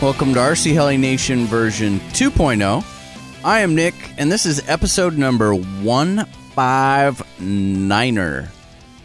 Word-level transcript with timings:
Welcome 0.00 0.32
to 0.32 0.40
RC 0.40 0.72
Heli 0.72 0.96
Nation 0.96 1.44
version 1.44 2.00
2.0. 2.14 2.82
I 3.44 3.60
am 3.60 3.74
Nick, 3.74 3.92
and 4.16 4.32
this 4.32 4.46
is 4.46 4.66
episode 4.66 5.18
number 5.18 5.52
159er. 5.52 8.48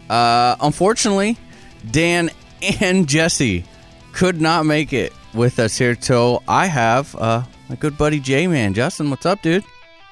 Uh, 0.08 0.56
unfortunately, 0.58 1.36
Dan 1.90 2.30
and 2.80 3.06
Jesse 3.06 3.66
could 4.14 4.40
not 4.40 4.64
make 4.64 4.94
it 4.94 5.12
with 5.34 5.58
us 5.58 5.76
here, 5.76 5.98
so 6.00 6.42
I 6.48 6.64
have 6.64 7.14
uh, 7.14 7.42
my 7.68 7.74
good 7.74 7.98
buddy 7.98 8.18
J 8.18 8.46
Man. 8.46 8.72
Justin, 8.72 9.10
what's 9.10 9.26
up, 9.26 9.42
dude? 9.42 9.64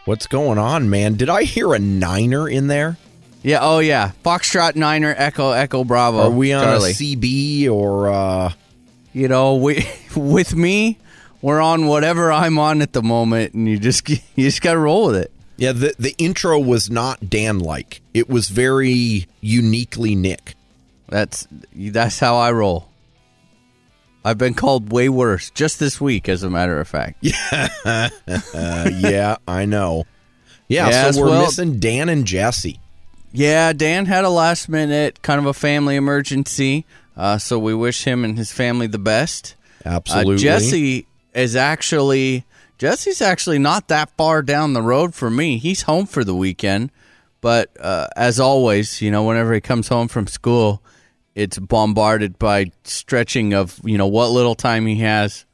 What's 0.05 0.27
going 0.27 0.59
on, 0.59 0.91
man? 0.91 1.15
Did 1.15 1.31
I 1.31 1.45
hear 1.45 1.73
a 1.73 1.79
niner 1.79 2.47
in 2.47 2.67
there? 2.67 2.99
Yeah, 3.43 3.61
oh 3.63 3.79
yeah. 3.79 4.13
Foxtrot 4.23 4.77
Niner, 4.77 5.15
Echo, 5.17 5.53
Echo, 5.53 5.83
Bravo. 5.83 6.19
Are 6.19 6.31
we 6.31 6.53
on 6.53 6.63
Charlie. 6.63 6.91
a 6.91 6.95
CB 6.95 7.71
or 7.71 8.09
uh 8.09 8.53
you 9.15 9.29
know, 9.29 9.55
we 9.57 9.89
with 10.17 10.55
me, 10.55 10.99
we're 11.41 11.61
on 11.61 11.87
whatever 11.87 12.31
I'm 12.31 12.59
on 12.59 12.83
at 12.83 12.93
the 12.93 13.03
moment, 13.03 13.55
and 13.55 13.67
you 13.67 13.79
just 13.79 14.07
you 14.11 14.19
just 14.37 14.61
got 14.61 14.73
to 14.75 14.79
roll 14.79 15.07
with 15.07 15.17
it. 15.17 15.31
yeah, 15.57 15.73
the 15.73 15.95
the 15.99 16.15
intro 16.19 16.59
was 16.59 16.91
not 16.91 17.31
Dan 17.31 17.59
like. 17.61 18.03
It 18.13 18.29
was 18.29 18.49
very 18.51 19.27
uniquely 19.41 20.15
Nick. 20.15 20.55
That's 21.09 21.47
that's 21.75 22.19
how 22.19 22.37
I 22.37 22.53
roll. 22.53 22.89
I've 24.27 24.39
been 24.39 24.55
called 24.55 24.91
way 24.91 25.11
worse 25.11 25.51
just 25.51 25.79
this 25.79 26.01
week, 26.01 26.31
as 26.31 26.43
a 26.43 26.49
matter 26.49 26.81
of 26.81 26.89
fact. 26.89 27.23
Uh, 27.85 28.09
yeah, 28.91 29.37
I 29.47 29.67
know. 29.67 30.05
Yeah, 30.67 30.89
Yes, 30.89 31.15
so 31.15 31.21
we're 31.23 31.29
well- 31.29 31.43
missing 31.43 31.79
Dan 31.79 32.09
and 32.09 32.27
Jesse. 32.27 32.81
Yeah, 33.33 33.73
Dan 33.75 34.07
had 34.07 34.25
a 34.25 34.31
last 34.31 34.69
minute 34.69 35.21
kind 35.21 35.39
of 35.41 35.45
a 35.47 35.53
family 35.53 35.97
emergency, 35.97 36.87
uh, 37.17 37.39
so 37.39 37.59
we 37.59 37.75
wish 37.75 38.05
him 38.05 38.25
and 38.25 38.37
his 38.37 38.53
family 38.53 38.87
the 38.87 38.99
best. 38.99 39.55
Absolutely. 39.85 40.35
Uh, 40.35 40.39
Jesse 40.39 41.07
is 41.35 41.57
actually 41.57 42.45
Jesse's 42.79 43.23
actually 43.23 43.59
not 43.59 43.89
that 43.89 44.11
far 44.17 44.43
down 44.43 44.73
the 44.73 44.83
road 44.83 45.15
for 45.15 45.31
me. 45.31 45.59
He's 45.59 45.83
home 45.83 46.07
for 46.07 46.25
the 46.25 46.35
weekend, 46.35 46.91
but 47.41 47.71
uh, 47.81 48.09
as 48.17 48.41
always, 48.41 49.01
you 49.01 49.11
know, 49.11 49.25
whenever 49.25 49.55
he 49.55 49.61
comes 49.61 49.89
home 49.89 50.09
from 50.09 50.27
school, 50.27 50.83
it's 51.35 51.59
bombarded 51.59 52.39
by 52.39 52.73
stretching 52.85 53.55
of 53.55 53.81
you 53.85 53.99
know 53.99 54.07
what 54.07 54.31
little 54.31 54.55
time 54.55 54.87
he 54.87 54.97
has 54.97 55.45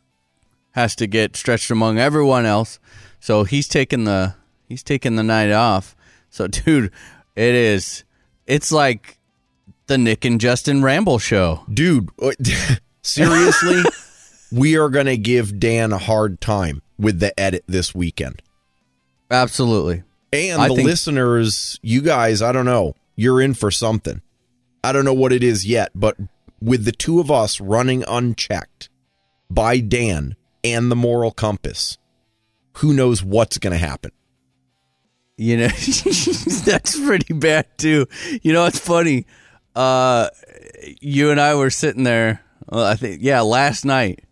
has 0.73 0.95
to 0.97 1.07
get 1.07 1.37
stretched 1.37 1.71
among 1.71 1.99
everyone 1.99 2.47
else. 2.47 2.79
So 3.19 3.45
he's 3.45 3.69
taking 3.69 4.05
the 4.05 4.35
he's 4.69 4.83
taking 4.83 5.17
the 5.17 5.23
night 5.23 5.51
off. 5.51 5.95
So 6.31 6.47
dude, 6.49 6.93
it 7.37 7.55
is 7.55 8.05
it's 8.47 8.73
like 8.73 9.19
the 9.91 9.99
Nick 9.99 10.25
and 10.25 10.41
Justin 10.41 10.83
Ramble 10.83 11.19
show. 11.19 11.65
Dude, 11.73 12.11
uh, 12.23 12.31
seriously, 13.03 13.83
we 14.53 14.79
are 14.79 14.89
going 14.89 15.07
to 15.07 15.17
give 15.17 15.59
Dan 15.59 15.93
a 15.93 15.99
hard 15.99 16.41
time 16.41 16.81
with 16.97 17.19
the 17.19 17.39
edit 17.39 17.65
this 17.67 17.93
weekend. 17.93 18.41
Absolutely. 19.33 20.05
And 20.33 20.63
I 20.63 20.69
the 20.69 20.77
think- 20.77 20.87
listeners, 20.87 21.81
you 21.83 22.03
guys, 22.03 22.41
I 22.41 22.53
don't 22.53 22.65
know, 22.65 22.95
you're 23.17 23.41
in 23.41 23.53
for 23.53 23.73
something. 23.73 24.23
I 24.85 24.93
don't 24.93 25.05
know 25.05 25.13
what 25.13 25.33
it 25.33 25.43
is 25.43 25.67
yet, 25.67 25.91
but 25.93 26.17
with 26.63 26.85
the 26.85 26.93
two 26.93 27.19
of 27.19 27.29
us 27.31 27.61
running 27.61 28.05
unchecked 28.07 28.89
by 29.51 29.81
Dan 29.81 30.37
and 30.63 30.89
the 30.89 30.97
moral 30.97 31.33
compass, 31.33 31.99
who 32.75 32.93
knows 32.93 33.25
what's 33.25 33.59
going 33.59 33.73
to 33.73 33.85
happen? 33.85 34.13
You 35.37 35.57
know, 35.57 35.69
that's 36.65 37.01
pretty 37.01 37.35
bad 37.35 37.67
too. 37.77 38.07
You 38.43 38.53
know, 38.53 38.67
it's 38.67 38.79
funny. 38.79 39.27
Uh, 39.75 40.29
you 41.01 41.31
and 41.31 41.41
I 41.41 41.55
were 41.55 41.71
sitting 41.71 42.05
there. 42.05 42.43
Well, 42.69 42.85
I 42.85 42.95
think 42.97 43.19
yeah, 43.23 43.41
last 43.43 43.85
night 43.85 44.25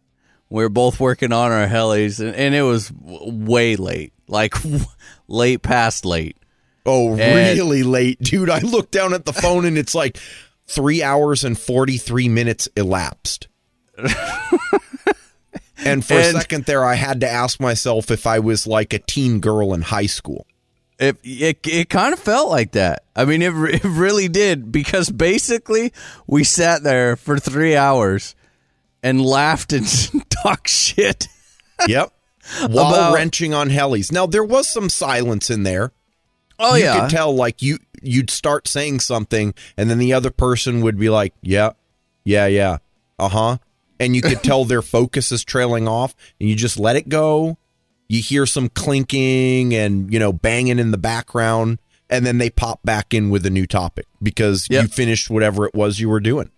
we 0.51 0.63
were 0.63 0.69
both 0.69 0.99
working 1.01 1.33
on 1.33 1.53
our 1.53 1.67
helis, 1.67 2.21
and, 2.21 2.35
and 2.35 2.55
it 2.55 2.63
was 2.63 2.89
w- 2.89 3.33
way 3.45 3.77
late, 3.77 4.13
like 4.29 4.55
late 5.29 5.63
past 5.63 6.05
late. 6.05 6.37
Oh, 6.87 7.11
And- 7.17 7.59
really 7.59 7.83
late, 7.83 8.19
dude. 8.21 8.51
I 8.51 8.61
looked 8.61 8.93
down 8.93 9.13
at 9.15 9.25
the 9.27 9.33
phone 9.33 9.65
and 9.65 9.77
it's 9.77 9.95
like 9.95 10.19
three 10.67 11.03
hours 11.03 11.45
and 11.45 11.59
43 11.59 12.29
minutes 12.29 12.69
elapsed. 12.77 13.49
and 15.85 16.05
for 16.05 16.15
a 16.15 16.25
second 16.33 16.65
there, 16.65 16.85
I 16.85 16.95
had 16.95 17.21
to 17.21 17.29
ask 17.29 17.61
myself 17.61 18.11
if 18.11 18.27
I 18.27 18.39
was 18.39 18.67
like 18.67 18.93
a 18.93 18.99
teen 18.99 19.41
girl 19.41 19.75
in 19.75 19.83
high 19.83 20.07
school. 20.07 20.47
It 20.99 21.17
it 21.23 21.59
it 21.67 21.89
kind 21.89 22.13
of 22.13 22.19
felt 22.19 22.51
like 22.51 22.73
that. 22.73 23.05
I 23.15 23.25
mean, 23.25 23.41
it 23.43 23.53
it 23.75 23.85
really 23.85 24.29
did 24.29 24.73
because 24.73 25.11
basically 25.11 25.93
we 26.27 26.45
sat 26.45 26.83
there 26.83 27.17
for 27.17 27.39
three 27.39 27.77
hours 27.77 28.35
and 29.03 29.25
laughed 29.25 29.73
and 29.73 29.87
talked 30.31 30.69
shit. 30.69 31.29
Yep. 31.87 32.13
While 32.69 32.95
About- 32.95 33.15
wrenching 33.15 33.55
on 33.55 33.69
helis. 33.71 34.11
Now 34.11 34.27
there 34.27 34.45
was 34.45 34.69
some 34.69 34.89
silence 34.89 35.51
in 35.51 35.63
there. 35.63 35.93
Oh 36.59 36.75
you 36.75 36.85
yeah, 36.85 36.95
You 36.95 37.01
could 37.03 37.11
tell 37.11 37.35
like 37.35 37.63
you 37.63 37.79
you'd 38.03 38.31
start 38.31 38.67
saying 38.67 39.01
something 39.01 39.55
and 39.77 39.89
then 39.89 39.99
the 39.99 40.13
other 40.15 40.31
person 40.31 40.81
would 40.81 40.99
be 40.99 41.09
like, 41.11 41.33
"Yeah. 41.43 41.73
Yeah, 42.25 42.47
yeah. 42.47 42.79
Uh-huh." 43.19 43.59
And 44.01 44.15
you 44.17 44.23
could 44.23 44.43
tell 44.43 44.65
their 44.65 44.83
focus 44.83 45.31
is 45.33 45.45
trailing 45.45 45.87
off 45.89 46.15
and 46.41 46.49
you 46.49 46.57
just 46.57 46.79
let 46.79 46.97
it 46.97 47.09
go. 47.09 47.59
You 48.09 48.23
hear 48.23 48.47
some 48.47 48.69
clinking 48.71 49.75
and, 49.75 50.13
you 50.13 50.19
know, 50.19 50.33
banging 50.33 50.79
in 50.79 50.91
the 50.91 50.99
background 50.99 51.79
and 52.11 52.25
then 52.25 52.39
they 52.39 52.49
pop 52.49 52.81
back 52.85 53.13
in 53.13 53.29
with 53.29 53.45
a 53.45 53.51
new 53.51 53.67
topic 53.67 54.07
because 54.23 54.67
Yep. 54.71 54.83
you 54.83 54.89
finished 54.89 55.29
whatever 55.29 55.67
it 55.67 55.75
was 55.75 56.01
you 56.01 56.09
were 56.09 56.21
doing. 56.21 56.51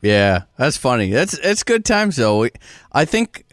Yeah, 0.00 0.44
that's 0.56 0.78
funny. 0.78 1.10
That's 1.10 1.34
it's 1.34 1.62
good 1.62 1.84
times 1.84 2.16
though. 2.16 2.38
We, 2.40 2.50
I 2.90 3.04
think 3.04 3.44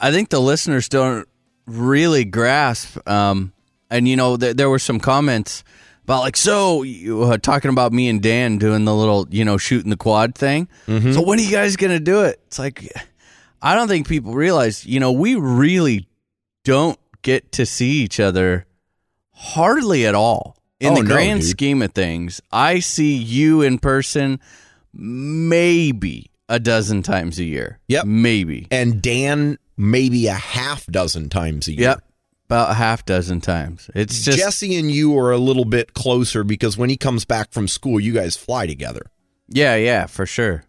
I 0.00 0.10
think 0.10 0.30
the 0.30 0.40
listeners 0.40 0.88
don't 0.88 1.28
really 1.66 2.24
grasp. 2.24 2.98
Um, 3.08 3.52
and 3.88 4.08
you 4.08 4.16
know, 4.16 4.36
th- 4.36 4.56
there 4.56 4.68
were 4.68 4.80
some 4.80 4.98
comments 4.98 5.62
about 6.02 6.22
like, 6.22 6.36
so 6.36 6.82
you 6.82 7.22
uh, 7.22 7.38
talking 7.38 7.70
about 7.70 7.92
me 7.92 8.08
and 8.08 8.20
Dan 8.20 8.58
doing 8.58 8.84
the 8.84 8.92
little, 8.92 9.28
you 9.30 9.44
know, 9.44 9.56
shooting 9.58 9.90
the 9.90 9.96
quad 9.96 10.34
thing. 10.34 10.66
So 10.88 11.22
when 11.22 11.38
are 11.38 11.42
you 11.42 11.52
guys 11.52 11.76
gonna 11.76 12.00
do 12.00 12.22
it? 12.22 12.40
It's 12.48 12.58
like 12.58 12.92
I 13.62 13.76
don't 13.76 13.86
think 13.86 14.08
people 14.08 14.34
realize. 14.34 14.84
You 14.84 14.98
know, 14.98 15.12
we 15.12 15.36
really 15.36 16.08
don't 16.64 16.98
get 17.22 17.52
to 17.52 17.66
see 17.66 17.90
each 18.02 18.18
other 18.20 18.66
hardly 19.32 20.06
at 20.06 20.14
all 20.14 20.56
in 20.80 20.92
Oh, 20.92 20.96
the 20.96 21.02
grand 21.04 21.40
dude. 21.40 21.50
scheme 21.50 21.82
of 21.82 21.92
things. 21.92 22.40
I 22.50 22.80
see 22.80 23.14
you 23.16 23.62
in 23.62 23.78
person 23.78 24.40
maybe 24.92 26.30
a 26.48 26.58
dozen 26.60 27.02
times 27.02 27.38
a 27.38 27.44
year. 27.44 27.78
Yep. 27.88 28.04
Maybe. 28.06 28.66
And 28.70 29.00
Dan 29.00 29.58
maybe 29.76 30.26
a 30.26 30.34
half 30.34 30.86
dozen 30.86 31.28
times 31.28 31.68
a 31.68 31.72
year. 31.72 31.80
Yep. 31.82 32.04
About 32.46 32.70
a 32.70 32.74
half 32.74 33.06
dozen 33.06 33.40
times. 33.40 33.88
It's 33.94 34.22
just 34.24 34.36
Jesse 34.38 34.76
and 34.76 34.90
you 34.90 35.16
are 35.18 35.30
a 35.32 35.38
little 35.38 35.64
bit 35.64 35.94
closer 35.94 36.44
because 36.44 36.76
when 36.76 36.90
he 36.90 36.96
comes 36.98 37.24
back 37.24 37.50
from 37.50 37.66
school, 37.66 37.98
you 37.98 38.12
guys 38.12 38.36
fly 38.36 38.66
together. 38.66 39.06
yeah, 39.48 39.74
yeah, 39.76 40.04
for 40.06 40.26
sure. 40.26 40.64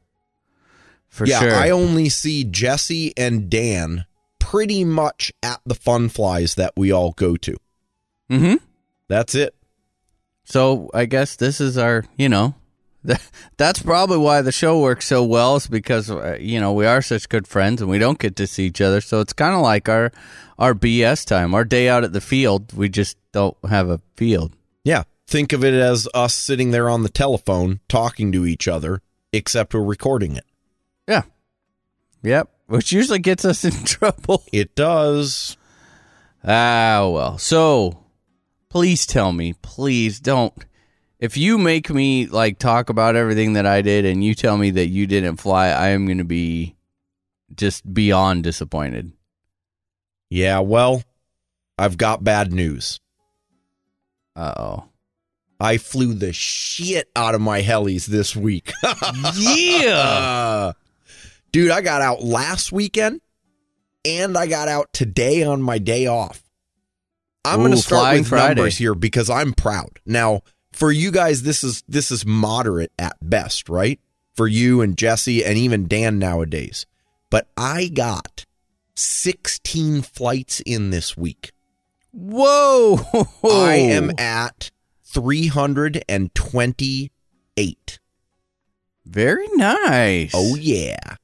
For 1.09 1.25
yeah, 1.27 1.39
sure. 1.41 1.53
I 1.53 1.69
only 1.71 2.07
see 2.09 2.43
Jesse 2.45 3.11
and 3.17 3.49
Dan 3.49 4.05
pretty 4.53 4.83
much 4.83 5.33
at 5.41 5.59
the 5.65 5.73
fun 5.73 6.07
flies 6.07 6.53
that 6.53 6.71
we 6.77 6.91
all 6.91 7.11
go 7.13 7.35
to. 7.35 7.57
mm-hmm. 8.29 8.53
That's 9.07 9.33
it. 9.33 9.55
So 10.43 10.91
I 10.93 11.05
guess 11.05 11.35
this 11.37 11.59
is 11.59 11.75
our, 11.75 12.05
you 12.17 12.29
know, 12.29 12.53
that's 13.57 13.81
probably 13.81 14.19
why 14.19 14.43
the 14.43 14.51
show 14.51 14.79
works 14.79 15.07
so 15.07 15.23
well 15.23 15.55
is 15.55 15.65
because 15.65 16.11
uh, 16.11 16.37
you 16.39 16.59
know 16.59 16.71
we 16.71 16.85
are 16.85 17.01
such 17.01 17.29
good 17.29 17.47
friends 17.47 17.81
and 17.81 17.89
we 17.89 17.97
don't 17.97 18.19
get 18.19 18.35
to 18.35 18.45
see 18.45 18.67
each 18.67 18.79
other. 18.79 19.01
So 19.01 19.21
it's 19.21 19.33
kind 19.33 19.55
of 19.55 19.61
like 19.61 19.89
our 19.89 20.11
our 20.59 20.75
BS 20.75 21.25
time, 21.25 21.55
our 21.55 21.65
day 21.65 21.89
out 21.89 22.03
at 22.03 22.13
the 22.13 22.21
field. 22.21 22.73
We 22.73 22.89
just 22.89 23.17
don't 23.31 23.57
have 23.67 23.89
a 23.89 24.01
field. 24.15 24.55
Yeah. 24.83 25.03
Think 25.25 25.51
of 25.51 25.63
it 25.63 25.73
as 25.73 26.07
us 26.13 26.35
sitting 26.35 26.69
there 26.69 26.91
on 26.91 27.01
the 27.01 27.09
telephone 27.09 27.79
talking 27.89 28.31
to 28.33 28.45
each 28.45 28.67
other, 28.67 29.01
except 29.31 29.73
we're 29.73 29.81
recording 29.81 30.35
it. 30.35 30.45
Yeah. 31.07 31.23
Yep. 32.21 32.52
Which 32.67 32.91
usually 32.91 33.19
gets 33.19 33.45
us 33.45 33.65
in 33.65 33.71
trouble. 33.85 34.43
It 34.51 34.75
does. 34.75 35.57
Ah, 36.43 37.07
well. 37.11 37.37
So, 37.37 38.03
please 38.69 39.05
tell 39.05 39.31
me, 39.31 39.53
please 39.61 40.19
don't. 40.19 40.53
If 41.19 41.37
you 41.37 41.57
make 41.57 41.89
me 41.89 42.25
like 42.25 42.59
talk 42.59 42.89
about 42.89 43.15
everything 43.15 43.53
that 43.53 43.65
I 43.65 43.81
did 43.81 44.05
and 44.05 44.23
you 44.23 44.35
tell 44.35 44.57
me 44.57 44.71
that 44.71 44.87
you 44.87 45.07
didn't 45.07 45.37
fly, 45.37 45.67
I 45.67 45.89
am 45.89 46.05
going 46.05 46.17
to 46.17 46.25
be 46.25 46.75
just 47.55 47.93
beyond 47.93 48.43
disappointed. 48.43 49.13
Yeah, 50.29 50.59
well, 50.59 51.03
I've 51.77 51.97
got 51.97 52.23
bad 52.23 52.51
news. 52.51 52.99
Uh 54.35 54.53
oh. 54.57 54.83
I 55.59 55.77
flew 55.77 56.13
the 56.13 56.33
shit 56.33 57.09
out 57.15 57.35
of 57.35 57.41
my 57.41 57.61
helis 57.61 58.05
this 58.05 58.35
week. 58.35 58.71
Yeah. 59.35 60.73
Dude, 61.53 61.71
I 61.71 61.79
got 61.81 62.01
out 62.01 62.23
last 62.23 62.71
weekend 62.71 63.21
and 64.03 64.35
I 64.35 64.47
got 64.47 64.67
out 64.67 64.91
today 64.91 65.43
on 65.43 65.61
my 65.61 65.77
day 65.77 66.07
off. 66.07 66.41
I'm 67.45 67.59
going 67.59 67.69
to 67.71 67.77
start 67.77 68.17
with 68.17 68.27
Friday. 68.27 68.55
numbers 68.55 68.77
here 68.77 68.95
because 68.95 69.29
I'm 69.29 69.53
proud. 69.53 69.99
Now, 70.03 70.41
for 70.71 70.91
you 70.91 71.11
guys, 71.11 71.43
this 71.43 71.63
is 71.63 71.83
this 71.87 72.09
is 72.09 72.25
moderate 72.25 72.91
at 72.97 73.17
best, 73.21 73.69
right? 73.69 73.99
For 74.33 74.47
you 74.47 74.81
and 74.81 74.97
Jesse 74.97 75.45
and 75.45 75.55
even 75.55 75.87
Dan 75.87 76.17
nowadays. 76.17 76.87
But 77.29 77.47
I 77.55 77.87
got 77.87 78.47
16 78.95 80.01
flights 80.01 80.59
in 80.61 80.89
this 80.89 81.15
week. 81.15 81.51
Whoa. 82.11 82.99
I 83.43 83.75
am 83.75 84.11
at 84.17 84.71
328. 85.03 87.99
very 89.05 89.47
nice. 89.53 90.31
Oh 90.33 90.55
yeah. 90.55 91.17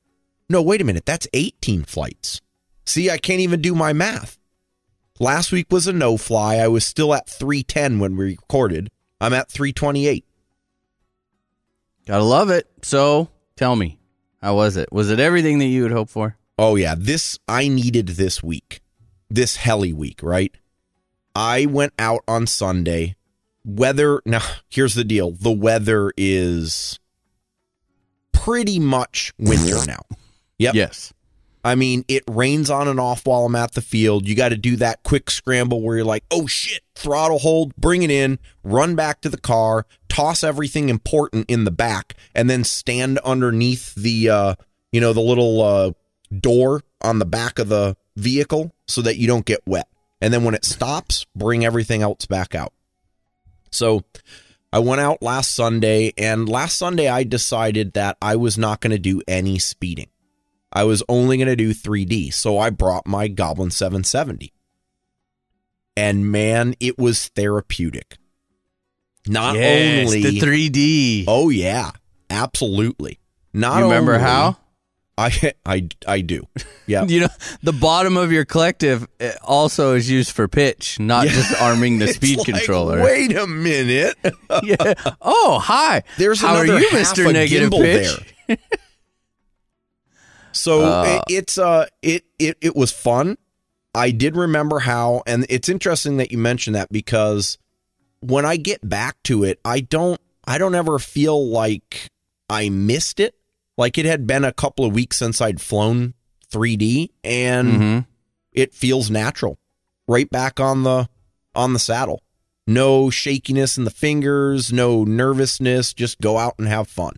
No, 0.50 0.62
wait 0.62 0.82
a 0.82 0.84
minute. 0.84 1.06
That's 1.06 1.28
18 1.34 1.84
flights. 1.84 2.42
See, 2.86 3.10
I 3.10 3.20
can't 3.20 3.40
even 3.40 3.62
do 3.62 3.76
my 3.76 3.94
math. 3.94 4.40
Last 5.20 5.52
week 5.52 5.68
was 5.70 5.86
a 5.86 5.94
no 5.94 6.18
fly. 6.18 6.56
I 6.56 6.68
was 6.68 6.84
still 6.84 7.14
at 7.14 7.30
310 7.30 8.00
when 8.00 8.18
we 8.18 8.26
recorded. 8.26 8.90
I'm 9.22 9.34
at 9.34 9.52
328. 9.52 10.26
Gotta 12.08 12.24
love 12.24 12.50
it. 12.50 12.68
So 12.82 13.30
tell 13.56 13.76
me, 13.76 14.00
how 14.42 14.56
was 14.56 14.78
it? 14.78 14.92
Was 14.92 15.12
it 15.12 15.20
everything 15.20 15.60
that 15.60 15.66
you 15.66 15.84
would 15.84 15.92
hope 15.92 16.10
for? 16.10 16.38
Oh 16.58 16.76
yeah, 16.76 16.96
this 16.98 17.38
I 17.48 17.68
needed 17.68 18.08
this 18.08 18.42
week. 18.42 18.82
This 19.30 19.58
heli 19.58 19.94
week, 19.94 20.24
right? 20.24 20.56
I 21.36 21.68
went 21.68 21.94
out 22.00 22.24
on 22.28 22.48
Sunday. 22.48 23.16
Weather 23.64 24.22
now 24.26 24.42
here's 24.70 24.96
the 24.96 25.04
deal. 25.04 25.32
The 25.32 25.52
weather 25.52 26.12
is 26.18 27.00
pretty 28.32 28.80
much 28.80 29.34
winter 29.38 29.86
now. 29.86 30.02
Yep. 30.60 30.76
Yes. 30.76 31.14
I 31.64 31.76
mean, 31.76 32.06
it 32.08 32.24
rains 32.30 32.70
on 32.70 32.88
and 32.88 33.00
off 33.00 33.26
while 33.26 33.46
I'm 33.46 33.56
at 33.56 33.74
the 33.74 33.82
field. 33.82 34.28
You 34.28 34.36
got 34.36 34.50
to 34.50 34.58
do 34.58 34.78
that 34.78 35.04
quick 35.04 35.30
scramble 35.30 35.82
where 35.82 35.98
you're 35.98 36.06
like, 36.06 36.24
oh 36.32 36.48
shit, 36.48 36.82
throttle 36.96 37.40
hold, 37.40 37.76
bring 37.76 38.04
it 38.04 38.12
in, 38.12 38.40
run 38.64 38.96
back 38.96 39.22
to 39.22 39.30
the 39.30 39.38
car, 39.40 39.86
toss 40.08 40.44
everything 40.44 40.88
important 40.88 41.50
in 41.50 41.66
the 41.66 41.72
back, 41.72 42.16
and 42.34 42.50
then 42.50 42.64
stand 42.64 43.18
underneath 43.20 43.94
the, 43.96 44.30
uh, 44.30 44.56
you 44.92 45.02
know, 45.02 45.12
the 45.12 45.20
little 45.20 45.62
uh, 45.62 45.92
door 46.40 46.82
on 47.02 47.20
the 47.20 47.26
back 47.26 47.60
of 47.60 47.68
the 47.68 47.98
vehicle 48.16 48.72
so 48.88 49.02
that 49.02 49.18
you 49.18 49.28
don't 49.28 49.46
get 49.46 49.60
wet. 49.66 49.88
And 50.22 50.34
then 50.34 50.44
when 50.44 50.56
it 50.56 50.66
stops, 50.66 51.26
bring 51.36 51.66
everything 51.66 52.02
else 52.02 52.26
back 52.26 52.56
out. 52.56 52.74
So 53.72 54.04
I 54.72 54.80
went 54.80 55.02
out 55.02 55.22
last 55.22 55.56
Sunday, 55.56 56.14
and 56.18 56.48
last 56.48 56.78
Sunday 56.78 57.10
I 57.10 57.24
decided 57.24 57.94
that 57.94 58.18
I 58.22 58.38
was 58.38 58.58
not 58.58 58.80
going 58.82 58.92
to 58.92 59.00
do 59.00 59.22
any 59.28 59.60
speeding. 59.60 60.10
I 60.72 60.84
was 60.84 61.02
only 61.10 61.38
going 61.38 61.48
to 61.48 61.56
do 61.56 61.74
3D. 61.74 62.34
So 62.34 62.58
I 62.60 62.70
brought 62.70 63.08
my 63.08 63.28
Goblin 63.28 63.72
770. 63.72 64.54
And 65.98 66.32
man, 66.32 66.76
it 66.80 66.98
was 66.98 67.28
therapeutic. 67.30 68.18
Not 69.28 69.56
yes, 69.56 70.08
only 70.08 70.24
the 70.24 70.40
3D. 70.40 71.26
Oh 71.28 71.50
yeah, 71.50 71.92
absolutely. 72.30 73.20
Not 73.54 73.80
you 73.80 73.84
remember 73.86 74.14
only- 74.14 74.24
how? 74.24 74.58
I 75.20 75.52
I 75.66 75.90
I 76.08 76.22
do. 76.22 76.48
Yeah. 76.88 77.04
You 77.06 77.20
know, 77.20 77.28
the 77.62 77.72
bottom 77.74 78.18
of 78.18 78.32
your 78.32 78.46
collective 78.46 79.08
uh, 79.22 79.30
also 79.44 79.94
is 79.94 80.10
used 80.10 80.32
for 80.32 80.48
pitch, 80.48 81.00
not 81.00 81.28
Yeah. 81.28 81.34
just 81.34 81.62
arming 81.62 82.00
the 82.00 82.08
speed 82.14 82.40
like, 82.40 82.48
controller. 82.48 83.04
Wait 83.04 83.36
a 83.38 83.46
minute. 83.46 84.16
yeah. 84.64 84.96
Oh, 85.22 85.60
hi. 85.62 86.02
There's 86.18 86.42
How 86.42 86.56
are 86.56 86.64
another 86.64 86.80
you, 86.80 86.90
half 86.90 87.16
Mr. 87.16 87.30
a 87.30 87.34
Negative 87.34 87.70
Pitch? 87.70 88.20
there. 88.48 88.58
So 90.60 90.82
Uh. 90.84 91.04
it, 91.28 91.34
it's 91.34 91.58
uh 91.58 91.86
it 92.02 92.26
it 92.38 92.58
it 92.62 92.76
was 92.76 92.92
fun. 92.92 93.38
I 93.96 94.12
did 94.12 94.36
remember 94.36 94.80
how, 94.80 95.24
and 95.26 95.46
it's 95.50 95.68
interesting 95.70 96.18
that 96.18 96.32
you 96.32 96.38
mentioned 96.38 96.76
that 96.76 96.92
because 96.92 97.58
when 98.20 98.46
I 98.46 98.58
get 98.58 98.88
back 98.88 99.16
to 99.24 99.44
it, 99.44 99.60
I 99.66 99.80
don't 99.80 100.20
I 100.46 100.58
don't 100.58 100.76
ever 100.76 101.00
feel 101.00 101.48
like 101.50 102.10
I 102.50 102.70
missed 102.70 103.20
it. 103.20 103.36
Like 103.78 103.98
it 103.98 104.06
had 104.06 104.28
been 104.28 104.44
a 104.44 104.52
couple 104.54 104.86
of 104.86 104.94
weeks 104.94 105.18
since 105.18 105.40
I'd 105.42 105.62
flown 105.62 106.14
3D, 106.52 107.12
and 107.24 107.68
Mhm. 107.82 108.06
it 108.52 108.74
feels 108.74 109.10
natural. 109.10 109.58
Right 110.08 110.30
back 110.30 110.60
on 110.60 110.84
the 110.84 111.08
on 111.56 111.74
the 111.74 111.80
saddle. 111.80 112.22
No 112.68 113.10
shakiness 113.10 113.78
in 113.78 113.84
the 113.86 113.92
fingers, 113.92 114.72
no 114.72 115.04
nervousness, 115.04 115.94
just 115.94 116.20
go 116.22 116.38
out 116.38 116.56
and 116.60 116.68
have 116.68 116.88
fun. 116.88 117.16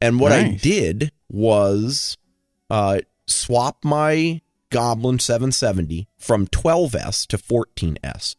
And 0.00 0.18
what 0.20 0.32
I 0.32 0.50
did 0.60 1.12
was 1.28 2.16
uh 2.70 3.00
swap 3.26 3.84
my 3.84 4.40
Goblin 4.70 5.18
770 5.18 6.08
from 6.18 6.46
12S 6.48 7.26
to 7.28 7.38
14S. 7.38 8.36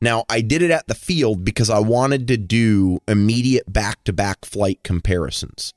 Now, 0.00 0.24
I 0.28 0.40
did 0.40 0.62
it 0.62 0.70
at 0.70 0.88
the 0.88 0.94
field 0.94 1.44
because 1.44 1.70
I 1.70 1.78
wanted 1.78 2.28
to 2.28 2.36
do 2.36 2.98
immediate 3.06 3.72
back 3.72 4.02
to 4.04 4.12
back 4.12 4.44
flight 4.44 4.80
comparisons. 4.82 5.72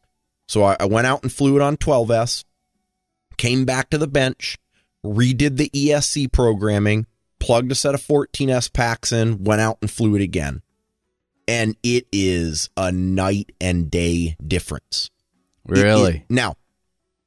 So 0.48 0.63
I, 0.63 0.78
I 0.80 0.86
went 0.86 1.07
out 1.07 1.24
and 1.24 1.31
flew 1.31 1.56
it 1.56 1.62
on 1.62 1.78
12S, 1.78 2.44
came 3.38 3.66
back 3.66 3.90
to 3.92 3.98
the 3.98 4.08
bench, 4.08 4.58
redid 5.06 5.58
the 5.58 5.69
ESC 5.69 6.31
programming, 6.31 7.06
plugged 7.40 7.72
a 7.72 7.75
set 7.75 7.94
of 7.94 8.01
14S 8.01 8.74
packs 8.74 9.12
in, 9.12 9.44
went 9.44 9.62
out 9.62 9.78
and 9.81 9.92
flew 9.92 10.16
it 10.16 10.22
again. 10.22 10.62
And 11.48 11.78
it 11.84 12.08
is 12.12 12.69
a 12.75 12.92
night 12.92 13.51
and 13.62 13.92
day 13.92 14.36
difference. 14.46 15.12
It- 15.68 15.72
Really? 15.72 16.16
it- 16.18 16.24
now, 16.30 16.56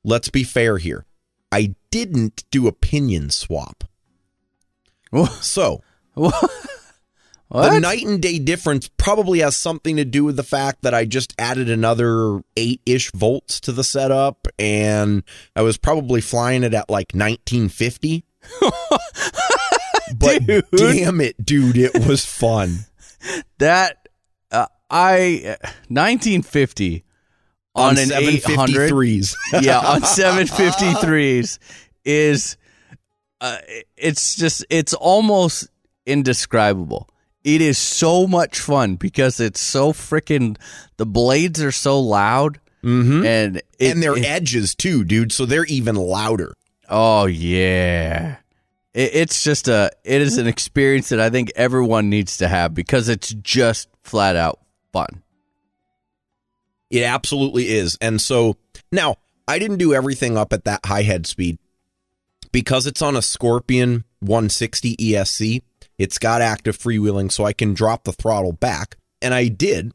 let's 0.04 0.28
be 0.28 0.44
fair 0.44 0.78
here. 0.78 1.04
I 1.50 1.74
didn't 1.90 2.44
do 2.50 2.66
a 2.66 2.72
pinion 2.72 3.30
swap. 3.30 3.84
What? 5.10 5.32
So, 5.42 5.82
What? 6.14 6.34
the 7.50 7.80
night 7.80 8.04
and 8.04 8.20
day 8.20 8.38
difference 8.38 8.90
probably 8.98 9.38
has 9.38 9.56
something 9.56 9.96
to 9.96 10.04
do 10.04 10.22
with 10.24 10.36
the 10.36 10.42
fact 10.42 10.82
that 10.82 10.92
I 10.92 11.06
just 11.06 11.32
added 11.38 11.70
another 11.70 12.42
eight 12.58 12.82
ish 12.84 13.10
volts 13.12 13.58
to 13.60 13.72
the 13.72 13.82
setup 13.84 14.46
and 14.58 15.22
I 15.56 15.62
was 15.62 15.78
probably 15.78 16.20
flying 16.20 16.62
it 16.62 16.74
at 16.74 16.90
like 16.90 17.12
1950. 17.14 18.24
but 20.18 20.46
Dude. 20.46 20.64
damn 20.76 21.20
it, 21.22 21.42
dude, 21.44 21.78
it 21.78 22.06
was 22.06 22.24
fun. 22.26 22.80
that 23.58 24.08
uh, 24.50 24.66
I 24.90 25.56
uh, 25.62 25.68
1950 25.88 27.04
on, 27.78 27.98
an 27.98 28.12
800 28.12 28.90
753s. 28.90 29.34
yeah, 29.62 29.78
on 29.78 30.02
753s 30.02 31.58
is 32.04 32.56
uh, 33.40 33.58
it's 33.96 34.34
just 34.36 34.64
it's 34.70 34.94
almost 34.94 35.68
indescribable. 36.06 37.08
It 37.44 37.60
is 37.60 37.78
so 37.78 38.26
much 38.26 38.58
fun 38.60 38.96
because 38.96 39.40
it's 39.40 39.60
so 39.60 39.92
freaking 39.92 40.56
the 40.96 41.06
blades 41.06 41.62
are 41.62 41.72
so 41.72 42.00
loud 42.00 42.60
Mhm. 42.82 43.26
and 43.26 43.56
it, 43.78 43.92
and 43.92 44.02
their 44.02 44.16
it- 44.16 44.24
edges 44.24 44.74
too, 44.74 45.02
dude, 45.04 45.32
so 45.32 45.44
they're 45.46 45.64
even 45.66 45.96
louder. 45.96 46.54
oh 46.88 47.26
yeah. 47.26 48.36
It, 48.94 49.10
it's 49.14 49.42
just 49.44 49.68
a 49.68 49.90
it 50.04 50.20
is 50.20 50.38
an 50.38 50.46
experience 50.46 51.08
that 51.10 51.20
I 51.20 51.28
think 51.30 51.52
everyone 51.56 52.08
needs 52.08 52.38
to 52.38 52.48
have 52.48 52.74
because 52.74 53.08
it's 53.08 53.30
just 53.34 53.88
flat 54.04 54.36
out 54.36 54.60
fun. 54.92 55.22
It 56.90 57.02
absolutely 57.02 57.68
is. 57.68 57.98
And 58.00 58.20
so 58.20 58.56
now 58.90 59.16
I 59.46 59.58
didn't 59.58 59.78
do 59.78 59.94
everything 59.94 60.36
up 60.36 60.52
at 60.52 60.64
that 60.64 60.86
high 60.86 61.02
head 61.02 61.26
speed 61.26 61.58
because 62.52 62.86
it's 62.86 63.02
on 63.02 63.16
a 63.16 63.22
Scorpion 63.22 64.04
160 64.20 64.96
ESC. 64.96 65.62
It's 65.98 66.18
got 66.18 66.42
active 66.42 66.78
freewheeling, 66.78 67.30
so 67.32 67.44
I 67.44 67.52
can 67.52 67.74
drop 67.74 68.04
the 68.04 68.12
throttle 68.12 68.52
back. 68.52 68.96
And 69.20 69.34
I 69.34 69.48
did. 69.48 69.92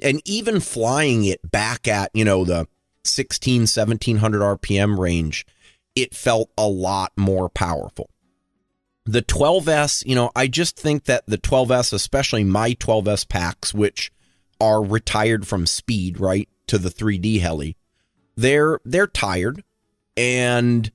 And 0.00 0.22
even 0.24 0.60
flying 0.60 1.24
it 1.24 1.50
back 1.50 1.88
at, 1.88 2.10
you 2.14 2.24
know, 2.24 2.44
the 2.44 2.68
16, 3.04 3.62
1700 3.62 4.40
RPM 4.40 4.98
range, 4.98 5.44
it 5.94 6.14
felt 6.14 6.50
a 6.56 6.68
lot 6.68 7.12
more 7.16 7.48
powerful. 7.48 8.10
The 9.04 9.22
12S, 9.22 10.06
you 10.06 10.14
know, 10.14 10.30
I 10.36 10.46
just 10.46 10.78
think 10.78 11.04
that 11.04 11.24
the 11.26 11.38
12S, 11.38 11.92
especially 11.92 12.44
my 12.44 12.74
12S 12.74 13.28
packs, 13.28 13.74
which 13.74 14.11
are 14.62 14.82
retired 14.82 15.46
from 15.46 15.66
speed, 15.66 16.20
right, 16.20 16.48
to 16.68 16.78
the 16.78 16.88
3D 16.88 17.40
heli, 17.40 17.76
they're 18.36 18.80
they're 18.84 19.06
tired 19.06 19.62
and 20.16 20.90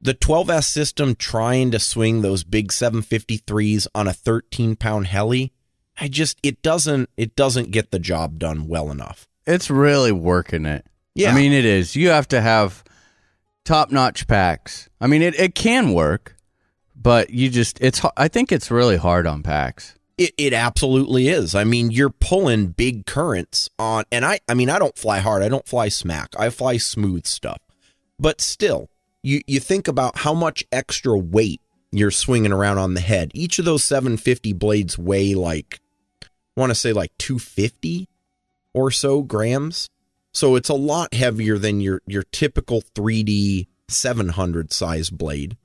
the 0.00 0.14
12S 0.14 0.64
system 0.64 1.14
trying 1.14 1.70
to 1.70 1.78
swing 1.78 2.22
those 2.22 2.44
big 2.44 2.68
753s 2.68 3.86
on 3.94 4.08
a 4.08 4.12
13 4.12 4.76
pound 4.76 5.06
heli, 5.06 5.52
I 6.00 6.08
just 6.08 6.38
it 6.42 6.62
doesn't 6.62 7.10
it 7.16 7.36
doesn't 7.36 7.70
get 7.70 7.90
the 7.90 7.98
job 7.98 8.38
done 8.38 8.66
well 8.66 8.90
enough. 8.90 9.28
It's 9.46 9.70
really 9.70 10.12
working 10.12 10.66
it. 10.66 10.86
Yeah. 11.14 11.30
I 11.30 11.34
mean, 11.34 11.52
it 11.52 11.64
is. 11.64 11.94
You 11.94 12.08
have 12.08 12.28
to 12.28 12.40
have 12.40 12.82
top 13.64 13.90
notch 13.90 14.26
packs. 14.26 14.88
I 15.00 15.06
mean, 15.06 15.22
it, 15.22 15.38
it 15.38 15.54
can 15.54 15.92
work, 15.92 16.34
but 16.96 17.30
you 17.30 17.50
just, 17.50 17.80
it's, 17.80 18.00
I 18.16 18.28
think 18.28 18.50
it's 18.50 18.70
really 18.70 18.96
hard 18.96 19.26
on 19.26 19.42
packs. 19.42 19.94
It, 20.16 20.32
it 20.38 20.52
absolutely 20.52 21.28
is. 21.28 21.54
I 21.54 21.64
mean, 21.64 21.90
you're 21.90 22.10
pulling 22.10 22.68
big 22.68 23.04
currents 23.04 23.68
on, 23.78 24.04
and 24.12 24.24
I, 24.24 24.40
I 24.48 24.54
mean, 24.54 24.70
I 24.70 24.78
don't 24.78 24.96
fly 24.96 25.18
hard. 25.18 25.42
I 25.42 25.48
don't 25.48 25.66
fly 25.66 25.88
smack. 25.88 26.34
I 26.38 26.50
fly 26.50 26.76
smooth 26.76 27.26
stuff. 27.26 27.58
But 28.18 28.40
still, 28.40 28.88
you, 29.22 29.40
you 29.46 29.58
think 29.58 29.88
about 29.88 30.18
how 30.18 30.32
much 30.32 30.64
extra 30.70 31.18
weight 31.18 31.60
you're 31.90 32.12
swinging 32.12 32.52
around 32.52 32.78
on 32.78 32.94
the 32.94 33.00
head. 33.00 33.32
Each 33.34 33.58
of 33.58 33.64
those 33.64 33.82
750 33.84 34.52
blades 34.52 34.98
weigh 34.98 35.34
like, 35.34 35.80
I 36.22 36.60
want 36.60 36.70
to 36.70 36.74
say 36.74 36.92
like 36.92 37.16
250 37.18 38.08
or 38.72 38.90
so 38.90 39.22
grams. 39.22 39.88
So 40.32 40.56
it's 40.56 40.68
a 40.68 40.74
lot 40.74 41.14
heavier 41.14 41.58
than 41.58 41.80
your, 41.80 42.02
your 42.06 42.24
typical 42.24 42.82
3D 42.82 43.66
700 43.88 44.72
size 44.72 45.10
blade. 45.10 45.56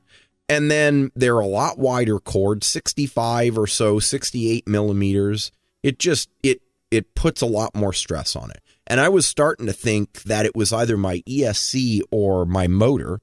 And 0.50 0.70
then 0.70 1.12
they're 1.16 1.40
a 1.40 1.46
lot 1.48 1.78
wider 1.78 2.20
cord, 2.20 2.64
65 2.64 3.58
or 3.58 3.68
so, 3.68 4.00
68 4.00 4.68
millimeters. 4.68 5.52
It 5.84 6.00
just, 6.00 6.30
it, 6.42 6.62
it 6.90 7.14
puts 7.14 7.42
a 7.42 7.46
lot 7.46 7.76
more 7.76 7.94
stress 7.94 8.36
on 8.36 8.50
it. 8.50 8.62
And 8.88 9.00
I 9.00 9.08
was 9.10 9.28
starting 9.28 9.68
to 9.68 9.74
think 9.74 10.24
that 10.24 10.48
it 10.48 10.56
was 10.56 10.74
either 10.74 10.98
my 10.98 11.20
ESC 11.30 12.02
or 12.10 12.46
my 12.46 12.68
motor, 12.68 13.22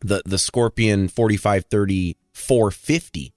the, 0.00 0.22
the 0.24 0.38
Scorpion 0.38 1.08
4530 1.08 2.16
450, 2.32 3.34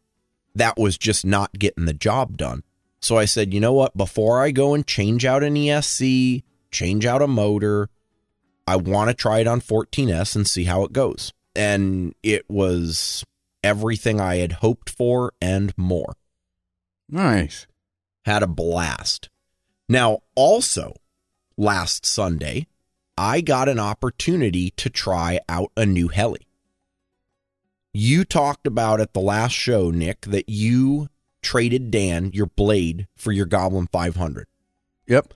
that 0.55 0.77
was 0.77 0.97
just 0.97 1.25
not 1.25 1.53
getting 1.53 1.85
the 1.85 1.93
job 1.93 2.37
done. 2.37 2.63
So 3.01 3.17
I 3.17 3.25
said, 3.25 3.53
you 3.53 3.59
know 3.59 3.73
what? 3.73 3.97
Before 3.97 4.41
I 4.41 4.51
go 4.51 4.73
and 4.73 4.85
change 4.85 5.25
out 5.25 5.43
an 5.43 5.55
ESC, 5.55 6.43
change 6.69 7.05
out 7.05 7.21
a 7.21 7.27
motor, 7.27 7.89
I 8.67 8.75
want 8.75 9.09
to 9.09 9.13
try 9.13 9.39
it 9.39 9.47
on 9.47 9.59
14S 9.59 10.35
and 10.35 10.47
see 10.47 10.65
how 10.65 10.83
it 10.83 10.93
goes. 10.93 11.33
And 11.55 12.15
it 12.23 12.49
was 12.49 13.25
everything 13.63 14.19
I 14.19 14.37
had 14.37 14.53
hoped 14.53 14.89
for 14.89 15.33
and 15.41 15.73
more. 15.77 16.15
Nice. 17.09 17.67
Had 18.25 18.43
a 18.43 18.47
blast. 18.47 19.29
Now, 19.89 20.19
also, 20.35 20.93
last 21.57 22.05
Sunday, 22.05 22.67
I 23.17 23.41
got 23.41 23.67
an 23.67 23.79
opportunity 23.79 24.71
to 24.77 24.89
try 24.89 25.39
out 25.49 25.71
a 25.75 25.85
new 25.85 26.07
heli. 26.07 26.47
You 27.93 28.23
talked 28.23 28.65
about 28.65 29.01
at 29.01 29.13
the 29.13 29.19
last 29.19 29.51
show, 29.51 29.91
Nick, 29.91 30.21
that 30.21 30.47
you 30.47 31.09
traded 31.41 31.91
Dan 31.91 32.31
your 32.33 32.45
blade 32.45 33.07
for 33.17 33.31
your 33.31 33.45
Goblin 33.45 33.87
500. 33.91 34.47
Yep. 35.07 35.33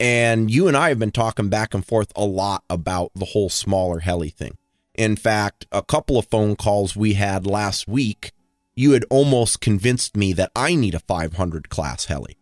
And 0.00 0.50
you 0.50 0.68
and 0.68 0.76
I 0.76 0.88
have 0.88 0.98
been 0.98 1.10
talking 1.10 1.48
back 1.48 1.74
and 1.74 1.84
forth 1.84 2.12
a 2.16 2.24
lot 2.24 2.64
about 2.70 3.10
the 3.14 3.26
whole 3.26 3.50
smaller 3.50 3.98
heli 3.98 4.30
thing. 4.30 4.56
In 4.98 5.14
fact, 5.14 5.64
a 5.70 5.80
couple 5.80 6.18
of 6.18 6.26
phone 6.26 6.56
calls 6.56 6.96
we 6.96 7.14
had 7.14 7.46
last 7.46 7.86
week, 7.86 8.32
you 8.74 8.90
had 8.90 9.04
almost 9.10 9.60
convinced 9.60 10.16
me 10.16 10.32
that 10.32 10.50
I 10.56 10.74
need 10.74 10.92
a 10.92 10.98
500 10.98 11.68
class 11.68 12.06
heli. 12.06 12.36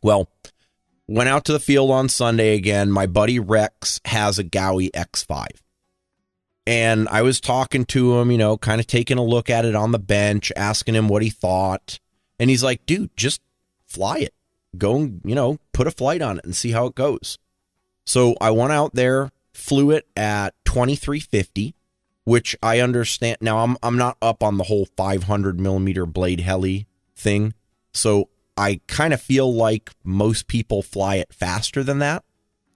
Well, 0.00 0.28
went 1.08 1.28
out 1.28 1.44
to 1.46 1.52
the 1.52 1.58
field 1.58 1.90
on 1.90 2.08
Sunday 2.08 2.54
again. 2.54 2.92
My 2.92 3.06
buddy 3.06 3.40
Rex 3.40 4.00
has 4.04 4.38
a 4.38 4.44
Gaui 4.44 4.92
X5. 4.92 5.46
And 6.68 7.08
I 7.08 7.22
was 7.22 7.40
talking 7.40 7.84
to 7.86 8.18
him, 8.18 8.30
you 8.30 8.38
know, 8.38 8.56
kind 8.56 8.80
of 8.80 8.86
taking 8.86 9.18
a 9.18 9.24
look 9.24 9.50
at 9.50 9.64
it 9.64 9.74
on 9.74 9.90
the 9.90 9.98
bench, 9.98 10.52
asking 10.54 10.94
him 10.94 11.08
what 11.08 11.22
he 11.22 11.30
thought. 11.30 11.98
And 12.38 12.48
he's 12.48 12.62
like, 12.62 12.86
dude, 12.86 13.16
just 13.16 13.40
fly 13.86 14.18
it. 14.18 14.34
Go 14.78 14.98
and, 14.98 15.20
you 15.24 15.34
know, 15.34 15.58
put 15.72 15.88
a 15.88 15.90
flight 15.90 16.22
on 16.22 16.38
it 16.38 16.44
and 16.44 16.54
see 16.54 16.70
how 16.70 16.86
it 16.86 16.94
goes. 16.94 17.38
So 18.06 18.36
I 18.40 18.52
went 18.52 18.70
out 18.70 18.94
there, 18.94 19.32
flew 19.60 19.90
it 19.90 20.06
at 20.16 20.54
2350, 20.64 21.74
which 22.24 22.56
I 22.62 22.80
understand. 22.80 23.38
Now 23.40 23.58
I'm 23.58 23.76
I'm 23.82 23.96
not 23.96 24.16
up 24.20 24.42
on 24.42 24.58
the 24.58 24.64
whole 24.64 24.86
500 24.96 25.60
millimeter 25.60 26.06
blade 26.06 26.40
heli 26.40 26.86
thing. 27.16 27.54
So 27.92 28.28
I 28.56 28.80
kind 28.86 29.14
of 29.14 29.20
feel 29.20 29.52
like 29.52 29.90
most 30.04 30.46
people 30.46 30.82
fly 30.82 31.16
it 31.16 31.32
faster 31.32 31.82
than 31.82 31.98
that. 32.00 32.24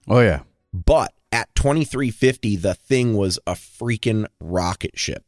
Oh 0.08 0.20
yeah. 0.20 0.40
But 0.72 1.12
at 1.32 1.54
2350, 1.54 2.56
the 2.56 2.74
thing 2.74 3.14
was 3.14 3.38
a 3.46 3.52
freaking 3.52 4.26
rocket 4.40 4.98
ship. 4.98 5.24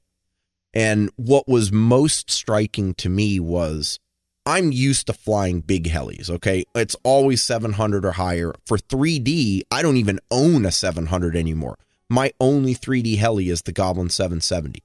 And 0.72 1.10
what 1.16 1.48
was 1.48 1.72
most 1.72 2.30
striking 2.30 2.94
to 2.94 3.08
me 3.08 3.40
was 3.40 3.98
I'm 4.46 4.70
used 4.70 5.08
to 5.08 5.12
flying 5.12 5.60
big 5.60 5.88
helis, 5.88 6.30
okay? 6.30 6.64
It's 6.74 6.96
always 7.02 7.42
700 7.42 8.04
or 8.04 8.12
higher. 8.12 8.54
For 8.64 8.78
3D, 8.78 9.62
I 9.70 9.82
don't 9.82 9.96
even 9.96 10.20
own 10.30 10.64
a 10.64 10.70
700 10.70 11.36
anymore. 11.36 11.76
My 12.08 12.32
only 12.40 12.74
3D 12.74 13.18
heli 13.18 13.48
is 13.48 13.62
the 13.62 13.72
Goblin 13.72 14.08
770. 14.08 14.82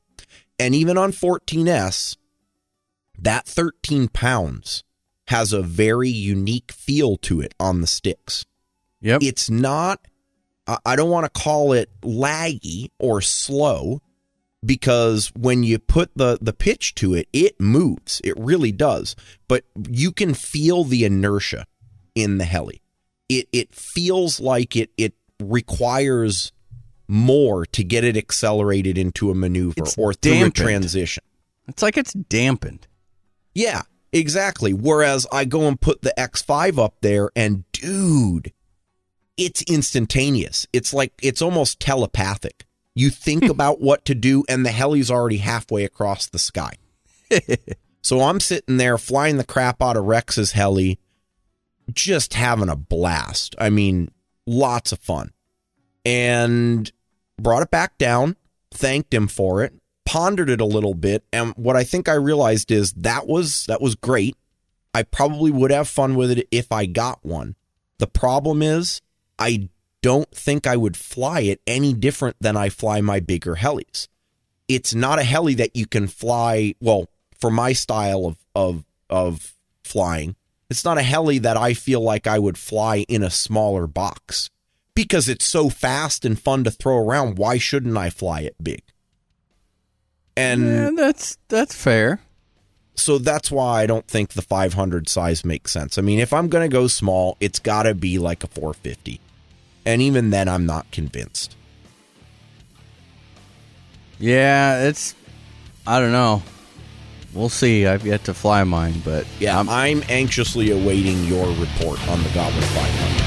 And 0.59 0.73
even 0.73 0.97
on 0.97 1.11
14S, 1.11 2.17
that 3.19 3.45
13 3.45 4.07
pounds 4.07 4.83
has 5.27 5.53
a 5.53 5.61
very 5.61 6.09
unique 6.09 6.71
feel 6.71 7.17
to 7.17 7.39
it 7.39 7.53
on 7.59 7.81
the 7.81 7.87
sticks. 7.87 8.45
Yep. 9.01 9.21
It's 9.23 9.49
not 9.49 9.99
I 10.85 10.95
don't 10.95 11.09
want 11.09 11.31
to 11.31 11.41
call 11.41 11.73
it 11.73 11.89
laggy 12.01 12.89
or 12.99 13.21
slow 13.21 14.01
because 14.65 15.31
when 15.35 15.63
you 15.63 15.79
put 15.79 16.11
the 16.15 16.37
the 16.41 16.53
pitch 16.53 16.95
to 16.95 17.13
it, 17.13 17.27
it 17.33 17.59
moves. 17.59 18.21
It 18.23 18.37
really 18.37 18.71
does. 18.71 19.15
But 19.47 19.63
you 19.89 20.11
can 20.11 20.33
feel 20.33 20.83
the 20.83 21.03
inertia 21.05 21.65
in 22.15 22.37
the 22.37 22.45
heli. 22.45 22.81
It 23.29 23.47
it 23.51 23.73
feels 23.75 24.39
like 24.39 24.75
it 24.75 24.91
it 24.97 25.13
requires 25.41 26.51
more 27.07 27.65
to 27.65 27.83
get 27.83 28.03
it 28.03 28.15
accelerated 28.15 28.97
into 28.97 29.31
a 29.31 29.35
maneuver 29.35 29.73
It's 29.77 29.97
or 29.97 30.13
through 30.13 30.31
dampened. 30.33 30.57
a 30.57 30.61
transition. 30.61 31.23
It's 31.67 31.81
like 31.81 31.97
it's 31.97 32.13
dampened. 32.13 32.87
Yeah, 33.53 33.81
exactly. 34.13 34.73
Whereas 34.73 35.27
I 35.31 35.45
go 35.45 35.67
and 35.67 35.79
put 35.79 36.01
the 36.03 36.13
X5 36.17 36.77
up 36.79 36.95
there 37.01 37.29
and 37.35 37.65
dude, 37.73 38.53
it's 39.37 39.61
instantaneous. 39.63 40.67
It's 40.71 40.93
like 40.93 41.13
it's 41.21 41.41
almost 41.41 41.79
telepathic. 41.79 42.65
You 42.95 43.09
think 43.09 43.43
about 43.49 43.81
what 43.81 44.05
to 44.05 44.15
do 44.15 44.43
and 44.49 44.65
the 44.65 44.71
heli's 44.71 45.11
already 45.11 45.37
halfway 45.37 45.83
across 45.83 46.27
the 46.27 46.39
sky. 46.39 46.73
so 48.01 48.21
I'm 48.21 48.39
sitting 48.39 48.77
there 48.77 48.97
flying 48.97 49.37
the 49.37 49.43
crap 49.43 49.81
out 49.81 49.97
of 49.97 50.05
Rex's 50.05 50.51
heli, 50.51 50.99
just 51.91 52.33
having 52.33 52.69
a 52.69 52.75
blast. 52.75 53.55
I 53.59 53.69
mean, 53.69 54.11
lots 54.45 54.91
of 54.91 54.99
fun. 54.99 55.31
And 56.03 56.91
brought 57.37 57.63
it 57.63 57.71
back 57.71 57.97
down, 57.97 58.35
thanked 58.71 59.13
him 59.13 59.27
for 59.27 59.63
it, 59.63 59.73
pondered 60.05 60.49
it 60.49 60.61
a 60.61 60.65
little 60.65 60.93
bit, 60.93 61.23
and 61.31 61.53
what 61.55 61.75
I 61.75 61.83
think 61.83 62.09
I 62.09 62.13
realized 62.13 62.71
is 62.71 62.93
that 62.93 63.27
was 63.27 63.65
that 63.67 63.81
was 63.81 63.95
great. 63.95 64.35
I 64.93 65.03
probably 65.03 65.51
would 65.51 65.71
have 65.71 65.87
fun 65.87 66.15
with 66.15 66.31
it 66.31 66.47
if 66.51 66.71
I 66.71 66.85
got 66.85 67.23
one. 67.23 67.55
The 67.99 68.07
problem 68.07 68.61
is 68.61 69.01
I 69.37 69.69
don't 70.01 70.29
think 70.31 70.65
I 70.67 70.75
would 70.77 70.97
fly 70.97 71.41
it 71.41 71.61
any 71.67 71.93
different 71.93 72.37
than 72.39 72.57
I 72.57 72.69
fly 72.69 73.01
my 73.01 73.19
bigger 73.19 73.55
helis. 73.55 74.07
It's 74.67 74.93
not 74.95 75.19
a 75.19 75.23
heli 75.23 75.53
that 75.55 75.75
you 75.75 75.85
can 75.85 76.07
fly, 76.07 76.75
well, 76.79 77.09
for 77.39 77.51
my 77.51 77.73
style 77.73 78.25
of 78.25 78.37
of 78.55 78.85
of 79.09 79.53
flying. 79.83 80.35
It's 80.69 80.85
not 80.85 80.97
a 80.97 81.03
heli 81.03 81.37
that 81.39 81.57
I 81.57 81.73
feel 81.73 81.99
like 82.01 82.25
I 82.27 82.39
would 82.39 82.57
fly 82.57 83.05
in 83.09 83.23
a 83.23 83.29
smaller 83.29 83.87
box 83.87 84.49
because 84.95 85.27
it's 85.27 85.45
so 85.45 85.69
fast 85.69 86.23
and 86.23 86.39
fun 86.39 86.63
to 86.63 86.71
throw 86.71 86.97
around. 86.97 87.37
Why 87.37 87.57
shouldn't 87.57 87.97
I 87.97 88.09
fly 88.09 88.41
it 88.41 88.55
big? 88.63 88.81
And 90.37 90.61
Yeah, 90.65 90.89
that's 90.95 91.37
that's 91.49 91.75
fair. 91.75 92.21
so 92.95 93.17
that's 93.17 93.51
why 93.51 93.81
I 93.81 93.85
don't 93.85 94.07
think 94.07 94.29
the 94.33 94.41
500 94.41 95.09
size 95.09 95.43
makes 95.43 95.71
sense. 95.71 95.97
I 95.97 96.01
mean, 96.01 96.19
if 96.19 96.31
I'm 96.31 96.47
going 96.47 96.69
to 96.69 96.73
go 96.73 96.87
small, 96.87 97.35
it's 97.41 97.59
got 97.59 97.83
to 97.83 97.93
be 97.93 98.17
like 98.17 98.43
a 98.43 98.47
450. 98.47 99.19
And 99.85 100.01
even 100.01 100.29
then, 100.29 100.47
I'm 100.47 100.65
not 100.65 100.89
convinced. 100.91 101.55
Yeah, 104.19 104.83
it's 104.83 105.15
I 105.87 105.99
don't 105.99 106.11
know. 106.11 106.43
We'll 107.33 107.49
see. 107.49 107.87
I've 107.87 108.05
yet 108.05 108.25
to 108.25 108.33
fly 108.33 108.63
mine, 108.63 109.01
but 109.05 109.25
Yeah, 109.39 109.55
I'm- 109.57 109.69
I'm, 109.69 110.03
anxiously 110.09 110.69
awaiting 110.69 111.23
your 111.25 111.47
report 111.55 112.05
on 112.09 112.21
the 112.21 112.29
Goblin 112.29 112.61
500. 112.61 113.21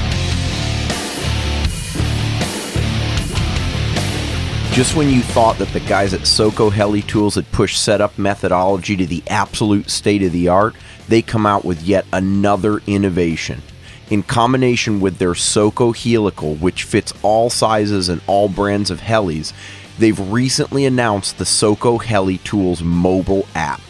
Just 4.73 4.95
when 4.95 5.09
you 5.09 5.21
thought 5.21 5.57
that 5.57 5.69
the 5.69 5.79
guys 5.81 6.13
at 6.13 6.21
Soco 6.21 6.71
Heli 6.71 7.01
Tools 7.01 7.35
had 7.35 7.49
pushed 7.53 7.81
setup 7.81 8.17
methodology 8.17 8.95
to 8.97 9.05
the 9.05 9.23
absolute 9.27 9.89
state 9.89 10.21
of 10.21 10.33
the 10.33 10.49
art, 10.49 10.75
they 11.07 11.21
come 11.21 11.45
out 11.45 11.63
with 11.65 11.81
yet 11.83 12.05
another 12.13 12.79
innovation. 12.85 13.61
In 14.11 14.21
combination 14.21 14.99
with 14.99 15.17
their 15.17 15.33
Soco 15.33 15.95
Helical, 15.95 16.55
which 16.55 16.83
fits 16.83 17.11
all 17.23 17.49
sizes 17.49 18.07
and 18.07 18.21
all 18.27 18.47
brands 18.47 18.91
of 18.91 19.01
helis, 19.01 19.51
they've 19.97 20.31
recently 20.31 20.85
announced 20.85 21.39
the 21.39 21.43
Soco 21.43 22.01
Heli 22.01 22.37
Tools 22.39 22.83
mobile 22.83 23.47
app. 23.55 23.81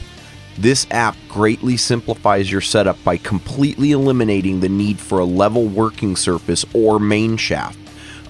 This 0.57 0.87
app 0.89 1.17
greatly 1.27 1.75
simplifies 1.75 2.49
your 2.49 2.61
setup 2.61 3.03
by 3.03 3.17
completely 3.17 3.91
eliminating 3.91 4.61
the 4.61 4.69
need 4.69 4.99
for 4.99 5.19
a 5.19 5.25
level 5.25 5.65
working 5.65 6.15
surface 6.15 6.63
or 6.73 6.97
main 6.97 7.35
shaft. 7.35 7.77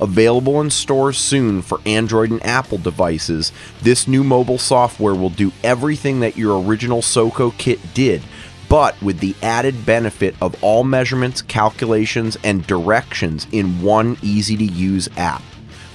Available 0.02 0.60
in 0.62 0.72
stores 0.72 1.20
soon 1.20 1.62
for 1.62 1.80
Android 1.86 2.32
and 2.32 2.44
Apple 2.44 2.80
devices, 2.80 3.52
this 3.84 4.08
new 4.08 4.24
mobile 4.24 4.58
software 4.58 5.14
will 5.14 5.30
do 5.30 5.52
everything 5.64 6.20
that 6.22 6.36
your 6.36 6.62
original 6.62 7.04
SOCO 7.04 7.52
kit 7.52 7.80
did, 7.94 8.24
but 8.70 9.02
with 9.02 9.20
the 9.20 9.36
added 9.42 9.86
benefit 9.86 10.36
of 10.42 10.62
all 10.64 10.84
measurements, 10.84 11.42
calculations, 11.42 12.38
and 12.44 12.68
directions 12.68 13.48
in 13.52 13.82
one 13.82 14.18
easy 14.22 14.56
to 14.58 14.66
use 14.66 15.08
app. 15.18 15.42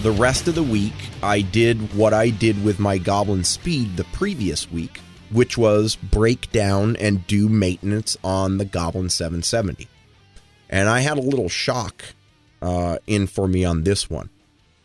The 0.02 0.10
rest 0.10 0.48
of 0.48 0.54
the 0.54 0.62
week, 0.62 0.94
I 1.22 1.40
did 1.40 1.94
what 1.94 2.12
I 2.12 2.30
did 2.30 2.64
with 2.64 2.78
my 2.78 2.98
Goblin 2.98 3.44
Speed 3.44 3.96
the 3.96 4.04
previous 4.04 4.70
week, 4.70 5.00
which 5.30 5.56
was 5.56 5.94
break 5.96 6.50
down 6.50 6.96
and 6.96 7.26
do 7.26 7.48
maintenance 7.48 8.16
on 8.24 8.58
the 8.58 8.64
Goblin 8.64 9.08
770. 9.08 9.86
And 10.68 10.88
I 10.88 11.00
had 11.00 11.16
a 11.16 11.22
little 11.22 11.48
shock 11.48 12.02
uh, 12.60 12.98
in 13.06 13.26
for 13.26 13.46
me 13.46 13.64
on 13.64 13.84
this 13.84 14.10
one. 14.10 14.30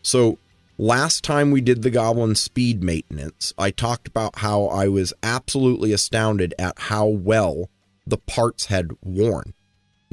So 0.01 0.37
last 0.77 1.23
time 1.23 1.51
we 1.51 1.61
did 1.61 1.81
the 1.81 1.89
Goblin 1.89 2.35
Speed 2.35 2.83
maintenance, 2.83 3.53
I 3.57 3.71
talked 3.71 4.07
about 4.07 4.39
how 4.39 4.65
I 4.65 4.89
was 4.89 5.13
absolutely 5.23 5.91
astounded 5.91 6.53
at 6.59 6.77
how 6.77 7.07
well 7.07 7.69
the 8.05 8.17
parts 8.17 8.65
had 8.67 8.91
worn 9.01 9.54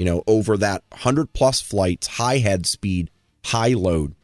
you 0.03 0.07
know, 0.07 0.25
over 0.27 0.57
that 0.57 0.83
100 0.91 1.33
plus 1.33 1.61
flights, 1.61 2.09
high 2.09 2.39
head 2.39 2.67
speed, 2.67 3.09
high 3.45 3.73
load. 3.75 4.17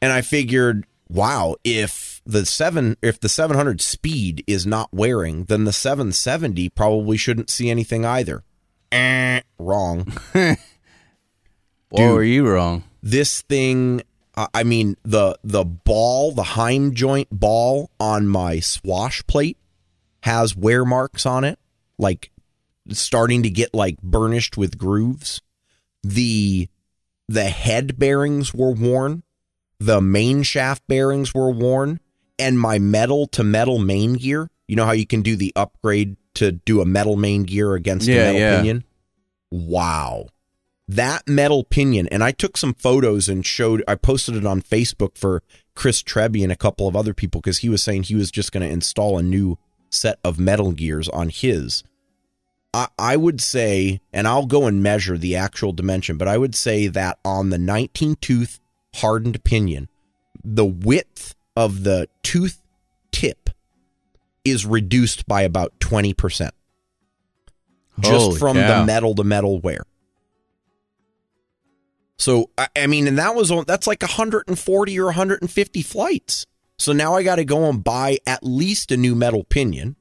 And 0.00 0.12
I 0.12 0.20
figured, 0.20 0.86
wow, 1.08 1.56
if 1.64 2.22
the 2.24 2.46
7 2.46 2.96
if 3.02 3.18
the 3.18 3.28
700 3.28 3.80
speed 3.80 4.44
is 4.46 4.64
not 4.64 4.88
wearing, 4.92 5.46
then 5.46 5.64
the 5.64 5.72
770 5.72 6.68
probably 6.68 7.16
shouldn't 7.16 7.50
see 7.50 7.70
anything 7.70 8.04
either. 8.04 8.44
Eh, 8.92 9.40
wrong. 9.58 10.12
Or 10.32 10.56
Dude. 11.92 12.14
were 12.14 12.22
you 12.22 12.48
wrong? 12.48 12.84
This 13.02 13.40
thing 13.42 14.02
I 14.36 14.62
mean 14.62 14.96
the 15.02 15.36
the 15.42 15.64
ball, 15.64 16.30
the 16.30 16.44
Heim 16.44 16.94
joint 16.94 17.26
ball 17.32 17.90
on 17.98 18.28
my 18.28 18.60
swash 18.60 19.26
plate 19.26 19.58
has 20.20 20.54
wear 20.56 20.84
marks 20.84 21.26
on 21.26 21.42
it, 21.42 21.58
like 21.98 22.30
starting 22.88 23.42
to 23.42 23.50
get 23.50 23.74
like 23.74 24.00
burnished 24.02 24.56
with 24.56 24.78
grooves. 24.78 25.40
The 26.02 26.68
the 27.28 27.44
head 27.44 27.98
bearings 27.98 28.52
were 28.52 28.72
worn, 28.72 29.22
the 29.78 30.00
main 30.00 30.42
shaft 30.42 30.82
bearings 30.88 31.32
were 31.34 31.50
worn, 31.50 32.00
and 32.38 32.58
my 32.58 32.78
metal 32.78 33.26
to 33.28 33.44
metal 33.44 33.78
main 33.78 34.14
gear. 34.14 34.48
You 34.68 34.76
know 34.76 34.84
how 34.86 34.92
you 34.92 35.06
can 35.06 35.22
do 35.22 35.36
the 35.36 35.52
upgrade 35.54 36.16
to 36.34 36.52
do 36.52 36.80
a 36.80 36.86
metal 36.86 37.16
main 37.16 37.44
gear 37.44 37.74
against 37.74 38.08
a 38.08 38.12
Yeah, 38.12 38.24
metal 38.24 38.40
yeah. 38.40 38.56
pinion? 38.56 38.84
Wow. 39.50 40.26
That 40.88 41.28
metal 41.28 41.62
pinion, 41.64 42.08
and 42.08 42.24
I 42.24 42.32
took 42.32 42.56
some 42.56 42.74
photos 42.74 43.28
and 43.28 43.46
showed, 43.46 43.84
I 43.86 43.94
posted 43.94 44.34
it 44.34 44.44
on 44.44 44.60
Facebook 44.60 45.16
for 45.16 45.42
Chris 45.74 46.02
Trebby 46.02 46.42
and 46.42 46.50
a 46.52 46.56
couple 46.56 46.88
of 46.88 46.96
other 46.96 47.14
people 47.14 47.40
because 47.40 47.58
he 47.58 47.68
was 47.68 47.82
saying 47.82 48.04
he 48.04 48.14
was 48.14 48.30
just 48.30 48.50
going 48.52 48.66
to 48.66 48.72
install 48.72 49.16
a 49.16 49.22
new 49.22 49.58
set 49.90 50.18
of 50.24 50.38
metal 50.38 50.72
gears 50.72 51.08
on 51.08 51.28
his. 51.28 51.84
I, 52.74 52.88
I 52.98 53.16
would 53.16 53.40
say, 53.40 54.00
and 54.12 54.26
I'll 54.26 54.46
go 54.46 54.66
and 54.66 54.82
measure 54.82 55.18
the 55.18 55.36
actual 55.36 55.72
dimension, 55.72 56.16
but 56.16 56.28
I 56.28 56.38
would 56.38 56.54
say 56.54 56.86
that 56.88 57.18
on 57.24 57.50
the 57.50 57.58
19 57.58 58.16
tooth 58.16 58.60
hardened 58.96 59.42
pinion, 59.44 59.88
the 60.42 60.64
width 60.64 61.34
of 61.56 61.84
the 61.84 62.08
tooth 62.22 62.62
tip 63.10 63.50
is 64.44 64.66
reduced 64.66 65.26
by 65.26 65.42
about 65.42 65.78
20%. 65.80 66.50
Just 68.00 68.24
Holy 68.24 68.38
from 68.38 68.56
cow. 68.56 68.80
the 68.80 68.86
metal 68.86 69.14
to 69.14 69.24
metal 69.24 69.60
wear. 69.60 69.82
So 72.16 72.50
I, 72.56 72.68
I 72.76 72.86
mean, 72.86 73.06
and 73.06 73.18
that 73.18 73.34
was 73.34 73.50
on 73.50 73.64
that's 73.66 73.86
like 73.86 74.00
140 74.02 75.00
or 75.00 75.04
150 75.06 75.82
flights. 75.82 76.46
So 76.78 76.92
now 76.92 77.14
I 77.14 77.22
got 77.22 77.36
to 77.36 77.44
go 77.44 77.68
and 77.68 77.82
buy 77.82 78.18
at 78.26 78.42
least 78.42 78.90
a 78.92 78.96
new 78.96 79.14
metal 79.14 79.44
pinion. 79.44 79.96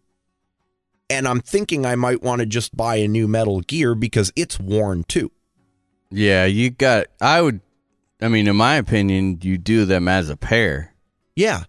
And 1.12 1.28
I'm 1.28 1.41
thinking 1.41 1.86
I 1.86 1.95
might 1.95 2.24
want 2.24 2.39
to 2.39 2.45
just 2.45 2.76
buy 2.76 2.95
a 2.95 3.08
new 3.08 3.28
metal 3.28 3.60
gear 3.62 3.93
because 3.95 4.32
it's 4.36 4.60
worn 4.60 5.04
too. 5.04 5.32
Yeah, 6.10 6.45
you 6.45 6.69
got. 6.69 7.08
I 7.19 7.41
would. 7.41 7.60
I 8.21 8.28
mean, 8.30 8.47
in 8.47 8.56
my 8.56 8.76
opinion, 8.76 9.39
you 9.41 9.58
do 9.58 9.86
them 9.86 10.08
as 10.08 10.30
a 10.30 10.38
pair. 10.38 10.93
Yeah. 11.36 11.63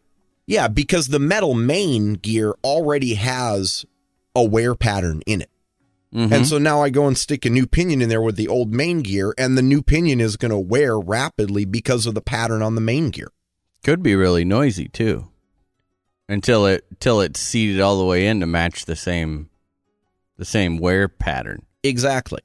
Yeah, 0.46 0.68
because 0.68 1.08
the 1.08 1.18
metal 1.18 1.54
main 1.54 2.14
gear 2.14 2.54
already 2.62 3.14
has 3.14 3.84
a 4.34 4.44
wear 4.44 4.74
pattern 4.74 5.22
in 5.26 5.40
it. 5.40 5.50
Mhm. 6.14 6.30
And 6.30 6.46
so 6.46 6.58
now 6.58 6.82
I 6.82 6.90
go 6.90 7.06
and 7.06 7.16
stick 7.16 7.44
a 7.46 7.50
new 7.50 7.66
pinion 7.66 8.02
in 8.02 8.08
there 8.10 8.20
with 8.20 8.36
the 8.36 8.48
old 8.48 8.74
main 8.74 9.00
gear, 9.00 9.34
and 9.38 9.56
the 9.56 9.62
new 9.62 9.82
pinion 9.82 10.20
is 10.20 10.36
going 10.36 10.50
to 10.50 10.58
wear 10.58 10.98
rapidly 10.98 11.64
because 11.64 12.04
of 12.06 12.14
the 12.14 12.20
pattern 12.20 12.60
on 12.60 12.74
the 12.74 12.80
main 12.82 13.08
gear. 13.10 13.28
Could 13.82 14.02
be 14.02 14.14
really 14.14 14.44
noisy 14.44 14.88
too, 14.88 15.28
until 16.32 16.66
it 16.66 16.84
till 17.00 17.20
it's 17.20 17.38
seated 17.40 17.80
all 17.80 17.98
the 17.98 18.04
way 18.04 18.26
in 18.26 18.40
to 18.40 18.46
match 18.46 18.84
the 18.86 18.96
same, 18.96 19.50
the 20.38 20.44
same 20.44 20.78
wear 20.78 21.08
pattern. 21.08 21.62
Exactly. 21.82 22.40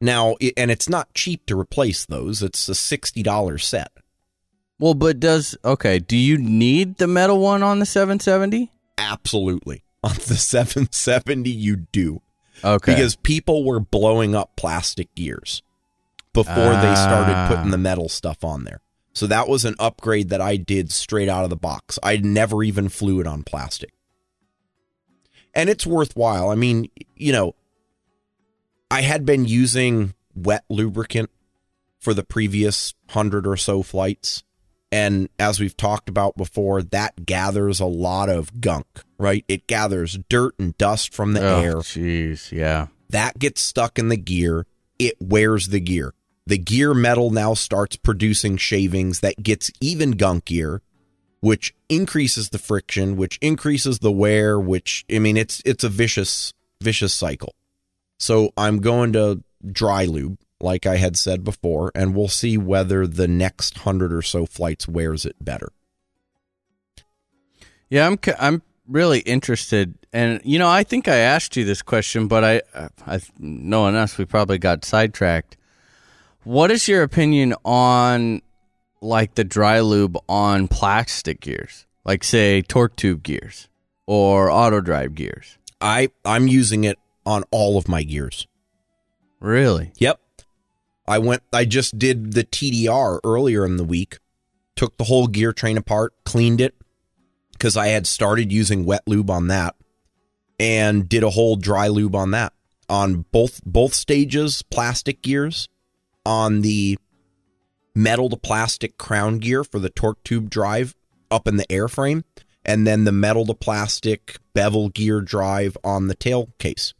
Now, 0.00 0.34
and 0.56 0.70
it's 0.70 0.88
not 0.88 1.14
cheap 1.14 1.46
to 1.46 1.58
replace 1.58 2.04
those. 2.06 2.42
It's 2.42 2.68
a 2.68 2.72
$60 2.72 3.60
set. 3.60 3.92
Well, 4.80 4.94
but 4.94 5.20
does 5.20 5.56
okay? 5.64 6.00
Do 6.00 6.16
you 6.16 6.36
need 6.38 6.96
the 6.98 7.06
metal 7.06 7.38
one 7.38 7.62
on 7.62 7.78
the 7.78 7.86
770? 7.86 8.70
Absolutely. 8.98 9.84
On 10.04 10.14
the 10.14 10.34
770, 10.34 11.48
you 11.48 11.76
do. 11.76 12.20
Okay, 12.64 12.92
Because 12.92 13.14
people 13.14 13.64
were 13.64 13.78
blowing 13.78 14.34
up 14.34 14.56
plastic 14.56 15.14
gears 15.14 15.62
before 16.32 16.54
they 16.54 16.94
started 16.96 17.34
Ah. 17.36 17.46
putting 17.48 17.70
the 17.70 17.78
metal 17.78 18.08
stuff 18.08 18.42
on 18.42 18.64
there. 18.64 18.80
So 19.12 19.26
that 19.26 19.48
was 19.48 19.64
an 19.64 19.74
upgrade 19.78 20.30
that 20.30 20.40
I 20.40 20.56
did 20.56 20.90
straight 20.90 21.28
out 21.28 21.44
of 21.44 21.50
the 21.50 21.56
box. 21.56 21.98
I 22.02 22.16
never 22.16 22.62
even 22.62 22.88
flew 22.88 23.20
it 23.20 23.26
on 23.26 23.42
plastic. 23.42 23.92
And 25.54 25.68
it's 25.68 25.86
worthwhile. 25.86 26.48
I 26.48 26.54
mean, 26.54 26.88
you 27.14 27.32
know, 27.32 27.54
I 28.90 29.02
had 29.02 29.26
been 29.26 29.44
using 29.44 30.14
wet 30.34 30.64
lubricant 30.70 31.30
for 31.98 32.14
the 32.14 32.24
previous 32.24 32.94
hundred 33.10 33.46
or 33.46 33.56
so 33.56 33.82
flights. 33.82 34.44
And 34.90 35.28
as 35.38 35.60
we've 35.60 35.76
talked 35.76 36.08
about 36.08 36.36
before, 36.36 36.82
that 36.82 37.24
gathers 37.24 37.80
a 37.80 37.86
lot 37.86 38.28
of 38.28 38.60
gunk, 38.60 38.86
right? 39.18 39.44
It 39.48 39.66
gathers 39.66 40.18
dirt 40.28 40.54
and 40.58 40.76
dust 40.76 41.14
from 41.14 41.32
the 41.32 41.40
oh, 41.46 41.60
air 41.60 41.74
Jeez, 41.76 42.52
yeah. 42.52 42.88
that 43.10 43.38
gets 43.38 43.62
stuck 43.62 43.98
in 43.98 44.08
the 44.08 44.16
gear 44.16 44.66
it 45.02 45.16
wears 45.20 45.68
the 45.68 45.80
gear 45.80 46.14
the 46.46 46.58
gear 46.58 46.94
metal 46.94 47.30
now 47.30 47.54
starts 47.54 47.96
producing 47.96 48.56
shavings 48.56 49.20
that 49.20 49.42
gets 49.42 49.70
even 49.80 50.14
gunkier 50.14 50.80
which 51.40 51.74
increases 51.88 52.50
the 52.50 52.58
friction 52.58 53.16
which 53.16 53.38
increases 53.38 53.98
the 54.00 54.12
wear 54.12 54.58
which 54.58 55.04
i 55.10 55.18
mean 55.18 55.36
it's 55.36 55.62
it's 55.64 55.84
a 55.84 55.88
vicious 55.88 56.52
vicious 56.80 57.14
cycle 57.14 57.54
so 58.18 58.52
i'm 58.56 58.78
going 58.78 59.12
to 59.12 59.42
dry 59.70 60.04
lube 60.04 60.38
like 60.60 60.86
i 60.86 60.96
had 60.96 61.16
said 61.16 61.44
before 61.44 61.90
and 61.94 62.14
we'll 62.14 62.28
see 62.28 62.56
whether 62.56 63.06
the 63.06 63.28
next 63.28 63.78
100 63.78 64.12
or 64.12 64.22
so 64.22 64.46
flights 64.46 64.86
wears 64.88 65.24
it 65.24 65.36
better 65.40 65.72
Yeah, 67.92 68.06
I'm 68.06 68.18
I'm 68.40 68.62
really 68.88 69.18
interested, 69.18 69.94
and 70.14 70.40
you 70.44 70.58
know, 70.58 70.66
I 70.66 70.82
think 70.82 71.08
I 71.08 71.16
asked 71.16 71.58
you 71.58 71.66
this 71.66 71.82
question, 71.82 72.26
but 72.26 72.42
I, 72.42 72.62
I 73.06 73.20
no 73.38 73.82
one 73.82 73.94
else 73.94 74.16
we 74.16 74.24
probably 74.24 74.56
got 74.56 74.86
sidetracked. 74.86 75.58
What 76.44 76.70
is 76.70 76.88
your 76.88 77.02
opinion 77.02 77.54
on 77.64 78.42
like 79.00 79.34
the 79.34 79.44
dry 79.44 79.80
lube 79.80 80.18
on 80.28 80.68
plastic 80.68 81.40
gears, 81.40 81.86
like 82.04 82.24
say 82.24 82.62
torque 82.62 82.96
tube 82.96 83.22
gears 83.22 83.68
or 84.06 84.50
auto 84.50 84.80
drive 84.80 85.14
gears? 85.14 85.58
i 85.80 86.08
i'm 86.24 86.46
using 86.46 86.84
it 86.84 86.96
on 87.26 87.42
all 87.50 87.76
of 87.76 87.88
my 87.88 88.04
gears 88.04 88.46
Really? 89.40 89.90
Yep. 89.96 90.20
I 91.08 91.18
went 91.18 91.42
I 91.52 91.64
just 91.64 91.98
did 91.98 92.32
the 92.32 92.44
TDR 92.44 93.18
earlier 93.24 93.66
in 93.66 93.76
the 93.76 93.82
week. 93.84 94.18
Took 94.76 94.96
the 94.96 95.04
whole 95.04 95.26
gear 95.26 95.52
train 95.52 95.76
apart, 95.76 96.14
cleaned 96.24 96.60
it 96.60 96.76
cuz 97.58 97.76
I 97.76 97.88
had 97.88 98.06
started 98.06 98.52
using 98.52 98.84
wet 98.84 99.02
lube 99.06 99.30
on 99.30 99.48
that 99.48 99.74
and 100.60 101.08
did 101.08 101.24
a 101.24 101.30
whole 101.30 101.56
dry 101.56 101.88
lube 101.88 102.14
on 102.14 102.30
that 102.30 102.52
on 102.88 103.24
both 103.32 103.60
both 103.64 103.94
stages 103.94 104.62
plastic 104.62 105.22
gears 105.22 105.68
on 106.24 106.62
the 106.62 106.98
metal 107.94 108.28
to 108.30 108.36
plastic 108.36 108.96
crown 108.98 109.38
gear 109.38 109.64
for 109.64 109.78
the 109.78 109.90
torque 109.90 110.22
tube 110.24 110.50
drive 110.50 110.94
up 111.30 111.46
in 111.46 111.56
the 111.56 111.66
airframe 111.66 112.24
and 112.64 112.86
then 112.86 113.04
the 113.04 113.12
metal 113.12 113.44
to 113.46 113.54
plastic 113.54 114.38
bevel 114.54 114.88
gear 114.88 115.20
drive 115.20 115.76
on 115.82 116.08
the 116.08 116.14
tail 116.14 116.50
case. 116.58 116.94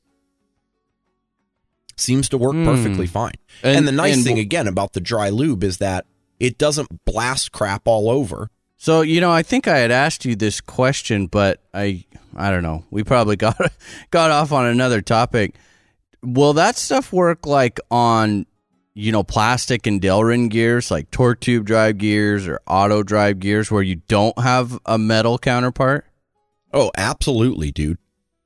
Seems 1.97 2.29
to 2.31 2.39
work 2.39 2.55
perfectly 2.55 3.07
hmm. 3.07 3.13
fine. 3.13 3.35
And, 3.63 3.79
And- 3.79 3.89
the 3.89 3.93
nice 3.93 4.17
and- 4.17 4.25
thing 4.25 4.39
again 4.39 4.67
about 4.67 4.93
the 4.93 5.01
dry 5.01 5.29
lube 5.29 5.63
is 5.63 5.79
that 5.79 6.07
it 6.41 6.59
doesn't 6.59 7.05
blast 7.05 7.53
crap 7.53 7.83
all 7.87 8.11
over. 8.11 8.51
So 8.77 9.03
you 9.03 9.21
know, 9.21 9.31
I 9.31 9.45
think 9.45 9.69
I 9.69 9.79
had 9.79 9.93
asked 9.93 10.25
you 10.25 10.35
this 10.35 10.61
question, 10.61 11.29
but 11.29 11.61
I 11.73 12.05
I 12.35 12.51
don't 12.51 12.65
know. 12.65 12.85
We 12.91 13.05
probably 13.05 13.37
got 13.47 13.57
got 14.11 14.33
off 14.33 14.51
on 14.51 14.67
another 14.67 15.01
topic. 15.01 15.55
Will 16.25 16.55
that 16.55 16.77
stuff 16.77 17.13
work 17.13 17.47
like 17.47 17.79
on 17.93 18.47
you 18.95 19.13
know 19.13 19.23
plastic 19.23 19.87
and 19.87 20.01
Delrin 20.01 20.49
gears, 20.51 20.91
like 20.91 21.11
torque 21.11 21.41
tube 21.41 21.67
drive 21.67 21.99
gears 21.99 22.47
or 22.47 22.61
auto 22.67 23.03
drive 23.03 23.41
gears, 23.41 23.71
where 23.71 23.83
you 23.83 23.97
don't 24.09 24.39
have 24.39 24.79
a 24.87 24.99
metal 24.99 25.39
counterpart? 25.39 26.07
Oh, 26.73 26.91
absolutely, 26.97 27.71
dude. 27.71 27.99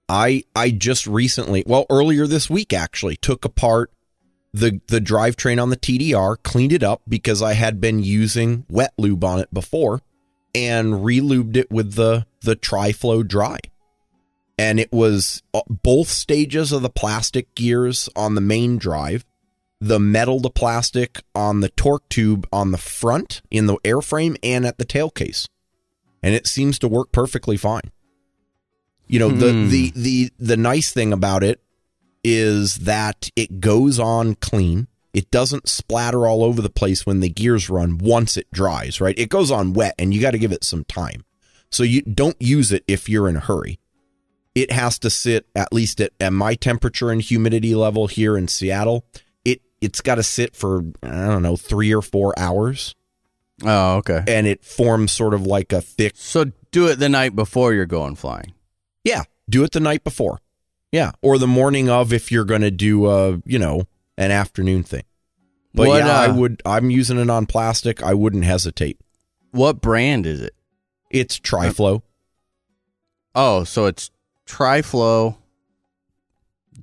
I 0.09 0.44
I 0.54 0.70
just 0.70 1.06
recently, 1.06 1.64
well, 1.66 1.87
earlier 1.90 2.26
this 2.26 2.48
week 2.48 2.72
actually, 2.72 3.16
took 3.16 3.44
apart 3.44 3.90
the 4.52 4.80
the 4.88 5.00
drivetrain 5.00 5.61
on 5.61 5.70
the 5.70 5.76
TDR, 5.76 6.37
cleaned 6.42 6.72
it 6.72 6.82
up 6.82 7.02
because 7.09 7.42
I 7.42 7.54
had 7.54 7.80
been 7.80 8.02
using 8.02 8.64
wet 8.68 8.92
lube 8.98 9.24
on 9.24 9.38
it 9.40 9.52
before, 9.52 10.00
and 10.54 10.94
relubed 10.94 11.56
it 11.56 11.70
with 11.70 11.94
the 11.94 12.26
the 12.42 12.56
Triflow 12.56 13.26
dry. 13.26 13.59
And 14.59 14.80
it 14.80 14.90
was 14.90 15.42
uh, 15.52 15.61
both 15.68 16.09
stages 16.09 16.72
of 16.72 16.80
the 16.80 16.88
plastic 16.88 17.54
gears 17.54 18.09
on 18.16 18.35
the 18.35 18.40
main 18.40 18.78
drive, 18.78 19.26
the 19.80 20.00
metal 20.00 20.40
to 20.40 20.50
plastic 20.50 21.22
on 21.34 21.60
the 21.60 21.68
torque 21.68 22.08
tube 22.08 22.46
on 22.52 22.70
the 22.70 22.78
front 22.78 23.42
in 23.50 23.66
the 23.66 23.76
airframe 23.78 24.36
and 24.42 24.64
at 24.66 24.78
the 24.78 24.84
tail 24.84 25.10
case. 25.10 25.46
And 26.22 26.34
it 26.34 26.46
seems 26.46 26.78
to 26.80 26.88
work 26.88 27.12
perfectly 27.12 27.56
fine. 27.56 27.90
You 29.06 29.18
know, 29.18 29.30
the 29.30 29.52
Hmm. 29.52 29.68
the 29.68 29.92
the 29.94 30.30
the 30.38 30.56
nice 30.56 30.92
thing 30.92 31.12
about 31.12 31.44
it 31.44 31.60
is 32.24 32.76
that 32.76 33.30
it 33.36 33.60
goes 33.60 34.00
on 34.00 34.34
clean. 34.34 34.88
It 35.12 35.30
doesn't 35.30 35.68
splatter 35.68 36.26
all 36.26 36.42
over 36.42 36.60
the 36.60 36.68
place 36.70 37.06
when 37.06 37.20
the 37.20 37.28
gears 37.28 37.70
run 37.70 37.98
once 37.98 38.36
it 38.36 38.50
dries, 38.52 39.00
right? 39.00 39.18
It 39.18 39.28
goes 39.28 39.50
on 39.50 39.72
wet 39.74 39.94
and 39.98 40.12
you 40.12 40.20
got 40.20 40.32
to 40.32 40.38
give 40.38 40.52
it 40.52 40.64
some 40.64 40.84
time. 40.84 41.24
So 41.70 41.84
you 41.84 42.02
don't 42.02 42.40
use 42.40 42.72
it 42.72 42.84
if 42.88 43.08
you're 43.08 43.28
in 43.28 43.36
a 43.36 43.40
hurry. 43.40 43.78
It 44.54 44.72
has 44.72 44.98
to 45.00 45.10
sit 45.10 45.46
at 45.54 45.72
least 45.72 46.00
at, 46.00 46.12
at 46.18 46.32
my 46.32 46.54
temperature 46.54 47.10
and 47.10 47.22
humidity 47.22 47.74
level 47.74 48.08
here 48.08 48.36
in 48.36 48.48
Seattle. 48.48 49.04
It 49.87 49.90
it's 49.90 50.01
got 50.01 50.16
to 50.16 50.22
sit 50.22 50.55
for 50.57 50.81
I 51.03 51.27
don't 51.27 51.42
know, 51.42 51.57
3 51.57 51.94
or 51.94 52.03
4 52.03 52.38
hours 52.38 52.94
Oh, 53.64 53.96
okay. 53.96 54.22
and 54.29 54.46
it 54.46 54.62
forms 54.64 55.12
sort 55.12 55.33
of 55.33 55.46
like 55.46 55.72
a 55.72 55.81
thick 55.81 56.12
So 56.16 56.53
do 56.70 56.88
it 56.88 56.99
the 56.99 57.09
night 57.09 57.35
before 57.35 57.72
you're 57.72 57.87
going 57.87 58.16
flying. 58.16 58.53
Yeah, 59.05 59.22
do 59.49 59.64
it 59.64 59.72
the 59.72 59.81
night 59.81 60.05
before. 60.05 60.40
Yeah, 60.92 61.12
or 61.22 61.38
the 61.38 61.46
morning 61.46 61.88
of 61.88 62.12
if 62.12 62.31
you're 62.31 62.44
going 62.44 62.62
to 62.62 62.70
do 62.70 63.07
a, 63.07 63.40
you 63.44 63.59
know, 63.59 63.85
an 64.18 64.31
afternoon 64.31 64.83
thing. 64.83 65.05
But 65.75 65.88
What, 65.88 66.05
yeah, 66.05 66.20
I 66.20 66.27
uh, 66.29 66.35
would 66.35 66.62
I'm 66.64 66.90
using 66.90 67.18
it 67.18 67.29
on 67.31 67.46
plastic. 67.46 68.03
I 68.03 68.14
wouldn't 68.14 68.44
hesitate. 68.44 68.99
What 69.51 69.81
brand 69.81 70.27
is 70.27 70.40
it? 70.40 70.55
It's 71.11 71.38
Triflow. 71.38 72.03
Oh, 73.35 73.64
so 73.64 73.87
it's 73.87 74.11
Triflow. 74.46 75.37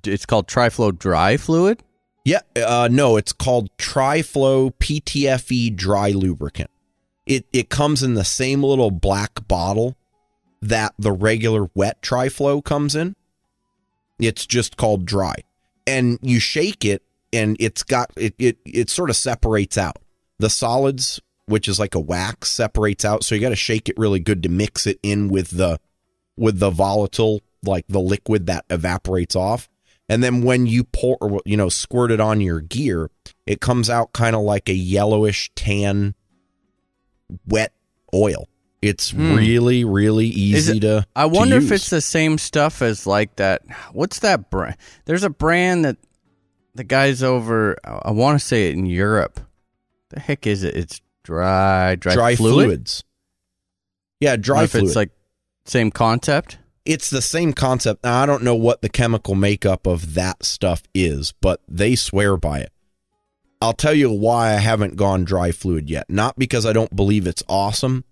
It's 0.06 0.26
called 0.26 0.48
Triflow 0.48 0.98
Dry 0.98 1.38
Fluid. 1.38 1.82
Yeah, 2.26 2.42
uh 2.56 2.88
no, 2.92 3.18
it's 3.18 3.34
called 3.34 3.76
Triflow 3.78 4.74
PTFE 4.80 5.76
dry 5.76 6.12
lubricant. 6.12 6.70
It 7.26 7.46
it 7.52 7.70
comes 7.70 8.04
in 8.04 8.14
the 8.14 8.24
same 8.24 8.64
little 8.64 8.92
black 8.92 9.48
bottle 9.48 9.98
that 10.62 10.94
the 10.98 11.12
regular 11.12 11.70
wet 11.74 12.02
Triflow 12.02 12.64
comes 12.64 12.96
in. 12.96 13.16
It's 14.20 14.46
just 14.46 14.78
called 14.78 15.06
dry. 15.06 15.36
And 15.86 16.18
you 16.22 16.40
shake 16.40 16.86
it 16.86 17.04
and 17.34 17.58
it's 17.60 17.84
got 17.84 18.12
it 18.16 18.36
it 18.38 18.58
it 18.66 18.90
sort 18.90 19.10
of 19.10 19.16
separates 19.16 19.78
out. 19.78 19.98
The 20.40 20.50
solids, 20.50 21.22
which 21.46 21.68
is 21.68 21.80
like 21.80 21.96
a 21.96 22.00
wax, 22.00 22.50
separates 22.50 23.04
out. 23.04 23.24
So 23.24 23.36
you 23.36 23.42
got 23.42 23.50
to 23.50 23.56
shake 23.56 23.90
it 23.90 23.98
really 23.98 24.20
good 24.20 24.44
to 24.44 24.50
mix 24.50 24.88
it 24.88 25.00
in 25.04 25.28
with 25.28 25.50
the 25.52 25.80
with 26.38 26.60
the 26.60 26.70
volatile 26.70 27.42
like 27.64 27.86
the 27.88 28.00
liquid 28.00 28.46
that 28.48 28.66
evaporates 28.70 29.36
off. 29.36 29.70
And 30.10 30.22
then 30.24 30.44
when 30.44 30.66
you 30.66 30.84
pour, 30.84 31.18
or, 31.22 31.42
you 31.46 31.56
know, 31.58 31.70
squirt 31.70 32.12
it 32.12 32.20
on 32.20 32.42
your 32.42 32.60
gear, 32.62 33.10
it 33.46 33.62
comes 33.62 33.90
out 33.90 34.14
kind 34.14 34.36
of 34.36 34.42
like 34.42 34.68
a 34.70 34.74
yellowish 34.74 35.50
tan, 35.56 36.14
wet 37.48 37.74
oil. 38.14 38.48
It's 38.82 39.12
Hmm. 39.12 39.36
really, 39.36 39.86
really 39.86 40.28
easy 40.28 40.78
it- 40.78 40.82
to. 40.82 41.06
I 41.16 41.24
to 41.24 41.30
wonder 41.30 41.56
if 41.56 41.72
it's 41.72 41.90
the 41.90 42.02
same 42.02 42.38
stuff 42.38 42.82
as 42.82 43.08
like 43.08 43.38
that. 43.38 43.62
What's 43.94 44.20
that 44.20 44.50
brand? 44.50 44.76
There's 45.06 45.24
a 45.24 45.30
brand 45.30 45.86
that 45.86 45.98
the 46.76 46.84
guys 46.84 47.24
over. 47.24 47.78
I 47.86 48.12
want 48.12 48.40
to 48.40 48.46
say 48.46 48.68
it 48.68 48.74
in 48.74 48.86
Europe. 48.86 49.40
The 50.10 50.20
heck 50.20 50.46
is 50.46 50.64
it? 50.64 50.76
It's 50.76 51.00
dry, 51.24 51.96
dry, 51.96 52.14
dry 52.14 52.36
fluid. 52.36 52.66
fluids. 52.66 53.04
Yeah, 54.20 54.36
dry 54.36 54.64
if 54.64 54.72
fluid. 54.72 54.88
it's 54.88 54.96
like 54.98 55.12
same 55.66 55.90
concept. 55.90 56.58
It's 56.86 57.10
the 57.10 57.22
same 57.22 57.54
concept. 57.54 58.04
Now, 58.04 58.22
I 58.22 58.26
don't 58.26 58.44
know 58.44 58.56
what 58.56 58.82
the 58.82 58.90
chemical 58.90 59.36
makeup 59.36 59.88
of 59.88 60.14
that 60.16 60.44
stuff 60.44 60.84
is, 60.94 61.34
but 61.42 61.62
they 61.68 61.96
swear 61.96 62.38
by 62.38 62.60
it. 62.60 62.72
I'll 63.62 63.74
tell 63.74 63.94
you 63.94 64.12
why 64.12 64.54
I 64.54 64.58
haven't 64.58 64.98
gone 64.98 65.24
dry 65.24 65.52
fluid 65.52 65.90
yet. 65.90 66.10
Not 66.10 66.38
because 66.38 66.66
I 66.66 66.74
don't 66.74 66.96
believe 66.96 67.26
it's 67.26 67.44
awesome, 67.48 68.04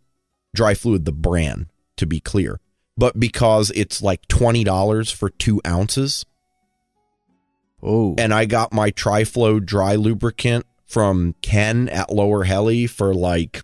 dry 0.55 0.73
fluid, 0.73 1.03
the 1.03 1.11
brand, 1.11 1.67
to 1.97 2.05
be 2.05 2.21
clear, 2.21 2.61
but 2.97 3.19
because 3.19 3.69
it's 3.75 4.01
like 4.01 4.25
$20 4.29 5.13
for 5.13 5.29
two 5.29 5.59
ounces. 5.67 6.25
Oh, 7.83 8.15
And 8.17 8.33
I 8.33 8.45
got 8.45 8.71
my 8.71 8.91
Triflow 8.91 9.63
dry 9.63 9.95
lubricant 9.95 10.65
from 10.85 11.35
Ken 11.41 11.89
at 11.89 12.11
Lower 12.11 12.43
Heli 12.43 12.85
for 12.87 13.13
like 13.13 13.63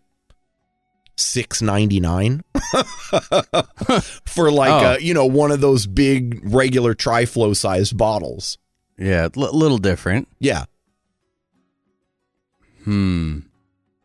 six 1.17 1.61
ninety 1.61 1.99
nine 1.99 2.43
for 4.25 4.51
like 4.51 4.71
Oh. 4.71 4.85
uh, 4.93 4.97
you 4.99 5.13
know 5.13 5.25
one 5.25 5.51
of 5.51 5.61
those 5.61 5.87
big 5.87 6.39
regular 6.43 6.93
Triflow 6.93 7.55
sized 7.55 7.97
bottles. 7.97 8.57
yeah, 8.97 9.27
a 9.27 9.39
little 9.39 9.77
different. 9.79 10.27
Yeah, 10.39 10.65
Hmm. 12.83 13.39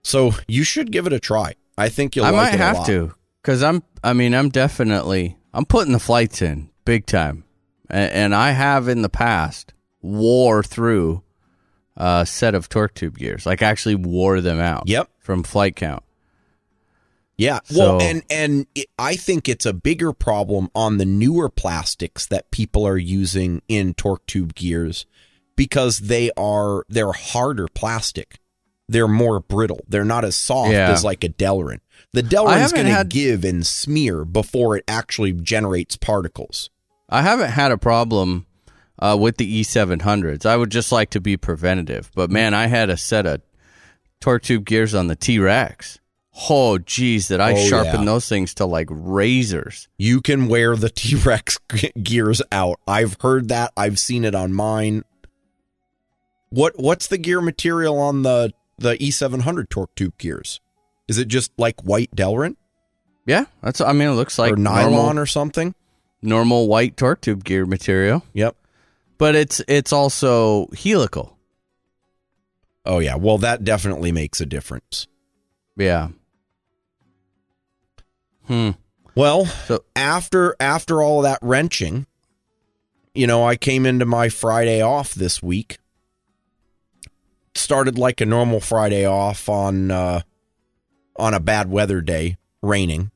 so 0.02 0.32
you 0.48 0.64
should 0.64 0.90
give 0.90 1.06
it 1.06 1.12
a 1.12 1.20
try. 1.20 1.54
I 1.78 1.88
think 1.88 2.16
you'll. 2.16 2.24
I 2.24 2.30
like 2.30 2.36
might 2.52 2.54
it 2.54 2.60
a 2.60 2.64
have 2.64 2.86
to 2.86 3.14
because 3.42 3.62
I'm. 3.62 3.82
I 4.02 4.12
mean, 4.12 4.34
I'm 4.34 4.48
definitely. 4.48 5.36
I'm 5.54 5.64
putting 5.64 5.92
the 5.92 5.98
flights 6.00 6.42
in 6.42 6.70
big 6.84 7.06
time, 7.06 7.44
and, 7.90 8.12
and 8.12 8.34
I 8.34 8.50
have 8.52 8.88
in 8.88 9.02
the 9.02 9.08
past 9.08 9.72
wore 10.00 10.62
through 10.62 11.22
a 11.96 12.26
set 12.26 12.54
of 12.54 12.68
torque 12.68 12.94
tube 12.94 13.18
gears. 13.18 13.46
Like 13.46 13.62
actually 13.62 13.94
wore 13.94 14.40
them 14.40 14.58
out. 14.60 14.84
Yep. 14.88 15.08
From 15.20 15.42
flight 15.44 15.76
count. 15.76 16.02
Yeah. 17.38 17.60
Well, 17.74 18.00
and 18.00 18.22
and 18.30 18.66
it, 18.74 18.86
I 18.98 19.16
think 19.16 19.48
it's 19.48 19.66
a 19.66 19.72
bigger 19.72 20.12
problem 20.12 20.68
on 20.74 20.98
the 20.98 21.04
newer 21.04 21.48
plastics 21.48 22.26
that 22.26 22.50
people 22.50 22.86
are 22.86 22.98
using 22.98 23.62
in 23.68 23.94
torque 23.94 24.24
tube 24.26 24.54
gears 24.54 25.06
because 25.56 25.98
they 26.00 26.30
are 26.36 26.84
they're 26.88 27.12
harder 27.12 27.66
plastic. 27.74 28.38
They're 28.88 29.08
more 29.08 29.40
brittle. 29.40 29.80
They're 29.88 30.04
not 30.04 30.24
as 30.24 30.36
soft 30.36 30.72
Yeah. 30.72 30.90
as 30.90 31.02
like 31.04 31.24
a 31.24 31.28
Delrin. 31.30 31.78
The 32.12 32.22
Delrin's 32.22 32.72
going 32.72 32.86
to 32.86 32.92
had- 32.92 33.08
give 33.08 33.44
and 33.44 33.66
smear 33.66 34.24
before 34.24 34.76
it 34.76 34.84
actually 34.86 35.32
generates 35.32 35.96
particles. 35.96 36.68
I 37.08 37.22
haven't 37.22 37.50
had 37.50 37.72
a 37.72 37.78
problem 37.78 38.46
uh, 38.98 39.16
with 39.18 39.38
the 39.38 39.62
E700s. 39.62 40.44
I 40.44 40.56
would 40.56 40.70
just 40.70 40.92
like 40.92 41.10
to 41.10 41.20
be 41.20 41.36
preventative, 41.38 42.10
but 42.14 42.30
man, 42.30 42.52
I 42.54 42.66
had 42.66 42.90
a 42.90 42.96
set 42.96 43.24
of 43.26 43.40
torque 44.20 44.42
tube 44.42 44.64
gears 44.66 44.94
on 44.94 45.06
the 45.06 45.16
T 45.16 45.38
Rex. 45.38 45.98
Oh, 46.48 46.78
geez, 46.78 47.28
that 47.28 47.40
I 47.40 47.52
Oh, 47.52 47.56
sharpened 47.68 48.00
yeah. 48.00 48.04
those 48.12 48.28
things 48.28 48.54
to 48.54 48.64
like 48.66 48.88
razors. 48.90 49.88
You 49.98 50.20
can 50.22 50.48
wear 50.48 50.76
the 50.76 50.88
T-Rex 50.94 51.58
gears 52.02 52.40
out. 52.50 52.80
I've 52.86 53.16
heard 53.20 53.48
that. 53.48 53.72
I've 53.76 53.98
seen 53.98 54.24
it 54.24 54.34
on 54.34 54.52
mine. 54.52 55.04
What 56.50 56.74
what's 56.78 57.06
the 57.06 57.18
gear 57.18 57.40
material 57.40 57.98
on 57.98 58.22
the 58.22 58.52
the 58.78 58.96
E700 58.96 59.68
torque 59.68 59.94
tube 59.94 60.16
gears? 60.18 60.60
Is 61.08 61.18
it 61.18 61.28
just 61.28 61.52
like 61.58 61.80
white 61.82 62.14
Delrin 62.16 62.56
Yeah, 63.26 63.44
that's. 63.62 63.80
I 63.80 63.92
mean, 63.92 64.08
it 64.08 64.12
looks 64.12 64.38
like 64.38 64.52
or 64.52 64.56
nylon 64.56 64.92
normal, 64.92 65.18
or 65.22 65.26
something? 65.26 65.74
normal 66.22 66.68
white 66.68 66.96
torque 66.96 67.20
tube 67.20 67.42
gear 67.44 67.66
material, 67.66 68.22
Yep. 68.32 68.56
but 69.18 69.34
it's 69.34 69.60
it's 69.68 69.92
also 69.92 70.68
helical. 70.76 71.36
Oh 72.86 72.98
yeah. 73.00 73.14
Well, 73.16 73.38
that 73.38 73.64
definitely 73.64 74.12
makes 74.12 74.40
a 74.40 74.46
difference. 74.46 75.06
Yeah. 75.76 76.08
Hmm. 78.46 78.70
Well, 79.14 79.46
So 79.46 79.84
after 79.94 80.56
after 80.58 81.02
all 81.02 81.22
that 81.22 81.38
wrenching, 81.42 82.06
you 83.14 83.26
know, 83.26 83.44
I 83.44 83.56
came 83.56 83.84
into 83.84 84.06
my 84.06 84.28
Friday 84.28 84.80
off 84.80 85.14
this 85.14 85.42
week. 85.42 85.78
Started 87.54 87.98
like 87.98 88.20
a 88.20 88.26
normal 88.26 88.60
Friday 88.60 89.04
off 89.04 89.48
on 89.48 89.90
uh 89.90 90.22
on 91.16 91.34
a 91.34 91.40
bad 91.40 91.70
weather 91.70 92.00
day, 92.00 92.38
raining. 92.62 93.10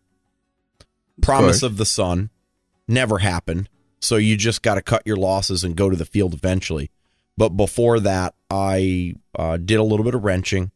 Promise 1.23 1.61
course. 1.61 1.63
of 1.63 1.77
the 1.79 1.87
sun 1.87 2.31
never 2.87 3.19
happened. 3.19 3.69
So 4.01 4.17
you 4.17 4.37
just 4.37 4.63
got 4.63 4.75
to 4.75 4.83
cut 4.83 5.03
your 5.07 5.17
losses 5.17 5.65
and 5.65 5.75
go 5.75 5.89
to 5.89 5.97
the 5.97 6.05
field 6.05 6.35
eventually. 6.35 6.91
But 7.39 7.51
before 7.51 7.99
that, 8.01 8.35
I 8.51 9.15
uh, 9.35 9.57
did 9.57 9.77
a 9.77 9.83
little 9.83 10.05
bit 10.05 10.15
of 10.15 10.25
wrenching. 10.25 10.71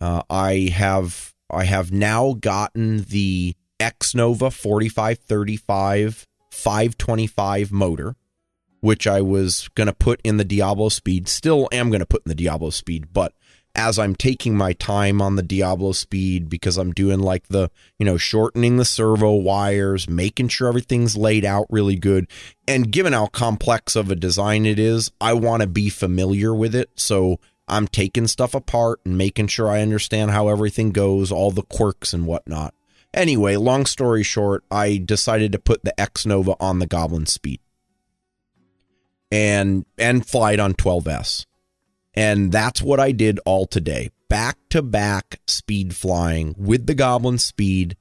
Uh, 0.00 0.22
I 0.30 0.70
have 0.72 1.34
I 1.50 1.64
have 1.64 1.92
now 1.92 2.34
gotten 2.34 3.04
the 3.04 3.54
Xnova 3.82 4.52
4535 4.52 6.26
525 6.50 7.72
motor, 7.72 8.14
which 8.80 9.06
I 9.06 9.20
was 9.20 9.68
going 9.74 9.86
to 9.86 9.92
put 9.92 10.20
in 10.22 10.36
the 10.36 10.44
Diablo 10.44 10.88
Speed. 10.88 11.28
Still 11.28 11.68
am 11.72 11.88
going 11.88 12.00
to 12.00 12.06
put 12.06 12.22
in 12.24 12.28
the 12.28 12.34
Diablo 12.34 12.70
Speed, 12.70 13.12
but 13.12 13.34
as 13.74 13.98
I'm 13.98 14.14
taking 14.14 14.54
my 14.54 14.74
time 14.74 15.22
on 15.22 15.36
the 15.36 15.42
Diablo 15.42 15.92
Speed 15.92 16.50
because 16.50 16.76
I'm 16.76 16.92
doing 16.92 17.20
like 17.20 17.48
the, 17.48 17.70
you 17.98 18.04
know, 18.04 18.18
shortening 18.18 18.76
the 18.76 18.84
servo 18.84 19.32
wires, 19.32 20.08
making 20.08 20.48
sure 20.48 20.68
everything's 20.68 21.16
laid 21.16 21.44
out 21.44 21.66
really 21.70 21.96
good. 21.96 22.28
And 22.68 22.92
given 22.92 23.14
how 23.14 23.26
complex 23.28 23.96
of 23.96 24.10
a 24.10 24.14
design 24.14 24.66
it 24.66 24.78
is, 24.78 25.10
I 25.20 25.32
want 25.32 25.62
to 25.62 25.66
be 25.66 25.88
familiar 25.88 26.54
with 26.54 26.74
it. 26.74 26.90
So 26.96 27.40
I'm 27.66 27.88
taking 27.88 28.26
stuff 28.26 28.54
apart 28.54 29.00
and 29.06 29.16
making 29.16 29.46
sure 29.46 29.70
I 29.70 29.80
understand 29.80 30.32
how 30.32 30.48
everything 30.48 30.92
goes, 30.92 31.32
all 31.32 31.50
the 31.50 31.62
quirks 31.62 32.12
and 32.12 32.26
whatnot. 32.26 32.74
Anyway, 33.14 33.56
long 33.56 33.86
story 33.86 34.22
short, 34.22 34.64
I 34.70 34.96
decided 34.96 35.52
to 35.52 35.58
put 35.58 35.84
the 35.84 35.94
Xnova 35.98 36.56
on 36.58 36.78
the 36.78 36.86
Goblin 36.86 37.26
Speed 37.26 37.60
and 39.32 39.86
and 39.98 40.26
fly 40.26 40.52
it 40.52 40.60
on 40.60 40.74
12S. 40.74 41.46
And 42.14 42.52
that's 42.52 42.82
what 42.82 43.00
I 43.00 43.10
did 43.12 43.40
all 43.46 43.66
today. 43.66 44.10
Back 44.28 44.58
to 44.70 44.82
back 44.82 45.40
speed 45.46 45.96
flying 45.96 46.54
with 46.58 46.86
the 46.86 46.94
Goblin 46.94 47.38
Speed, 47.38 47.96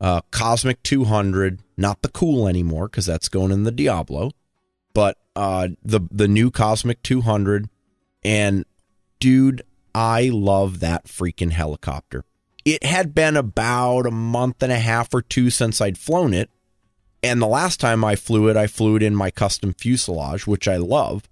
uh, 0.00 0.20
Kosmik 0.32 0.82
200, 0.82 1.60
not 1.76 2.02
the 2.02 2.08
cool 2.08 2.48
anymore 2.48 2.88
because 2.88 3.06
that's 3.06 3.28
going 3.28 3.52
in 3.52 3.62
the 3.62 3.70
Diablo, 3.70 4.32
but 4.92 5.16
uh, 5.36 5.68
the 5.82 6.00
the 6.10 6.28
new 6.28 6.50
Kosmik 6.50 7.02
200. 7.02 7.68
And 8.24 8.64
dude, 9.20 9.62
I 9.94 10.30
love 10.32 10.80
that 10.80 11.06
freaking 11.06 11.52
helicopter. 11.52 12.24
It 12.64 12.84
had 12.84 13.14
been 13.14 13.36
about 13.36 14.06
a 14.06 14.10
month 14.10 14.62
and 14.62 14.72
a 14.72 14.78
half 14.78 15.12
or 15.12 15.22
two 15.22 15.50
since 15.50 15.80
I'd 15.80 15.98
flown 15.98 16.32
it. 16.32 16.50
And 17.22 17.40
the 17.40 17.46
last 17.46 17.78
time 17.78 18.04
I 18.04 18.16
flew 18.16 18.48
it, 18.48 18.56
I 18.56 18.66
flew 18.66 18.96
it 18.96 19.02
in 19.02 19.14
my 19.14 19.30
custom 19.30 19.72
fuselage, 19.72 20.46
which 20.46 20.66
I 20.66 20.76
love 20.76 21.28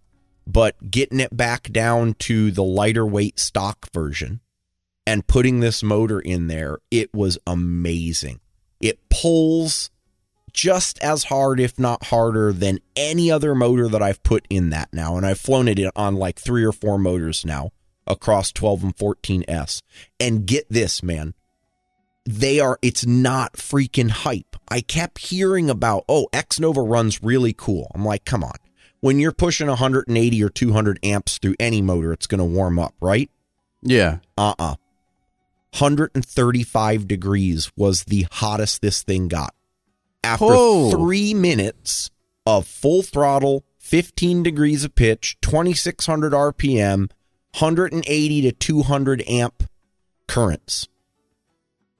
but 0.52 0.90
getting 0.90 1.20
it 1.20 1.36
back 1.36 1.70
down 1.70 2.14
to 2.14 2.50
the 2.50 2.64
lighter 2.64 3.06
weight 3.06 3.38
stock 3.38 3.88
version 3.92 4.40
and 5.06 5.26
putting 5.26 5.60
this 5.60 5.82
motor 5.82 6.20
in 6.20 6.48
there, 6.48 6.78
it 6.90 7.12
was 7.14 7.38
amazing. 7.46 8.40
It 8.80 8.98
pulls 9.08 9.90
just 10.52 10.98
as 11.00 11.24
hard, 11.24 11.60
if 11.60 11.78
not 11.78 12.06
harder, 12.06 12.52
than 12.52 12.80
any 12.96 13.30
other 13.30 13.54
motor 13.54 13.88
that 13.88 14.02
I've 14.02 14.22
put 14.22 14.46
in 14.50 14.70
that 14.70 14.88
now. 14.92 15.16
And 15.16 15.24
I've 15.24 15.38
flown 15.38 15.68
it 15.68 15.78
on 15.94 16.16
like 16.16 16.38
three 16.38 16.64
or 16.64 16.72
four 16.72 16.98
motors 16.98 17.44
now 17.44 17.70
across 18.10 18.52
12 18.52 18.82
and 18.84 18.96
14S. 18.96 19.82
And 20.18 20.46
get 20.46 20.66
this, 20.68 21.02
man. 21.02 21.34
They 22.26 22.60
are, 22.60 22.78
it's 22.82 23.06
not 23.06 23.54
freaking 23.54 24.10
hype. 24.10 24.56
I 24.68 24.80
kept 24.82 25.18
hearing 25.18 25.70
about, 25.70 26.04
oh, 26.08 26.28
Xnova 26.32 26.86
runs 26.88 27.22
really 27.22 27.54
cool. 27.56 27.90
I'm 27.94 28.04
like, 28.04 28.24
come 28.24 28.44
on 28.44 28.56
when 29.00 29.18
you're 29.18 29.32
pushing 29.32 29.66
180 29.66 30.44
or 30.44 30.50
200 30.50 30.98
amps 31.02 31.38
through 31.38 31.54
any 31.58 31.80
motor, 31.80 32.12
it's 32.12 32.26
going 32.26 32.38
to 32.38 32.44
warm 32.44 32.78
up, 32.78 32.94
right? 33.00 33.30
Yeah. 33.82 34.18
Uh 34.36 34.52
uh 34.58 34.74
135 35.78 37.06
degrees 37.08 37.70
was 37.76 38.04
the 38.04 38.26
hottest 38.30 38.82
this 38.82 39.02
thing 39.02 39.28
got. 39.28 39.54
After 40.22 40.44
Oh. 40.48 40.90
three 40.90 41.32
minutes 41.32 42.10
of 42.44 42.66
full 42.66 43.02
throttle, 43.02 43.64
15 43.78 44.42
degrees 44.42 44.84
of 44.84 44.94
pitch, 44.94 45.36
2600 45.40 46.32
RPM, 46.32 47.10
180 47.52 48.42
to 48.42 48.52
200 48.52 49.22
amp 49.28 49.64
currents. 50.26 50.88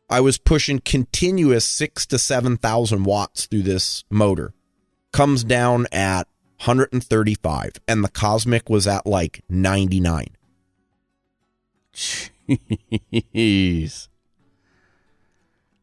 I 0.09 0.21
was 0.21 0.39
pushing 0.39 0.81
continuous 0.81 1.65
six 1.65 2.07
to 2.07 2.19
7,000 2.19 3.05
watts 3.05 3.47
through 3.47 3.63
this 3.63 4.05
motor. 4.11 4.53
Comes 5.13 5.45
down 5.45 5.87
at 5.93 6.27
135, 6.59 7.73
and 7.89 8.05
the 8.05 8.09
Kosmik 8.09 8.69
was 8.69 8.87
at 8.87 9.07
like 9.07 9.43
99. 9.49 10.27
Jeez. 11.93 14.09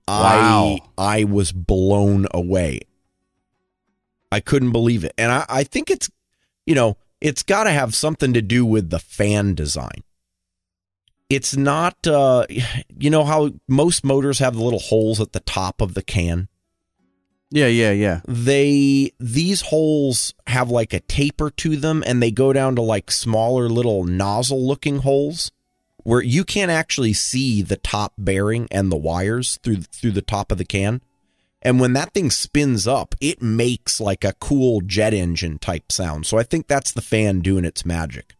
I 0.07 0.35
Wow. 0.35 0.77
I 0.97 1.23
was 1.25 1.51
blown 1.51 2.27
away. 2.33 2.81
I 4.31 4.39
couldn't 4.39 4.71
believe 4.71 5.03
it. 5.03 5.13
And 5.17 5.31
I, 5.31 5.45
I 5.49 5.63
think 5.63 5.89
it's 5.89 6.09
you 6.67 6.75
know, 6.75 6.97
it's 7.21 7.43
gotta 7.43 7.71
have 7.71 7.95
something 7.95 8.33
to 8.33 8.41
do 8.41 8.65
with 8.65 8.89
the 8.89 8.99
fan 8.99 9.53
design. 9.53 10.03
It's 11.29 11.57
not 11.57 12.07
uh 12.07 12.45
you 12.49 13.09
know 13.09 13.23
how 13.23 13.51
most 13.67 14.03
motors 14.03 14.39
have 14.39 14.55
the 14.55 14.63
little 14.63 14.79
holes 14.79 15.19
at 15.19 15.33
the 15.33 15.39
top 15.41 15.81
of 15.81 15.93
the 15.93 16.03
can? 16.03 16.47
Yeah, 17.49 17.67
yeah, 17.67 17.91
yeah. 17.91 18.21
They 18.27 19.11
these 19.19 19.61
holes 19.61 20.33
have 20.47 20.69
like 20.69 20.93
a 20.93 20.99
taper 20.99 21.49
to 21.51 21.75
them 21.77 22.03
and 22.05 22.21
they 22.21 22.31
go 22.31 22.53
down 22.53 22.75
to 22.75 22.81
like 22.81 23.09
smaller 23.11 23.69
little 23.69 24.03
nozzle 24.03 24.65
looking 24.65 24.99
holes 24.99 25.51
where 26.03 26.21
you 26.21 26.43
can't 26.45 26.71
actually 26.71 27.13
see 27.13 27.61
the 27.61 27.77
top 27.77 28.13
bearing 28.17 28.67
and 28.71 28.91
the 28.91 28.97
wires 28.97 29.59
through 29.63 29.81
through 29.81 30.11
the 30.11 30.21
top 30.21 30.51
of 30.51 30.57
the 30.57 30.65
can. 30.65 31.01
And 31.61 31.79
when 31.79 31.93
that 31.93 32.13
thing 32.13 32.29
spins 32.29 32.87
up, 32.87 33.15
it 33.19 33.41
makes 33.41 33.99
like 33.99 34.23
a 34.23 34.33
cool 34.33 34.81
jet 34.81 35.13
engine 35.13 35.57
type 35.57 35.91
sound. 35.91 36.25
So 36.25 36.37
I 36.37 36.43
think 36.43 36.67
that's 36.67 36.91
the 36.91 37.01
fan 37.01 37.39
doing 37.39 37.65
its 37.65 37.85
magic. 37.85 38.35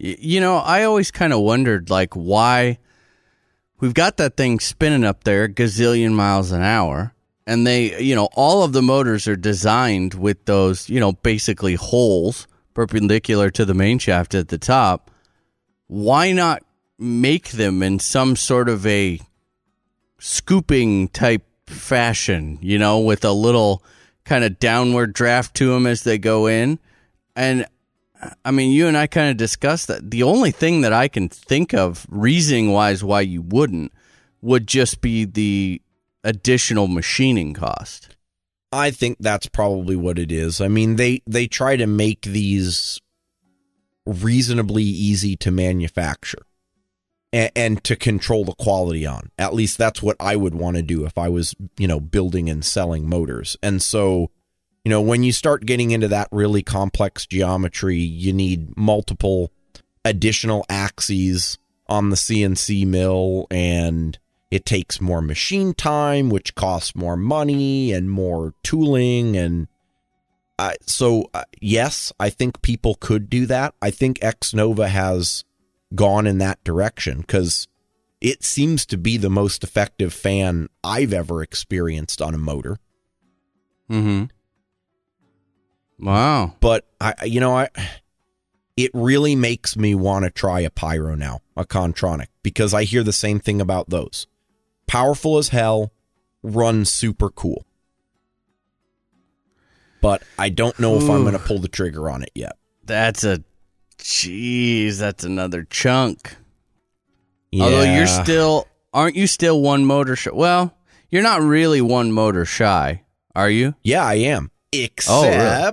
You 0.00 0.40
know, 0.40 0.58
I 0.58 0.84
always 0.84 1.10
kind 1.10 1.32
of 1.32 1.40
wondered, 1.40 1.90
like, 1.90 2.14
why 2.14 2.78
we've 3.80 3.94
got 3.94 4.16
that 4.18 4.36
thing 4.36 4.60
spinning 4.60 5.02
up 5.02 5.24
there 5.24 5.48
gazillion 5.48 6.12
miles 6.12 6.52
an 6.52 6.62
hour, 6.62 7.14
and 7.48 7.66
they, 7.66 8.00
you 8.00 8.14
know, 8.14 8.28
all 8.34 8.62
of 8.62 8.72
the 8.72 8.80
motors 8.80 9.26
are 9.26 9.34
designed 9.34 10.14
with 10.14 10.44
those, 10.44 10.88
you 10.88 11.00
know, 11.00 11.12
basically 11.12 11.74
holes 11.74 12.46
perpendicular 12.74 13.50
to 13.50 13.64
the 13.64 13.74
main 13.74 13.98
shaft 13.98 14.36
at 14.36 14.48
the 14.48 14.58
top. 14.58 15.10
Why 15.88 16.30
not 16.30 16.62
make 16.96 17.48
them 17.50 17.82
in 17.82 17.98
some 17.98 18.36
sort 18.36 18.68
of 18.68 18.86
a 18.86 19.18
scooping 20.18 21.08
type 21.08 21.42
fashion, 21.66 22.58
you 22.60 22.78
know, 22.78 23.00
with 23.00 23.24
a 23.24 23.32
little 23.32 23.82
kind 24.24 24.44
of 24.44 24.58
downward 24.58 25.12
draft 25.12 25.54
to 25.56 25.72
them 25.72 25.86
as 25.86 26.02
they 26.02 26.18
go 26.18 26.46
in? 26.46 26.78
And 27.36 27.66
I 28.44 28.50
mean, 28.50 28.72
you 28.72 28.86
and 28.86 28.96
I 28.96 29.06
kind 29.06 29.30
of 29.30 29.36
discussed 29.36 29.88
that. 29.88 30.10
The 30.10 30.22
only 30.22 30.50
thing 30.50 30.80
that 30.80 30.92
I 30.92 31.08
can 31.08 31.28
think 31.28 31.72
of, 31.72 32.06
reasoning 32.08 32.72
wise, 32.72 33.04
why 33.04 33.20
you 33.20 33.42
wouldn't, 33.42 33.92
would 34.42 34.66
just 34.66 35.00
be 35.00 35.24
the 35.24 35.80
additional 36.24 36.88
machining 36.88 37.54
cost. 37.54 38.16
I 38.72 38.90
think 38.90 39.18
that's 39.20 39.46
probably 39.46 39.96
what 39.96 40.18
it 40.18 40.30
is. 40.30 40.60
I 40.60 40.68
mean, 40.68 40.96
they 40.96 41.22
they 41.26 41.46
try 41.46 41.76
to 41.76 41.86
make 41.86 42.22
these 42.22 43.00
reasonably 44.04 44.84
easy 44.84 45.36
to 45.36 45.50
manufacture 45.50 46.42
and, 47.32 47.50
and 47.54 47.84
to 47.84 47.96
control 47.96 48.44
the 48.44 48.54
quality 48.54 49.06
on. 49.06 49.30
At 49.38 49.54
least 49.54 49.78
that's 49.78 50.02
what 50.02 50.16
I 50.20 50.36
would 50.36 50.54
want 50.54 50.76
to 50.76 50.82
do 50.82 51.04
if 51.04 51.18
I 51.18 51.28
was, 51.28 51.54
you 51.78 51.88
know, 51.88 52.00
building 52.00 52.48
and 52.48 52.64
selling 52.64 53.08
motors. 53.08 53.56
And 53.62 53.82
so, 53.82 54.30
you 54.84 54.90
know, 54.90 55.00
when 55.00 55.22
you 55.22 55.32
start 55.32 55.66
getting 55.66 55.90
into 55.90 56.08
that 56.08 56.28
really 56.32 56.62
complex 56.62 57.26
geometry, 57.26 57.98
you 57.98 58.32
need 58.32 58.76
multiple 58.76 59.52
additional 60.04 60.64
axes 60.68 61.58
on 61.88 62.10
the 62.10 62.16
CNC 62.16 62.86
mill 62.86 63.46
and 63.50 64.18
it 64.50 64.64
takes 64.64 65.00
more 65.00 65.20
machine 65.20 65.74
time, 65.74 66.30
which 66.30 66.54
costs 66.54 66.94
more 66.94 67.16
money 67.16 67.92
and 67.92 68.10
more 68.10 68.54
tooling. 68.62 69.36
And 69.36 69.68
uh, 70.58 70.72
so, 70.86 71.28
uh, 71.34 71.44
yes, 71.60 72.12
I 72.18 72.30
think 72.30 72.62
people 72.62 72.94
could 72.94 73.28
do 73.28 73.44
that. 73.46 73.74
I 73.82 73.90
think 73.90 74.18
Xnova 74.20 74.88
has 74.88 75.44
gone 75.94 76.26
in 76.26 76.38
that 76.38 76.62
direction 76.64 77.20
because 77.20 77.68
it 78.20 78.44
seems 78.44 78.84
to 78.86 78.96
be 78.96 79.16
the 79.16 79.30
most 79.30 79.62
effective 79.62 80.12
fan 80.12 80.68
I've 80.82 81.12
ever 81.12 81.42
experienced 81.42 82.20
on 82.20 82.34
a 82.34 82.38
motor. 82.38 82.78
Mm-hmm. 83.90 84.24
Wow. 86.04 86.54
But 86.60 86.86
I, 87.00 87.14
you 87.24 87.40
know, 87.40 87.56
I 87.56 87.68
it 88.76 88.92
really 88.94 89.34
makes 89.34 89.76
me 89.76 89.94
want 89.94 90.24
to 90.24 90.30
try 90.30 90.60
a 90.60 90.70
pyro 90.70 91.16
now, 91.16 91.40
a 91.56 91.64
Kontronik, 91.64 92.28
because 92.44 92.72
I 92.72 92.84
hear 92.84 93.02
the 93.02 93.12
same 93.12 93.40
thing 93.40 93.60
about 93.60 93.90
those. 93.90 94.28
Powerful 94.86 95.38
as 95.38 95.48
hell, 95.48 95.92
run 96.44 96.84
super 96.84 97.28
cool. 97.28 97.66
But 100.00 100.22
I 100.38 100.48
don't 100.50 100.78
know 100.78 100.94
if 100.94 101.10
I'm 101.10 101.22
going 101.22 101.32
to 101.32 101.40
pull 101.40 101.58
the 101.58 101.66
trigger 101.66 102.08
on 102.08 102.22
it 102.22 102.30
yet. 102.36 102.56
That's 102.84 103.24
a, 103.24 103.42
jeez, 104.08 104.98
that's 104.98 105.22
another 105.24 105.64
chunk. 105.64 106.34
Although 107.52 107.82
you're 107.82 108.06
still, 108.06 108.66
aren't 108.92 109.16
you 109.16 109.26
still 109.26 109.60
one 109.60 109.84
motor 109.84 110.16
shy? 110.16 110.30
Well, 110.32 110.74
you're 111.10 111.22
not 111.22 111.40
really 111.42 111.80
one 111.80 112.12
motor 112.12 112.44
shy, 112.44 113.02
are 113.34 113.50
you? 113.50 113.74
Yeah, 113.82 114.04
I 114.04 114.14
am. 114.14 114.50
Except 114.72 115.10
Oh, 115.10 115.22
really? 115.28 115.72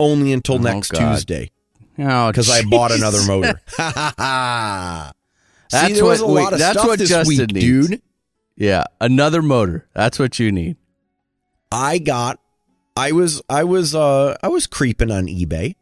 only 0.00 0.32
until 0.32 0.56
Oh, 0.56 0.58
next 0.58 0.90
God. 0.90 1.14
Tuesday 1.14 1.50
Oh, 1.98 2.28
because 2.30 2.48
I 2.48 2.62
bought 2.62 2.92
another 2.92 3.20
motor. 3.26 3.60
Ha 3.76 3.92
ha 3.94 4.14
ha! 4.16 5.12
That's 5.70 5.86
See, 5.88 5.92
there 5.94 6.04
was 6.04 6.22
what 6.22 6.28
a 6.28 6.32
we- 6.32 6.40
lot 6.40 6.52
of 6.54 6.58
that's 6.60 6.78
stuff 6.78 6.86
what 6.88 6.98
this 6.98 7.08
Justin 7.08 7.38
week, 7.38 7.52
needs. 7.54 7.88
dude. 7.88 8.02
Yeah, 8.56 8.84
another 9.00 9.42
motor. 9.42 9.86
That's 9.94 10.18
what 10.18 10.38
you 10.38 10.50
need. 10.52 10.76
I 11.72 11.98
got 11.98 12.40
I 12.96 13.12
was 13.12 13.42
I 13.50 13.64
was 13.64 13.94
uh 13.94 14.36
I 14.42 14.48
was 14.48 14.66
creeping 14.66 15.10
on 15.10 15.26
eBay. 15.26 15.74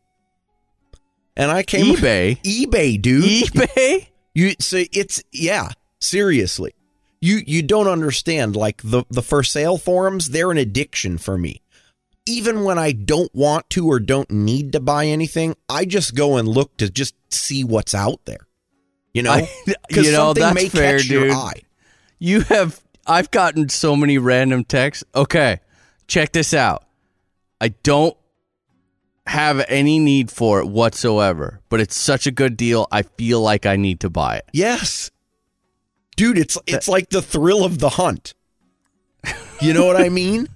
And 1.37 1.51
I 1.51 1.62
came 1.62 1.94
eBay. 1.96 2.40
eBay, 2.42 3.01
dude. 3.01 3.25
eBay. 3.25 4.07
you 4.35 4.55
say 4.59 4.88
it's 4.92 5.22
yeah, 5.33 5.70
seriously. 6.01 6.75
You 7.20 7.40
you 7.46 7.62
don't 7.62 7.88
understand 7.88 8.57
like 8.57 8.81
the 8.83 9.05
the 9.11 9.22
for 9.22 9.42
sale 9.42 9.79
forums, 9.79 10.31
they're 10.31 10.51
an 10.51 10.59
addiction 10.59 11.18
for 11.18 11.37
me. 11.37 11.62
Even 12.29 12.64
when 12.64 12.79
I 12.79 12.92
don't 12.92 13.33
want 13.35 13.70
to 13.70 13.87
or 13.87 14.01
don't 14.01 14.31
need 14.31 14.72
to 14.72 14.81
buy 14.81 15.07
anything, 15.07 15.55
I 15.68 15.85
just 15.85 16.14
go 16.14 16.37
and 16.37 16.49
look 16.49 16.77
to 16.79 16.90
just 16.90 17.14
see 17.33 17.62
what's 17.64 17.94
out 17.94 18.25
there. 18.25 18.46
You 19.14 19.22
know, 19.22 19.46
'Cause 19.92 20.05
you 20.07 20.12
know, 20.12 20.35
something 20.35 20.42
that's 20.42 20.55
may 20.55 20.68
fair, 20.68 20.99
catch 20.99 21.07
your 21.09 21.25
dude. 21.25 21.33
eye. 21.33 21.62
You 22.18 22.40
have. 22.42 22.81
I've 23.07 23.31
gotten 23.31 23.68
so 23.68 23.94
many 23.94 24.18
random 24.18 24.64
texts. 24.64 25.05
Okay, 25.14 25.61
check 26.09 26.33
this 26.33 26.53
out. 26.53 26.85
I 27.61 27.68
don't 27.68 28.16
have 29.26 29.64
any 29.68 29.98
need 29.98 30.30
for 30.30 30.60
it 30.60 30.66
whatsoever, 30.66 31.60
but 31.68 31.80
it's 31.80 31.96
such 31.96 32.26
a 32.26 32.30
good 32.30 32.56
deal. 32.56 32.86
I 32.92 33.02
feel 33.02 33.40
like 33.40 33.66
I 33.66 33.76
need 33.76 34.00
to 34.00 34.10
buy 34.10 34.36
it. 34.36 34.48
Yes. 34.52 35.10
Dude, 36.16 36.38
it's 36.38 36.56
it's 36.66 36.88
like 36.88 37.10
the 37.10 37.22
thrill 37.22 37.64
of 37.64 37.78
the 37.78 37.90
hunt. 37.90 38.34
You 39.60 39.72
know 39.72 39.86
what 39.86 39.96
I 39.96 40.08
mean? 40.08 40.48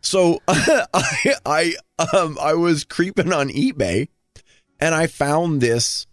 So 0.00 0.40
I 0.48 1.34
I 1.44 1.74
um 2.12 2.38
I 2.40 2.54
was 2.54 2.84
creeping 2.84 3.32
on 3.32 3.48
eBay 3.48 4.08
and 4.80 4.94
I 4.94 5.06
found 5.06 5.60
this 5.60 6.06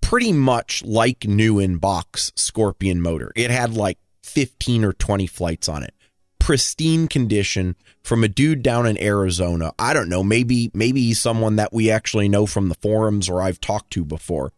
pretty 0.00 0.32
much 0.32 0.82
like 0.84 1.24
new 1.24 1.58
in 1.58 1.78
box 1.78 2.32
Scorpion 2.36 3.00
motor. 3.00 3.32
It 3.34 3.50
had 3.50 3.74
like 3.74 3.98
15 4.22 4.84
or 4.84 4.92
20 4.92 5.26
flights 5.26 5.68
on 5.68 5.82
it. 5.82 5.94
Pristine 6.42 7.06
condition 7.06 7.76
from 8.02 8.24
a 8.24 8.28
dude 8.28 8.64
down 8.64 8.84
in 8.84 9.00
Arizona. 9.00 9.72
I 9.78 9.92
don't 9.92 10.08
know, 10.08 10.24
maybe 10.24 10.72
maybe 10.74 11.00
he's 11.00 11.20
someone 11.20 11.54
that 11.54 11.72
we 11.72 11.88
actually 11.88 12.28
know 12.28 12.46
from 12.46 12.68
the 12.68 12.74
forums 12.74 13.28
or 13.28 13.40
I've 13.40 13.60
talked 13.60 13.92
to 13.92 14.04
before. 14.04 14.52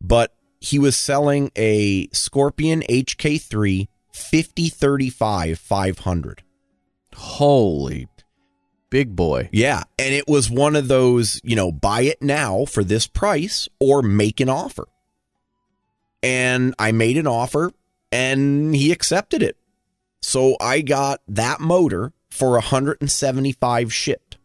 But 0.00 0.32
he 0.60 0.78
was 0.78 0.96
selling 0.96 1.50
a 1.56 2.06
Scorpion 2.12 2.82
HK3 2.88 3.88
5035 4.12 5.58
500. 5.58 6.42
Holy, 7.16 8.06
big 8.88 9.16
boy. 9.16 9.48
Yeah, 9.50 9.82
and 9.98 10.14
it 10.14 10.28
was 10.28 10.48
one 10.48 10.76
of 10.76 10.86
those, 10.86 11.40
you 11.42 11.56
know, 11.56 11.72
buy 11.72 12.02
it 12.02 12.22
now 12.22 12.64
for 12.64 12.84
this 12.84 13.08
price 13.08 13.68
or 13.80 14.02
make 14.02 14.38
an 14.38 14.48
offer. 14.48 14.86
And 16.22 16.76
I 16.78 16.92
made 16.92 17.18
an 17.18 17.26
offer 17.26 17.72
and 18.12 18.72
he 18.72 18.92
accepted 18.92 19.42
it. 19.42 19.56
So 20.24 20.56
I 20.58 20.80
got 20.80 21.20
that 21.28 21.60
motor 21.60 22.12
for 22.30 22.52
175 22.52 23.92
shipped. 23.92 24.38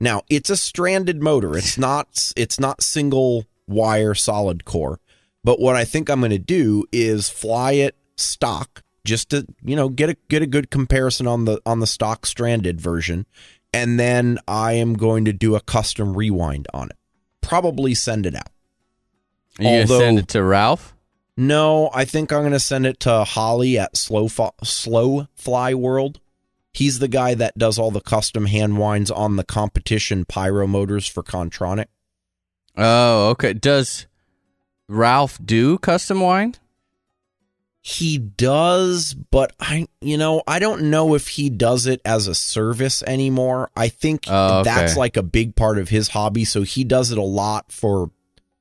Now, 0.00 0.22
it's 0.28 0.50
a 0.50 0.56
stranded 0.56 1.22
motor. 1.22 1.56
It's 1.56 1.78
not 1.78 2.32
it's 2.36 2.58
not 2.58 2.82
single 2.82 3.46
wire 3.68 4.14
solid 4.14 4.64
core. 4.64 4.98
But 5.44 5.60
what 5.60 5.76
I 5.76 5.84
think 5.84 6.10
I'm 6.10 6.18
going 6.20 6.32
to 6.32 6.38
do 6.38 6.84
is 6.90 7.30
fly 7.30 7.72
it 7.72 7.94
stock 8.16 8.82
just 9.04 9.30
to, 9.30 9.46
you 9.64 9.76
know, 9.76 9.88
get 9.88 10.10
a 10.10 10.16
get 10.28 10.42
a 10.42 10.46
good 10.46 10.70
comparison 10.70 11.28
on 11.28 11.44
the 11.44 11.60
on 11.64 11.78
the 11.78 11.86
stock 11.86 12.26
stranded 12.26 12.80
version 12.80 13.24
and 13.72 14.00
then 14.00 14.38
I 14.48 14.72
am 14.72 14.94
going 14.94 15.24
to 15.26 15.32
do 15.32 15.54
a 15.54 15.60
custom 15.60 16.16
rewind 16.16 16.66
on 16.74 16.88
it. 16.90 16.96
Probably 17.40 17.94
send 17.94 18.26
it 18.26 18.34
out. 18.34 18.50
Are 19.60 19.62
you 19.62 19.68
Although- 19.68 19.86
gonna 19.86 20.00
send 20.00 20.18
it 20.18 20.28
to 20.28 20.42
Ralph? 20.42 20.95
No, 21.36 21.90
I 21.92 22.04
think 22.04 22.32
I'm 22.32 22.40
going 22.42 22.52
to 22.52 22.60
send 22.60 22.86
it 22.86 22.98
to 23.00 23.24
Holly 23.24 23.78
at 23.78 23.96
Slow 23.96 24.28
Fo- 24.28 24.54
Slow 24.62 25.26
Fly 25.34 25.74
World. 25.74 26.20
He's 26.72 26.98
the 26.98 27.08
guy 27.08 27.34
that 27.34 27.56
does 27.58 27.78
all 27.78 27.90
the 27.90 28.00
custom 28.00 28.46
hand 28.46 28.78
winds 28.78 29.10
on 29.10 29.36
the 29.36 29.44
competition 29.44 30.24
pyro 30.24 30.66
motors 30.66 31.06
for 31.06 31.22
Kontronik. 31.22 31.86
Oh, 32.76 33.30
okay. 33.30 33.52
Does 33.54 34.06
Ralph 34.88 35.38
do 35.44 35.78
custom 35.78 36.20
wind? 36.20 36.58
He 37.80 38.18
does, 38.18 39.14
but 39.14 39.52
I, 39.60 39.86
you 40.00 40.18
know, 40.18 40.42
I 40.46 40.58
don't 40.58 40.90
know 40.90 41.14
if 41.14 41.28
he 41.28 41.48
does 41.48 41.86
it 41.86 42.00
as 42.04 42.26
a 42.26 42.34
service 42.34 43.02
anymore. 43.04 43.70
I 43.76 43.88
think 43.88 44.24
Oh, 44.28 44.58
okay. 44.60 44.64
that's 44.64 44.96
like 44.96 45.16
a 45.16 45.22
big 45.22 45.54
part 45.54 45.78
of 45.78 45.88
his 45.88 46.08
hobby. 46.08 46.44
So 46.44 46.62
he 46.62 46.82
does 46.82 47.12
it 47.12 47.18
a 47.18 47.22
lot 47.22 47.70
for, 47.70 48.10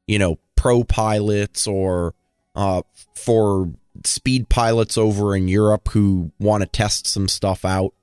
you 0.07 0.19
know, 0.19 0.37
pro 0.55 0.83
pilots 0.83 1.65
or 1.65 2.13
uh, 2.55 2.81
for 3.15 3.71
speed 4.03 4.49
pilots 4.49 4.97
over 4.97 5.35
in 5.35 5.47
Europe 5.47 5.89
who 5.89 6.31
want 6.39 6.61
to 6.61 6.67
test 6.67 7.07
some 7.07 7.27
stuff 7.27 7.63
out. 7.65 7.93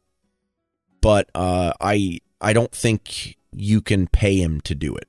But 1.01 1.29
uh, 1.35 1.73
I, 1.81 2.21
I 2.41 2.53
don't 2.53 2.73
think 2.73 3.37
you 3.53 3.81
can 3.81 4.07
pay 4.07 4.37
him 4.37 4.61
to 4.62 4.75
do 4.75 4.95
it. 4.95 5.09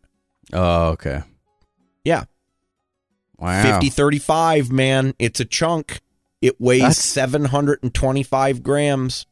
Oh, 0.51 0.89
okay. 0.89 1.21
Yeah, 2.03 2.23
Wow. 3.39 3.63
50 3.63 3.89
35 3.89 4.71
man 4.71 5.13
it's 5.19 5.39
a 5.41 5.45
chunk 5.45 5.99
it 6.41 6.61
weighs 6.61 6.81
That's- 6.81 6.99
725 6.99 8.63
grams 8.63 9.25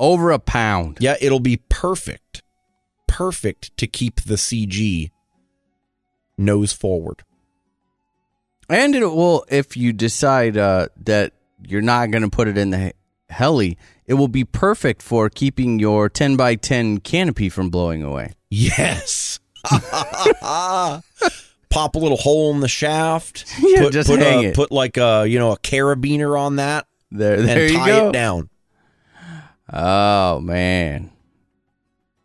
Over 0.00 0.30
a 0.30 0.38
pound. 0.38 0.98
yeah 1.00 1.16
it'll 1.20 1.40
be 1.40 1.58
perfect 1.68 2.42
perfect 3.08 3.76
to 3.76 3.86
keep 3.86 4.22
the 4.22 4.36
cg 4.36 5.10
nose 6.38 6.72
forward 6.72 7.24
And 8.68 8.94
it 8.94 9.04
will, 9.06 9.44
if 9.48 9.76
you 9.76 9.92
decide 9.92 10.56
uh, 10.56 10.88
that 11.04 11.32
you're 11.66 11.82
not 11.82 12.10
going 12.10 12.22
to 12.22 12.30
put 12.30 12.48
it 12.48 12.56
in 12.58 12.70
the 12.70 12.78
he- 12.78 12.92
heli, 13.28 13.78
it 14.06 14.14
will 14.14 14.28
be 14.28 14.44
perfect 14.44 15.02
for 15.02 15.28
keeping 15.30 15.78
your 15.78 16.08
10 16.08 16.36
by 16.36 16.54
10 16.54 16.98
canopy 17.00 17.48
from 17.48 17.70
blowing 17.70 18.02
away. 18.02 18.32
yes 18.50 19.40
pop 21.70 21.94
a 21.94 21.98
little 21.98 22.16
hole 22.18 22.52
in 22.52 22.60
the 22.60 22.68
shaft 22.68 23.44
Yeah, 23.58 23.82
put, 23.82 23.92
just 23.92 24.08
put, 24.10 24.20
hang 24.20 24.44
a, 24.44 24.48
it. 24.48 24.54
put 24.54 24.70
like 24.70 24.96
a 24.96 25.24
you 25.26 25.38
know 25.38 25.52
a 25.52 25.58
carabiner 25.58 26.38
on 26.38 26.56
that 26.56 26.86
There, 27.10 27.40
there 27.40 27.62
and 27.62 27.70
you 27.72 27.78
tie 27.78 27.86
go. 27.88 28.08
it 28.08 28.12
down 28.12 28.48
Oh 29.72 30.40
man. 30.40 31.10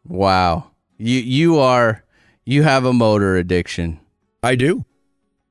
Wow. 0.05 0.71
You 0.97 1.19
you 1.19 1.59
are 1.59 2.03
you 2.45 2.63
have 2.63 2.83
a 2.83 2.91
motor 2.91 3.37
addiction. 3.37 3.99
i 4.43 4.55
do 4.55 4.83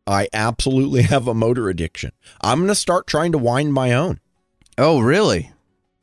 i 0.08 0.28
absolutely 0.32 1.02
have 1.02 1.28
a 1.28 1.34
motor 1.34 1.68
addiction 1.68 2.10
i'm 2.40 2.60
gonna 2.60 2.74
start 2.74 3.06
trying 3.06 3.30
to 3.32 3.38
wind 3.38 3.72
my 3.72 3.92
own 3.92 4.18
Oh, 4.80 5.00
really? 5.00 5.50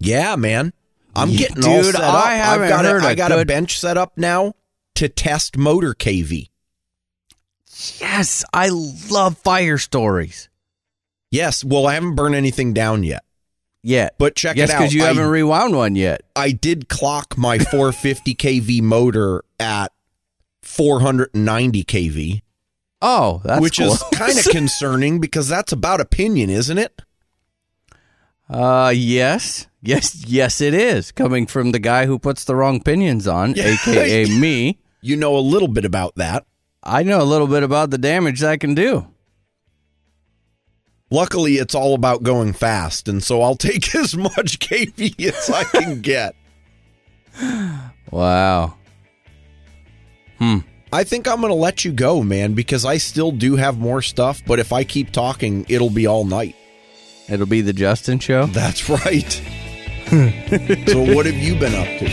Yeah, 0.02 0.36
man. 0.36 0.74
I'm 1.16 1.30
Yeah, 1.30 1.38
getting 1.48 1.64
all 1.64 1.82
dude, 1.82 1.96
set 1.96 2.04
up. 2.04 2.26
I 2.26 2.36
haven't 2.36 2.68
have 2.68 2.82
got 2.82 2.86
heard 2.86 3.04
a, 3.06 3.08
I 3.08 3.16
got 3.16 3.32
a 3.32 3.46
bench 3.46 3.80
set 3.80 3.96
up 3.96 4.18
now 4.18 4.52
to 4.96 5.08
test 5.08 5.56
motor 5.58 5.94
KV. 5.94 6.50
Yes, 8.02 8.44
I 8.54 8.70
love 9.10 9.38
fire 9.38 9.78
stories. 9.78 10.50
Yes, 11.32 11.64
well, 11.64 11.88
I 11.88 11.94
haven't 11.94 12.16
burned 12.16 12.36
anything 12.36 12.74
down 12.74 13.04
yet, 13.04 13.24
Yet. 13.82 14.16
but 14.18 14.36
check 14.36 14.58
yes, 14.58 14.70
it 14.70 14.74
out. 14.76 14.80
because 14.80 14.94
you 14.94 15.04
I, 15.04 15.08
haven't 15.08 15.30
rewound 15.30 15.74
one 15.76 15.96
yet. 15.96 16.24
I 16.36 16.52
did 16.52 16.90
clock 16.90 17.38
my 17.38 17.60
450 17.60 18.36
kV 18.36 18.82
motor 18.82 19.44
at 19.58 19.94
490 20.64 21.84
kV, 21.86 22.42
Oh, 23.08 23.40
that's 23.44 23.62
which 23.62 23.78
cool. 23.78 23.92
is 23.94 24.04
kind 24.14 24.36
of 24.36 24.46
concerning 24.52 25.20
because 25.20 25.48
that's 25.48 25.72
about 25.72 26.02
a 26.02 26.06
pinion, 26.06 26.50
isn't 26.50 26.80
it? 26.80 27.04
Uh, 28.50 28.92
yes, 28.96 29.68
yes, 29.80 30.26
yes, 30.26 30.60
it 30.60 30.74
is 30.74 31.12
coming 31.12 31.46
from 31.46 31.72
the 31.72 31.78
guy 31.78 32.08
who 32.08 32.18
puts 32.18 32.44
the 32.46 32.56
wrong 32.56 32.82
pinions 32.82 33.28
on, 33.28 33.58
aka 33.60 34.26
me. 34.40 34.80
You 35.02 35.18
know 35.18 35.38
a 35.38 35.40
little 35.40 35.68
bit 35.68 35.86
about 35.86 36.16
that. 36.16 36.48
I 36.82 37.04
know 37.04 37.22
a 37.22 37.24
little 37.24 37.46
bit 37.46 37.62
about 37.62 37.92
the 37.92 38.00
damage 38.00 38.40
that 38.40 38.60
can 38.60 38.74
do. 38.74 39.08
Luckily, 41.12 41.58
it's 41.58 41.76
all 41.76 41.94
about 41.94 42.24
going 42.24 42.54
fast, 42.54 43.08
and 43.08 43.24
so 43.24 43.44
I'll 43.44 43.56
take 43.70 43.94
as 43.94 44.18
much 44.18 44.58
kV 44.58 45.24
as 45.28 45.50
I 45.52 45.64
can 45.64 46.02
get. 46.02 46.36
Wow. 48.10 48.78
Hmm. 50.40 50.60
I 50.96 51.04
think 51.04 51.28
I'm 51.28 51.42
going 51.42 51.52
to 51.52 51.56
let 51.56 51.84
you 51.84 51.92
go, 51.92 52.24
man, 52.24 52.54
because 52.54 52.86
I 52.86 52.96
still 53.00 53.34
do 53.34 53.58
have 53.58 53.78
more 53.78 54.02
stuff, 54.02 54.42
but 54.48 54.60
if 54.60 54.72
I 54.72 54.86
keep 54.86 55.12
talking, 55.12 55.66
it'll 55.68 55.90
be 55.90 56.08
all 56.08 56.24
night. 56.24 56.56
It'll 57.28 57.46
be 57.46 57.60
the 57.60 57.74
Justin 57.74 58.18
show. 58.18 58.46
That's 58.46 58.88
right. 58.88 59.30
so, 60.88 61.14
what 61.14 61.26
have 61.26 61.36
you 61.36 61.60
been 61.60 61.76
up 61.76 62.00
to? 62.00 62.06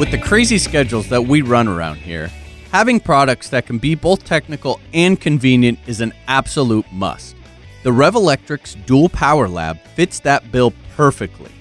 With 0.00 0.10
the 0.10 0.18
crazy 0.18 0.58
schedules 0.58 1.08
that 1.10 1.22
we 1.22 1.42
run 1.42 1.68
around 1.68 1.98
here, 1.98 2.26
having 2.72 2.98
products 2.98 3.50
that 3.50 3.66
can 3.66 3.78
be 3.78 3.94
both 3.94 4.24
technical 4.24 4.80
and 4.92 5.20
convenient 5.20 5.78
is 5.86 6.00
an 6.00 6.12
absolute 6.26 6.90
must. 6.90 7.36
The 7.84 7.90
Revo 7.90 8.16
Electrix 8.16 8.74
Dual 8.84 9.10
Power 9.10 9.48
Lab 9.48 9.78
fits 9.94 10.18
that 10.20 10.50
bill 10.50 10.72
perfectly. 10.96 11.52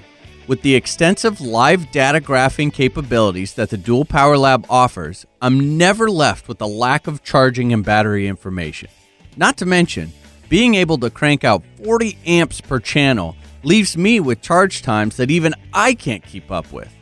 With 0.45 0.61
the 0.61 0.75
extensive 0.75 1.39
live 1.39 1.89
data 1.91 2.19
graphing 2.19 2.73
capabilities 2.73 3.53
that 3.53 3.69
the 3.69 3.77
Dual 3.77 4.03
Power 4.03 4.37
Lab 4.37 4.65
offers, 4.69 5.25
I'm 5.41 5.77
never 5.77 6.09
left 6.09 6.49
with 6.49 6.61
a 6.61 6.65
lack 6.65 7.07
of 7.07 7.23
charging 7.23 7.71
and 7.71 7.83
battery 7.83 8.27
information. 8.27 8.89
Not 9.37 9.55
to 9.57 9.65
mention, 9.65 10.11
being 10.49 10.75
able 10.75 10.97
to 10.97 11.09
crank 11.09 11.45
out 11.45 11.63
40 11.81 12.17
amps 12.25 12.59
per 12.59 12.81
channel 12.81 13.37
leaves 13.63 13.95
me 13.95 14.19
with 14.19 14.41
charge 14.41 14.81
times 14.81 15.15
that 15.15 15.31
even 15.31 15.53
I 15.73 15.93
can't 15.93 16.23
keep 16.23 16.51
up 16.51 16.69
with. 16.73 16.93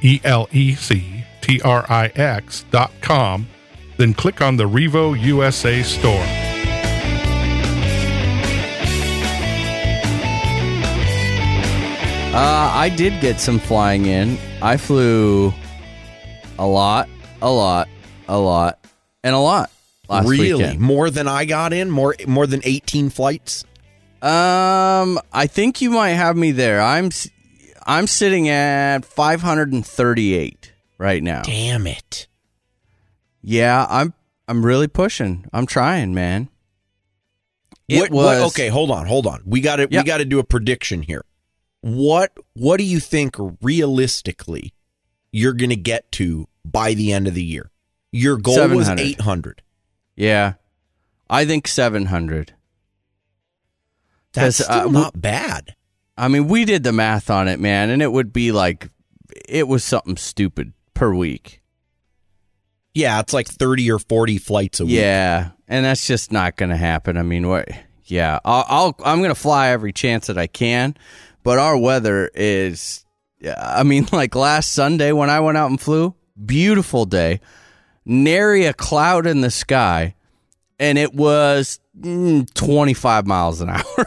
E 0.02 0.22
L 0.24 0.48
E 0.54 0.74
C 0.74 1.26
T 1.42 1.60
R 1.60 1.86
I 1.90 2.06
X 2.16 2.64
dot 2.72 2.94
com, 3.02 3.50
then 3.98 4.14
click 4.14 4.42
on 4.42 4.56
the 4.56 4.64
Revo 4.64 5.22
USA 5.22 5.84
store. 5.84 6.24
Uh, 12.34 12.72
I 12.74 12.90
did 12.96 13.20
get 13.20 13.42
some 13.42 13.60
flying 13.60 14.06
in. 14.06 14.38
I 14.62 14.78
flew 14.78 15.54
a 16.58 16.66
lot, 16.66 17.10
a 17.42 17.52
lot, 17.52 17.90
a 18.30 18.40
lot, 18.40 18.80
and 19.22 19.36
a 19.36 19.40
lot 19.40 19.70
last 20.10 20.28
really? 20.28 20.54
weekend. 20.54 20.80
More 20.80 21.10
than 21.10 21.28
I 21.28 21.46
got 21.46 21.74
in? 21.74 21.90
More 21.92 22.16
more 22.28 22.48
than 22.48 22.62
18 22.64 23.10
flights? 23.10 23.64
Um, 24.22 25.20
I 25.34 25.48
think 25.48 25.82
you 25.82 25.90
might 25.92 26.12
have 26.12 26.38
me 26.38 26.52
there. 26.52 26.82
I'm 26.82 27.08
s- 27.08 27.30
I'm 27.86 28.08
sitting 28.08 28.48
at 28.48 29.04
538 29.06 30.72
right 30.98 31.22
now. 31.22 31.42
Damn 31.44 31.88
it. 31.88 32.28
Yeah, 33.42 33.86
I'm 33.90 34.14
I'm 34.48 34.66
really 34.66 34.88
pushing. 34.88 35.46
I'm 35.54 35.66
trying, 35.66 36.14
man. 36.14 36.50
It 37.90 38.00
What, 38.00 38.12
was 38.12 38.40
what- 38.40 38.48
okay, 38.48 38.70
hold 38.70 38.92
on, 38.92 39.06
hold 39.06 39.28
on. 39.28 39.42
We 39.46 39.60
got 39.62 39.78
to 39.78 39.88
Yeah. 39.92 40.02
we 40.02 40.06
got 40.06 40.18
to 40.20 40.26
do 40.26 40.40
a 40.40 40.44
prediction 40.44 41.02
here. 41.02 41.26
What 41.82 42.32
what 42.54 42.78
do 42.78 42.84
you 42.86 43.00
think 43.02 43.36
realistically 43.62 44.74
you're 45.34 45.54
going 45.54 45.70
to 45.72 45.76
get 45.76 46.10
to 46.14 46.48
by 46.64 46.94
the 46.94 47.12
end 47.12 47.28
of 47.28 47.34
the 47.34 47.44
year? 47.44 47.72
Your 48.14 48.38
goal 48.38 48.70
was 48.70 48.88
800. 48.88 49.62
Yeah, 50.16 50.54
I 51.30 51.46
think 51.46 51.68
700. 51.68 52.54
That's 54.34 54.64
still 54.64 54.90
uh, 54.90 54.92
not 54.92 55.20
bad. 55.20 55.76
I 56.18 56.28
mean, 56.28 56.48
we 56.48 56.66
did 56.66 56.84
the 56.84 56.92
math 56.92 57.30
on 57.30 57.48
it, 57.48 57.60
man, 57.60 57.90
and 57.90 58.02
it 58.02 58.12
would 58.12 58.34
be 58.34 58.52
like 58.52 58.90
it 59.48 59.68
was 59.68 59.84
something 59.84 60.18
stupid 60.18 60.74
per 60.94 61.14
week. 61.14 61.62
Yeah, 62.94 63.20
it's 63.20 63.34
like 63.34 63.48
30 63.48 63.92
or 63.92 64.00
40 64.00 64.38
flights 64.38 64.80
a 64.80 64.86
week. 64.86 64.96
Yeah, 64.96 65.52
and 65.68 65.86
that's 65.86 66.06
just 66.06 66.32
not 66.32 66.56
going 66.56 66.70
to 66.70 66.78
happen. 66.78 67.18
I 67.18 67.24
mean, 67.24 67.48
what? 67.48 67.68
Yeah, 68.06 68.40
I'll, 68.46 68.66
I'll 68.68 68.96
I'm 69.04 69.20
going 69.20 69.34
to 69.34 69.40
fly 69.40 69.70
every 69.70 69.94
chance 69.94 70.28
that 70.28 70.38
I 70.38 70.48
can, 70.48 70.96
but 71.44 71.58
our 71.58 71.78
weather 71.78 72.30
is. 72.34 73.06
I 73.58 73.84
mean, 73.84 74.08
like 74.12 74.36
last 74.36 74.74
Sunday 74.74 75.12
when 75.12 75.30
I 75.30 75.40
went 75.40 75.58
out 75.58 75.70
and 75.70 75.82
flew, 75.82 76.16
beautiful 76.44 77.06
day, 77.06 77.40
nary 78.06 78.66
a 78.66 78.74
cloud 78.74 79.28
in 79.28 79.42
the 79.42 79.52
sky, 79.52 80.16
and 80.80 80.98
it 80.98 81.14
was 81.14 81.80
mm, 82.00 82.52
25 82.54 83.28
miles 83.28 83.62
an 83.62 83.70
hour. 83.70 84.06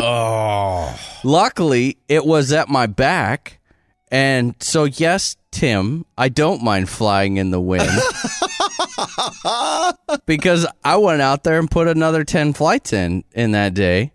Oh. 0.00 0.98
Luckily, 1.24 1.98
it 2.08 2.24
was 2.24 2.52
at 2.52 2.68
my 2.68 2.86
back. 2.86 3.60
And 4.10 4.54
so, 4.60 4.84
yes, 4.84 5.36
Tim, 5.50 6.06
I 6.16 6.28
don't 6.28 6.62
mind 6.62 6.88
flying 6.88 7.38
in 7.38 7.50
the 7.50 7.60
wind 7.60 7.90
because 10.26 10.66
I 10.84 10.96
went 10.96 11.22
out 11.22 11.44
there 11.44 11.58
and 11.58 11.70
put 11.70 11.88
another 11.88 12.22
10 12.22 12.52
flights 12.52 12.92
in 12.92 13.24
in 13.32 13.52
that 13.52 13.74
day 13.74 14.12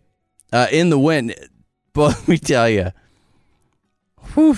uh, 0.53 0.67
in 0.71 0.89
the 0.89 0.99
wind. 0.99 1.35
But 1.93 2.19
let 2.19 2.27
me 2.29 2.37
tell 2.37 2.69
you, 2.69 2.93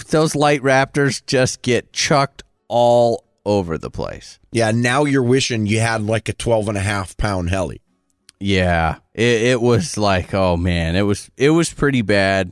those 0.09 0.35
light 0.35 0.61
raptors 0.61 1.25
just 1.25 1.63
get 1.63 1.91
chucked 1.91 2.43
all 2.67 3.22
over 3.45 3.77
the 3.77 3.91
place. 3.91 4.39
Yeah, 4.51 4.71
now 4.71 5.05
you're 5.05 5.23
wishing 5.23 5.65
you 5.65 5.79
had 5.79 6.03
like 6.03 6.29
a 6.29 6.33
12 6.33 6.69
and 6.69 6.77
a 6.77 6.81
half 6.81 7.17
pound 7.17 7.49
heli. 7.49 7.81
Yeah, 8.39 8.97
it, 9.13 9.41
it 9.41 9.61
was 9.61 9.97
like, 9.97 10.33
oh 10.33 10.57
man, 10.57 10.95
it 10.95 11.03
was 11.03 11.31
it 11.37 11.51
was 11.51 11.71
pretty 11.71 12.01
bad. 12.01 12.51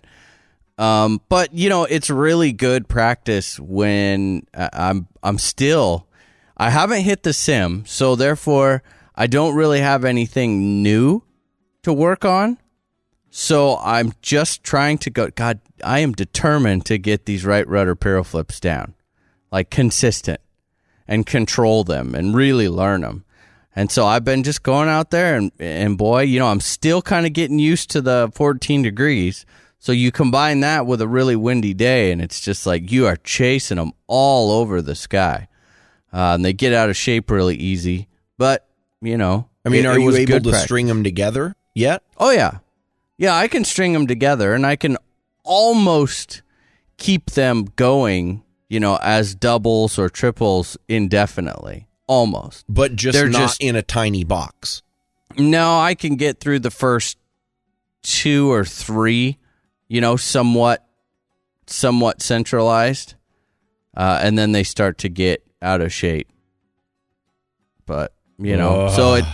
Um, 0.78 1.22
but 1.30 1.54
you 1.54 1.70
know, 1.70 1.84
it's 1.84 2.10
really 2.10 2.54
good 2.54 2.88
practice 2.88 3.60
when 3.60 4.48
uh, 4.54 4.70
I'm 4.74 5.08
I'm 5.22 5.38
still 5.38 6.08
I 6.58 6.70
haven't 6.70 7.02
hit 7.02 7.24
the 7.24 7.34
sim, 7.34 7.84
so 7.86 8.16
therefore 8.16 8.84
I 9.16 9.28
don't 9.28 9.56
really 9.56 9.82
have 9.82 10.06
anything 10.06 10.82
new 10.82 11.24
to 11.84 11.92
work 11.92 12.24
on. 12.24 12.58
So 13.30 13.78
I'm 13.78 14.14
just 14.22 14.64
trying 14.64 14.98
to 15.00 15.10
go. 15.10 15.30
God, 15.30 15.60
I 15.84 16.00
am 16.00 16.14
determined 16.14 16.86
to 16.86 16.98
get 16.98 17.26
these 17.26 17.46
right 17.46 17.68
rudder 17.68 17.96
barrel 17.96 18.24
flips 18.24 18.60
down, 18.60 18.94
like 19.52 19.70
consistent, 19.70 20.42
and 21.08 21.26
control 21.26 21.84
them 21.84 22.16
and 22.16 22.36
really 22.36 22.70
learn 22.70 23.02
them. 23.02 23.26
And 23.76 23.90
so 23.92 24.06
I've 24.06 24.26
been 24.26 24.44
just 24.44 24.64
going 24.64 24.90
out 24.90 25.12
there 25.12 25.36
and 25.38 25.52
and 25.60 25.98
boy, 25.98 26.22
you 26.24 26.40
know, 26.40 26.48
I'm 26.48 26.60
still 26.60 27.02
kind 27.02 27.26
of 27.26 27.34
getting 27.34 27.58
used 27.60 27.90
to 27.92 28.02
the 28.02 28.32
14 28.36 28.82
degrees. 28.82 29.46
So 29.80 29.92
you 29.92 30.12
combine 30.12 30.60
that 30.60 30.86
with 30.86 31.02
a 31.02 31.08
really 31.08 31.36
windy 31.36 31.74
day, 31.74 32.12
and 32.12 32.22
it's 32.22 32.40
just 32.40 32.68
like 32.68 32.92
you 32.92 33.08
are 33.08 33.16
chasing 33.18 33.78
them 33.78 33.94
all 34.06 34.52
over 34.52 34.80
the 34.80 34.94
sky, 34.94 35.48
uh, 36.14 36.34
and 36.36 36.46
they 36.46 36.54
get 36.54 36.72
out 36.72 36.90
of 36.90 36.96
shape 36.98 37.32
really 37.32 37.56
easy. 37.56 38.08
But 38.38 38.68
you 39.02 39.18
know, 39.18 39.48
I 39.66 39.70
mean, 39.70 39.86
it- 39.86 39.88
are 39.88 39.98
you 39.98 40.16
able 40.16 40.36
to 40.38 40.42
practice. 40.44 40.64
string 40.64 40.86
them 40.86 41.04
together 41.04 41.56
yet? 41.74 42.04
Oh 42.18 42.30
yeah, 42.30 42.60
yeah. 43.18 43.36
I 43.36 43.48
can 43.48 43.64
string 43.64 43.94
them 43.94 44.06
together, 44.06 44.54
and 44.54 44.68
I 44.68 44.76
can 44.76 44.98
almost 45.44 46.42
keep 46.98 47.32
them 47.32 47.66
going. 47.76 48.44
You 48.72 48.80
know, 48.80 48.98
as 49.02 49.36
doubles 49.36 50.00
or 50.00 50.08
triples 50.08 50.78
indefinitely. 50.88 51.90
Almost. 52.08 52.64
But 52.70 52.96
just 52.96 53.18
They're 53.18 53.28
not 53.28 53.40
just- 53.40 53.62
in 53.62 53.76
a 53.76 53.82
tiny 53.82 54.24
box. 54.24 54.82
No, 55.38 55.78
I 55.78 55.94
can 55.94 56.16
get 56.16 56.40
through 56.40 56.60
the 56.60 56.72
first 56.72 57.18
two 58.02 58.50
or 58.50 58.64
three. 58.64 59.40
You 59.90 60.00
know, 60.00 60.16
somewhat, 60.16 60.88
somewhat 61.68 62.22
centralized, 62.22 63.16
uh, 63.98 64.22
and 64.24 64.40
then 64.40 64.54
they 64.54 64.64
start 64.64 64.98
to 65.00 65.10
get 65.10 65.46
out 65.62 65.82
of 65.82 65.92
shape. 65.92 66.32
But 67.86 68.14
you 68.40 68.56
know, 68.56 68.88
so 68.88 69.16
it, 69.16 69.26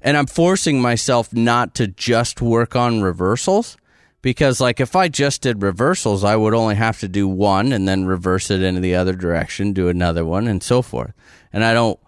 and 0.00 0.16
I'm 0.16 0.26
forcing 0.26 0.80
myself 0.80 1.30
not 1.34 1.74
to 1.74 1.88
just 1.88 2.40
work 2.40 2.74
on 2.74 3.02
reversals 3.02 3.76
because, 4.22 4.60
like, 4.60 4.80
if 4.80 4.96
I 4.96 5.08
just 5.08 5.42
did 5.42 5.62
reversals, 5.62 6.24
I 6.24 6.36
would 6.36 6.54
only 6.54 6.74
have 6.74 7.00
to 7.00 7.08
do 7.08 7.28
one 7.28 7.72
and 7.72 7.86
then 7.86 8.04
reverse 8.06 8.50
it 8.50 8.62
into 8.62 8.80
the 8.80 8.94
other 8.94 9.14
direction, 9.14 9.72
do 9.72 9.88
another 9.88 10.24
one, 10.24 10.48
and 10.48 10.62
so 10.62 10.82
forth. 10.82 11.12
And 11.52 11.64
I 11.64 11.72
don't 11.72 11.98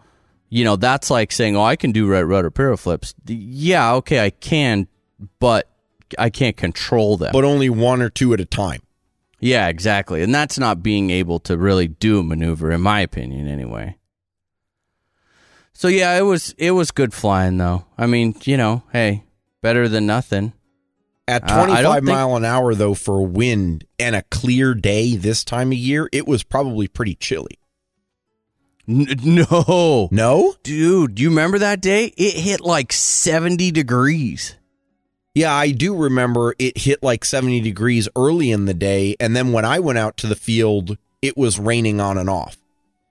you 0.51 0.65
know, 0.65 0.77
that's 0.77 1.11
like 1.11 1.31
saying, 1.31 1.57
"Oh, 1.57 1.63
I 1.63 1.77
can 1.77 1.93
do 1.93 2.09
right 2.09 2.23
rudder 2.23 2.51
pyro 2.51 2.77
flips." 2.77 3.15
Yeah, 3.27 3.95
okay, 3.95 4.23
I 4.23 4.31
can, 4.31 4.89
but 5.39 5.71
I 6.19 6.29
can't 6.29 6.57
control 6.57 7.17
them. 7.17 7.31
But 7.33 7.45
only 7.45 7.71
one 7.71 8.03
or 8.03 8.11
two 8.11 8.35
at 8.35 8.41
a 8.41 8.45
time. 8.45 8.83
yeah, 9.39 9.69
exactly, 9.69 10.23
and 10.23 10.35
that's 10.35 10.59
not 10.59 10.83
being 10.83 11.09
able 11.11 11.39
to 11.41 11.57
really 11.57 11.89
do 11.89 12.19
a 12.19 12.23
maneuver, 12.25 12.73
in 12.73 12.81
my 12.81 13.01
opinion, 13.01 13.47
anyway. 13.47 13.97
So 15.73 15.87
yeah, 15.89 16.19
it 16.19 16.23
was 16.23 16.53
it 16.59 16.73
was 16.73 16.91
good 16.91 17.15
flying 17.15 17.57
though. 17.57 17.87
I 17.97 18.07
mean, 18.07 18.35
you 18.43 18.57
know, 18.57 18.83
hey, 18.93 19.25
better 19.63 19.89
than 19.89 20.05
nothing. 20.05 20.53
At 21.31 21.45
Uh, 21.51 21.55
I 21.55 21.57
don't 21.57 21.67
25 21.69 21.95
think- 21.95 22.05
mile 22.07 22.37
an 22.37 22.45
hour, 22.45 22.75
though, 22.75 22.95
for 22.95 23.25
wind 23.25 23.85
and 23.99 24.17
a 24.17 24.23
clear 24.31 24.75
day 24.75 25.15
this 25.17 25.45
time 25.45 25.71
of 25.73 25.79
year, 25.79 26.09
it 26.13 26.27
was 26.27 26.43
probably 26.43 26.89
pretty 26.89 27.15
chilly. 27.15 27.57
No, 28.87 30.09
No? 30.11 30.55
dude, 30.65 31.15
do 31.15 31.23
you 31.23 31.29
remember 31.29 31.59
that 31.61 31.81
day? 31.81 32.07
It 32.17 32.35
hit 32.35 32.61
like 32.61 32.93
seventy 32.93 33.71
degrees. 33.71 34.57
Yeah, 35.33 35.55
I 35.55 35.71
do 35.71 35.95
remember 35.95 36.57
it 36.59 36.77
hit 36.77 37.01
like 37.05 37.25
70 37.25 37.61
degrees 37.61 38.09
early 38.17 38.51
in 38.51 38.65
the 38.65 38.75
day. 38.75 39.15
And 39.21 39.37
then 39.37 39.53
when 39.53 39.65
I 39.65 39.79
went 39.79 39.97
out 39.99 40.17
to 40.19 40.27
the 40.27 40.35
field, 40.35 40.99
it 41.23 41.37
was 41.37 41.57
raining 41.57 42.01
on 42.01 42.19
and 42.19 42.29
off. 42.29 42.57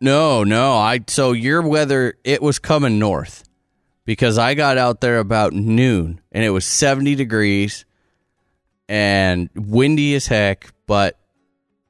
No, 0.01 0.43
no. 0.43 0.73
I 0.73 0.99
so 1.07 1.31
your 1.31 1.61
weather 1.61 2.15
it 2.25 2.41
was 2.41 2.59
coming 2.59 2.99
north 2.99 3.45
because 4.03 4.37
I 4.37 4.53
got 4.53 4.77
out 4.77 4.99
there 4.99 5.19
about 5.19 5.53
noon 5.53 6.19
and 6.33 6.43
it 6.43 6.49
was 6.49 6.65
70 6.65 7.15
degrees 7.15 7.85
and 8.89 9.49
windy 9.55 10.15
as 10.15 10.27
heck, 10.27 10.73
but 10.87 11.17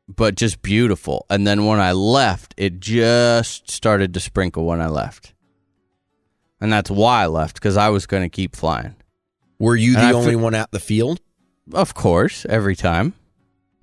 but 0.07 0.35
just 0.35 0.61
beautiful. 0.61 1.25
And 1.29 1.47
then 1.47 1.65
when 1.65 1.79
I 1.79 1.93
left, 1.93 2.53
it 2.57 2.79
just 2.79 3.71
started 3.71 4.13
to 4.15 4.19
sprinkle 4.19 4.65
when 4.65 4.81
I 4.81 4.87
left. 4.87 5.33
And 6.61 6.73
that's 6.73 6.89
why 6.91 7.23
I 7.23 7.27
left 7.27 7.55
because 7.55 7.77
I 7.77 7.89
was 7.89 8.05
going 8.05 8.23
to 8.23 8.29
keep 8.29 8.55
flying. 8.55 8.95
Were 9.59 9.75
you 9.75 9.93
And 9.95 10.03
the 10.03 10.07
I 10.07 10.13
only 10.13 10.35
one 10.35 10.55
at 10.55 10.71
the 10.71 10.79
field? 10.79 11.21
Of 11.73 11.93
course, 11.93 12.45
every 12.49 12.75
time. 12.75 13.13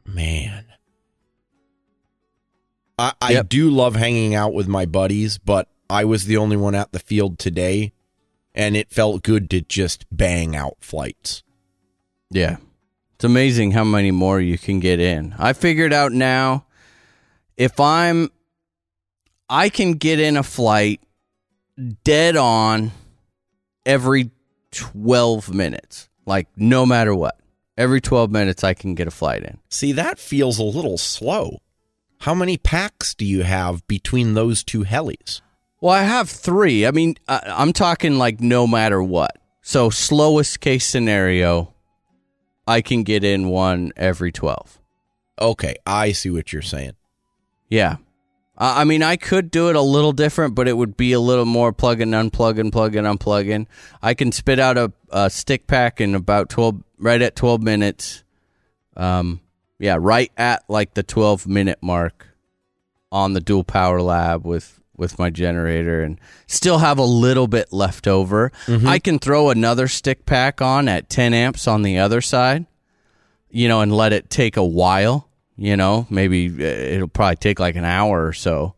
Man. 0.05 0.65
I, 2.99 3.13
I 3.21 3.33
Yep. 3.33 3.49
do 3.49 3.71
love 3.71 3.95
hanging 3.97 4.35
out 4.35 4.53
with 4.53 4.67
my 4.69 4.85
buddies, 4.87 5.39
but 5.39 5.69
I 5.89 6.05
was 6.05 6.25
the 6.25 6.37
only 6.39 6.57
one 6.57 6.75
at 6.75 6.93
the 6.93 6.99
field 6.99 7.39
today, 7.39 7.93
and 8.55 8.77
it 8.77 8.91
felt 8.91 9.23
good 9.23 9.49
to 9.51 9.61
just 9.61 10.07
bang 10.11 10.57
out 10.57 10.77
flights. 10.81 11.43
Yeah. 12.31 12.57
It's 13.17 13.25
amazing 13.25 13.71
how 13.71 13.85
many 13.85 14.11
more 14.11 14.43
you 14.43 14.59
can 14.59 14.79
get 14.79 15.01
in. 15.01 15.35
I 15.39 15.55
figured 15.55 15.91
out 15.91 16.13
now 16.13 16.67
if 17.57 17.81
I'm 17.81 18.31
I 19.49 19.71
can 19.71 19.95
get 19.95 20.21
in 20.21 20.37
a 20.37 20.43
flight 20.43 21.01
dead 22.05 22.37
on 22.37 22.93
every 23.87 24.33
12 24.73 25.55
minutes. 25.55 26.11
Like 26.27 26.49
no 26.57 26.85
matter 26.85 27.15
what. 27.15 27.41
Every 27.79 28.03
12 28.03 28.31
minutes 28.31 28.63
I 28.63 28.75
can 28.75 28.95
get 28.95 29.09
a 29.09 29.11
flight 29.11 29.45
in. 29.45 29.61
See, 29.71 29.93
that 29.93 30.19
feels 30.19 30.59
a 30.59 30.63
little 30.65 30.99
slow. 30.99 31.63
How 32.21 32.35
many 32.35 32.59
packs 32.59 33.15
do 33.15 33.25
you 33.25 33.45
have 33.45 33.87
between 33.87 34.35
those 34.35 34.63
two 34.63 34.85
helis? 34.85 35.41
Well, 35.81 35.95
I 35.95 36.03
have 36.03 36.29
3. 36.29 36.87
I 36.87 36.91
mean, 36.91 37.17
I, 37.27 37.41
I'm 37.47 37.73
talking 37.73 38.19
like 38.19 38.43
no 38.43 38.67
matter 38.67 39.03
what. 39.03 39.39
So 39.63 39.89
slowest 39.89 40.61
case 40.61 40.85
scenario 40.85 41.73
I 42.67 42.81
can 42.81 43.03
get 43.03 43.25
in 43.25 43.49
one 43.49 43.93
every 43.97 44.33
12. 44.33 44.81
Okay, 45.41 45.77
I 45.87 46.13
see 46.13 46.31
what 46.31 46.53
you're 46.53 46.63
saying. 46.63 46.95
Yeah. 47.69 47.97
I 48.57 48.83
I 48.83 48.85
mean, 48.85 49.03
I 49.03 49.17
could 49.17 49.51
do 49.51 49.69
it 49.69 49.77
a 49.77 49.83
little 49.83 50.13
different, 50.13 50.55
but 50.55 50.69
it 50.69 50.77
would 50.77 50.97
be 50.97 51.13
a 51.13 51.21
little 51.21 51.45
more 51.45 51.73
plug 51.73 52.01
and 52.01 52.13
unplug 52.13 52.59
and 52.59 52.73
plug 52.73 52.97
and 52.97 53.07
unplug 53.07 53.49
in. 53.49 53.69
I 54.03 54.15
can 54.15 54.33
spit 54.33 54.59
out 54.59 54.79
a, 54.79 54.93
a 55.11 55.31
stick 55.31 55.67
pack 55.67 56.01
in 56.01 56.15
about 56.15 56.49
12, 56.49 56.83
right 56.99 57.21
at 57.21 57.37
12 57.37 57.63
minutes. 57.63 58.25
Um, 58.97 59.41
yeah, 59.79 59.99
right 60.01 60.33
at 60.39 60.65
like 60.69 60.95
the 60.95 61.03
12 61.03 61.47
minute 61.47 61.79
mark 61.83 62.29
on 63.13 63.35
the 63.35 63.41
dual 63.41 63.65
power 63.65 64.01
lab 64.01 64.47
with, 64.47 64.76
with 64.99 65.19
my 65.19 65.31
generator 65.31 66.03
and 66.03 66.19
still 66.47 66.79
have 66.79 66.99
a 66.99 67.05
little 67.05 67.47
bit 67.49 67.73
left 67.73 68.07
over. 68.07 68.51
I 68.69 68.99
can 68.99 69.19
throw 69.19 69.51
another 69.51 69.89
stick 69.89 70.27
pack 70.27 70.61
on 70.63 70.89
at 70.89 71.09
10 71.09 71.35
amps 71.35 71.67
on 71.69 71.83
the 71.83 71.99
other 71.99 72.21
side, 72.21 72.67
you 73.51 73.69
know, 73.69 73.81
and 73.81 73.95
let 73.95 74.13
it 74.13 74.31
take 74.31 74.57
a 74.57 74.65
while 74.65 75.29
you 75.59 75.75
know 75.75 76.07
maybe 76.11 76.49
uh, 76.49 76.67
it'll 76.67 77.09
probably 77.09 77.35
take 77.37 77.59
like 77.59 77.77
an 77.77 77.85
hour 77.87 78.27
or 78.27 78.35
so 78.35 78.75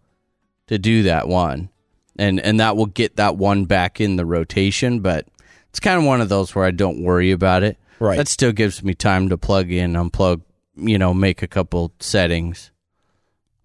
to 0.68 0.78
do 0.78 1.02
that 1.02 1.26
one 1.26 1.68
and 2.16 2.38
and 2.38 2.60
that 2.60 2.76
will 2.76 2.86
get 2.86 3.16
that 3.16 3.36
one 3.36 3.64
back 3.64 4.00
in 4.00 4.14
the 4.14 4.24
rotation 4.24 5.00
but 5.00 5.26
it's 5.70 5.80
kind 5.80 5.98
of 5.98 6.04
one 6.04 6.20
of 6.20 6.28
those 6.28 6.54
where 6.54 6.64
i 6.64 6.70
don't 6.70 7.02
worry 7.02 7.32
about 7.32 7.64
it 7.64 7.76
Right. 7.98 8.16
that 8.16 8.28
still 8.28 8.52
gives 8.52 8.80
me 8.84 8.94
time 8.94 9.28
to 9.30 9.36
plug 9.36 9.72
in 9.72 9.94
unplug 9.94 10.40
you 10.76 10.98
know 10.98 11.12
make 11.12 11.42
a 11.42 11.48
couple 11.48 11.90
settings 11.98 12.70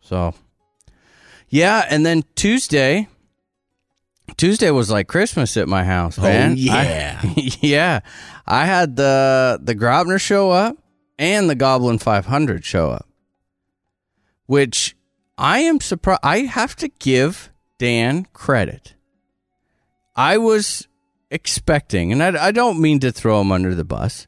so 0.01 0.34
yeah 1.54 1.86
and 1.89 2.06
then 2.06 2.24
tuesday 2.36 3.08
tuesday 4.38 4.72
was 4.72 4.89
like 4.89 5.08
christmas 5.08 5.56
at 5.58 5.68
my 5.68 5.84
house 5.84 6.18
oh, 6.18 6.24
man 6.24 6.51
I- 6.51 6.56
yeah. 6.56 7.14
yeah, 7.62 7.99
I 8.45 8.66
had 8.66 8.95
the 8.95 9.60
the 9.62 9.76
Graupner 9.76 10.20
show 10.20 10.51
up 10.51 10.78
and 11.18 11.49
the 11.49 11.56
Goblin 11.56 11.99
500 11.99 12.66
show 12.66 12.89
up, 12.89 13.08
which 14.45 14.95
I 15.38 15.60
am 15.60 15.80
surprised. 15.80 16.20
I 16.24 16.39
have 16.39 16.76
to 16.78 16.89
give 16.89 17.51
Dan 17.78 18.26
credit. 18.34 18.95
I 20.16 20.38
was 20.38 20.88
expecting, 21.32 22.12
and 22.12 22.22
I, 22.22 22.47
I 22.47 22.51
don't 22.51 22.80
mean 22.82 22.99
to 22.99 23.12
throw 23.12 23.41
him 23.41 23.51
under 23.51 23.74
the 23.74 23.86
bus. 23.86 24.28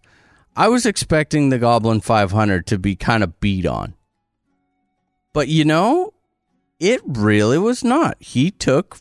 I 0.55 0.69
was 0.69 0.85
expecting 0.85 1.49
the 1.49 1.59
Goblin 1.59 2.01
500 2.01 2.65
to 2.67 2.79
be 2.79 2.95
kind 2.95 3.23
of 3.23 3.39
beat 3.39 3.65
on, 3.65 3.93
but 5.33 5.47
you 5.49 5.65
know, 5.65 6.13
it 6.79 7.01
really 7.05 7.57
was 7.57 7.83
not. 7.83 8.17
He 8.19 8.51
took 8.51 8.99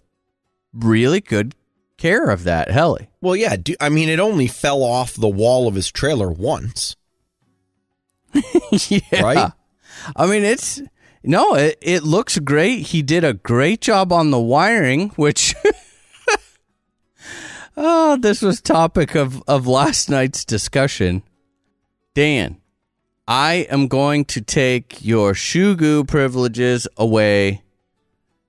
really 0.73 1.21
good 1.21 1.55
care 1.97 2.31
of 2.31 2.45
that 2.45 2.71
heli. 2.71 3.09
Well, 3.21 3.37
yeah. 3.37 3.57
Do, 3.57 3.75
I 3.81 3.89
mean, 3.89 4.09
it 4.09 4.21
only 4.21 4.47
fell 4.47 4.83
off 4.83 5.15
the 5.15 5.29
wall 5.29 5.67
of 5.67 5.75
his 5.75 5.91
trailer 5.91 6.31
once. 6.31 6.97
yeah. 8.89 9.23
Right? 9.23 9.53
I 10.17 10.27
mean, 10.27 10.45
it's 10.45 10.83
no, 11.23 11.55
it, 11.55 11.79
it 11.81 12.03
looks 12.03 12.39
great. 12.39 12.89
He 12.89 13.03
did 13.03 13.25
a 13.25 13.33
great 13.33 13.81
job 13.81 14.13
on 14.13 14.31
the 14.31 14.41
wiring, 14.41 15.11
which 15.11 15.55
oh, 17.77 18.17
this 18.19 18.43
was 18.43 18.61
topic 18.61 19.15
of 19.15 19.43
of 19.49 19.67
last 19.67 20.11
night's 20.11 20.45
discussion. 20.45 21.23
Dan, 22.15 22.61
I 23.27 23.67
am 23.71 23.89
going 23.89 24.25
to 24.27 24.41
take 24.41 25.05
your 25.05 25.35
Shoe 25.35 25.75
Goo 25.75 26.05
privileges 26.05 26.87
away 26.97 27.64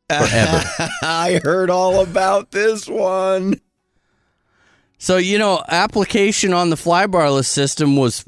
forever. 0.10 0.64
I 1.02 1.40
heard 1.44 1.70
all 1.70 2.02
about 2.02 2.52
this 2.52 2.88
one. 2.88 3.60
So 4.98 5.18
you 5.18 5.38
know, 5.38 5.64
application 5.68 6.54
on 6.54 6.70
the 6.70 6.76
flybarless 6.76 7.46
system 7.46 7.96
was 7.96 8.26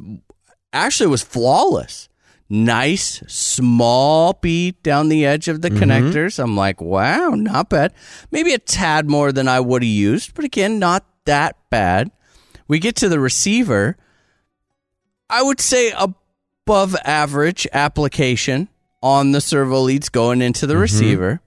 actually 0.74 1.08
was 1.08 1.24
flawless. 1.24 2.10
Nice 2.50 3.22
small 3.28 4.34
beat 4.42 4.82
down 4.82 5.10
the 5.10 5.26
edge 5.26 5.50
of 5.50 5.62
the 5.62 5.70
mm-hmm. 5.70 5.84
connectors. 5.84 6.42
I'm 6.42 6.56
like, 6.56 6.80
wow, 6.80 7.30
not 7.32 7.70
bad. 7.70 7.94
Maybe 8.32 8.54
a 8.54 8.58
tad 8.58 9.10
more 9.10 9.34
than 9.34 9.50
I 9.50 9.60
would 9.60 9.84
have 9.84 9.90
used, 9.90 10.34
but 10.34 10.46
again, 10.46 10.80
not 10.80 11.06
that 11.26 11.58
bad. 11.70 12.10
We 12.68 12.80
get 12.80 12.96
to 12.98 13.10
the 13.10 13.20
receiver. 13.20 13.98
I 15.30 15.44
would 15.44 15.60
say 15.60 15.92
above 15.92 16.96
average 17.04 17.68
application 17.74 18.70
on 19.04 19.34
the 19.34 19.42
servo 19.42 19.82
leads 19.82 20.08
going 20.08 20.42
into 20.42 20.66
the 20.66 20.74
mm-hmm. 20.74 20.82
receiver. 20.82 21.42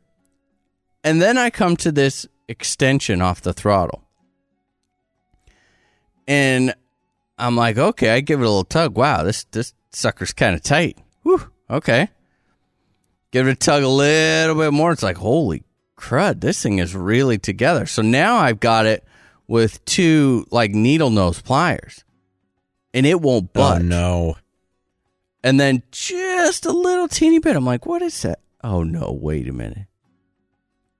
And 1.02 1.20
then 1.20 1.38
I 1.38 1.50
come 1.50 1.76
to 1.78 1.90
this 1.92 2.26
extension 2.48 3.22
off 3.22 3.40
the 3.40 3.52
throttle. 3.52 4.02
And 6.26 6.74
I'm 7.38 7.56
like, 7.56 7.78
okay, 7.78 8.10
I 8.10 8.20
give 8.20 8.40
it 8.40 8.44
a 8.44 8.48
little 8.48 8.64
tug. 8.64 8.96
Wow, 8.96 9.22
this 9.24 9.44
this 9.44 9.72
sucker's 9.92 10.32
kind 10.32 10.54
of 10.54 10.62
tight. 10.62 10.98
Whew, 11.22 11.50
okay. 11.68 12.08
Give 13.32 13.46
it 13.48 13.52
a 13.52 13.56
tug 13.56 13.82
a 13.82 13.88
little 13.88 14.56
bit 14.56 14.72
more. 14.72 14.92
It's 14.92 15.02
like, 15.02 15.18
holy 15.18 15.64
crud, 15.96 16.40
this 16.40 16.62
thing 16.62 16.78
is 16.78 16.94
really 16.94 17.38
together. 17.38 17.86
So 17.86 18.02
now 18.02 18.36
I've 18.36 18.60
got 18.60 18.86
it 18.86 19.04
with 19.46 19.84
two 19.84 20.46
like 20.50 20.72
needle 20.72 21.10
nose 21.10 21.40
pliers. 21.40 22.04
And 22.92 23.06
it 23.06 23.20
won't 23.20 23.50
Oh 23.54 23.60
budge. 23.60 23.82
no. 23.82 24.36
And 25.42 25.58
then 25.58 25.82
just 25.90 26.66
a 26.66 26.72
little 26.72 27.08
teeny 27.08 27.38
bit. 27.38 27.56
I'm 27.56 27.64
like, 27.64 27.86
what 27.86 28.02
is 28.02 28.20
that? 28.22 28.40
Oh 28.62 28.82
no, 28.82 29.16
wait 29.18 29.48
a 29.48 29.52
minute. 29.52 29.86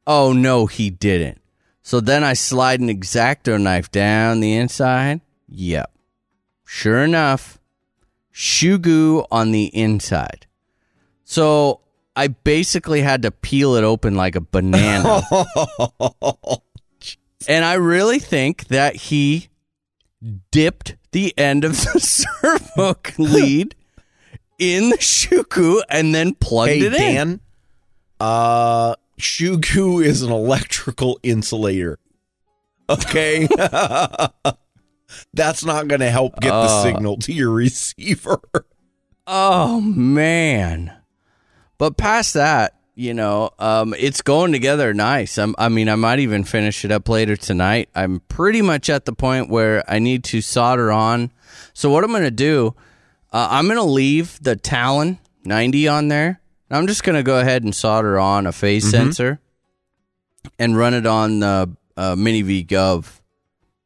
Oh 0.06 0.32
no, 0.32 0.66
he 0.66 0.90
didn't. 0.90 1.40
So 1.82 2.00
then 2.00 2.22
I 2.22 2.34
slide 2.34 2.80
an 2.80 2.88
exacto 2.88 3.60
knife 3.60 3.90
down 3.90 4.40
the 4.40 4.54
inside. 4.54 5.20
Yep. 5.48 5.90
Sure 6.64 7.02
enough, 7.02 7.58
Shoe 8.30 8.78
Goo 8.78 9.24
on 9.30 9.50
the 9.50 9.66
inside. 9.66 10.46
So 11.24 11.80
I 12.14 12.28
basically 12.28 13.02
had 13.02 13.22
to 13.22 13.30
peel 13.30 13.74
it 13.74 13.84
open 13.84 14.14
like 14.14 14.36
a 14.36 14.40
banana. 14.40 15.22
and 17.48 17.64
I 17.64 17.74
really 17.74 18.18
think 18.18 18.68
that 18.68 18.96
he 18.96 19.48
dipped 20.50 20.96
the 21.12 21.36
end 21.38 21.64
of 21.64 21.72
the 21.72 22.00
servo 22.00 22.96
lead 23.18 23.74
in 24.58 24.90
the 24.90 25.00
Shoe 25.00 25.44
Goo 25.44 25.82
and 25.88 26.14
then 26.14 26.34
plugged 26.34 26.70
hey 26.70 26.80
it 26.80 26.94
in. 26.94 26.98
Dan, 26.98 27.40
uh, 28.20 28.94
uh, 29.20 29.22
Shoe 29.22 29.58
Goo 29.58 30.00
is 30.00 30.22
an 30.22 30.32
electrical 30.32 31.18
insulator. 31.22 31.98
Okay, 32.88 33.46
that's 35.34 35.64
not 35.64 35.88
going 35.88 36.00
to 36.00 36.10
help 36.10 36.40
get 36.40 36.50
the 36.50 36.54
Uh. 36.56 36.82
signal 36.82 37.16
to 37.18 37.32
your 37.32 37.50
receiver. 37.50 38.40
Oh 39.26 39.80
man. 39.80 40.92
But 41.78 41.96
past 41.96 42.34
that, 42.34 42.74
you 42.94 43.14
know, 43.14 43.50
um, 43.58 43.94
it's 43.98 44.20
going 44.22 44.52
together 44.52 44.92
nice. 44.92 45.38
I'm, 45.38 45.54
I 45.56 45.68
mean, 45.68 45.88
I 45.88 45.94
might 45.94 46.18
even 46.18 46.44
finish 46.44 46.84
it 46.84 46.90
up 46.90 47.08
later 47.08 47.36
tonight. 47.36 47.88
I'm 47.94 48.20
pretty 48.28 48.60
much 48.60 48.90
at 48.90 49.04
the 49.06 49.12
point 49.14 49.48
where 49.48 49.82
I 49.90 49.98
need 49.98 50.24
to 50.24 50.40
solder 50.42 50.90
on. 50.92 51.30
So 51.72 51.90
what 51.90 52.04
I'm 52.04 52.10
going 52.10 52.24
to 52.24 52.30
do, 52.30 52.74
uh, 53.32 53.48
I'm 53.50 53.66
going 53.66 53.78
to 53.78 53.82
leave 53.84 54.38
the 54.42 54.56
Talon 54.56 55.18
90 55.44 55.88
on 55.88 56.08
there. 56.08 56.40
I'm 56.70 56.86
just 56.86 57.02
going 57.02 57.16
to 57.16 57.22
go 57.22 57.40
ahead 57.40 57.64
and 57.64 57.74
solder 57.74 58.18
on 58.18 58.46
a 58.46 58.52
phase 58.52 58.88
sensor 58.90 59.40
and 60.58 60.76
run 60.76 60.94
it 60.94 61.06
on 61.06 61.40
the 61.40 61.70
uh, 61.96 62.14
Mini 62.16 62.42
V 62.42 62.64
Gov. 62.64 63.20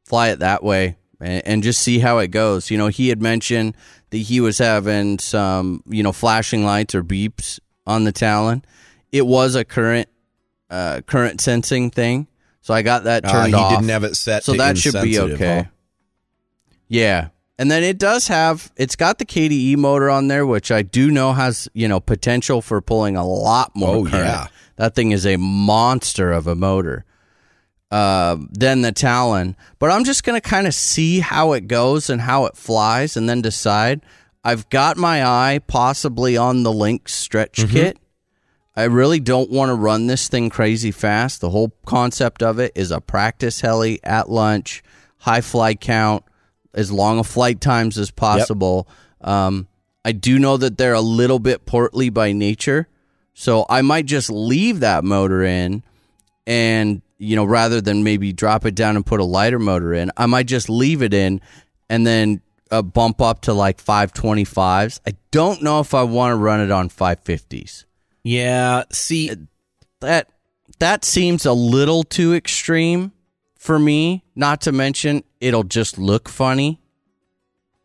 Fly 0.04 0.28
it 0.28 0.40
that 0.40 0.62
way 0.62 0.96
and, 1.20 1.42
and 1.46 1.62
just 1.62 1.80
see 1.80 1.98
how 1.98 2.18
it 2.18 2.28
goes. 2.28 2.70
You 2.70 2.76
know, 2.78 2.88
he 2.88 3.08
had 3.08 3.22
mentioned 3.22 3.74
that 4.10 4.18
he 4.18 4.40
was 4.40 4.58
having 4.58 5.18
some, 5.18 5.82
you 5.88 6.02
know, 6.02 6.12
flashing 6.12 6.64
lights 6.64 6.94
or 6.94 7.02
beeps 7.02 7.58
on 7.86 8.04
the 8.04 8.12
Talon. 8.12 8.64
It 9.12 9.26
was 9.26 9.54
a 9.54 9.64
current 9.64 10.08
uh, 10.70 11.00
current 11.06 11.40
sensing 11.40 11.90
thing, 11.90 12.26
so 12.60 12.74
I 12.74 12.82
got 12.82 13.04
that 13.04 13.24
Uh, 13.24 13.32
turned 13.32 13.48
he 13.48 13.54
off. 13.54 13.70
didn't 13.72 13.90
have 13.90 14.04
it 14.04 14.16
set 14.16 14.42
so 14.44 14.54
that 14.54 14.76
should 14.76 14.94
be 15.02 15.18
okay. 15.18 15.62
huh? 15.62 15.70
Yeah, 16.88 17.28
And 17.58 17.70
then 17.70 17.82
it 17.84 17.98
does 17.98 18.26
have 18.28 18.72
it's 18.76 18.96
got 18.96 19.18
the 19.18 19.24
KDE 19.24 19.76
motor 19.76 20.10
on 20.10 20.26
there, 20.28 20.44
which 20.44 20.70
I 20.72 20.82
do 20.82 21.10
know 21.10 21.32
has, 21.32 21.68
you 21.72 21.86
know, 21.86 22.00
potential 22.00 22.60
for 22.60 22.80
pulling 22.80 23.16
a 23.16 23.24
lot 23.26 23.70
more 23.76 23.96
Oh, 23.96 24.04
current. 24.04 24.24
yeah. 24.24 24.46
That 24.76 24.94
thing 24.96 25.12
is 25.12 25.24
a 25.24 25.36
monster 25.36 26.32
of 26.32 26.46
a 26.48 26.54
motor. 26.56 27.04
Uh, 27.90 28.38
than 28.50 28.80
the 28.82 28.90
Talon. 28.90 29.54
But 29.78 29.92
I'm 29.92 30.02
just 30.02 30.24
gonna 30.24 30.40
kind 30.40 30.66
of 30.66 30.74
see 30.74 31.20
how 31.20 31.52
it 31.52 31.68
goes 31.68 32.10
and 32.10 32.20
how 32.20 32.46
it 32.46 32.56
flies 32.56 33.16
and 33.16 33.28
then 33.28 33.40
decide. 33.40 34.00
I've 34.42 34.68
got 34.68 34.96
my 34.96 35.24
eye 35.24 35.60
possibly 35.68 36.36
on 36.36 36.64
the 36.64 36.72
Link 36.72 37.08
stretch 37.08 37.58
Mm-hmm. 37.58 37.72
kit. 37.72 37.98
I 38.74 38.84
really 38.84 39.20
don't 39.20 39.48
want 39.48 39.68
to 39.68 39.74
run 39.74 40.08
this 40.08 40.26
thing 40.26 40.50
crazy 40.50 40.90
fast. 40.90 41.40
The 41.40 41.50
whole 41.50 41.72
concept 41.86 42.42
of 42.42 42.58
it 42.58 42.72
is 42.74 42.90
a 42.90 43.00
practice 43.00 43.60
heli 43.60 44.00
at 44.02 44.28
lunch, 44.28 44.82
high 45.18 45.40
flight 45.42 45.80
count, 45.80 46.24
as 46.74 46.90
long 46.92 47.18
of 47.18 47.26
flight 47.26 47.60
times 47.60 47.98
as 47.98 48.10
possible. 48.10 48.88
Um, 49.20 49.68
I 50.04 50.12
do 50.12 50.38
know 50.38 50.56
that 50.56 50.76
they're 50.76 50.92
a 50.94 51.00
little 51.00 51.38
bit 51.38 51.64
portly 51.64 52.10
by 52.10 52.32
nature, 52.32 52.88
so 53.32 53.64
I 53.68 53.82
might 53.82 54.06
just 54.06 54.30
leave 54.30 54.80
that 54.80 55.02
motor 55.04 55.42
in 55.42 55.82
and 56.46 57.00
you 57.18 57.36
know 57.36 57.44
rather 57.44 57.80
than 57.80 58.04
maybe 58.04 58.32
drop 58.32 58.66
it 58.66 58.74
down 58.74 58.96
and 58.96 59.06
put 59.06 59.18
a 59.18 59.24
lighter 59.24 59.58
motor 59.58 59.94
in 59.94 60.10
i 60.18 60.26
might 60.26 60.46
just 60.46 60.68
leave 60.68 61.00
it 61.00 61.14
in 61.14 61.40
and 61.88 62.06
then 62.06 62.42
uh, 62.70 62.82
bump 62.82 63.22
up 63.22 63.40
to 63.40 63.54
like 63.54 63.82
525s 63.82 65.00
i 65.06 65.14
don't 65.30 65.62
know 65.62 65.80
if 65.80 65.94
i 65.94 66.02
want 66.02 66.32
to 66.32 66.36
run 66.36 66.60
it 66.60 66.70
on 66.70 66.90
550s 66.90 67.84
Yeah. 68.24 68.84
See, 68.92 69.30
that 70.00 70.28
that 70.80 71.04
seems 71.04 71.46
a 71.46 71.52
little 71.54 72.02
too 72.04 72.34
extreme 72.34 73.12
for 73.64 73.78
me 73.78 74.22
not 74.36 74.60
to 74.60 74.70
mention 74.72 75.24
it'll 75.40 75.64
just 75.64 75.96
look 75.98 76.28
funny 76.28 76.80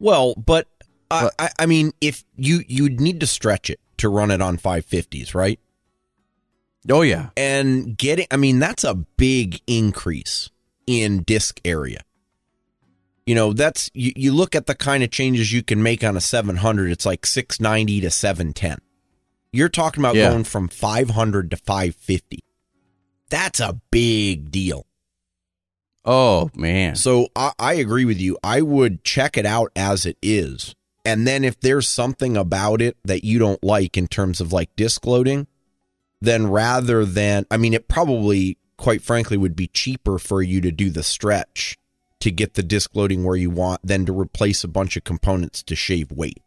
well, 0.02 0.34
but 0.36 0.68
I, 1.12 1.30
I, 1.38 1.50
I 1.60 1.66
mean, 1.66 1.92
if 2.00 2.24
you 2.38 2.62
you'd 2.68 3.00
need 3.02 3.20
to 3.22 3.28
stretch 3.28 3.70
it 3.70 3.80
to 3.98 4.08
run 4.08 4.30
it 4.32 4.42
on 4.42 4.58
550s, 4.58 5.34
right? 5.34 5.60
oh 6.90 7.02
yeah 7.02 7.30
And 7.36 7.98
getting, 7.98 8.28
I 8.32 8.38
mean, 8.38 8.60
that's 8.60 8.84
a 8.84 8.94
big 8.96 9.62
increase 9.68 10.50
in 10.88 11.24
disc 11.24 11.60
area. 11.66 12.02
You 13.26 13.36
know, 13.36 13.54
that's 13.54 13.90
you, 13.94 14.12
you 14.16 14.34
look 14.34 14.56
at 14.56 14.66
the 14.66 14.76
kind 14.76 15.04
of 15.04 15.12
changes 15.12 15.52
you 15.54 15.64
can 15.64 15.84
make 15.84 16.04
on 16.04 16.16
a 16.18 16.22
700, 16.22 16.92
it's 16.92 17.06
like 17.06 17.26
690 17.26 18.02
to 18.02 18.10
710. 18.10 18.78
You're 19.52 19.70
talking 19.70 20.02
about 20.02 20.16
Yeah. 20.16 20.30
going 20.30 20.44
from 20.46 20.68
500 20.68 21.52
to 21.52 21.58
550. 21.58 22.40
That's 23.30 23.60
a 23.60 23.80
big 23.92 24.50
deal. 24.52 24.86
Oh 26.10 26.50
man 26.56 26.96
So 26.96 27.28
I, 27.36 27.52
I 27.60 27.74
agree 27.76 28.04
with 28.06 28.20
you. 28.20 28.38
I 28.44 28.62
would 28.62 29.04
check 29.04 29.38
it 29.38 29.46
out 29.46 29.72
as 29.76 30.06
it 30.06 30.18
is. 30.22 30.76
And 31.06 31.26
then 31.26 31.44
if 31.46 31.60
there's 31.62 31.88
something 31.88 32.36
about 32.36 32.82
it 32.82 32.98
that 33.06 33.24
you 33.24 33.40
don't 33.40 33.64
like 33.64 33.96
in 33.98 34.08
terms 34.08 34.42
of 34.42 34.52
like 34.52 34.76
disc 34.76 35.06
loading, 35.06 35.48
then 36.22 36.48
rather 36.48 37.06
than, 37.06 37.46
I 37.50 37.56
mean, 37.58 37.74
it 37.74 37.88
probably, 37.88 38.58
quite 38.78 39.02
frankly, 39.02 39.38
would 39.38 39.56
be 39.56 39.68
cheaper 39.68 40.20
for 40.20 40.42
you 40.42 40.60
to 40.62 40.72
do 40.72 40.90
the 40.90 41.02
stretch 41.04 41.78
to 42.20 42.30
get 42.32 42.56
the 42.56 42.64
disc 42.64 42.92
loading 42.96 43.24
where 43.24 43.38
you 43.38 43.50
want 43.50 43.80
than 43.82 44.06
to 44.06 44.12
replace 44.20 44.64
a 44.66 44.68
bunch 44.68 44.98
of 44.98 45.06
components 45.06 45.64
to 45.64 45.76
shave 45.76 46.12
weight. 46.12 46.42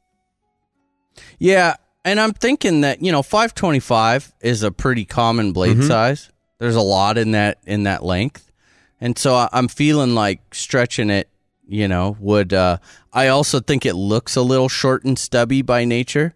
Yeah, 1.39 1.77
and 2.05 2.21
I'm 2.21 2.35
thinking 2.35 2.83
that 2.83 3.03
you 3.03 3.11
know 3.11 3.23
525 3.23 4.35
is 4.43 4.63
a 4.63 4.71
pretty 4.71 5.07
common 5.07 5.53
blade 5.53 5.79
Mm-hmm. 5.79 5.87
size. 5.89 6.31
There's 6.59 6.77
a 6.77 6.81
lot 6.83 7.17
in 7.17 7.31
that 7.33 7.59
in 7.67 7.85
that 7.85 8.05
length, 8.05 8.52
and 9.03 9.19
so 9.19 9.35
I- 9.35 9.51
I'm 9.53 9.69
feeling 9.69 10.15
like 10.15 10.55
stretching 10.55 11.11
it. 11.11 11.29
You 11.69 11.89
know, 11.89 12.17
would 12.21 12.53
uh, 12.53 12.79
I 13.13 13.29
also 13.29 13.61
think 13.61 13.85
it 13.87 13.95
looks 13.95 14.35
a 14.37 14.43
little 14.43 14.69
short 14.69 15.05
and 15.05 15.19
stubby 15.19 15.63
by 15.63 15.85
nature. 15.85 16.35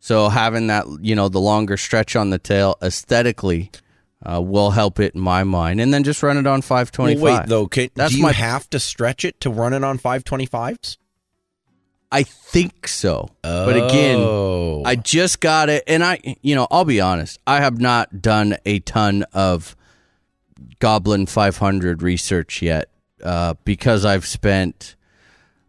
So 0.00 0.28
having 0.28 0.66
that, 0.66 0.84
you 1.00 1.14
know, 1.14 1.28
the 1.28 1.40
longer 1.40 1.76
stretch 1.76 2.14
on 2.16 2.30
the 2.30 2.38
tail 2.38 2.76
aesthetically 2.82 3.70
uh, 4.24 4.40
will 4.42 4.70
help 4.72 4.98
it 5.00 5.14
in 5.14 5.20
my 5.20 5.44
mind, 5.44 5.80
and 5.80 5.94
then 5.94 6.02
just 6.04 6.22
run 6.22 6.36
it 6.36 6.46
on 6.46 6.62
525. 6.62 7.22
Well, 7.22 7.38
wait, 7.40 7.48
though, 7.48 7.66
can, 7.68 7.88
That's 7.94 8.12
do 8.12 8.18
you 8.18 8.22
my- 8.24 8.32
have 8.32 8.68
to 8.70 8.80
stretch 8.80 9.24
it 9.24 9.40
to 9.42 9.50
run 9.50 9.72
it 9.72 9.84
on 9.84 9.98
525s? 9.98 10.96
I 12.10 12.22
think 12.22 12.86
so, 12.88 13.28
but 13.42 13.76
again, 13.76 14.18
Oh. 14.20 14.82
I 14.84 14.94
just 14.96 15.40
got 15.40 15.68
it, 15.68 15.84
and 15.86 16.02
I, 16.04 16.18
you 16.42 16.54
know, 16.54 16.66
I'll 16.70 16.84
be 16.84 17.00
honest. 17.00 17.38
I 17.46 17.60
have 17.60 17.80
not 17.80 18.20
done 18.22 18.56
a 18.64 18.78
ton 18.80 19.24
of 19.32 19.75
Goblin 20.78 21.26
500 21.26 22.02
research 22.02 22.62
yet 22.62 22.90
uh, 23.22 23.54
because 23.64 24.04
I've 24.04 24.26
spent 24.26 24.96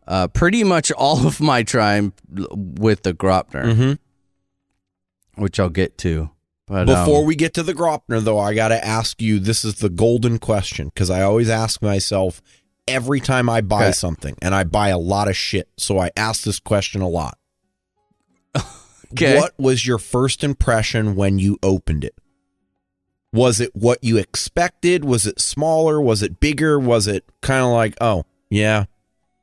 uh, 0.07 0.27
pretty 0.29 0.63
much 0.63 0.91
all 0.91 1.25
of 1.27 1.39
my 1.41 1.63
time 1.63 2.13
with 2.31 3.03
the 3.03 3.13
Graupner, 3.13 3.65
Mhm. 3.73 3.97
which 5.35 5.59
I'll 5.59 5.69
get 5.69 5.97
to. 5.99 6.29
But 6.65 6.85
Before 6.87 7.19
um, 7.21 7.25
we 7.25 7.35
get 7.35 7.53
to 7.55 7.63
the 7.63 7.73
Graupner, 7.73 8.21
though, 8.21 8.39
I 8.39 8.53
got 8.53 8.69
to 8.69 8.85
ask 8.85 9.21
you 9.21 9.39
this 9.39 9.63
is 9.63 9.75
the 9.75 9.89
golden 9.89 10.37
question 10.39 10.87
because 10.93 11.09
I 11.09 11.21
always 11.23 11.49
ask 11.49 11.81
myself 11.81 12.41
every 12.87 13.19
time 13.21 13.49
I 13.49 13.61
buy 13.61 13.83
Okay. 13.85 13.91
something, 13.93 14.35
and 14.41 14.53
I 14.55 14.63
buy 14.65 14.89
a 14.89 14.97
lot 14.97 15.27
of 15.29 15.35
shit. 15.37 15.69
So 15.77 15.97
I 15.99 16.11
ask 16.17 16.43
this 16.43 16.59
question 16.59 17.01
a 17.01 17.07
lot. 17.09 17.37
Okay. 19.13 19.37
What 19.37 19.53
was 19.57 19.87
your 19.87 19.99
first 19.99 20.43
impression 20.43 21.15
when 21.15 21.39
you 21.39 21.57
opened 21.63 22.03
it? 22.03 22.13
Was 23.37 23.59
it 23.59 23.75
what 23.75 24.03
you 24.03 24.17
expected? 24.17 25.05
Was 25.05 25.25
it 25.27 25.39
smaller? 25.39 26.01
Was 26.01 26.21
it 26.23 26.39
bigger? 26.39 26.79
Was 26.79 27.07
it 27.07 27.23
kind 27.41 27.63
of 27.63 27.71
like, 27.71 27.95
oh, 28.01 28.25
yeah, 28.49 28.85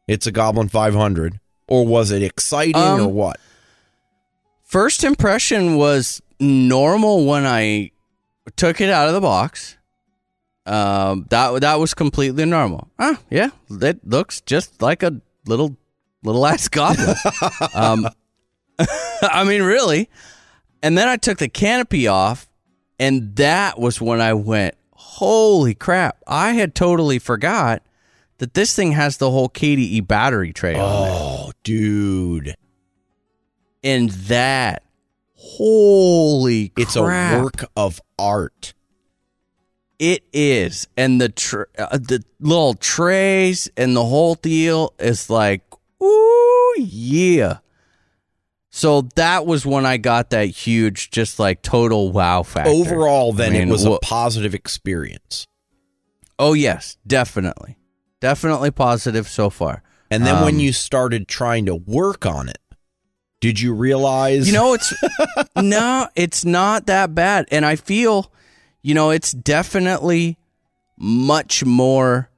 it's 0.09 0.27
a 0.27 0.33
Goblin 0.33 0.69
500? 0.69 1.39
Or 1.69 1.87
was 1.87 2.11
it 2.11 2.23
exciting 2.23 2.77
Um, 2.77 3.01
or 3.01 3.09
what? 3.09 3.41
first 4.65 5.05
impression 5.05 5.77
was 5.77 6.21
normal 6.41 7.25
when 7.27 7.47
I 7.47 7.93
took 8.57 8.81
it 8.81 8.91
out 8.91 9.07
of 9.09 9.15
the 9.15 9.21
box. 9.21 9.77
Um, 10.67 11.27
that 11.31 11.61
that 11.61 11.79
was 11.79 11.95
completely 11.95 12.45
normal. 12.47 12.89
Ah, 12.99 13.21
yeah, 13.31 13.51
it 13.71 14.01
looks 14.07 14.41
just 14.41 14.81
like 14.83 15.03
a 15.03 15.21
little 15.47 15.77
little 16.23 16.45
ass 16.47 16.69
goblin. 16.69 17.15
um, 17.75 18.09
I 19.23 19.45
mean, 19.45 19.63
really. 19.63 20.09
And 20.83 20.99
then 20.99 21.07
I 21.07 21.17
took 21.17 21.39
the 21.39 21.49
canopy 21.49 22.09
off, 22.09 22.49
and 22.99 23.35
that 23.37 23.79
was 23.79 24.01
when 24.01 24.21
I 24.21 24.35
went, 24.35 24.75
"Holy 24.93 25.75
crap!" 25.75 26.19
I 26.27 26.53
had 26.53 26.75
totally 26.75 27.19
forgot 27.19 27.83
that 28.39 28.55
this 28.55 28.75
thing 28.75 28.93
has 28.93 29.17
the 29.19 29.31
whole 29.31 29.49
KDE 29.49 30.07
battery 30.07 30.53
tray 30.53 30.75
on 30.75 30.81
it 30.81 31.11
Oh, 31.13 31.53
dude. 31.63 32.55
and 33.83 34.11
that 34.11 34.83
holy 35.37 36.73
It's 36.77 36.97
a 36.97 37.03
work 37.03 37.65
of 37.77 38.01
art. 38.19 38.75
it 39.99 40.25
is 40.33 40.89
and 40.97 41.21
the 41.21 41.29
tr- 41.29 41.63
uh, 41.79 41.97
the 41.99 42.25
little 42.41 42.75
trays 42.75 43.69
and 43.77 43.95
the 43.95 44.05
whole 44.05 44.35
deal 44.35 44.93
is 44.99 45.31
like 45.31 45.63
ooh 46.03 46.75
yeah 46.79 47.59
so 48.77 49.03
that 49.15 49.47
was 49.47 49.65
when 49.65 49.87
i 49.87 49.97
got 49.97 50.31
that 50.31 50.47
huge 50.47 51.11
just 51.11 51.39
like 51.39 51.63
total 51.63 52.11
wow 52.11 52.43
factor 52.43 52.71
Overall, 52.71 53.33
then 53.33 53.51
I 53.55 53.59
mean, 53.61 53.69
it 53.69 53.71
was 53.71 53.85
a 53.85 53.99
positive 54.03 54.53
experience. 54.55 55.47
oh 56.39 56.55
yes 56.55 56.97
definitely 57.07 57.77
definitely 58.21 58.71
positive 58.73 59.29
so 59.29 59.49
far 59.51 59.83
And 60.11 60.27
then 60.27 60.43
when 60.45 60.55
Um, 60.55 60.61
you 60.61 60.73
started 60.73 61.29
trying 61.29 61.67
to 61.67 61.75
work 61.75 62.27
on 62.27 62.49
it, 62.49 62.59
did 63.41 63.59
you 63.61 63.73
realize? 63.75 64.47
You 64.47 64.53
know, 64.55 64.75
it's 64.75 64.93
no, 65.57 66.09
it's 66.15 66.45
not 66.45 66.87
that 66.87 67.15
bad, 67.15 67.47
and 67.51 67.65
I 67.67 67.77
feel, 67.77 68.31
you 68.83 68.95
know, 68.95 69.11
it's 69.11 69.33
definitely 69.33 70.37
much 70.97 71.65
more 71.65 72.29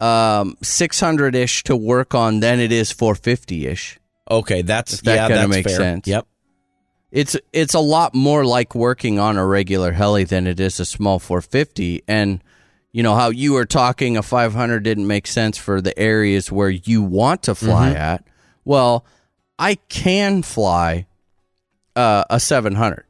um 0.00 0.56
600 0.62 1.34
ish 1.34 1.62
to 1.64 1.76
work 1.76 2.14
on 2.14 2.40
than 2.40 2.58
it 2.60 2.72
is 2.72 2.90
450 2.90 3.66
ish. 3.66 3.99
Okay, 4.30 4.62
that's 4.62 4.94
If 4.94 5.02
that 5.02 5.14
yeah, 5.14 5.28
kinda 5.28 5.48
makes 5.48 5.70
fair. 5.70 5.76
sense. 5.80 6.06
Yep. 6.06 6.26
It's 7.10 7.36
it's 7.52 7.74
a 7.74 7.80
lot 7.80 8.14
more 8.14 8.44
like 8.44 8.74
working 8.74 9.18
on 9.18 9.36
a 9.36 9.44
regular 9.44 9.92
heli 9.92 10.22
than 10.24 10.46
it 10.46 10.60
is 10.60 10.78
a 10.78 10.84
small 10.84 11.18
450, 11.18 12.04
and 12.06 12.40
you 12.92 13.02
know 13.02 13.16
how 13.16 13.30
you 13.30 13.52
were 13.54 13.64
talking 13.66 14.16
a 14.16 14.22
500 14.22 14.82
didn't 14.84 15.06
make 15.08 15.26
sense 15.26 15.58
for 15.58 15.80
the 15.80 15.96
areas 15.98 16.52
where 16.52 16.70
you 16.70 17.02
want 17.02 17.42
to 17.44 17.54
fly 17.56 17.90
at. 17.90 18.24
Well, 18.64 19.04
I 19.58 19.74
can 19.88 20.42
fly 20.42 21.06
uh, 21.96 22.24
a 22.30 22.38
700 22.38 23.04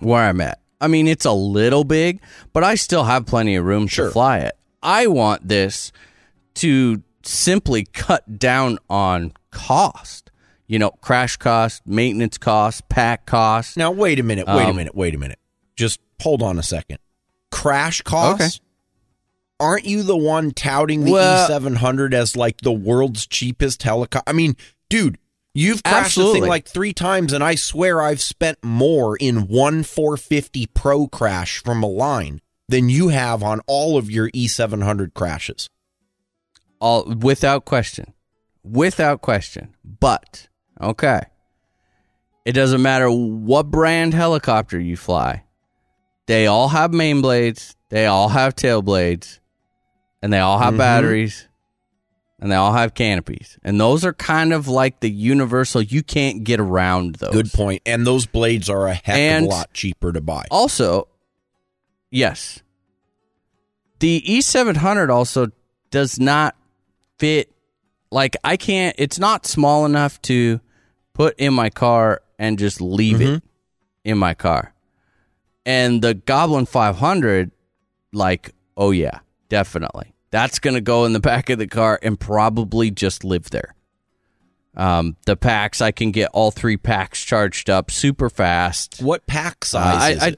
where 0.00 0.22
I'm 0.22 0.40
at. 0.40 0.58
I 0.80 0.88
mean, 0.88 1.06
it's 1.06 1.26
a 1.26 1.32
little 1.32 1.84
big, 1.84 2.20
but 2.54 2.64
I 2.64 2.74
still 2.76 3.04
have 3.04 3.26
plenty 3.26 3.56
of 3.56 3.64
room 3.64 3.86
Sure. 3.88 4.06
to 4.06 4.10
fly 4.12 4.38
it. 4.38 4.54
I 4.82 5.06
want 5.06 5.46
this 5.46 5.92
to 6.54 7.02
simply 7.26 7.84
cut 7.84 8.38
down 8.38 8.78
on 8.90 9.32
cost. 9.50 10.30
You 10.66 10.78
know, 10.78 10.90
crash 11.02 11.36
cost, 11.36 11.82
maintenance 11.86 12.38
cost, 12.38 12.88
pack 12.88 13.26
cost. 13.26 13.76
Now 13.76 13.90
wait 13.90 14.18
a 14.18 14.22
minute. 14.22 14.46
Wait 14.46 14.64
a 14.64 14.70
Um, 14.70 14.76
minute. 14.76 14.94
Wait 14.94 15.14
a 15.14 15.18
minute. 15.18 15.38
Just 15.76 16.00
hold 16.20 16.42
on 16.42 16.58
a 16.58 16.62
second. 16.62 16.98
Crash 17.50 18.00
costs 18.02 18.60
aren't 19.60 19.84
you 19.84 20.02
the 20.02 20.16
one 20.16 20.50
touting 20.50 21.04
the 21.04 21.12
Well- 21.12 21.48
E700 21.48 22.14
as 22.14 22.36
like 22.36 22.62
the 22.62 22.72
world's 22.72 23.26
cheapest 23.26 23.82
helicopter? 23.82 24.28
I 24.28 24.32
mean, 24.32 24.56
dude, 24.88 25.18
you've 25.54 25.82
crashed 25.82 26.16
the 26.16 26.32
thing 26.32 26.46
like 26.46 26.66
three 26.66 26.92
times, 26.92 27.32
and 27.32 27.44
I 27.44 27.54
swear 27.54 28.00
I've 28.00 28.22
spent 28.22 28.58
more 28.64 29.16
in 29.16 29.46
one 29.48 29.82
450 29.82 30.66
Pro 30.68 31.06
crash 31.06 31.58
from 31.62 31.82
a 31.82 31.86
line 31.88 32.40
than 32.68 32.88
you 32.88 33.08
have 33.08 33.42
on 33.42 33.60
all 33.66 33.96
of 33.98 34.10
your 34.10 34.30
E700 34.30 35.12
crashes. 35.14 35.68
All 36.82 37.04
without 37.20 37.64
question 37.64 38.12
without 38.64 39.22
question 39.22 39.74
but 40.00 40.48
okay 40.80 41.20
it 42.44 42.52
doesn't 42.52 42.82
matter 42.82 43.08
what 43.10 43.70
brand 43.70 44.12
helicopter 44.14 44.78
you 44.80 44.96
fly 44.96 45.44
they 46.26 46.46
all 46.46 46.68
have 46.68 46.92
main 46.92 47.20
blades 47.22 47.76
they 47.88 48.06
all 48.06 48.28
have 48.30 48.54
tail 48.56 48.82
blades 48.82 49.38
and 50.22 50.32
they 50.32 50.38
all 50.40 50.58
have 50.58 50.74
Mhm. 50.74 50.78
batteries 50.78 51.48
and 52.40 52.50
they 52.50 52.56
all 52.56 52.72
have 52.72 52.94
canopies 52.94 53.58
and 53.62 53.80
those 53.80 54.04
are 54.04 54.12
kind 54.12 54.52
of 54.52 54.66
like 54.66 54.98
the 55.00 55.10
universal 55.10 55.80
you 55.82 56.02
can't 56.02 56.42
get 56.42 56.58
around 56.58 57.16
those 57.16 57.30
Good 57.32 57.52
point. 57.52 57.82
And 57.86 58.04
those 58.04 58.26
blades 58.26 58.68
are 58.68 58.88
a 58.88 58.94
heck 58.94 59.42
of 59.42 59.44
a 59.44 59.48
lot 59.48 59.72
cheaper 59.72 60.12
to 60.12 60.20
buy. 60.20 60.46
also, 60.50 61.06
yes, 62.10 62.60
the 64.00 64.20
E700 64.26 65.08
also 65.10 65.48
does 65.90 66.18
not 66.18 66.56
fit. 67.22 67.52
Like 68.10 68.36
I 68.44 68.56
can't. 68.56 68.94
It's 68.98 69.18
not 69.18 69.46
small 69.46 69.86
enough 69.86 70.20
to 70.22 70.60
put 71.14 71.38
in 71.38 71.54
my 71.54 71.70
car 71.70 72.20
and 72.38 72.58
just 72.58 72.80
leave 72.80 73.20
it 73.20 73.42
in 74.04 74.18
my 74.18 74.34
car. 74.34 74.74
And 75.64 76.02
the 76.02 76.14
Goblin 76.14 76.66
500, 76.66 77.52
like, 78.12 78.50
oh 78.76 78.90
yeah, 78.90 79.20
definitely. 79.48 80.12
That's 80.32 80.58
gonna 80.58 80.80
go 80.80 81.04
in 81.04 81.12
the 81.12 81.20
back 81.32 81.48
of 81.50 81.58
the 81.58 81.68
car 81.68 81.98
and 82.02 82.18
probably 82.18 82.90
just 82.90 83.22
live 83.24 83.50
there. 83.50 83.74
Um, 84.76 85.16
the 85.26 85.36
packs 85.36 85.80
I 85.80 85.92
can 85.92 86.10
get 86.10 86.30
all 86.32 86.50
three 86.50 86.76
packs 86.78 87.22
charged 87.22 87.70
up 87.70 87.90
super 87.90 88.28
fast. 88.30 89.00
What 89.00 89.26
pack 89.26 89.64
size 89.64 89.94
Uh, 89.96 90.04
I, 90.04 90.10
is 90.10 90.22
I? 90.22 90.36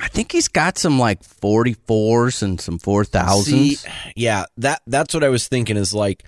I 0.00 0.08
think 0.08 0.32
he's 0.32 0.48
got 0.48 0.78
some 0.78 0.98
like 0.98 1.22
44s 1.22 2.42
and 2.42 2.60
some 2.60 2.78
4000s. 2.78 3.42
See, 3.44 3.76
yeah, 4.14 4.44
that 4.56 4.82
that's 4.86 5.12
what 5.12 5.24
I 5.24 5.28
was 5.28 5.48
thinking 5.48 5.76
is 5.76 5.92
like 5.92 6.24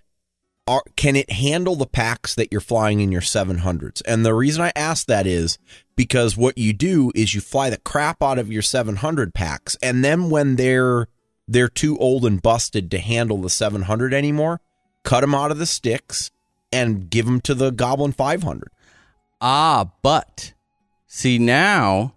are, 0.67 0.83
can 0.97 1.17
it 1.17 1.31
handle 1.33 1.75
the 1.75 1.87
packs 1.87 2.35
that 2.37 2.53
you're 2.53 2.61
flying 2.61 3.01
in 3.01 3.11
your 3.11 3.21
700s? 3.21 4.03
And 4.07 4.25
the 4.25 4.35
reason 4.35 4.63
I 4.63 4.73
ask 4.77 5.07
that 5.07 5.27
is 5.27 5.59
because 5.97 6.37
what 6.37 6.59
you 6.59 6.73
do 6.73 7.11
is 7.15 7.35
you 7.35 7.41
fly 7.41 7.71
the 7.71 7.79
crap 7.79 8.23
out 8.23 8.39
of 8.39 8.53
your 8.53 8.63
700 8.63 9.35
packs 9.35 9.77
and 9.83 10.05
then 10.05 10.31
when 10.31 10.57
they're 10.57 11.09
they're 11.49 11.69
too 11.69 11.99
old 11.99 12.25
and 12.25 12.41
busted 12.41 12.91
to 12.93 13.01
handle 13.01 13.39
the 13.39 13.51
700 13.51 14.15
anymore, 14.15 14.61
cut 15.03 15.23
them 15.23 15.35
out 15.35 15.51
of 15.51 15.59
the 15.59 15.67
sticks 15.67 16.31
and 16.73 17.11
give 17.11 17.27
them 17.27 17.41
to 17.41 17.55
the 17.55 17.73
Goblin 17.73 18.13
500. 18.13 18.71
Ah, 19.41 19.91
but 20.03 20.53
see 21.09 21.39
now, 21.39 22.15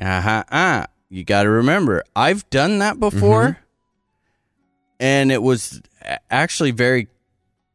uh-huh, 0.00 0.44
uh, 0.50 0.86
you 1.08 1.24
got 1.24 1.44
to 1.44 1.50
remember, 1.50 2.04
I've 2.14 2.48
done 2.50 2.78
that 2.80 2.98
before, 3.00 3.58
and 5.00 5.30
it 5.32 5.42
was 5.42 5.80
actually 6.30 6.70
very 6.72 7.08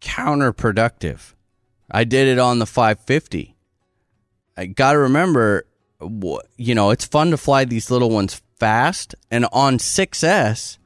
counterproductive. 0.01 1.33
I 1.89 2.03
did 2.03 2.27
it 2.27 2.39
on 2.39 2.59
the 2.59 2.65
550. 2.65 3.55
I 4.57 4.65
got 4.65 4.93
to 4.93 4.99
remember, 4.99 5.65
you 6.57 6.75
know, 6.75 6.91
it's 6.91 7.05
fun 7.05 7.31
to 7.31 7.37
fly 7.37 7.65
these 7.65 7.89
little 7.89 8.09
ones 8.09 8.41
fast, 8.59 9.15
and 9.29 9.45
on 9.51 9.77
6S, 9.77 10.77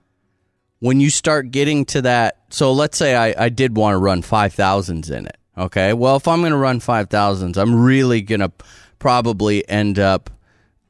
when 0.79 0.99
you 0.99 1.09
start 1.09 1.51
getting 1.51 1.85
to 1.85 2.01
that, 2.03 2.37
so 2.49 2.71
let's 2.71 2.97
say 2.97 3.15
I, 3.15 3.45
I 3.45 3.49
did 3.49 3.75
want 3.75 3.93
to 3.95 3.97
run 3.97 4.21
5,000s 4.21 5.11
in 5.11 5.25
it. 5.25 5.37
Okay. 5.57 5.93
Well, 5.93 6.17
if 6.17 6.27
I'm 6.27 6.41
going 6.41 6.51
to 6.51 6.57
run 6.57 6.79
5,000s, 6.79 7.57
I'm 7.57 7.81
really 7.81 8.21
going 8.21 8.41
to 8.41 8.51
probably 8.99 9.67
end 9.69 9.99
up 9.99 10.29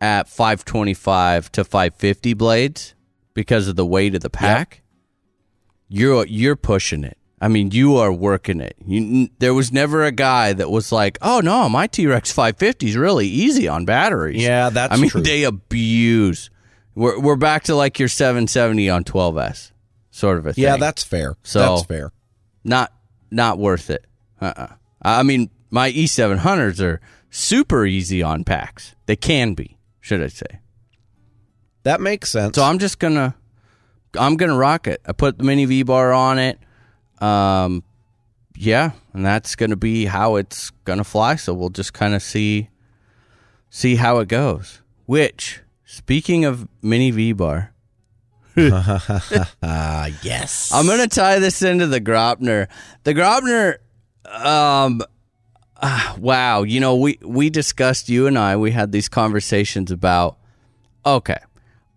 at 0.01 0.27
525 0.29 1.51
to 1.53 1.63
550 1.63 2.33
blades 2.33 2.95
because 3.33 3.67
of 3.67 3.75
the 3.75 3.85
weight 3.85 4.15
of 4.15 4.21
the 4.21 4.29
pack. 4.29 4.81
You're, 5.87 6.25
you're 6.25 6.55
pushing 6.55 7.03
it. 7.03 7.17
I 7.39 7.47
mean, 7.47 7.71
you 7.71 7.97
are 7.97 8.11
working 8.11 8.59
it. 8.61 8.75
You, 8.85 9.29
there 9.39 9.53
was 9.53 9.71
never 9.71 10.03
a 10.03 10.11
guy 10.11 10.53
that 10.53 10.71
was 10.71 10.91
like, 10.91 11.17
"Oh 11.21 11.41
no, 11.41 11.67
my 11.69 11.85
T 11.85 12.07
Rex 12.07 12.31
550 12.31 12.87
is 12.87 12.97
really 12.97 13.27
easy 13.27 13.67
on 13.67 13.83
batteries." 13.85 14.41
Yeah, 14.41 14.69
that's 14.69 14.93
I 14.93 14.97
mean, 14.97 15.09
true. 15.09 15.21
they 15.21 15.43
abuse. 15.43 16.49
We're 16.95 17.19
we're 17.19 17.35
back 17.35 17.63
to 17.65 17.75
like 17.75 17.99
your 17.99 18.07
770 18.07 18.89
on 18.89 19.03
12s, 19.03 19.71
sort 20.11 20.37
of 20.37 20.47
a 20.47 20.53
thing. 20.53 20.63
Yeah, 20.63 20.77
that's 20.77 21.03
fair. 21.03 21.35
So- 21.43 21.59
that's 21.59 21.83
fair. 21.83 22.11
not 22.63 22.93
not 23.29 23.59
worth 23.59 23.89
it. 23.89 24.05
Uh-uh. 24.39 24.67
I 25.01 25.21
mean, 25.23 25.49
my 25.69 25.91
E700s 25.91 26.81
are 26.81 27.01
super 27.29 27.85
easy 27.85 28.23
on 28.23 28.43
packs. 28.45 28.95
They 29.07 29.17
can 29.17 29.53
be, 29.55 29.77
should 30.06 30.22
I 30.22 30.28
say? 30.28 30.60
That 31.82 31.99
makes 31.99 32.30
sense. 32.30 32.56
So 32.56 32.64
I'm 32.64 32.78
just 32.78 32.99
gonna 32.99 33.34
I'm 34.16 34.38
gonna 34.38 34.56
rock 34.56 34.86
it. 34.86 35.01
I 35.03 35.14
put 35.14 35.39
the 35.39 35.43
mini 35.43 35.66
V 35.66 35.82
bar 35.82 36.14
on 36.14 36.38
it. 36.38 36.60
Um, 37.18 37.84
yeah, 38.56 38.91
and 39.14 39.26
that's 39.26 39.56
gonna 39.56 39.76
be 39.76 40.06
how 40.06 40.36
it's 40.36 40.70
gonna 40.84 41.03
fly. 41.03 41.38
So 41.38 41.56
we'll 41.56 41.72
just 41.72 41.93
kind 41.93 42.14
of 42.14 42.22
see 42.22 42.70
see 43.72 43.95
how 43.95 44.20
it 44.20 44.28
goes. 44.28 44.84
Which, 45.08 45.62
speaking 45.86 46.45
of 46.45 46.68
mini 46.84 47.10
V 47.10 47.34
bar, 47.34 47.74
yes. 48.56 50.72
I'm 50.72 50.86
gonna 50.86 51.08
tie 51.08 51.39
this 51.39 51.64
into 51.64 51.88
the 51.88 51.99
Graupner. 51.99 52.68
The 53.06 53.16
Graupner, 53.16 53.78
um, 54.30 55.01
ah, 55.82 56.15
wow. 56.19 56.63
You 56.63 56.80
know, 56.80 56.95
we 56.95 57.19
we 57.21 57.49
discussed 57.49 58.09
you 58.09 58.28
and 58.28 58.38
I. 58.38 58.55
We 58.55 58.71
had 58.71 58.91
these 58.91 59.09
conversations 59.09 59.91
about. 59.91 60.38
Okay, 61.05 61.38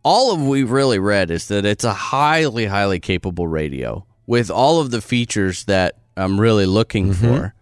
all 0.02 0.32
of 0.34 0.46
we 0.46 0.62
really 0.64 0.98
read 0.98 1.30
is 1.30 1.48
that 1.48 1.64
it's 1.64 1.84
a 1.84 1.94
highly 1.94 2.66
highly 2.66 3.00
capable 3.00 3.48
radio 3.48 4.04
with 4.26 4.50
all 4.50 4.80
of 4.80 4.90
the 4.90 5.00
features 5.00 5.64
that 5.64 5.96
I'm 6.16 6.38
really 6.38 6.66
looking 6.66 7.12
for. 7.14 7.54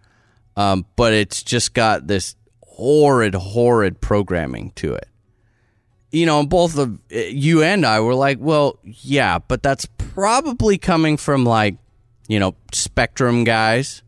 Um, 0.57 0.85
but 0.95 1.13
it's 1.13 1.43
just 1.43 1.75
got 1.75 2.07
this 2.07 2.35
horrid, 2.63 3.35
horrid 3.35 4.01
programming 4.01 4.71
to 4.71 4.95
it 4.95 5.07
you 6.11 6.25
know, 6.25 6.45
both 6.45 6.77
of 6.77 6.99
uh, 7.13 7.17
you 7.17 7.61
and 7.63 7.85
I 7.85 7.99
were 7.99 8.15
like, 8.15 8.37
well, 8.39 8.79
yeah, 8.83 9.39
but 9.39 9.61
that's 9.61 9.85
probably 9.97 10.77
coming 10.77 11.17
from 11.17 11.45
like, 11.45 11.77
you 12.27 12.39
know, 12.39 12.55
Spektrum 12.71 13.45
guys, 13.45 14.03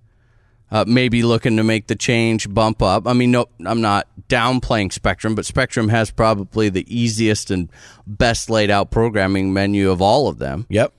uh, 0.71 0.85
maybe 0.87 1.23
looking 1.23 1.57
to 1.57 1.63
make 1.63 1.87
the 1.87 1.95
change 1.95 2.51
bump 2.53 2.81
up. 2.81 3.07
I 3.07 3.13
mean, 3.13 3.31
no, 3.31 3.47
I'm 3.65 3.81
not 3.81 4.07
downplaying 4.27 4.91
Spektrum, 4.93 5.35
but 5.35 5.45
Spektrum 5.45 5.89
has 5.89 6.11
probably 6.11 6.69
the 6.69 6.85
easiest 6.87 7.49
and 7.51 7.69
best 8.05 8.49
laid 8.49 8.69
out 8.69 8.91
programming 8.91 9.51
menu 9.53 9.89
of 9.89 10.01
all 10.01 10.27
of 10.27 10.37
them. 10.37 10.65
Yep. 10.69 10.93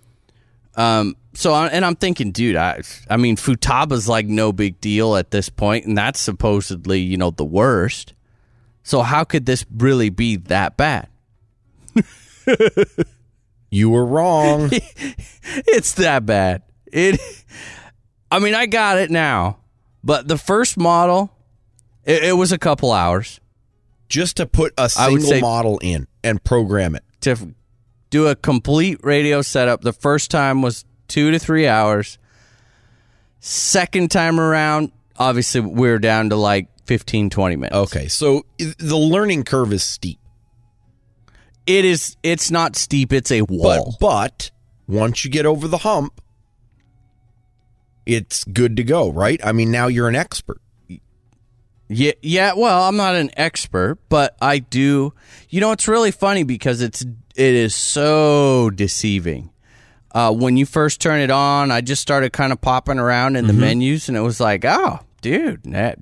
Um, 0.74 1.16
so, 1.34 1.52
I- 1.52 1.68
and 1.68 1.84
I'm 1.84 1.94
thinking, 1.96 2.32
dude, 2.32 2.56
I, 2.56 2.80
I 3.08 3.16
mean, 3.16 3.36
Futaba's 3.36 4.08
like 4.08 4.26
no 4.26 4.52
big 4.52 4.80
deal 4.80 5.14
at 5.16 5.30
this 5.30 5.48
point, 5.48 5.84
and 5.86 5.96
that's 5.96 6.18
supposedly, 6.20 7.00
you 7.00 7.16
know, 7.16 7.30
the 7.30 7.44
worst. 7.44 8.14
So, 8.82 9.02
how 9.02 9.24
could 9.24 9.46
this 9.46 9.64
really 9.76 10.10
be 10.10 10.36
that 10.36 10.76
bad? 10.76 11.08
You 13.72 13.90
were 13.90 14.04
wrong. 14.04 14.70
It's 15.68 15.94
that 15.94 16.26
bad. 16.26 16.62
It. 16.92 17.20
I 18.32 18.40
mean, 18.40 18.54
I 18.54 18.66
got 18.66 18.98
it 18.98 19.10
now, 19.10 19.58
but 20.04 20.28
the 20.28 20.38
first 20.38 20.76
model, 20.76 21.30
it, 22.04 22.24
it 22.24 22.32
was 22.36 22.52
a 22.52 22.58
couple 22.58 22.92
hours 22.92 23.40
Just 24.08 24.36
to 24.38 24.46
put 24.46 24.72
a 24.78 24.88
single 24.88 25.40
model 25.40 25.78
in 25.82 26.06
and 26.24 26.42
program 26.42 26.94
it. 26.94 27.04
to 27.22 27.54
do 28.10 28.26
a 28.26 28.34
complete 28.34 28.98
radio 29.02 29.40
setup. 29.42 29.82
The 29.82 29.92
first 29.92 30.30
time 30.30 30.62
was 30.62 30.84
two 31.08 31.30
to 31.30 31.38
three 31.38 31.66
hours. 31.68 32.18
Second 33.40 34.10
time 34.10 34.38
around, 34.38 34.92
obviously, 35.16 35.60
we're 35.60 35.98
down 35.98 36.30
to 36.30 36.36
like 36.36 36.68
15, 36.86 37.30
20 37.30 37.56
minutes. 37.56 37.74
Okay, 37.76 38.08
so 38.08 38.44
the 38.58 38.96
learning 38.96 39.44
curve 39.44 39.72
is 39.72 39.82
steep, 39.84 40.18
It 41.66 41.84
is. 41.84 42.16
It's 42.22 42.50
not 42.50 42.76
steep. 42.76 43.12
It's 43.12 43.30
a 43.30 43.40
but 43.42 43.50
wall. 43.50 43.96
but 44.00 44.50
once 44.86 45.24
you 45.24 45.30
get 45.30 45.46
over 45.46 45.68
the 45.68 45.78
hump, 45.78 46.20
it's 48.10 48.44
good 48.44 48.76
to 48.76 48.84
go, 48.84 49.10
right? 49.10 49.40
I 49.44 49.52
mean, 49.52 49.70
now 49.70 49.86
you're 49.86 50.08
an 50.08 50.16
expert. 50.16 50.60
Yeah, 51.88 52.12
yeah. 52.22 52.52
Well, 52.56 52.84
I'm 52.84 52.96
not 52.96 53.16
an 53.16 53.30
expert, 53.36 53.98
but 54.08 54.36
I 54.40 54.58
do. 54.58 55.12
You 55.48 55.60
know, 55.60 55.72
it's 55.72 55.88
really 55.88 56.10
funny 56.10 56.44
because 56.44 56.82
it's 56.82 57.02
it 57.02 57.54
is 57.54 57.74
so 57.74 58.70
deceiving. 58.70 59.50
Uh, 60.12 60.32
when 60.32 60.56
you 60.56 60.66
first 60.66 61.00
turn 61.00 61.20
it 61.20 61.30
on, 61.30 61.70
I 61.70 61.80
just 61.80 62.02
started 62.02 62.32
kind 62.32 62.52
of 62.52 62.60
popping 62.60 62.98
around 62.98 63.36
in 63.36 63.46
the 63.46 63.52
menus, 63.52 64.08
and 64.08 64.16
it 64.16 64.20
was 64.20 64.40
like, 64.40 64.64
oh, 64.64 65.00
dude, 65.20 65.62
that, 65.64 65.98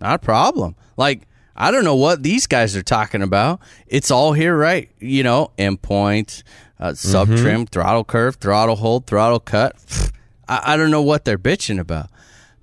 not 0.00 0.14
a 0.16 0.18
problem. 0.18 0.76
Like, 0.98 1.26
I 1.56 1.70
don't 1.70 1.84
know 1.84 1.96
what 1.96 2.22
these 2.22 2.46
guys 2.46 2.76
are 2.76 2.82
talking 2.82 3.22
about. 3.22 3.60
It's 3.86 4.10
all 4.10 4.34
here, 4.34 4.56
right? 4.56 4.90
You 4.98 5.22
know, 5.22 5.50
endpoints, 5.58 6.42
uh, 6.78 6.92
sub 6.94 7.28
trim, 7.38 7.66
throttle 7.66 8.04
curve, 8.04 8.36
throttle 8.36 8.76
hold, 8.76 9.06
throttle 9.06 9.40
cut. 9.40 9.76
I, 10.48 10.74
I 10.74 10.76
don't 10.76 10.90
know 10.90 11.02
what 11.02 11.24
they're 11.24 11.38
bitching 11.38 11.78
about, 11.78 12.08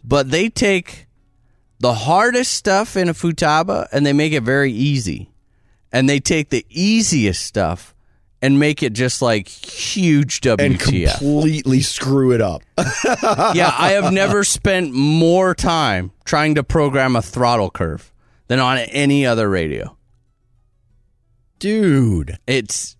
but 0.03 0.31
they 0.31 0.49
take 0.49 1.07
the 1.79 1.93
hardest 1.93 2.53
stuff 2.53 2.97
in 2.97 3.07
a 3.09 3.13
Futaba 3.13 3.87
and 3.91 4.05
they 4.05 4.13
make 4.13 4.33
it 4.33 4.43
very 4.43 4.71
easy, 4.71 5.31
and 5.91 6.09
they 6.09 6.19
take 6.19 6.49
the 6.49 6.65
easiest 6.69 7.45
stuff 7.45 7.95
and 8.41 8.57
make 8.57 8.81
it 8.83 8.93
just 8.93 9.21
like 9.21 9.47
huge 9.49 10.39
WTF. 10.41 10.59
and 10.65 10.79
completely 10.79 11.81
screw 11.81 12.31
it 12.31 12.39
up. 12.41 12.61
yeah, 12.77 13.73
I 13.77 13.91
have 14.01 14.13
never 14.13 14.43
spent 14.45 14.93
more 14.93 15.53
time 15.53 16.11
trying 16.23 16.55
to 16.55 16.63
program 16.63 17.15
a 17.17 17.21
throttle 17.21 17.69
curve 17.69 18.13
than 18.47 18.59
on 18.59 18.77
any 18.77 19.25
other 19.25 19.49
radio. 19.49 19.95
Dude, 21.59 22.37
It's 22.47 22.95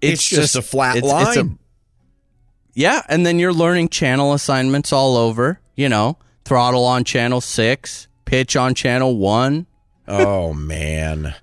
it's, 0.00 0.28
just, 0.28 0.56
a 0.56 0.62
flat 0.62 0.96
it's- 0.96 1.12
line. 1.12 1.26
it's 1.28 1.36
a- 1.36 1.58
yeah, 2.74 3.02
and 3.08 3.24
then 3.26 3.38
you're 3.38 3.52
learning 3.52 3.88
channel 3.88 4.32
assignments 4.32 4.92
all 4.92 5.16
over. 5.16 5.60
You 5.74 5.88
know, 5.88 6.18
throttle 6.44 6.84
on 6.84 7.04
channel 7.04 7.40
six, 7.40 8.08
pitch 8.24 8.56
on 8.56 8.74
channel 8.74 9.16
one. 9.16 9.66
oh 10.08 10.52
man. 10.52 11.34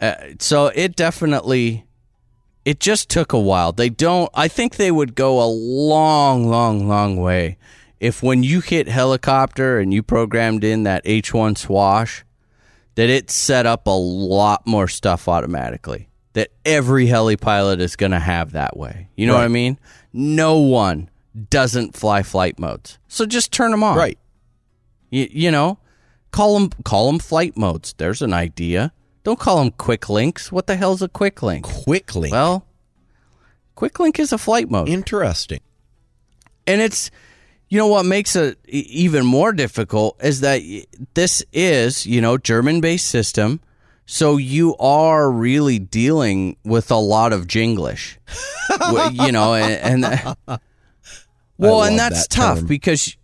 Uh, 0.00 0.14
so 0.38 0.66
it 0.74 0.94
definitely, 0.94 1.86
it 2.64 2.80
just 2.80 3.08
took 3.08 3.32
a 3.32 3.40
while. 3.40 3.72
They 3.72 3.88
don't. 3.88 4.30
I 4.34 4.48
think 4.48 4.76
they 4.76 4.90
would 4.90 5.14
go 5.14 5.42
a 5.42 5.48
long, 5.48 6.48
long, 6.48 6.86
long 6.86 7.16
way 7.16 7.56
if 8.00 8.22
when 8.22 8.42
you 8.42 8.60
hit 8.60 8.88
helicopter 8.88 9.78
and 9.78 9.92
you 9.92 10.02
programmed 10.02 10.64
in 10.64 10.82
that 10.82 11.04
H1 11.04 11.56
swash, 11.56 12.24
that 12.94 13.08
it 13.08 13.30
set 13.30 13.66
up 13.66 13.86
a 13.86 13.90
lot 13.90 14.66
more 14.66 14.88
stuff 14.88 15.28
automatically. 15.28 16.08
That 16.36 16.50
every 16.66 17.06
heli 17.06 17.36
pilot 17.36 17.80
is 17.80 17.96
going 17.96 18.12
to 18.12 18.18
have 18.18 18.52
that 18.52 18.76
way. 18.76 19.08
You 19.16 19.26
know 19.26 19.32
what 19.32 19.44
I 19.44 19.48
mean? 19.48 19.78
No 20.12 20.58
one 20.58 21.08
doesn't 21.48 21.96
fly 21.96 22.22
flight 22.22 22.58
modes. 22.58 22.98
So 23.08 23.24
just 23.24 23.52
turn 23.52 23.70
them 23.70 23.82
on. 23.82 23.96
Right. 23.96 24.18
You, 25.08 25.28
you 25.30 25.50
know, 25.50 25.78
call 26.32 26.58
them 26.58 26.70
call 26.84 27.06
them 27.06 27.18
flight 27.20 27.56
modes. 27.56 27.94
There's 27.96 28.20
an 28.20 28.34
idea. 28.34 28.92
Don't 29.24 29.38
call 29.38 29.56
them 29.62 29.70
quick 29.70 30.10
links. 30.10 30.52
What 30.52 30.66
the 30.66 30.76
hell's 30.76 31.00
a 31.00 31.08
quick 31.08 31.42
link? 31.42 31.64
Quickly. 31.64 32.30
Well, 32.30 32.66
quick 33.74 33.98
link 33.98 34.18
is 34.18 34.30
a 34.32 34.38
flight 34.38 34.70
mode, 34.70 34.88
interesting. 34.90 35.60
and 36.66 36.82
it's 36.82 37.10
you 37.68 37.78
know 37.78 37.86
what 37.88 38.04
makes 38.04 38.36
it 38.36 38.58
even 38.68 39.24
more 39.24 39.52
difficult 39.52 40.22
is 40.22 40.40
that 40.40 40.60
this 41.14 41.42
is 41.52 42.06
you 42.06 42.20
know 42.20 42.36
German 42.36 42.80
based 42.82 43.06
system, 43.06 43.60
so 44.06 44.36
you 44.36 44.76
are 44.76 45.30
really 45.30 45.78
dealing 45.78 46.56
with 46.64 46.90
a 46.90 46.96
lot 46.96 47.32
of 47.32 47.46
Jinglish, 47.46 48.16
you 49.12 49.32
know, 49.32 49.54
and. 49.54 50.04
and 50.04 50.36
well, 51.58 51.82
and 51.82 51.98
that's 51.98 52.28
that 52.28 52.30
tough 52.34 52.58
term. 52.58 52.66
because 52.66 53.16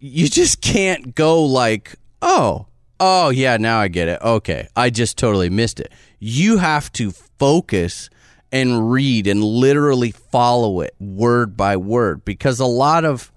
you 0.00 0.28
just 0.28 0.60
can't 0.60 1.14
go 1.14 1.44
like, 1.44 1.94
oh, 2.20 2.66
oh 2.98 3.30
yeah, 3.30 3.56
now 3.56 3.78
I 3.80 3.88
get 3.88 4.08
it. 4.08 4.20
Okay, 4.20 4.68
I 4.74 4.90
just 4.90 5.16
totally 5.16 5.48
missed 5.48 5.78
it. 5.78 5.92
You 6.18 6.58
have 6.58 6.90
to 6.92 7.12
focus 7.38 8.10
and 8.52 8.90
read 8.90 9.26
and 9.26 9.44
literally 9.44 10.10
follow 10.10 10.80
it 10.80 10.94
word 10.98 11.56
by 11.56 11.76
word 11.76 12.24
because 12.24 12.58
a 12.58 12.66
lot 12.66 13.04
of 13.04 13.30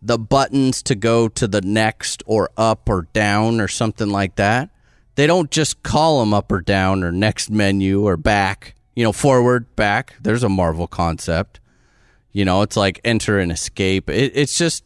the 0.00 0.18
buttons 0.18 0.82
to 0.82 0.94
go 0.94 1.28
to 1.28 1.46
the 1.46 1.60
next 1.62 2.22
or 2.26 2.50
up 2.56 2.88
or 2.88 3.02
down 3.12 3.60
or 3.60 3.68
something 3.68 4.08
like 4.08 4.36
that, 4.36 4.70
they 5.16 5.26
don't 5.26 5.50
just 5.50 5.82
call 5.82 6.20
them 6.20 6.34
up 6.34 6.50
or 6.50 6.60
down 6.60 7.02
or 7.04 7.12
next 7.12 7.50
menu 7.50 8.02
or 8.06 8.16
back, 8.16 8.74
you 8.96 9.04
know, 9.04 9.12
forward, 9.12 9.74
back. 9.76 10.14
There's 10.20 10.42
a 10.42 10.48
Marvel 10.48 10.86
concept. 10.86 11.60
You 12.32 12.44
know, 12.44 12.62
it's 12.62 12.76
like 12.76 13.00
enter 13.04 13.38
and 13.38 13.52
escape. 13.52 14.10
It, 14.10 14.32
it's 14.34 14.58
just, 14.58 14.84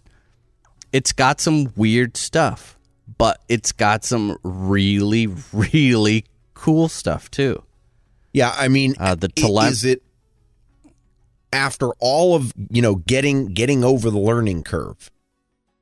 it's 0.93 1.13
got 1.13 1.41
some 1.41 1.73
weird 1.77 2.17
stuff, 2.17 2.79
but 3.17 3.41
it's 3.49 3.73
got 3.73 4.05
some 4.05 4.37
really, 4.43 5.29
really 5.53 6.25
cool 6.55 6.89
stuff 6.89 7.31
too. 7.31 7.63
Yeah, 8.35 8.55
I 8.57 8.69
mean, 8.69 8.95
Uh, 8.99 9.15
the 9.15 9.29
tele- 9.29 9.69
is 9.69 9.85
it 9.85 10.03
after 11.53 11.91
all 11.99 12.35
of 12.35 12.53
you 12.71 12.83
know 12.83 12.97
getting 12.97 13.47
getting 13.55 13.83
over 13.83 14.11
the 14.11 14.19
learning 14.19 14.63
curve? 14.63 15.11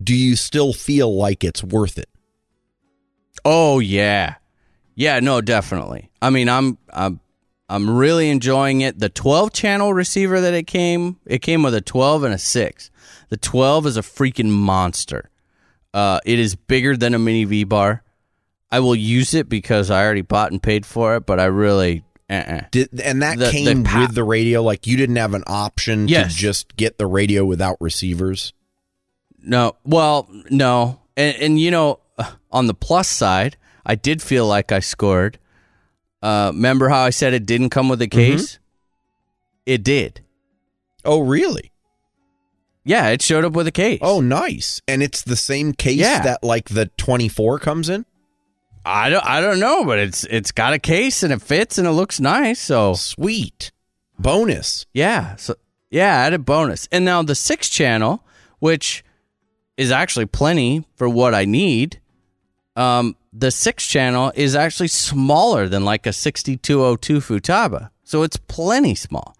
Do 0.03 0.15
you 0.15 0.37
still 0.37 0.73
feel 0.73 1.15
like 1.17 1.43
it's 1.43 1.65
worth 1.65 1.99
it? 1.99 2.09
Oh 3.49 3.79
yeah, 3.79 4.35
yeah. 4.97 5.21
No, 5.21 5.41
definitely. 5.41 6.11
I 6.21 6.31
mean, 6.31 6.49
I'm 6.49 6.79
I'm 6.93 7.21
I'm 7.69 7.89
really 7.89 8.29
enjoying 8.29 8.81
it. 8.81 8.99
The 8.99 9.09
12 9.09 9.53
channel 9.53 9.95
receiver 9.95 10.41
that 10.41 10.53
it 10.55 10.67
came, 10.67 11.19
it 11.27 11.39
came 11.43 11.63
with 11.63 11.75
a 11.75 11.81
12 11.81 12.25
and 12.25 12.35
a 12.35 12.39
six. 12.39 12.91
The 13.29 13.37
12 13.37 13.87
is 13.87 13.97
a 13.97 14.03
freaking 14.03 14.51
monster. 14.51 15.31
Uh, 15.95 16.19
it 16.25 16.39
is 16.39 16.55
bigger 16.57 16.97
than 16.97 17.15
a 17.15 17.19
mini 17.19 17.45
V 17.45 17.63
bar. 17.65 18.03
I 18.71 18.81
will 18.81 18.97
use 18.97 19.33
it 19.33 19.49
because 19.49 19.91
I 19.91 20.05
already 20.05 20.23
bought 20.23 20.51
and 20.51 20.61
paid 20.63 20.85
for 20.85 21.15
it, 21.17 21.25
but 21.27 21.39
I 21.39 21.45
really, 21.45 22.05
uh-uh. 22.29 22.63
Did 22.73 23.01
and 23.01 23.23
that 23.23 23.39
The- 23.39 23.45
the 23.47 23.51
came 23.53 23.85
pa- 23.85 24.01
with 24.01 24.15
the 24.17 24.25
radio? 24.25 24.61
Like 24.63 24.87
you 24.89 24.97
didn't 24.97 25.17
have 25.17 25.35
an 25.35 25.45
option 25.47 26.09
Yes. 26.09 26.35
to 26.35 26.39
just 26.41 26.77
get 26.77 26.99
the 26.99 27.07
radio 27.07 27.45
without 27.45 27.77
receivers? 27.81 28.53
No, 29.41 29.77
well, 29.85 30.29
no, 30.51 31.01
and 31.17 31.37
and 31.37 31.61
you 31.61 31.71
know, 31.71 32.01
on 32.51 32.67
the 32.67 32.75
plus 32.75 33.09
side, 33.09 33.57
I 33.85 33.95
did 33.95 34.23
feel 34.23 34.47
like 34.47 34.73
I 34.73 34.81
scored. 34.81 35.39
Uh, 36.23 36.51
remember 36.55 36.89
how 36.89 37.03
I 37.03 37.11
said 37.11 37.35
it 37.35 37.47
didn't 37.47 37.71
come 37.71 37.89
with 37.89 38.01
a 38.03 38.09
case? 38.09 38.59
It 39.65 39.83
did. 39.85 40.21
Oh, 41.05 41.21
really? 41.21 41.73
Yeah, 42.85 43.09
it 43.09 43.21
showed 43.23 43.45
up 43.45 43.53
with 43.53 43.67
a 43.67 43.73
case. 43.73 43.99
Oh, 44.03 44.21
nice. 44.21 44.81
And 44.87 45.03
it's 45.03 45.23
the 45.23 45.37
same 45.37 45.73
case 45.73 45.99
Yeah. 45.99 46.23
that 46.23 46.45
like 46.45 46.69
the 46.69 46.87
24 46.97 47.59
comes 47.59 47.89
in? 47.89 48.07
I 48.85 49.11
don't, 49.11 49.25
I 49.27 49.41
don't 49.41 49.59
know, 49.59 49.85
but 49.85 49.99
it's 49.99 50.23
it's 50.25 50.53
got 50.53 50.73
a 50.73 50.79
case 50.79 51.25
and 51.25 51.33
it 51.33 51.43
fits 51.43 51.77
and 51.79 51.89
it 51.89 51.91
looks 51.91 52.21
nice. 52.21 52.61
So 52.61 52.95
Sweet. 52.95 53.73
Bonus. 54.19 54.87
yeah, 54.95 55.35
so 55.37 55.57
yeah, 55.91 56.07
added 56.15 56.45
bonus. 56.45 56.89
And 56.93 57.05
now 57.05 57.23
the 57.23 57.35
six 57.35 57.69
channel, 57.69 58.25
which 58.61 59.05
is 59.77 59.91
actually 59.91 60.27
plenty 60.27 60.85
for 60.95 61.09
what 61.09 61.35
I 61.35 61.45
need. 61.45 62.01
Um, 62.77 63.17
the 63.33 63.51
six 63.51 63.87
channel 63.87 64.33
is 64.35 64.55
actually 64.55 64.89
smaller 64.89 65.69
than 65.69 65.85
like 65.85 66.07
a 66.07 66.13
6202 66.13 67.21
Futaba, 67.21 67.91
so 68.05 68.23
it's 68.23 68.37
plenty 68.37 68.95
small. 68.95 69.35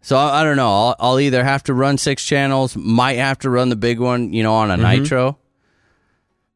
So 0.00 0.16
I, 0.16 0.40
I 0.40 0.44
don't 0.44 0.56
know. 0.56 0.70
I'll, 0.70 0.96
I'll 1.00 1.20
either 1.20 1.42
have 1.42 1.64
to 1.64 1.74
run 1.74 1.98
six 1.98 2.24
channels, 2.24 2.76
might 2.76 3.18
have 3.18 3.40
to 3.40 3.50
run 3.50 3.70
the 3.70 3.76
big 3.76 3.98
one, 3.98 4.32
you 4.32 4.44
know, 4.44 4.54
on 4.54 4.70
a 4.70 4.76
nitro. 4.76 5.38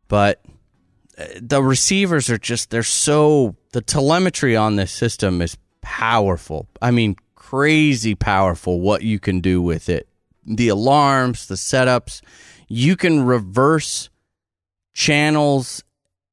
But 0.06 0.40
uh, 1.18 1.24
the 1.40 1.62
receivers 1.62 2.30
are 2.30 2.38
just 2.38 2.70
they're 2.70 2.84
so 2.84 3.56
the 3.72 3.80
telemetry 3.80 4.56
on 4.56 4.76
this 4.76 4.92
system 4.92 5.42
is 5.42 5.56
powerful. 5.80 6.68
I 6.80 6.92
mean, 6.92 7.16
crazy 7.34 8.14
powerful 8.14 8.80
what 8.80 9.02
you 9.02 9.18
can 9.18 9.40
do 9.40 9.60
with 9.60 9.88
it. 9.88 10.08
The 10.46 10.68
alarms, 10.68 11.46
the 11.46 11.56
setups, 11.56 12.22
you 12.68 12.96
can 12.96 13.24
reverse 13.24 14.10
channels 15.00 15.82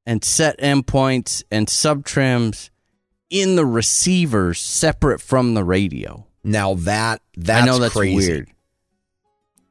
and 0.05 0.26
set 0.26 0.59
endpoints 0.59 1.41
and 1.49 1.68
subtrims 1.68 2.70
in 3.30 3.55
the 3.55 3.65
receivers 3.65 4.59
separate 4.59 5.22
from 5.22 5.53
the 5.53 5.63
radio. 5.63 6.28
Now 6.43 6.74
that 6.74 7.22
that's 7.38 7.63
I 7.63 7.65
know 7.65 7.80
that's 7.80 7.93
crazy. 7.93 8.15
weird. 8.15 8.49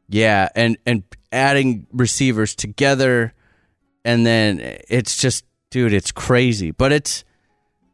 Yeah, 0.09 0.49
and 0.55 0.79
and 0.87 1.03
adding 1.31 1.87
receivers 1.93 2.55
together, 2.55 3.35
and 4.03 4.25
then 4.25 4.61
it's 4.89 5.21
just, 5.21 5.45
dude, 5.71 5.93
it's 5.93 6.13
crazy. 6.13 6.71
But 6.71 6.93
it's 6.93 7.25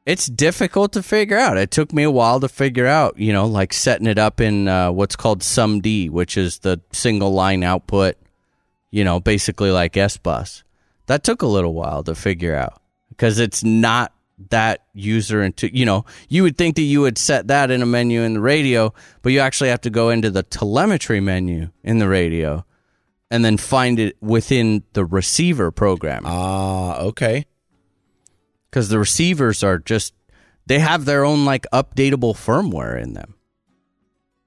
it's 0.07 0.27
difficult 0.27 0.93
to 0.93 1.03
figure 1.03 1.39
out. 1.39 1.57
It 1.57 1.73
took 1.73 1.93
me 1.93 2.05
a 2.05 2.11
while 2.13 2.39
to 2.39 2.49
figure 2.49 2.87
out. 2.87 3.19
You 3.19 3.33
know, 3.33 3.47
like 3.47 3.73
setting 3.73 4.07
it 4.07 4.19
up 4.19 4.41
in 4.41 4.69
uh, 4.69 4.93
what's 4.93 5.17
called 5.17 5.41
SumD, 5.41 6.11
which 6.11 6.37
is 6.37 6.61
the 6.61 6.81
single 6.93 7.33
line 7.33 7.65
output. 7.65 8.17
You 8.93 9.03
know, 9.03 9.19
basically 9.19 9.73
like 9.73 9.97
S 9.97 10.17
bus. 10.17 10.63
That 11.07 11.25
took 11.25 11.43
a 11.43 11.47
little 11.47 11.75
while 11.75 12.03
to 12.05 12.15
figure 12.15 12.55
out 12.55 12.81
because 13.11 13.39
it's 13.39 13.63
not 13.65 14.13
that 14.51 14.81
user 14.93 15.43
into 15.43 15.73
you 15.77 15.85
know 15.87 16.05
you 16.29 16.43
would 16.43 16.57
think 16.59 16.75
that 16.77 16.83
you 16.83 17.01
would 17.01 17.17
set 17.17 17.47
that 17.49 17.71
in 17.71 17.81
a 17.81 17.87
menu 17.87 18.23
in 18.23 18.35
the 18.35 18.41
radio 18.41 18.93
but 19.21 19.31
you 19.31 19.39
actually 19.39 19.69
have 19.71 19.81
to 19.81 19.91
go 19.91 20.09
into 20.11 20.31
the 20.31 20.43
telemetry 20.43 21.21
menu 21.21 21.69
in 21.85 21.99
the 21.99 22.09
radio 22.09 22.65
and 23.31 23.45
then 23.45 23.57
find 23.57 24.01
it 24.01 24.17
within 24.21 24.83
the 24.95 25.05
receiver 25.05 25.71
program 25.71 26.23
Ah, 26.27 26.99
okay. 26.99 27.47
because 28.69 28.89
the 28.89 28.99
receivers 28.99 29.63
are 29.63 29.79
just 29.79 30.13
they 30.67 30.81
have 30.81 31.05
their 31.05 31.25
own 31.25 31.45
like 31.45 31.65
updatable 31.73 32.35
firmware 32.35 33.01
in 33.01 33.13
them 33.13 33.35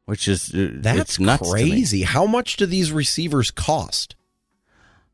which 0.06 0.28
is 0.28 0.54
uh, 0.54 0.70
That's 0.74 1.00
it's 1.00 1.20
nuts 1.20 1.50
to 1.50 1.56
me. 1.56 1.70
crazy. 1.70 2.04
How 2.04 2.26
much 2.26 2.58
do 2.58 2.66
these 2.66 2.92
receivers 2.92 3.50
cost? 3.50 4.15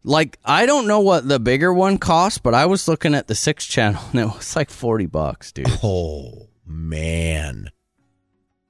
Like 0.03 0.37
i 0.45 0.65
don't 0.65 0.87
know 0.87 0.99
what 0.99 1.27
the 1.27 1.39
bigger 1.39 1.73
one 1.73 1.97
costs 1.97 2.39
but 2.39 2.53
i 2.53 2.65
was 2.65 2.87
looking 2.87 3.13
at 3.13 3.27
the 3.27 3.35
six 3.35 3.65
channel 3.65 4.01
and 4.11 4.21
it 4.21 4.25
was 4.25 4.55
like 4.55 4.69
40 4.69 5.05
bucks 5.07 5.51
dude 5.51 5.67
Oh 5.83 6.47
man. 6.65 7.69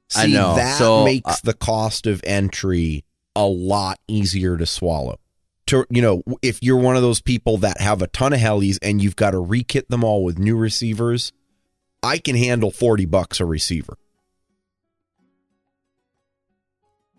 See, 0.09 0.21
I 0.21 0.25
know. 0.27 0.55
that 0.55 0.77
So, 0.77 1.05
makes 1.05 1.29
uh, 1.31 1.35
the 1.43 1.53
cost 1.53 2.05
of 2.07 2.19
entry 2.25 3.05
a 3.35 3.45
lot 3.45 3.97
easier 4.09 4.57
to 4.57 4.65
swallow. 4.65 5.19
To 5.67 5.85
you 5.89 6.01
know, 6.01 6.21
if 6.41 6.61
you're 6.61 6.75
one 6.79 6.95
of 6.97 7.01
those 7.01 7.21
people 7.21 7.57
that 7.59 7.79
have 7.79 8.01
a 8.01 8.07
ton 8.07 8.33
of 8.33 8.39
helis 8.39 8.77
and 8.81 9.01
you've 9.01 9.15
got 9.15 9.31
to 9.31 9.37
rekit 9.37 9.87
them 9.87 10.03
all 10.03 10.23
with 10.25 10.37
new 10.37 10.57
receivers, 10.57 11.31
I 12.03 12.17
can 12.17 12.35
handle 12.35 12.71
forty 12.71 13.05
bucks 13.05 13.39
a 13.39 13.45
receiver. 13.45 13.97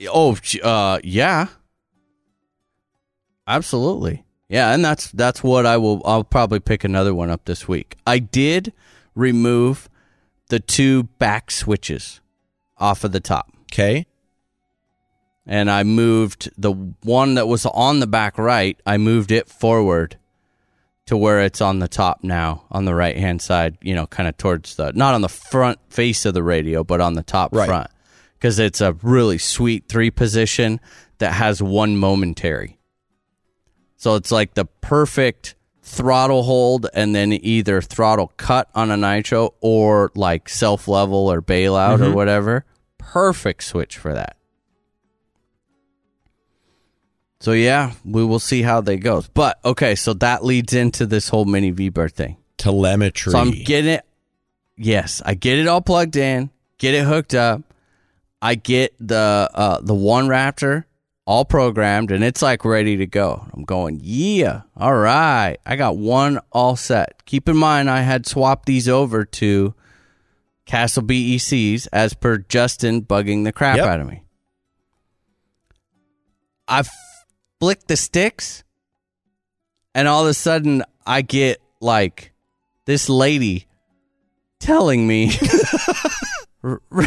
Oh, 0.08 0.36
uh, 0.62 0.98
yeah, 1.04 1.46
absolutely, 3.56 4.24
yeah, 4.48 4.72
and 4.74 4.84
that's 4.84 5.10
that's 5.12 5.42
what 5.42 5.66
I 5.66 5.76
will. 5.76 6.02
I'll 6.04 6.24
probably 6.24 6.60
pick 6.60 6.84
another 6.84 7.14
one 7.14 7.30
up 7.30 7.44
this 7.44 7.66
week. 7.68 7.96
I 8.06 8.18
did 8.18 8.72
remove 9.14 9.88
the 10.48 10.60
two 10.60 11.04
back 11.18 11.50
switches 11.50 12.20
off 12.78 13.04
of 13.04 13.12
the 13.12 13.20
top, 13.20 13.52
Okay. 13.72 14.06
and 15.46 15.70
I 15.70 15.82
moved 15.82 16.50
the 16.56 16.72
one 17.02 17.34
that 17.34 17.46
was 17.48 17.66
on 17.66 18.00
the 18.00 18.06
back 18.06 18.38
right. 18.38 18.78
I 18.86 18.96
moved 18.98 19.30
it 19.32 19.48
forward 19.48 20.16
to 21.06 21.16
where 21.16 21.40
it's 21.40 21.60
on 21.60 21.80
the 21.80 21.88
top 21.88 22.22
now, 22.22 22.64
on 22.70 22.84
the 22.84 22.94
right 22.94 23.16
hand 23.16 23.42
side. 23.42 23.76
You 23.82 23.94
know, 23.94 24.06
kind 24.06 24.28
of 24.28 24.36
towards 24.36 24.76
the 24.76 24.92
not 24.92 25.14
on 25.14 25.20
the 25.22 25.28
front 25.28 25.78
face 25.90 26.24
of 26.24 26.34
the 26.34 26.42
radio, 26.42 26.84
but 26.84 27.00
on 27.00 27.14
the 27.14 27.22
top 27.22 27.52
Right. 27.54 27.66
front 27.66 27.88
because 28.34 28.58
it's 28.58 28.80
a 28.80 28.92
really 29.02 29.38
sweet 29.38 29.84
three 29.88 30.10
position 30.10 30.80
that 31.18 31.32
has 31.34 31.62
one 31.62 31.96
momentary. 31.96 32.78
So 34.02 34.16
it's 34.16 34.32
like 34.32 34.54
the 34.54 34.64
perfect 34.64 35.54
throttle 35.84 36.42
hold 36.42 36.88
and 36.92 37.14
then 37.14 37.32
either 37.32 37.80
throttle 37.80 38.32
cut 38.36 38.68
on 38.74 38.90
a 38.90 38.96
nitro 38.96 39.54
or 39.60 40.10
like 40.16 40.48
self 40.48 40.88
level 40.88 41.30
or 41.30 41.40
bailout 41.40 42.04
or 42.04 42.10
whatever. 42.12 42.64
Perfect 42.98 43.62
switch 43.62 43.96
for 43.96 44.12
that. 44.12 44.36
So 47.38 47.52
yeah, 47.52 47.92
we 48.04 48.24
will 48.24 48.40
see 48.40 48.62
how 48.62 48.80
they 48.80 48.96
goes. 48.96 49.28
But 49.28 49.60
okay, 49.64 49.94
so 49.94 50.14
that 50.14 50.44
leads 50.44 50.74
into 50.74 51.06
this 51.06 51.28
whole 51.28 51.44
mini 51.44 51.70
V 51.70 51.88
bar 51.88 52.08
thing. 52.08 52.38
Telemetry. 52.56 53.30
So 53.30 53.38
I'm 53.38 53.52
getting 53.52 53.92
it. 53.92 54.04
Yes, 54.76 55.22
I 55.24 55.34
get 55.34 55.60
it 55.60 55.68
all 55.68 55.80
plugged 55.80 56.16
in, 56.16 56.50
get 56.78 56.94
it 56.94 57.04
hooked 57.04 57.36
up. 57.36 57.62
I 58.40 58.56
get 58.56 58.96
the 58.98 59.48
uh, 59.54 59.80
the 59.80 59.94
one 59.94 60.26
Raptor 60.26 60.86
all 61.24 61.44
programmed, 61.44 62.10
and 62.10 62.24
it's 62.24 62.42
like 62.42 62.64
ready 62.64 62.96
to 62.96 63.06
go. 63.06 63.46
I'm 63.52 63.64
going, 63.64 64.00
yeah, 64.02 64.62
all 64.76 64.94
right. 64.94 65.56
I 65.64 65.76
got 65.76 65.96
one 65.96 66.40
all 66.50 66.76
set. 66.76 67.24
Keep 67.26 67.48
in 67.48 67.56
mind, 67.56 67.88
I 67.88 68.00
had 68.00 68.26
swapped 68.26 68.66
these 68.66 68.88
over 68.88 69.24
to 69.24 69.74
Castle 70.66 71.02
BECs 71.02 71.86
as 71.92 72.14
per 72.14 72.38
Justin 72.38 73.02
bugging 73.02 73.44
the 73.44 73.52
crap 73.52 73.76
Yep. 73.76 73.86
out 73.86 74.00
of 74.00 74.06
me. 74.08 74.24
I 76.66 76.82
flick 77.60 77.86
the 77.86 77.96
sticks, 77.96 78.64
and 79.94 80.08
all 80.08 80.22
of 80.22 80.28
a 80.28 80.34
sudden, 80.34 80.82
I 81.06 81.22
get 81.22 81.60
like 81.80 82.32
this 82.84 83.08
lady 83.08 83.66
telling 84.58 85.06
me 85.06 85.32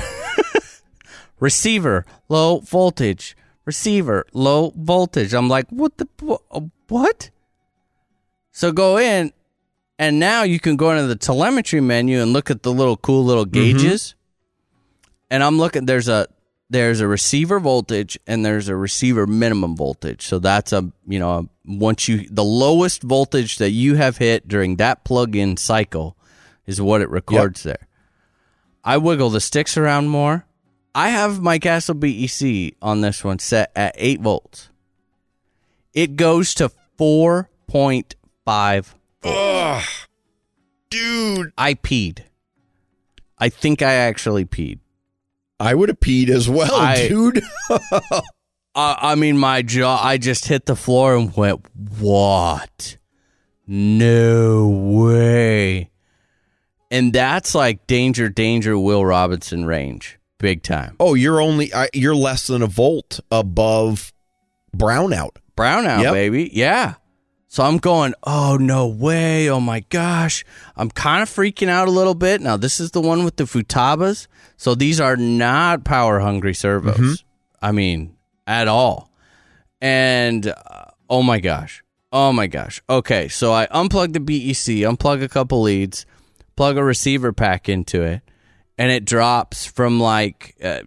receiver 1.40 2.06
low 2.30 2.60
voltage 2.60 3.36
receiver 3.66 4.26
low 4.34 4.72
voltage. 4.76 5.34
I'm 5.34 5.50
like 5.50 5.70
what 5.70 5.98
the 5.98 6.08
what? 6.88 7.30
So 8.52 8.72
go 8.72 8.98
in 8.98 9.34
and 9.98 10.20
now 10.20 10.44
you 10.44 10.60
can 10.60 10.76
go 10.76 10.92
into 10.92 11.08
the 11.08 11.16
telemetry 11.16 11.82
menu 11.82 12.22
and 12.22 12.34
look 12.34 12.50
at 12.50 12.64
the 12.64 12.72
little 12.72 12.98
cool 12.98 13.24
little 13.24 13.46
mm-hmm. 13.46 13.78
gauges. 13.78 14.16
And 15.30 15.44
i'm 15.44 15.58
looking 15.58 15.86
there's 15.86 16.08
a 16.08 16.28
there's 16.70 17.00
a 17.00 17.08
receiver 17.08 17.60
voltage 17.60 18.18
and 18.26 18.46
there's 18.46 18.70
a 18.70 18.76
receiver 18.76 19.28
minimum 19.28 19.76
voltage. 19.76 20.26
So 20.26 20.40
that's 20.40 20.74
a 20.74 20.92
you 21.08 21.20
know 21.20 21.32
a, 21.32 21.50
once 21.66 22.08
you 22.08 22.28
the 22.30 22.44
lowest 22.44 23.04
voltage 23.04 23.58
that 23.58 23.72
you 23.72 23.96
have 23.96 24.18
hit 24.18 24.48
during 24.48 24.78
that 24.78 25.04
plug-in 25.04 25.58
cycle 25.58 26.18
is 26.66 26.82
what 26.82 27.02
it 27.02 27.10
records 27.10 27.64
there. 27.64 27.88
I 28.84 28.98
wiggle 28.98 29.30
the 29.30 29.42
sticks 29.42 29.78
around 29.78 30.10
more. 30.10 30.46
I 30.96 31.10
have 31.10 31.42
my 31.42 31.60
Castle 31.60 31.94
BEC 31.96 32.74
on 32.82 33.02
this 33.02 33.22
one 33.22 33.40
set 33.40 33.70
at 33.76 33.94
8 33.98 34.22
volts. 34.22 34.70
It 35.94 36.16
goes 36.16 36.54
to 36.56 36.72
4.5 36.98 38.94
volts. 39.22 40.08
dude. 40.90 41.52
I 41.58 41.74
peed. 41.74 42.20
I 43.38 43.50
think 43.50 43.82
I 43.82 43.92
actually 43.94 44.46
peed. 44.46 44.80
I 45.60 45.74
would 45.76 45.90
have 45.90 46.00
peed 46.00 46.30
as 46.30 46.50
well, 46.50 46.74
I- 46.74 47.10
dude. 47.10 47.44
I, 47.70 48.98
I 49.02 49.16
mean, 49.16 49.38
my 49.38 49.62
jaw, 49.62 50.02
I 50.02 50.18
just 50.18 50.46
hit 50.48 50.66
the 50.66 50.76
floor 50.78 51.16
and 51.18 51.36
went, 51.36 51.66
What? 52.00 52.98
No 53.68 54.68
way. 54.70 55.90
And 56.92 57.12
that's 57.12 57.54
like 57.56 57.86
danger, 57.88 58.30
danger, 58.30 58.78
Will 58.78 59.06
Robinson 59.06 59.66
range. 59.66 60.20
Big 60.46 60.62
time. 60.64 60.96
oh, 61.00 61.16
you're 61.16 61.42
only 61.42 61.74
I, 61.74 61.90
you're 61.94 62.16
less 62.16 62.46
than 62.48 62.62
a 62.62 62.68
volt 62.68 63.20
above 63.32 64.14
brownout. 64.78 65.38
brownout, 65.58 66.04
Yep. 66.04 66.14
baby. 66.14 66.50
Yeah. 66.54 66.94
So 67.48 67.64
I'm 67.64 67.78
going, 67.78 68.14
oh, 68.24 68.58
no 68.60 68.86
way. 68.88 69.50
Oh, 69.50 69.60
my 69.62 69.80
gosh. 69.90 70.44
I'm 70.76 70.90
kind 70.92 71.24
of 71.24 71.30
freaking 71.30 71.70
out 71.70 71.88
a 71.88 71.92
little 71.92 72.14
bit. 72.14 72.42
Now, 72.42 72.58
this 72.58 72.80
is 72.82 72.92
the 72.92 73.00
one 73.00 73.24
with 73.24 73.38
the 73.38 73.46
Futabas. 73.46 74.28
So 74.58 74.76
these 74.76 75.00
are 75.00 75.16
not 75.16 75.84
power 75.86 76.20
hungry 76.20 76.54
servos. 76.54 77.24
I 77.62 77.72
mean, 77.72 78.16
at 78.46 78.68
all. 78.68 79.10
And 79.82 80.48
uh, 80.48 80.86
oh 81.10 81.24
my 81.24 81.40
gosh. 81.40 81.84
Oh 82.12 82.32
my 82.34 82.48
gosh. 82.48 82.82
Okay. 82.90 83.28
So 83.30 83.54
I 83.54 83.68
unplug 83.68 84.14
the 84.14 84.20
BEC, 84.20 84.84
unplug 84.90 85.24
a 85.24 85.30
couple 85.30 85.62
leads, 85.62 86.06
plug 86.56 86.78
a 86.78 86.84
receiver 86.84 87.32
pack 87.34 87.70
into 87.70 88.02
it, 88.02 88.22
and 88.78 88.92
it 88.92 89.06
drops 89.06 89.66
from 89.66 90.00
like, 90.00 90.56
uh, 90.64 90.82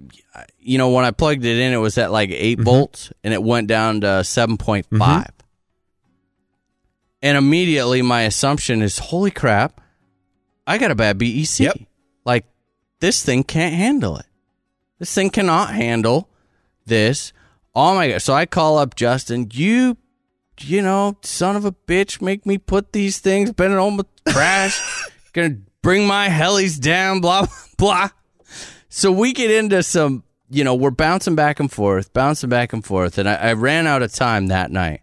you 0.59 0.79
know, 0.79 0.91
when 0.91 1.05
I 1.05 1.11
plugged 1.11 1.45
it 1.45 1.59
in, 1.59 1.73
it 1.73 1.79
was 1.79 1.99
at 1.99 2.13
like 2.13 2.31
8 2.31 2.61
volts 2.61 3.13
and 3.25 3.33
it 3.33 3.43
went 3.43 3.69
down 3.69 4.03
to 4.03 4.07
7.5. 4.07 5.31
And 7.21 7.37
immediately 7.37 8.03
my 8.03 8.23
assumption 8.23 8.83
is, 8.83 8.99
holy 8.99 9.31
crap, 9.31 9.81
I 10.67 10.79
got 10.79 10.91
a 10.91 10.95
bad 10.95 11.19
BEC. 11.19 11.59
Yep. 11.59 11.79
Like, 12.25 12.45
this 13.01 13.25
thing 13.25 13.43
can't 13.43 13.75
handle 13.75 14.19
it. 14.19 14.27
This 14.99 15.15
thing 15.15 15.31
cannot 15.31 15.75
handle 15.75 16.29
this. 16.87 17.33
Oh 17.75 17.95
my 17.95 18.11
god! 18.11 18.23
So 18.23 18.35
I 18.35 18.47
call 18.47 18.79
up 18.79 18.97
Justin. 18.97 19.49
You, 19.53 19.97
you 20.59 20.83
know, 20.83 21.17
son 21.23 21.55
of 21.55 21.65
a 21.65 21.73
bitch, 21.73 22.21
make 22.21 22.45
me 22.45 22.59
put 22.59 22.93
these 22.93 23.21
things. 23.21 23.53
Been 23.53 23.73
home 23.73 23.99
with 23.99 24.07
crash. 24.29 24.81
Gonna 25.33 25.59
bring 25.83 26.07
my 26.07 26.29
helis 26.29 26.81
down. 26.81 27.21
Blah 27.21 27.47
blah. 27.79 28.11
So 28.89 29.13
we 29.13 29.33
get 29.33 29.51
into 29.51 29.83
some. 29.83 30.25
You 30.51 30.65
know, 30.65 30.75
we're 30.75 30.91
bouncing 30.91 31.35
back 31.35 31.61
and 31.61 31.71
forth, 31.71 32.15
bouncing 32.15 32.49
back 32.49 32.73
and 32.73 32.83
forth, 32.83 33.19
and 33.19 33.29
I, 33.29 33.35
I 33.35 33.53
ran 33.53 33.87
out 33.87 34.03
of 34.03 34.15
time 34.15 34.47
that 34.47 34.71
night. 34.71 35.03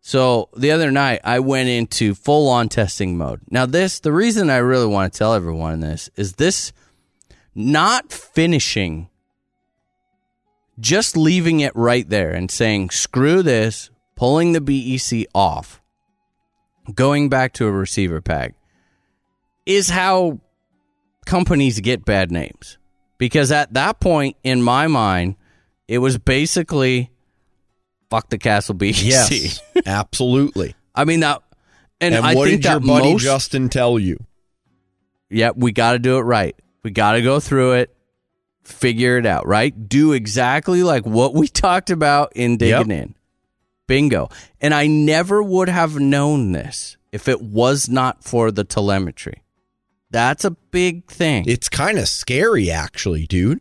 So 0.00 0.50
the 0.56 0.70
other 0.70 0.92
night, 0.92 1.20
I 1.24 1.40
went 1.40 1.68
into 1.68 2.14
full 2.14 2.48
on 2.48 2.68
testing 2.68 3.18
mode. 3.18 3.40
Now, 3.50 3.66
this, 3.66 3.98
the 3.98 4.12
reason 4.12 4.50
I 4.50 4.58
really 4.58 4.86
want 4.86 5.12
to 5.12 5.18
tell 5.18 5.34
everyone 5.34 5.80
this 5.80 6.08
is 6.14 6.34
this 6.34 6.72
not 7.56 8.12
finishing, 8.12 9.08
just 10.78 11.16
leaving 11.16 11.58
it 11.58 11.74
right 11.74 12.08
there 12.08 12.30
and 12.30 12.50
saying, 12.50 12.90
screw 12.90 13.42
this, 13.42 13.90
pulling 14.14 14.52
the 14.52 14.60
BEC 14.60 15.26
off, 15.34 15.82
going 16.94 17.28
back 17.28 17.52
to 17.54 17.66
a 17.66 17.72
receiver 17.72 18.20
pack 18.20 18.54
is 19.66 19.90
how 19.90 20.40
companies 21.26 21.80
get 21.80 22.04
bad 22.04 22.30
names. 22.30 22.78
Because 23.18 23.50
at 23.50 23.74
that 23.74 24.00
point, 24.00 24.36
in 24.44 24.62
my 24.62 24.86
mind, 24.86 25.36
it 25.88 25.98
was 25.98 26.18
basically 26.18 27.10
fuck 28.10 28.30
the 28.30 28.38
Castle 28.38 28.74
BEC. 28.74 29.02
Yes, 29.02 29.60
absolutely. 29.84 30.74
I 30.94 31.04
mean 31.04 31.20
that, 31.20 31.42
and, 32.00 32.14
And, 32.14 32.24
I 32.24 32.34
what 32.34 32.48
think 32.48 32.62
did 32.62 32.70
your 32.70 32.80
buddy 32.80 33.12
most, 33.12 33.22
Justin 33.22 33.68
tell 33.68 33.98
you? 33.98 34.18
yeah, 35.30 35.50
we 35.54 35.72
got 35.72 35.92
to 35.92 35.98
do 35.98 36.18
it 36.18 36.22
right. 36.22 36.54
We 36.82 36.90
got 36.90 37.12
to 37.12 37.22
go 37.22 37.40
through 37.40 37.72
it, 37.72 37.96
figure 38.64 39.18
it 39.18 39.26
out, 39.26 39.46
right? 39.46 39.88
Do 39.88 40.12
exactly 40.12 40.82
like 40.82 41.04
what 41.04 41.34
we 41.34 41.48
talked 41.48 41.90
about 41.90 42.32
in 42.36 42.56
digging 42.58 42.90
in. 42.90 43.14
Bingo. 43.86 44.28
And 44.60 44.74
I 44.74 44.86
never 44.86 45.42
would 45.42 45.68
have 45.68 45.98
known 45.98 46.52
this 46.52 46.96
if 47.12 47.28
it 47.28 47.40
was 47.40 47.88
not 47.88 48.24
for 48.24 48.50
the 48.50 48.64
telemetry. 48.64 49.42
That's 50.10 50.44
a 50.44 50.50
big 50.52 51.06
thing. 51.10 51.44
It's 51.46 51.68
kind 51.68 51.98
of 51.98 52.08
scary, 52.08 52.70
actually, 52.70 53.26
dude. 53.26 53.60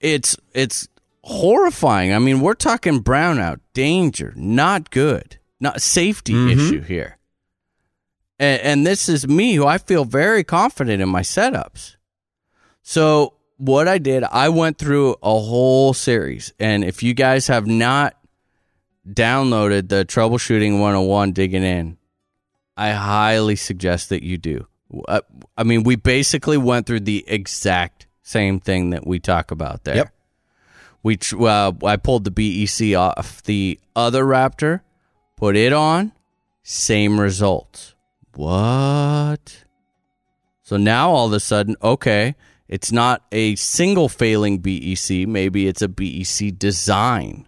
it's 0.00 0.36
it's 0.52 0.88
horrifying. 1.22 2.12
I 2.12 2.18
mean, 2.18 2.40
we're 2.40 2.54
talking 2.54 3.02
brownout, 3.02 3.60
danger, 3.72 4.32
not 4.36 4.90
good, 4.90 5.38
not 5.60 5.80
safety 5.80 6.32
Mm-hmm. 6.34 6.60
issue 6.60 6.80
here. 6.82 7.18
And, 8.38 8.60
and 8.62 8.86
this 8.86 9.08
is 9.08 9.26
me, 9.28 9.54
who 9.54 9.64
I 9.66 9.78
feel 9.78 10.04
very 10.04 10.44
confident 10.44 11.00
in 11.00 11.08
my 11.08 11.22
setups. 11.22 11.96
So 12.82 13.34
what 13.56 13.86
I 13.88 13.98
did, 13.98 14.24
I 14.24 14.48
went 14.50 14.76
through 14.76 15.12
a 15.22 15.38
whole 15.38 15.94
series. 15.94 16.52
And 16.58 16.84
if 16.84 17.02
you 17.02 17.14
guys 17.14 17.46
have 17.46 17.66
not 17.66 18.16
downloaded 19.08 19.88
the 19.88 20.04
Troubleshooting 20.04 20.72
101 20.80 21.32
Digging 21.32 21.62
In, 21.62 21.96
I 22.76 22.90
highly 22.90 23.56
suggest 23.56 24.08
that 24.08 24.22
you 24.24 24.36
do. 24.36 24.66
Uh, 25.08 25.20
I 25.56 25.64
mean, 25.64 25.82
we 25.82 25.96
basically 25.96 26.56
went 26.56 26.86
through 26.86 27.00
the 27.00 27.24
exact 27.26 28.06
same 28.22 28.60
thing 28.60 28.90
that 28.90 29.06
we 29.06 29.18
talk 29.18 29.50
about 29.50 29.84
there. 29.84 29.96
Yep. 29.96 30.14
We 31.02 31.18
uh, 31.38 31.72
I 31.84 31.96
pulled 31.96 32.24
the 32.24 32.30
BEC 32.30 32.96
off 32.96 33.42
the 33.42 33.78
other 33.94 34.24
Raptor, 34.24 34.80
put 35.36 35.54
it 35.54 35.72
on, 35.72 36.12
same 36.62 37.20
results. 37.20 37.94
What? 38.34 39.64
So 40.62 40.78
now 40.78 41.10
all 41.10 41.26
of 41.26 41.32
a 41.34 41.40
sudden, 41.40 41.76
okay, 41.82 42.34
it's 42.68 42.90
not 42.90 43.22
a 43.30 43.54
single 43.56 44.08
failing 44.08 44.58
BEC. 44.58 45.28
Maybe 45.28 45.68
it's 45.68 45.82
a 45.82 45.88
BEC 45.88 46.58
design. 46.58 47.46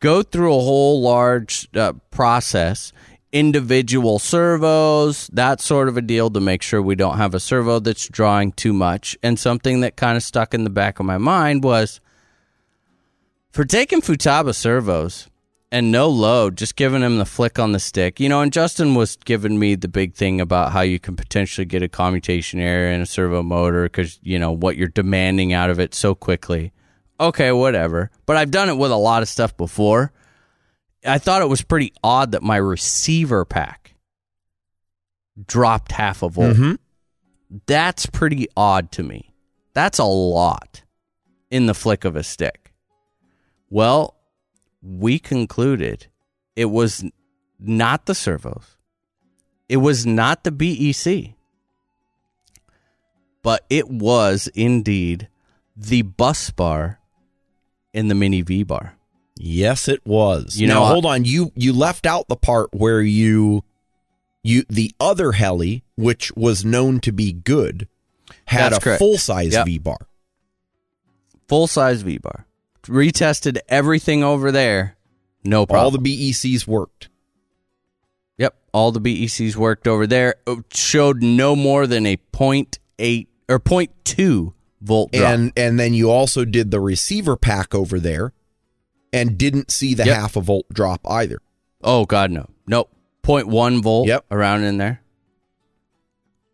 Go 0.00 0.22
through 0.22 0.54
a 0.54 0.60
whole 0.60 1.00
large 1.00 1.68
uh, 1.74 1.94
process, 2.10 2.92
individual 3.32 4.18
servos, 4.18 5.28
that 5.32 5.60
sort 5.60 5.88
of 5.88 5.96
a 5.96 6.02
deal 6.02 6.30
to 6.30 6.40
make 6.40 6.62
sure 6.62 6.82
we 6.82 6.94
don't 6.94 7.18
have 7.18 7.34
a 7.34 7.40
servo 7.40 7.78
that's 7.78 8.08
drawing 8.08 8.52
too 8.52 8.72
much. 8.72 9.16
And 9.22 9.38
something 9.38 9.80
that 9.80 9.96
kind 9.96 10.16
of 10.16 10.22
stuck 10.22 10.54
in 10.54 10.64
the 10.64 10.70
back 10.70 10.98
of 10.98 11.06
my 11.06 11.18
mind 11.18 11.62
was 11.62 12.00
for 13.52 13.64
taking 13.64 14.00
Futaba 14.00 14.54
servos 14.54 15.28
and 15.72 15.92
no 15.92 16.08
load, 16.08 16.56
just 16.56 16.74
giving 16.74 17.02
him 17.02 17.18
the 17.18 17.24
flick 17.24 17.58
on 17.58 17.72
the 17.72 17.78
stick. 17.78 18.18
You 18.18 18.28
know, 18.28 18.40
and 18.40 18.52
Justin 18.52 18.94
was 18.94 19.16
giving 19.16 19.58
me 19.58 19.76
the 19.76 19.88
big 19.88 20.14
thing 20.14 20.40
about 20.40 20.72
how 20.72 20.80
you 20.80 20.98
can 20.98 21.14
potentially 21.14 21.64
get 21.64 21.82
a 21.82 21.88
commutation 21.88 22.58
error 22.58 22.90
in 22.90 23.00
a 23.00 23.06
servo 23.06 23.42
motor 23.42 23.84
because, 23.84 24.18
you 24.22 24.38
know, 24.38 24.50
what 24.50 24.76
you're 24.76 24.88
demanding 24.88 25.52
out 25.52 25.70
of 25.70 25.78
it 25.78 25.94
so 25.94 26.14
quickly. 26.14 26.72
Okay, 27.20 27.52
whatever. 27.52 28.10
But 28.26 28.36
I've 28.36 28.50
done 28.50 28.68
it 28.68 28.78
with 28.78 28.90
a 28.90 28.96
lot 28.96 29.22
of 29.22 29.28
stuff 29.28 29.56
before. 29.56 30.12
I 31.04 31.18
thought 31.18 31.42
it 31.42 31.48
was 31.48 31.62
pretty 31.62 31.92
odd 32.04 32.32
that 32.32 32.42
my 32.42 32.56
receiver 32.56 33.44
pack 33.44 33.94
dropped 35.46 35.92
half 35.92 36.22
a 36.22 36.28
volt. 36.28 36.56
Mhm. 36.56 36.78
That's 37.66 38.06
pretty 38.06 38.48
odd 38.56 38.92
to 38.92 39.02
me. 39.02 39.32
That's 39.72 39.98
a 39.98 40.04
lot 40.04 40.82
in 41.50 41.66
the 41.66 41.74
flick 41.74 42.04
of 42.04 42.16
a 42.16 42.22
stick. 42.22 42.72
Well, 43.70 44.16
we 44.82 45.18
concluded 45.18 46.08
it 46.56 46.66
was 46.66 47.04
not 47.58 48.06
the 48.06 48.14
servos. 48.14 48.76
It 49.68 49.78
was 49.78 50.04
not 50.04 50.44
the 50.44 50.50
BEC. 50.52 51.34
But 53.42 53.64
it 53.70 53.88
was 53.88 54.48
indeed 54.54 55.28
the 55.74 56.02
bus 56.02 56.50
bar 56.50 57.00
in 57.92 58.08
the 58.08 58.14
mini 58.14 58.42
V 58.42 58.64
bar. 58.64 58.96
Yes, 59.42 59.88
it 59.88 60.04
was. 60.04 60.60
You 60.60 60.68
now, 60.68 60.80
know, 60.80 60.84
hold 60.84 61.06
on. 61.06 61.24
You 61.24 61.50
you 61.54 61.72
left 61.72 62.04
out 62.04 62.28
the 62.28 62.36
part 62.36 62.68
where 62.74 63.00
you 63.00 63.64
you 64.42 64.64
the 64.68 64.92
other 65.00 65.32
heli, 65.32 65.82
which 65.96 66.30
was 66.36 66.62
known 66.62 67.00
to 67.00 67.10
be 67.10 67.32
good, 67.32 67.88
had 68.44 68.74
a 68.74 68.98
full 68.98 69.16
size 69.16 69.54
Yep. 69.54 69.66
V 69.66 69.78
bar. 69.78 70.08
Full 71.48 71.66
size 71.66 72.02
V 72.02 72.18
bar. 72.18 72.46
Retested 72.82 73.58
everything 73.68 74.22
over 74.22 74.52
there. 74.52 74.96
No 75.42 75.64
problem. 75.64 75.84
All 75.84 75.90
the 75.90 76.30
BECs 76.30 76.66
worked. 76.66 77.08
Yep, 78.36 78.54
all 78.72 78.92
the 78.92 79.00
BECs 79.00 79.56
worked 79.56 79.88
over 79.88 80.06
there. 80.06 80.34
It 80.46 80.64
showed 80.74 81.22
no 81.22 81.56
more 81.56 81.86
than 81.86 82.04
a 82.04 82.18
0.8 82.34 83.26
or 83.48 83.58
0.2 83.58 84.52
volt 84.82 85.12
drop. 85.12 85.30
And 85.30 85.52
and 85.56 85.80
then 85.80 85.94
you 85.94 86.10
also 86.10 86.44
did 86.44 86.70
the 86.70 86.80
receiver 86.80 87.38
pack 87.38 87.74
over 87.74 87.98
there 87.98 88.34
and 89.12 89.36
didn't 89.38 89.70
see 89.70 89.94
the 89.94 90.04
Yep. 90.06 90.16
half 90.16 90.36
a 90.36 90.40
volt 90.40 90.66
drop 90.72 91.00
either. 91.08 91.38
oh 91.82 92.04
god, 92.06 92.30
no, 92.30 92.48
nope, 92.66 92.90
0.1 93.24 93.82
volt. 93.82 94.06
Yep. 94.08 94.24
around 94.30 94.62
in 94.64 94.78
there. 94.78 95.02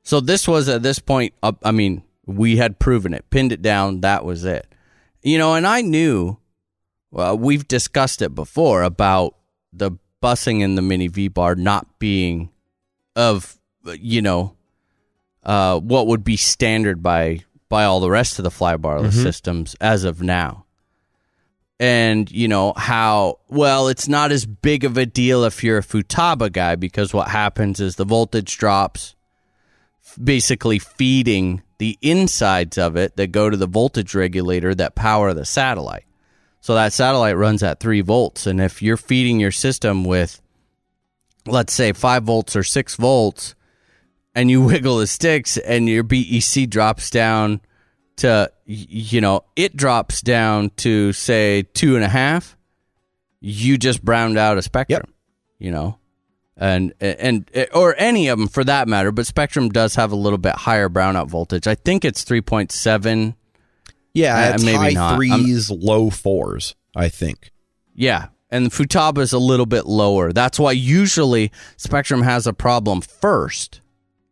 So 0.02 0.20
this 0.20 0.46
was 0.46 0.68
at 0.68 0.82
this 0.82 0.98
point. 1.00 1.34
Uh, 1.42 1.52
I 1.64 1.72
mean, 1.72 2.02
we 2.26 2.57
had 2.57 2.78
proven 2.78 3.12
it, 3.12 3.28
pinned 3.30 3.52
it 3.52 3.61
down. 3.62 4.02
That 4.02 4.24
was 4.24 4.44
it. 4.44 4.66
You 5.22 5.38
know, 5.38 5.54
and 5.54 5.66
I 5.66 5.80
knew. 5.82 6.38
Well, 7.11 7.38
we've 7.38 7.66
discussed 7.66 8.20
it 8.22 8.34
before 8.34 8.82
about 8.82 9.36
the 9.72 9.92
busing 10.22 10.61
in 10.61 10.74
the 10.74 10.82
mini 10.82 11.09
V 11.09 11.28
bar 11.28 11.54
not 11.54 11.98
being 11.98 12.50
of 13.14 13.57
you 13.98 14.20
know 14.20 14.54
uh, 15.44 15.78
what 15.80 16.07
would 16.09 16.24
be 16.24 16.36
standard 16.36 17.02
by 17.02 17.40
by 17.68 17.84
all 17.84 18.00
the 18.00 18.11
rest 18.11 18.38
of 18.38 18.42
the 18.42 18.50
fly 18.50 18.76
barless 18.76 19.20
systems 19.20 19.74
as 19.80 20.04
of 20.04 20.20
now. 20.22 20.65
And 21.78 22.30
you 22.30 22.48
know 22.48 22.72
how 22.74 23.40
well 23.48 23.88
it's 23.88 24.08
not 24.08 24.32
as 24.32 24.46
big 24.46 24.84
of 24.84 24.96
a 24.96 25.04
deal 25.04 25.44
if 25.44 25.62
you're 25.62 25.78
a 25.78 25.82
Futaba 25.82 26.50
guy 26.50 26.74
because 26.74 27.12
what 27.12 27.28
happens 27.28 27.80
is 27.80 27.96
the 27.96 28.06
voltage 28.06 28.56
drops, 28.56 29.14
basically 30.22 30.78
feeding 30.78 31.62
the 31.78 31.98
insides 32.00 32.78
of 32.78 32.96
it 32.96 33.16
that 33.16 33.26
go 33.28 33.50
to 33.50 33.56
the 33.56 33.66
voltage 33.66 34.14
regulator 34.14 34.74
that 34.74 34.94
power 34.94 35.34
the 35.34 35.44
satellite. 35.44 36.04
So 36.60 36.74
that 36.74 36.92
satellite 36.92 37.36
runs 37.36 37.62
at 37.62 37.78
three 37.78 38.00
volts, 38.00 38.46
and 38.46 38.60
if 38.60 38.82
you're 38.82 38.96
feeding 38.96 39.38
your 39.38 39.52
system 39.52 40.04
with, 40.04 40.40
let's 41.46 41.72
say, 41.72 41.92
five 41.92 42.24
volts 42.24 42.56
or 42.56 42.64
six 42.64 42.96
volts, 42.96 43.54
and 44.34 44.50
you 44.50 44.62
wiggle 44.64 44.98
the 44.98 45.06
sticks, 45.06 45.58
and 45.58 45.88
your 45.88 46.02
BEC 46.02 46.68
drops 46.68 47.08
down 47.10 47.60
to, 48.16 48.50
you 48.64 49.20
know, 49.20 49.44
it 49.56 49.76
drops 49.76 50.20
down 50.22 50.70
to 50.76 51.12
say 51.12 51.62
two 51.74 51.96
and 51.96 52.04
a 52.04 52.08
half, 52.08 52.56
you 53.40 53.76
just 53.78 54.04
browned 54.04 54.38
out 54.38 54.56
a 54.58 54.60
Spektrum, 54.60 55.04
you 55.58 55.70
know, 55.70 55.98
and 56.56 56.94
and 57.00 57.48
or 57.74 57.94
any 57.98 58.28
of 58.28 58.38
them 58.38 58.48
for 58.48 58.64
that 58.64 58.88
matter. 58.88 59.12
But 59.12 59.26
Spektrum 59.26 59.72
does 59.72 59.94
have 59.96 60.12
a 60.12 60.16
little 60.16 60.38
bit 60.38 60.54
higher 60.54 60.88
brownout 60.88 61.28
voltage. 61.28 61.66
I 61.66 61.74
think 61.74 62.04
it's 62.04 62.24
three 62.24 62.40
point 62.40 62.72
seven. 62.72 63.34
Yeah, 64.14 64.50
Uh, 64.50 64.54
it's 64.54 64.64
maybe 64.64 64.76
high 64.78 64.91
not. 64.92 65.08
I'm- 65.11 65.16
threes, 65.16 65.70
low 65.70 66.08
fours, 66.08 66.74
I 66.95 67.11
think. 67.11 67.53
Yeah, 67.95 68.28
and 68.50 68.70
Futaba 68.70 69.18
is 69.18 69.34
a 69.34 69.38
little 69.38 69.66
bit 69.66 69.84
lower. 69.86 70.32
That's 70.32 70.58
why 70.58 70.72
usually 70.72 71.53
Spektrum 71.76 72.24
has 72.24 72.46
a 72.46 72.54
problem 72.54 73.03
first 73.03 73.82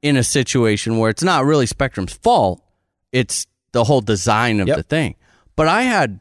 in 0.00 0.16
a 0.16 0.24
situation 0.24 0.96
where 0.98 1.10
it's 1.10 1.22
not 1.22 1.44
really 1.44 1.66
Spektrum's 1.66 2.14
fault. 2.14 2.62
It's 3.12 3.46
the 3.74 3.84
whole 3.84 4.00
design 4.00 4.60
of 4.60 4.68
Yep. 4.68 4.76
the 4.78 4.82
thing. 4.84 5.16
But 5.56 5.68
I 5.68 5.82
had, 5.82 6.20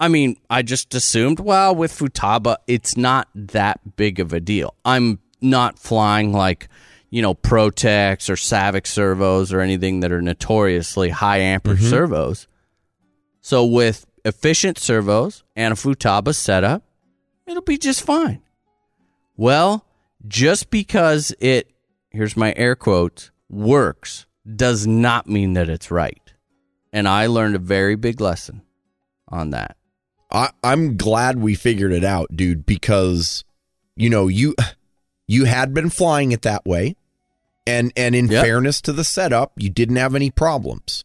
I 0.00 0.08
mean, 0.08 0.36
I 0.50 0.62
just 0.62 0.94
assumed, 0.94 1.38
well, 1.38 1.74
with 1.74 1.92
Futaba, 1.92 2.56
it's 2.66 2.96
not 2.96 3.28
that 3.34 3.96
big 3.96 4.18
of 4.18 4.32
a 4.32 4.40
deal. 4.40 4.74
I'm 4.84 5.20
not 5.40 5.78
flying 5.78 6.32
like, 6.32 6.68
you 7.10 7.22
know, 7.22 7.34
Protex 7.34 8.28
or 8.28 8.34
Savox 8.34 8.88
servos 8.88 9.52
or 9.52 9.60
anything 9.60 10.00
that 10.00 10.10
are 10.10 10.22
notoriously 10.22 11.10
high 11.10 11.38
amperage 11.38 11.78
mm-hmm. 11.78 11.90
servos. 11.90 12.48
So 13.40 13.64
with 13.64 14.06
efficient 14.24 14.78
servos 14.78 15.44
and 15.54 15.72
a 15.72 15.76
Futaba 15.76 16.34
setup, 16.34 16.82
it'll 17.46 17.62
be 17.62 17.78
just 17.78 18.02
fine. 18.02 18.42
Well, 19.36 19.84
just 20.26 20.70
because 20.70 21.32
it, 21.40 21.70
here's 22.10 22.36
my 22.36 22.54
air 22.56 22.74
quotes, 22.74 23.30
works 23.48 24.26
does 24.54 24.86
not 24.86 25.28
mean 25.28 25.52
that 25.52 25.68
it's 25.68 25.90
right. 25.90 26.25
And 26.96 27.06
I 27.06 27.26
learned 27.26 27.54
a 27.54 27.58
very 27.58 27.94
big 27.94 28.22
lesson 28.22 28.62
on 29.28 29.50
that. 29.50 29.76
I, 30.32 30.48
I'm 30.64 30.96
glad 30.96 31.38
we 31.38 31.54
figured 31.54 31.92
it 31.92 32.04
out, 32.04 32.34
dude, 32.34 32.64
because 32.64 33.44
you 33.96 34.08
know 34.08 34.28
you 34.28 34.54
you 35.28 35.44
had 35.44 35.74
been 35.74 35.90
flying 35.90 36.32
it 36.32 36.40
that 36.42 36.64
way, 36.64 36.96
and 37.66 37.92
and 37.98 38.14
in 38.14 38.28
Yep. 38.28 38.42
fairness 38.42 38.80
to 38.80 38.94
the 38.94 39.04
setup, 39.04 39.52
you 39.58 39.68
didn't 39.68 39.96
have 39.96 40.14
any 40.14 40.30
problems. 40.30 41.04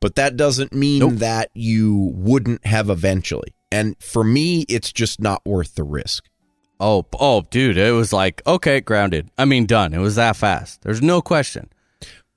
But 0.00 0.16
that 0.16 0.36
doesn't 0.36 0.72
mean 0.72 0.98
Nope. 0.98 1.12
that 1.20 1.50
you 1.54 2.12
wouldn't 2.16 2.66
have 2.66 2.90
eventually. 2.90 3.54
And 3.70 3.94
for 4.02 4.24
me, 4.24 4.62
it's 4.68 4.92
just 4.92 5.20
not 5.20 5.46
worth 5.46 5.76
the 5.76 5.84
risk. 5.84 6.24
Oh, 6.80 7.06
oh, 7.20 7.42
dude, 7.50 7.78
it 7.78 7.92
was 7.92 8.12
like, 8.12 8.42
okay, 8.48 8.80
grounded. 8.80 9.30
I 9.38 9.44
mean, 9.44 9.64
done. 9.66 9.94
It 9.94 9.98
was 9.98 10.16
that 10.16 10.36
fast. 10.36 10.82
There's 10.82 11.02
no 11.02 11.20
question. 11.22 11.68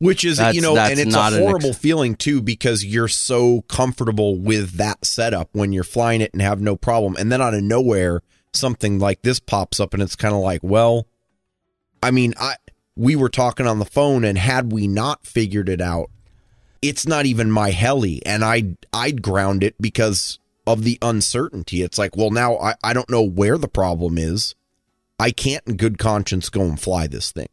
Which 0.02 0.26
is, 0.26 0.38
That's- 0.38 0.56
you 0.56 0.62
know, 0.62 0.76
and 0.76 1.00
it's 1.00 1.14
a 1.14 1.20
an 1.20 1.34
ex- 1.34 1.38
horrible 1.38 1.74
feeling 1.74 2.16
too 2.16 2.42
because 2.42 2.84
you're 2.84 3.08
so 3.08 3.62
comfortable 3.64 4.36
with 4.36 4.72
that 4.74 5.06
setup 5.06 5.50
when 5.52 5.72
you're 5.74 5.84
flying 5.84 6.22
it 6.22 6.34
and 6.34 6.42
have 6.42 6.60
no 6.60 6.76
problem. 6.76 7.16
And 7.20 7.32
then 7.32 7.40
out 7.40 7.54
of 7.54 7.62
nowhere, 7.62 8.24
something 8.52 8.98
like 8.98 9.22
this 9.22 9.40
pops 9.40 9.80
up 9.80 9.94
and 9.94 10.02
it's 10.02 10.16
kind 10.16 10.34
of 10.34 10.42
like, 10.42 10.62
well, 10.64 11.06
I 12.02 12.10
mean, 12.10 12.34
I 12.40 12.56
we 12.96 13.16
were 13.16 13.30
talking 13.30 13.68
on 13.68 13.78
the 13.78 13.86
phone 13.86 14.24
and 14.26 14.40
had 14.40 14.72
we 14.72 14.88
not 14.88 15.26
figured 15.26 15.70
it 15.70 15.82
out, 15.82 16.10
it's 16.82 17.06
not 17.08 17.28
even 17.28 17.52
my 17.52 17.70
heli 17.70 18.26
and 18.26 18.44
I 18.44 18.78
I'd 18.92 19.22
ground 19.22 19.64
it 19.64 19.76
because 19.80 20.40
of 20.66 20.84
the 20.84 20.98
uncertainty. 21.04 21.84
It's 21.84 22.00
like, 22.00 22.18
well, 22.18 22.32
now 22.32 22.58
I, 22.58 22.74
I 22.84 22.94
don't 22.94 23.10
know 23.10 23.22
where 23.22 23.60
the 23.60 23.68
problem 23.68 24.18
is. 24.18 24.56
I 25.20 25.30
can't 25.30 25.64
in 25.68 25.78
good 25.78 26.00
conscience 26.00 26.50
go 26.50 26.62
and 26.62 26.80
fly 26.82 27.06
this 27.06 27.32
thing. 27.32 27.50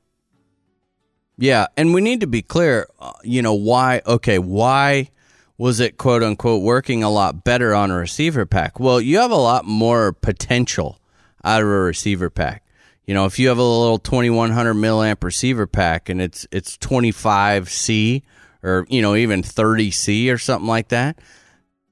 Yeah, 1.39 1.69
and 1.77 1.95
we 1.95 2.01
need 2.01 2.21
to 2.21 2.27
be 2.27 2.43
clear, 2.43 2.89
uh, 3.01 3.13
you 3.23 3.41
know, 3.43 3.55
why 3.55 4.03
okay, 4.07 4.39
why 4.41 5.11
was 5.57 5.79
it 5.81 5.97
quote 5.97 6.23
unquote 6.23 6.63
working 6.63 7.03
a 7.05 7.11
lot 7.11 7.45
better 7.45 7.75
on 7.75 7.91
a 7.93 7.97
receiver 7.97 8.45
pack? 8.45 8.81
Well, 8.81 9.01
you 9.01 9.19
have 9.19 9.31
a 9.31 9.37
lot 9.37 9.65
more 9.65 10.13
potential 10.13 11.01
out 11.45 11.63
of 11.63 11.69
a 11.69 11.71
receiver 11.71 12.29
pack. 12.31 12.65
You 13.07 13.15
know, 13.15 13.25
if 13.25 13.39
you 13.39 13.49
have 13.49 13.59
a 13.59 13.63
little 13.63 13.99
2100 13.99 14.75
milliamp 14.75 15.23
receiver 15.25 15.67
pack 15.67 16.09
and 16.09 16.21
it's 16.21 16.47
it's 16.51 16.77
25C 16.77 18.23
or 18.63 18.85
you 18.89 19.01
know 19.01 19.15
even 19.15 19.43
30C 19.43 20.33
or 20.33 20.39
something 20.39 20.67
like 20.69 20.89
that, 20.89 21.19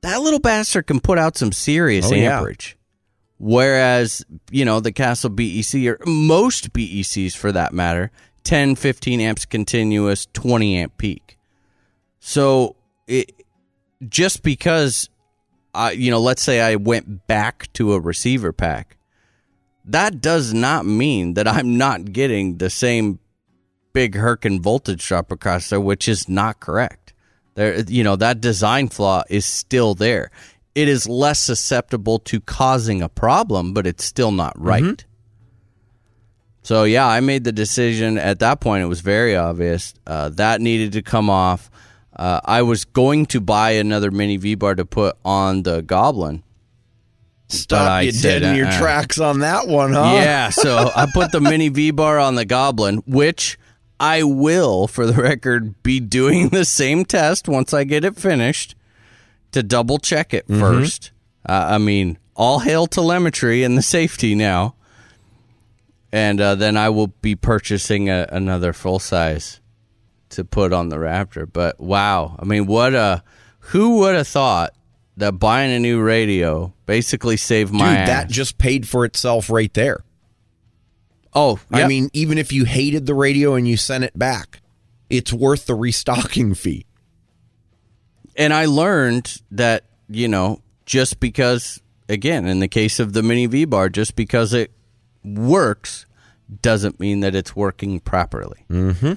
that 0.03 0.21
little 0.21 0.41
bastard 0.41 0.87
can 0.89 1.01
put 1.01 1.19
out 1.19 1.37
some 1.37 1.53
serious 1.53 2.11
Oh, 2.11 2.15
yeah. 2.15 2.37
amperage. 2.39 2.77
Whereas, 3.39 4.25
you 4.51 4.65
know, 4.65 4.81
the 4.81 4.93
Castle 4.93 5.29
BEC 5.31 5.75
or 5.87 5.99
most 6.07 6.73
BECs 6.73 7.37
for 7.37 7.53
that 7.53 7.75
matter, 7.75 8.11
10, 8.47 8.77
15 8.77 9.21
amps 9.21 9.45
continuous, 9.45 10.29
20 10.33 10.79
amp 10.79 10.97
peak. 10.99 11.37
So 12.21 12.77
it 13.09 13.33
just 14.09 14.45
because 14.45 15.11
I 15.75 15.91
you 15.91 16.11
know, 16.13 16.21
let's 16.21 16.43
say 16.43 16.61
I 16.61 16.77
went 16.77 17.27
back 17.27 17.73
to 17.75 17.93
a 17.93 18.01
receiver 18.01 18.53
pack, 18.53 18.97
that 19.85 20.21
does 20.21 20.55
not 20.55 20.87
mean 20.87 21.35
that 21.35 21.49
I'm 21.49 21.77
not 21.77 22.13
getting 22.13 22.59
the 22.59 22.71
same 22.71 23.19
big 23.93 24.15
Herkin 24.15 24.61
voltage 24.61 25.07
drop 25.07 25.33
across 25.33 25.69
there, 25.71 25.81
which 25.81 26.07
is 26.07 26.29
not 26.29 26.61
correct. 26.61 27.15
There, 27.55 27.81
you 27.81 28.05
know, 28.05 28.15
that 28.15 28.41
design 28.41 28.89
flaw 28.91 29.25
is 29.29 29.45
still 29.45 29.95
there. 29.95 30.31
It 30.77 30.87
is 30.89 31.09
less 31.09 31.41
susceptible 31.41 32.21
to 32.21 32.41
causing 32.41 33.03
a 33.03 33.09
problem, 33.09 33.73
but 33.73 33.87
it's 33.87 34.05
still 34.05 34.31
not 34.31 34.53
right. 34.57 34.85
Mm-hmm. 34.85 35.16
So 36.67 36.83
yeah, 36.83 37.07
I 37.07 37.21
made 37.21 37.45
the 37.45 37.53
decision 37.53 38.19
at 38.19 38.41
that 38.41 38.59
point. 38.59 38.83
It 38.83 38.87
was 38.87 39.01
very 39.01 39.37
obvious 39.37 39.95
uh, 40.05 40.31
that 40.31 40.61
needed 40.61 40.95
to 40.95 41.03
come 41.03 41.31
off. 41.31 41.71
Uh, 42.13 42.41
I 42.45 42.63
was 42.63 42.85
going 42.85 43.27
to 43.27 43.41
buy 43.41 43.71
another 43.73 44.11
mini 44.11 44.37
V 44.37 44.57
bar 44.57 44.75
to 44.75 44.85
put 44.85 45.17
on 45.25 45.63
the 45.63 45.81
Goblin. 45.83 46.43
Stop 47.47 48.03
you 48.03 48.11
said, 48.11 48.41
dead 48.41 48.51
in 48.51 48.57
your 48.57 48.67
uh-uh. 48.67 48.79
tracks 48.81 49.21
on 49.21 49.39
that 49.41 49.69
one, 49.69 49.93
huh? 49.93 50.15
Yeah, 50.17 50.51
so 50.51 50.91
I 50.97 51.07
put 51.15 51.31
the 51.31 51.41
mini 51.41 51.69
V 51.69 51.93
bar 51.93 52.19
on 52.19 52.35
the 52.35 52.45
Goblin, 52.45 52.97
which 53.07 53.61
I 54.01 54.25
will, 54.25 54.89
for 54.89 55.07
the 55.07 55.23
record, 55.23 55.81
be 55.85 56.01
doing 56.01 56.49
the 56.49 56.65
same 56.65 57.05
test 57.05 57.49
once 57.49 57.73
I 57.73 57.85
get 57.85 58.05
it 58.05 58.17
finished 58.17 58.75
to 59.53 59.63
double 59.63 59.99
check 59.99 60.35
it 60.35 60.49
1st 60.49 61.11
Uh, 61.49 61.67
I 61.71 61.79
mean, 61.79 62.19
all 62.35 62.59
hail 62.59 62.89
telemetry 62.89 63.63
and 63.63 63.79
the 63.79 63.83
safety 63.83 64.35
now. 64.35 64.75
And 66.13 66.41
uh, 66.41 66.55
then 66.55 66.77
I 66.77 66.89
will 66.89 67.09
be 67.09 67.35
purchasing 67.35 68.09
a, 68.09 68.27
another 68.31 68.73
full 68.73 68.99
size 68.99 69.61
to 70.31 70.45
put 70.45 70.73
on 70.73 70.89
the 70.89 70.97
Raptor. 70.97 71.51
But 71.51 71.81
wow, 71.81 72.37
I 72.39 72.45
mean, 72.45 72.67
what 72.67 72.95
a 72.95 73.23
who 73.59 73.99
would 73.99 74.15
have 74.15 74.29
thought 74.29 74.75
that 75.17 75.33
buying 75.33 75.73
a 75.73 75.79
new 75.81 76.01
radio 76.01 76.73
basically 76.87 77.37
saved 77.37 77.73
Dude, 77.73 77.81
my 77.81 77.95
that 77.95 78.31
just 78.31 78.59
paid 78.59 78.87
for 78.89 79.05
itself 79.05 79.51
right 79.51 79.73
there. 79.75 80.05
oh, 81.35 81.59
I 81.73 81.87
mean, 81.87 82.09
even 82.13 82.39
if 82.39 82.53
you 82.53 82.65
hated 82.65 83.07
the 83.07 83.15
radio 83.15 83.55
and 83.55 83.67
you 83.67 83.77
sent 83.77 84.05
it 84.05 84.17
back, 84.19 84.61
it's 85.11 85.33
worth 85.33 85.67
the 85.67 85.75
restocking 85.75 86.55
fee. 86.63 86.87
and 88.37 88.53
I 88.55 88.67
learned 88.67 89.43
that 89.51 89.85
you 90.09 90.29
know 90.29 90.61
just 90.85 91.19
because 91.19 91.83
again 92.09 92.47
in 92.47 92.61
the 92.61 92.69
case 92.69 93.01
of 93.01 93.13
the 93.13 93.23
mini 93.23 93.47
V 93.47 93.65
bar, 93.65 93.89
just 93.89 94.15
because 94.17 94.53
it 94.55 94.71
works 95.27 96.07
doesn't 96.63 97.01
mean 97.01 97.21
that 97.21 97.35
it's 97.35 97.57
working 97.57 98.01
properly. 98.01 98.65
Mm-hmm. 98.71 99.15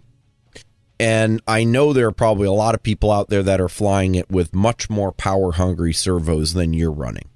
And 0.99 1.41
I 1.47 1.63
know 1.63 1.93
there 1.93 2.07
are 2.07 2.11
probably 2.11 2.47
a 2.47 2.51
lot 2.51 2.75
of 2.75 2.83
people 2.83 3.11
out 3.11 3.29
there 3.29 3.43
that 3.43 3.61
are 3.61 3.69
flying 3.69 4.15
it 4.15 4.29
with 4.29 4.53
much 4.53 4.89
more 4.89 5.11
power 5.13 5.53
hungry 5.53 5.93
servos 5.93 6.53
than 6.53 6.73
you're 6.73 6.91
running. 6.91 7.29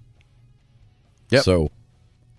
Yep. 1.30 1.44
So 1.44 1.72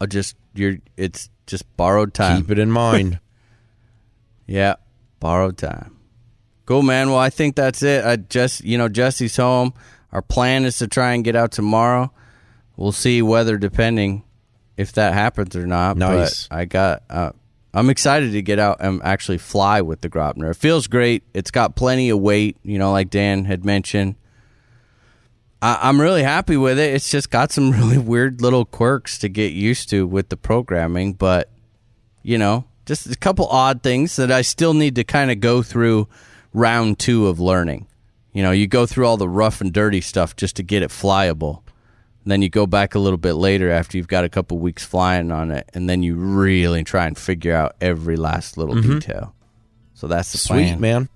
I 0.01 0.07
just 0.07 0.37
you're 0.55 0.77
it's 0.97 1.31
just 1.47 1.65
borrowed 1.77 2.13
time. 2.13 2.43
keep 2.43 2.51
it 2.51 2.59
in 2.59 2.71
mind. 2.71 3.21
Yeah, 4.47 4.75
borrowed 5.21 5.57
time. 5.57 5.97
Cool, 6.67 6.83
man. 6.83 7.09
Well, 7.09 7.19
I 7.19 7.31
think 7.31 7.57
that's 7.57 7.83
it. 7.83 8.05
I 8.05 8.17
just, 8.17 8.63
you 8.63 8.77
know, 8.77 8.91
Jesse's 8.91 9.37
home. 9.37 9.73
Our 10.13 10.21
plan 10.21 10.67
is 10.67 10.77
to 10.79 10.87
try 10.87 11.13
and 11.15 11.25
get 11.25 11.35
out 11.35 11.51
tomorrow. 11.51 12.13
We'll 12.77 12.93
see 12.93 13.23
weather 13.23 13.57
depending 13.57 14.25
if 14.77 14.93
that 14.93 15.15
happens 15.15 15.57
or 15.57 15.67
not. 15.67 15.97
Nice. 15.97 16.49
But 16.49 16.57
I 16.57 16.65
got. 16.65 17.03
Uh, 17.09 17.33
I'm 17.73 17.91
excited 17.91 18.33
to 18.33 18.43
get 18.43 18.61
out 18.61 18.77
and 18.81 19.03
actually 19.03 19.39
fly 19.39 19.81
with 19.81 20.01
the 20.01 20.09
Graupner. 20.09 20.51
It 20.51 20.57
feels 20.57 20.87
great. 20.87 21.25
It's 21.35 21.51
got 21.51 21.75
plenty 21.75 22.09
of 22.11 22.21
weight. 22.21 22.57
You 22.63 22.79
know, 22.79 22.93
like 22.93 23.11
Dan 23.11 23.45
had 23.45 23.65
mentioned. 23.65 24.15
I, 25.61 25.79
I'm 25.83 26.01
really 26.01 26.23
happy 26.23 26.57
with 26.57 26.79
it. 26.79 26.95
It's 26.95 27.11
just 27.11 27.31
got 27.31 27.51
some 27.51 27.71
really 27.79 27.99
weird 27.99 28.41
little 28.41 28.65
quirks 28.65 29.19
to 29.19 29.29
get 29.29 29.53
used 29.53 29.91
to 29.91 30.07
with 30.07 30.29
the 30.29 30.37
programming, 30.37 31.15
but 31.15 31.51
you 32.23 32.39
know, 32.39 32.65
just 32.87 33.11
a 33.11 33.17
couple 33.17 33.47
odd 33.47 33.83
things 33.83 34.17
that 34.17 34.31
I 34.31 34.43
still 34.43 34.75
need 34.75 34.95
to 34.97 35.05
kind 35.05 35.31
of 35.31 35.41
go 35.41 35.63
through 35.63 36.09
round 36.53 36.99
two 36.99 37.27
of 37.27 37.41
learning. 37.41 37.87
You 38.33 38.43
know, 38.43 38.51
you 38.51 38.67
go 38.67 38.87
through 38.87 39.07
all 39.07 39.17
the 39.17 39.29
rough 39.29 39.61
and 39.61 39.73
dirty 39.73 40.01
stuff 40.01 40.37
just 40.37 40.57
to 40.57 40.63
get 40.63 40.83
it 40.83 40.91
flyable. 40.91 41.64
And 42.25 42.31
then 42.33 42.41
you 42.43 42.49
go 42.49 42.67
back 42.67 42.95
a 42.95 42.99
little 42.99 43.19
bit 43.19 43.35
later 43.35 43.71
after 43.71 43.99
you've 43.99 44.09
got 44.09 44.25
a 44.25 44.29
couple 44.31 44.59
weeks 44.59 44.83
flying 44.85 45.31
on 45.31 45.51
it, 45.51 45.69
and 45.75 45.89
then 45.91 46.03
you 46.03 46.17
really 46.17 46.83
try 46.83 47.07
and 47.07 47.17
figure 47.19 47.55
out 47.55 47.77
every 47.83 48.17
last 48.17 48.57
little 48.57 48.81
detail. 48.81 49.35
So 49.93 50.07
that's 50.07 50.33
the 50.33 50.39
Sweet, 50.39 50.65
plan. 50.69 50.81
man. 50.81 51.09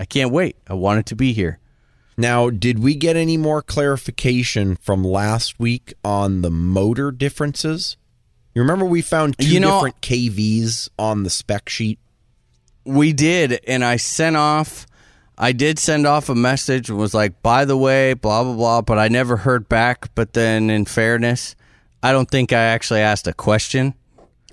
I 0.00 0.04
can't 0.04 0.32
wait. 0.32 0.56
I 0.66 0.74
want 0.74 1.00
it 1.00 1.06
to 1.06 1.16
be 1.16 1.32
here. 1.32 1.60
Now, 2.18 2.50
did 2.50 2.80
we 2.80 2.96
get 2.96 3.14
any 3.16 3.36
more 3.36 3.62
clarification 3.62 4.74
from 4.76 5.04
last 5.04 5.60
week 5.60 5.94
on 6.04 6.42
the 6.42 6.50
motor 6.50 7.12
differences? 7.12 7.96
You 8.54 8.62
remember 8.62 8.84
we 8.84 9.02
found 9.02 9.38
two 9.38 9.48
You 9.48 9.60
know- 9.60 9.76
different 9.78 10.00
KVs 10.02 10.88
on 10.98 11.22
the 11.22 11.30
spec 11.30 11.68
sheet? 11.68 12.00
We 12.84 13.12
did, 13.12 13.60
and 13.68 13.84
I 13.84 13.96
sent 13.96 14.36
off 14.36 14.86
I 15.40 15.52
did 15.52 15.78
send 15.78 16.04
off 16.04 16.28
a 16.28 16.34
message 16.34 16.90
and 16.90 16.98
was 16.98 17.14
like, 17.14 17.40
by 17.42 17.64
the 17.64 17.76
way, 17.76 18.14
blah, 18.14 18.42
blah, 18.42 18.54
blah, 18.54 18.80
but 18.82 18.98
I 18.98 19.06
never 19.06 19.36
heard 19.36 19.68
back. 19.68 20.12
But 20.16 20.32
then, 20.32 20.68
in 20.68 20.84
fairness, 20.84 21.54
I 22.02 22.10
don't 22.10 22.28
think 22.28 22.52
I 22.52 22.58
actually 22.60 23.00
asked 23.00 23.28
a 23.28 23.32
question. 23.32 23.94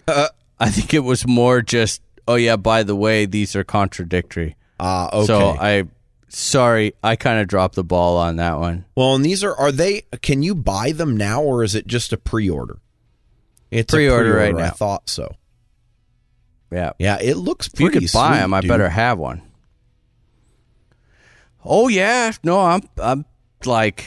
Uh, 0.07 0.27
I 0.59 0.69
think 0.69 0.93
it 0.93 0.99
was 0.99 1.25
more 1.25 1.63
just, 1.63 2.03
oh, 2.27 2.35
yeah, 2.35 2.55
by 2.55 2.83
the 2.83 2.95
way, 2.95 3.25
these 3.25 3.55
are 3.55 3.63
contradictory. 3.63 4.55
Ah, 4.79 5.09
okay. 5.11 5.25
So 5.25 5.57
I, 5.59 5.85
sorry, 6.27 6.93
I 7.03 7.15
kind 7.15 7.39
of 7.39 7.47
dropped 7.47 7.75
the 7.75 7.83
ball 7.83 8.17
on 8.17 8.35
that 8.37 8.57
one. 8.59 8.85
well, 8.95 9.15
and 9.15 9.23
these 9.25 9.43
are 9.43 9.55
are 9.55 9.71
they? 9.71 10.03
Can 10.21 10.43
you 10.43 10.55
buy 10.55 10.91
them 10.91 11.15
now, 11.17 11.41
or 11.41 11.63
is 11.63 11.75
it 11.75 11.87
just 11.87 12.11
a 12.13 12.17
pre-order? 12.17 12.79
It's 13.71 13.93
a 13.93 13.97
Pre-order 13.97 14.35
right 14.35 14.55
now. 14.55 14.65
I 14.65 14.69
thought 14.69 15.09
so. 15.09 15.35
Yeah. 16.71 16.91
Yeah, 16.99 17.17
it 17.21 17.35
looks 17.35 17.67
If 17.67 17.79
you 17.79 17.87
pretty. 17.89 18.05
could 18.07 18.13
buy 18.13 18.29
sweet, 18.31 18.39
them, 18.41 18.53
I 18.53 18.61
better 18.61 18.89
have 18.89 19.17
one. 19.17 19.41
Oh 21.63 21.87
yeah, 21.87 22.31
no, 22.43 22.59
I'm 22.61 22.81
I'm 23.01 23.25
like 23.65 24.05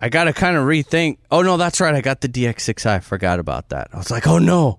I 0.00 0.08
got 0.08 0.24
to 0.24 0.32
kind 0.32 0.56
of 0.56 0.64
rethink. 0.64 1.18
Oh 1.30 1.42
no, 1.42 1.56
that's 1.56 1.80
right. 1.80 1.94
I 1.94 2.00
got 2.00 2.20
the 2.20 2.28
DX6i. 2.28 2.86
I 2.86 3.00
forgot 3.00 3.38
about 3.38 3.70
that. 3.70 3.88
I 3.92 3.98
was 3.98 4.10
like, 4.10 4.26
oh 4.26 4.38
no, 4.38 4.78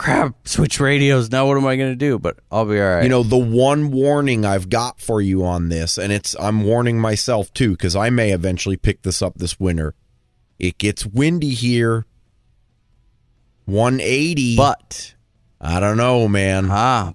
crap, 0.00 0.48
switch 0.48 0.80
radios. 0.80 1.30
Now 1.30 1.46
what 1.46 1.58
am 1.58 1.66
I 1.66 1.76
gonna 1.76 1.94
do? 1.94 2.18
But 2.18 2.38
I'll 2.50 2.64
be 2.64 2.80
all 2.80 2.88
right. 2.94 3.02
You 3.02 3.10
know, 3.10 3.22
the 3.22 3.36
one 3.36 3.90
warning 3.90 4.46
I've 4.46 4.70
got 4.70 4.98
for 4.98 5.20
you 5.20 5.44
on 5.44 5.68
this, 5.68 5.98
and 5.98 6.10
it's 6.10 6.34
I'm 6.40 6.62
warning 6.64 6.98
myself 6.98 7.52
too, 7.52 7.72
because 7.72 7.94
I 7.94 8.08
may 8.08 8.32
eventually 8.32 8.78
pick 8.78 9.02
this 9.02 9.20
up 9.20 9.34
this 9.36 9.60
winter. 9.60 9.94
It 10.58 10.78
gets 10.78 11.04
windy 11.04 11.50
here. 11.50 12.06
180. 13.66 14.56
but 14.56 15.14
I 15.60 15.78
don't 15.80 15.96
know, 15.98 16.26
man. 16.28 16.68
ah, 16.70 17.12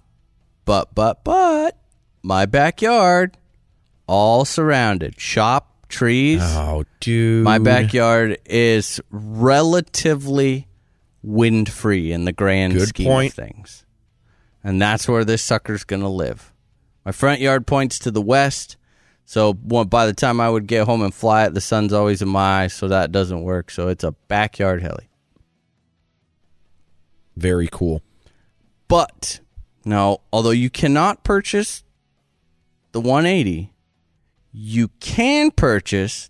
but 0.64 0.94
but 0.94 1.24
but 1.24 1.78
my 2.22 2.46
backyard, 2.46 3.36
all 4.08 4.46
surrounded, 4.46 5.20
shop, 5.20 5.90
trees. 5.90 6.42
Oh, 6.44 6.86
dude. 7.00 7.44
My 7.44 7.58
backyard 7.58 8.38
is 8.46 9.02
relatively 9.10 10.68
wind 11.26 11.70
free 11.70 12.12
in 12.12 12.26
the 12.26 12.32
grand 12.32 12.74
Good 12.74 12.88
scheme 12.90 13.08
point. 13.08 13.32
of 13.32 13.36
things. 13.36 13.86
And 14.64 14.82
that's 14.82 15.08
where 15.08 15.26
this 15.26 15.42
sucker's 15.42 15.84
going 15.84 16.02
to 16.02 16.08
live. 16.08 16.54
My 17.06 17.12
front 17.12 17.42
yard 17.42 17.68
points 17.68 18.00
to 18.00 18.12
the 18.12 18.22
west. 18.22 18.78
So 19.26 19.54
by 19.54 20.06
the 20.06 20.14
time 20.14 20.40
I 20.40 20.50
would 20.50 20.68
get 20.68 20.86
home 20.86 21.02
and 21.02 21.14
fly 21.14 21.46
it, 21.46 21.54
the 21.54 21.62
sun's 21.62 21.94
always 21.94 22.22
in 22.22 22.30
my 22.30 22.64
eyes, 22.64 22.74
so 22.74 22.88
that 22.88 23.12
doesn't 23.12 23.42
work. 23.42 23.72
So 23.72 23.88
it's 23.88 24.04
a 24.04 24.12
backyard 24.28 24.82
heli. 24.82 25.10
Very 27.36 27.68
cool. 27.72 28.02
But 28.88 29.40
now, 29.84 30.20
although 30.32 30.52
you 30.52 30.70
cannot 30.70 31.24
purchase 31.24 31.84
the 32.92 33.02
180, 33.02 33.72
you 34.52 34.88
can 35.00 35.52
purchase 35.52 36.30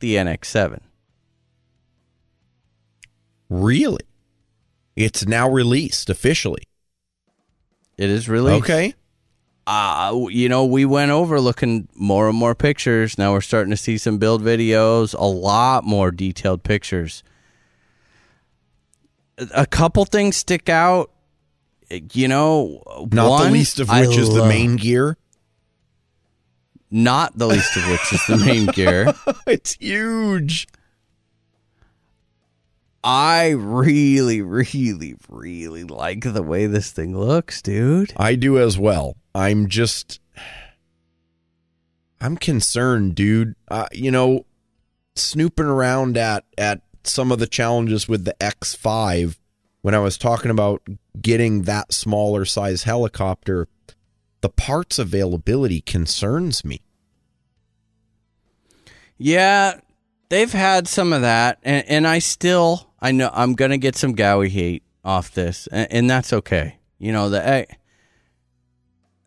the 0.00 0.16
NX7. 0.16 0.80
Really? 3.48 4.00
It's 4.96 5.26
now 5.26 5.48
released 5.50 6.08
officially. 6.10 6.62
It 7.96 8.10
is 8.10 8.28
released. 8.28 8.64
Okay. 8.64 8.94
uh, 9.66 10.26
you 10.30 10.48
know, 10.48 10.64
we 10.64 10.84
went 10.84 11.10
over 11.10 11.40
looking 11.40 11.88
more 11.94 12.28
and 12.28 12.36
more 12.36 12.54
pictures. 12.54 13.16
Now 13.18 13.32
we're 13.32 13.40
starting 13.40 13.70
to 13.70 13.76
see 13.76 13.98
some 13.98 14.18
build 14.18 14.42
videos, 14.42 15.14
a 15.18 15.24
lot 15.24 15.84
more 15.84 16.10
detailed 16.10 16.62
pictures. 16.62 17.22
A 19.54 19.66
couple 19.66 20.04
things 20.04 20.36
stick 20.36 20.68
out. 20.68 21.10
You 22.12 22.28
know, 22.28 22.82
Not 23.12 23.28
one, 23.30 23.46
the 23.46 23.52
least 23.52 23.78
of 23.80 23.90
I 23.90 24.06
which 24.06 24.16
is 24.16 24.32
the 24.32 24.46
main 24.46 24.76
gear. 24.76 25.16
Not 26.90 27.36
the 27.36 27.46
least 27.48 27.76
of 27.76 27.88
which 27.88 28.12
is 28.12 28.26
the 28.26 28.36
main 28.36 28.66
gear. 28.72 29.12
it's 29.46 29.74
huge. 29.74 30.66
I 33.06 33.50
really, 33.50 34.40
really, 34.40 35.14
really 35.28 35.84
like 35.84 36.22
the 36.22 36.42
way 36.42 36.66
this 36.66 36.90
thing 36.90 37.16
looks, 37.16 37.60
dude. 37.60 38.14
I 38.16 38.34
do 38.34 38.58
as 38.58 38.78
well. 38.78 39.16
I'm 39.34 39.68
just 39.68 40.20
I'm 42.18 42.38
concerned, 42.38 43.14
dude. 43.14 43.56
Uh, 43.68 43.88
you 43.92 44.10
know, 44.10 44.46
snooping 45.14 45.66
around 45.66 46.16
at 46.16 46.44
at 46.56 46.80
some 47.02 47.30
of 47.30 47.38
the 47.38 47.46
challenges 47.46 48.08
with 48.08 48.24
the 48.24 48.34
X5 48.40 49.36
when 49.82 49.94
I 49.94 49.98
was 49.98 50.16
talking 50.16 50.50
about 50.50 50.82
getting 51.20 51.62
that 51.62 51.92
smaller 51.92 52.46
size 52.46 52.84
helicopter, 52.84 53.68
the 54.40 54.48
parts 54.48 54.98
availability 54.98 55.82
concerns 55.82 56.64
me. 56.64 56.80
Yeah, 59.18 59.80
they've 60.34 60.52
had 60.52 60.88
some 60.88 61.12
of 61.12 61.22
that, 61.22 61.60
and, 61.62 61.88
and 61.88 62.08
I 62.08 62.18
still, 62.18 62.90
I 63.00 63.12
know 63.12 63.30
I'm 63.32 63.54
gonna 63.54 63.78
get 63.78 63.94
some 63.94 64.16
Gaui 64.16 64.48
hate 64.48 64.82
off 65.04 65.30
this, 65.32 65.68
and, 65.68 65.86
and 65.92 66.10
that's 66.10 66.32
okay. 66.32 66.78
You 66.98 67.12
know 67.12 67.28
the 67.28 67.68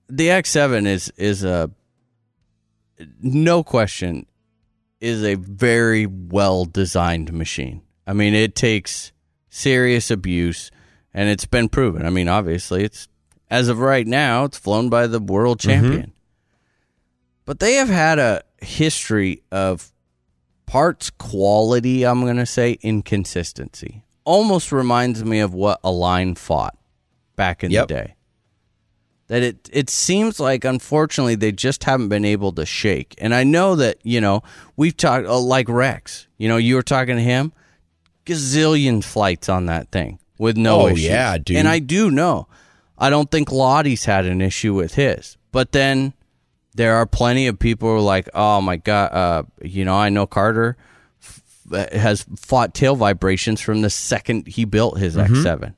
the 0.10 0.28
X7 0.28 0.86
is 0.86 1.10
is 1.16 1.46
a 1.46 1.72
no 3.22 3.64
question 3.64 4.26
is 5.00 5.24
a 5.24 5.36
very 5.36 6.06
well 6.06 6.66
designed 6.66 7.32
machine. 7.32 7.84
I 8.06 8.12
mean, 8.12 8.34
it 8.34 8.54
takes 8.54 9.14
serious 9.50 10.12
abuse, 10.12 10.72
and 11.14 11.30
it's 11.30 11.46
been 11.46 11.70
proven. 11.70 12.06
I 12.06 12.10
mean, 12.10 12.28
obviously, 12.28 12.84
it's 12.84 13.08
as 13.50 13.70
of 13.70 13.80
right 13.80 14.06
now, 14.06 14.44
it's 14.44 14.58
flown 14.58 14.90
by 14.90 15.08
the 15.08 15.22
world 15.22 15.60
mm-hmm. 15.60 15.70
champion. 15.70 16.14
But 17.46 17.60
they 17.60 17.76
have 17.76 17.88
had 17.88 18.20
a 18.20 18.44
history 18.62 19.44
of 19.54 19.94
parts 20.68 21.10
quality, 21.10 22.06
I'm 22.06 22.22
going 22.22 22.38
to 22.38 22.46
say 22.46 22.78
inconsistency. 22.82 24.04
Almost 24.26 24.72
reminds 24.72 25.24
me 25.24 25.40
of 25.40 25.54
what 25.54 25.80
Align 25.84 26.36
fought 26.36 26.78
back 27.36 27.64
in 27.64 27.72
Yep. 27.72 27.88
the 27.88 27.94
day. 27.94 28.14
That 29.30 29.44
it 29.44 29.70
it 29.74 29.90
seems 29.90 30.40
like 30.40 30.64
unfortunately 30.64 31.36
they 31.36 31.52
just 31.52 31.84
haven't 31.84 32.08
been 32.10 32.24
able 32.24 32.54
to 32.54 32.66
shake. 32.66 33.14
And 33.18 33.34
I 33.34 33.44
know 33.44 33.76
that, 33.76 33.98
you 34.04 34.22
know, 34.22 34.42
we've 34.78 34.96
talked 34.96 35.26
uh, 35.28 35.38
like 35.40 35.68
Rex. 35.68 36.28
You 36.38 36.48
know, 36.48 36.56
you 36.58 36.76
were 36.76 36.82
talking 36.84 37.18
to 37.18 37.22
him 37.22 37.52
gazillion 38.26 39.04
flights 39.04 39.50
on 39.50 39.66
that 39.66 39.90
thing 39.92 40.20
with 40.38 40.58
no 40.58 40.82
Oh, 40.84 40.88
issues. 40.88 41.04
yeah, 41.06 41.38
dude. 41.38 41.58
And 41.58 41.68
I 41.68 41.80
do 41.80 42.10
know. 42.12 42.48
I 42.98 43.10
don't 43.10 43.30
think 43.30 43.52
Lottie's 43.52 44.06
had 44.06 44.26
an 44.26 44.42
issue 44.42 44.74
with 44.74 44.96
his. 44.96 45.38
But 45.52 45.72
then 45.72 46.14
there 46.78 46.96
are 46.96 47.06
plenty 47.06 47.48
of 47.48 47.60
people 47.60 47.90
who 47.90 47.96
are 47.96 48.00
like, 48.00 48.30
oh 48.34 48.62
my 48.62 48.78
god, 48.78 49.12
uh, 49.12 49.44
you 49.62 49.84
know, 49.84 49.96
I 49.96 50.10
know 50.10 50.26
Carter 50.26 50.78
f- 51.22 51.92
has 51.92 52.26
fought 52.38 52.74
tail 52.74 52.96
vibrations 52.96 53.60
from 53.60 53.82
the 53.82 53.90
second 53.90 54.48
he 54.48 54.64
built 54.66 54.98
his 55.00 55.16
X7. 55.18 55.74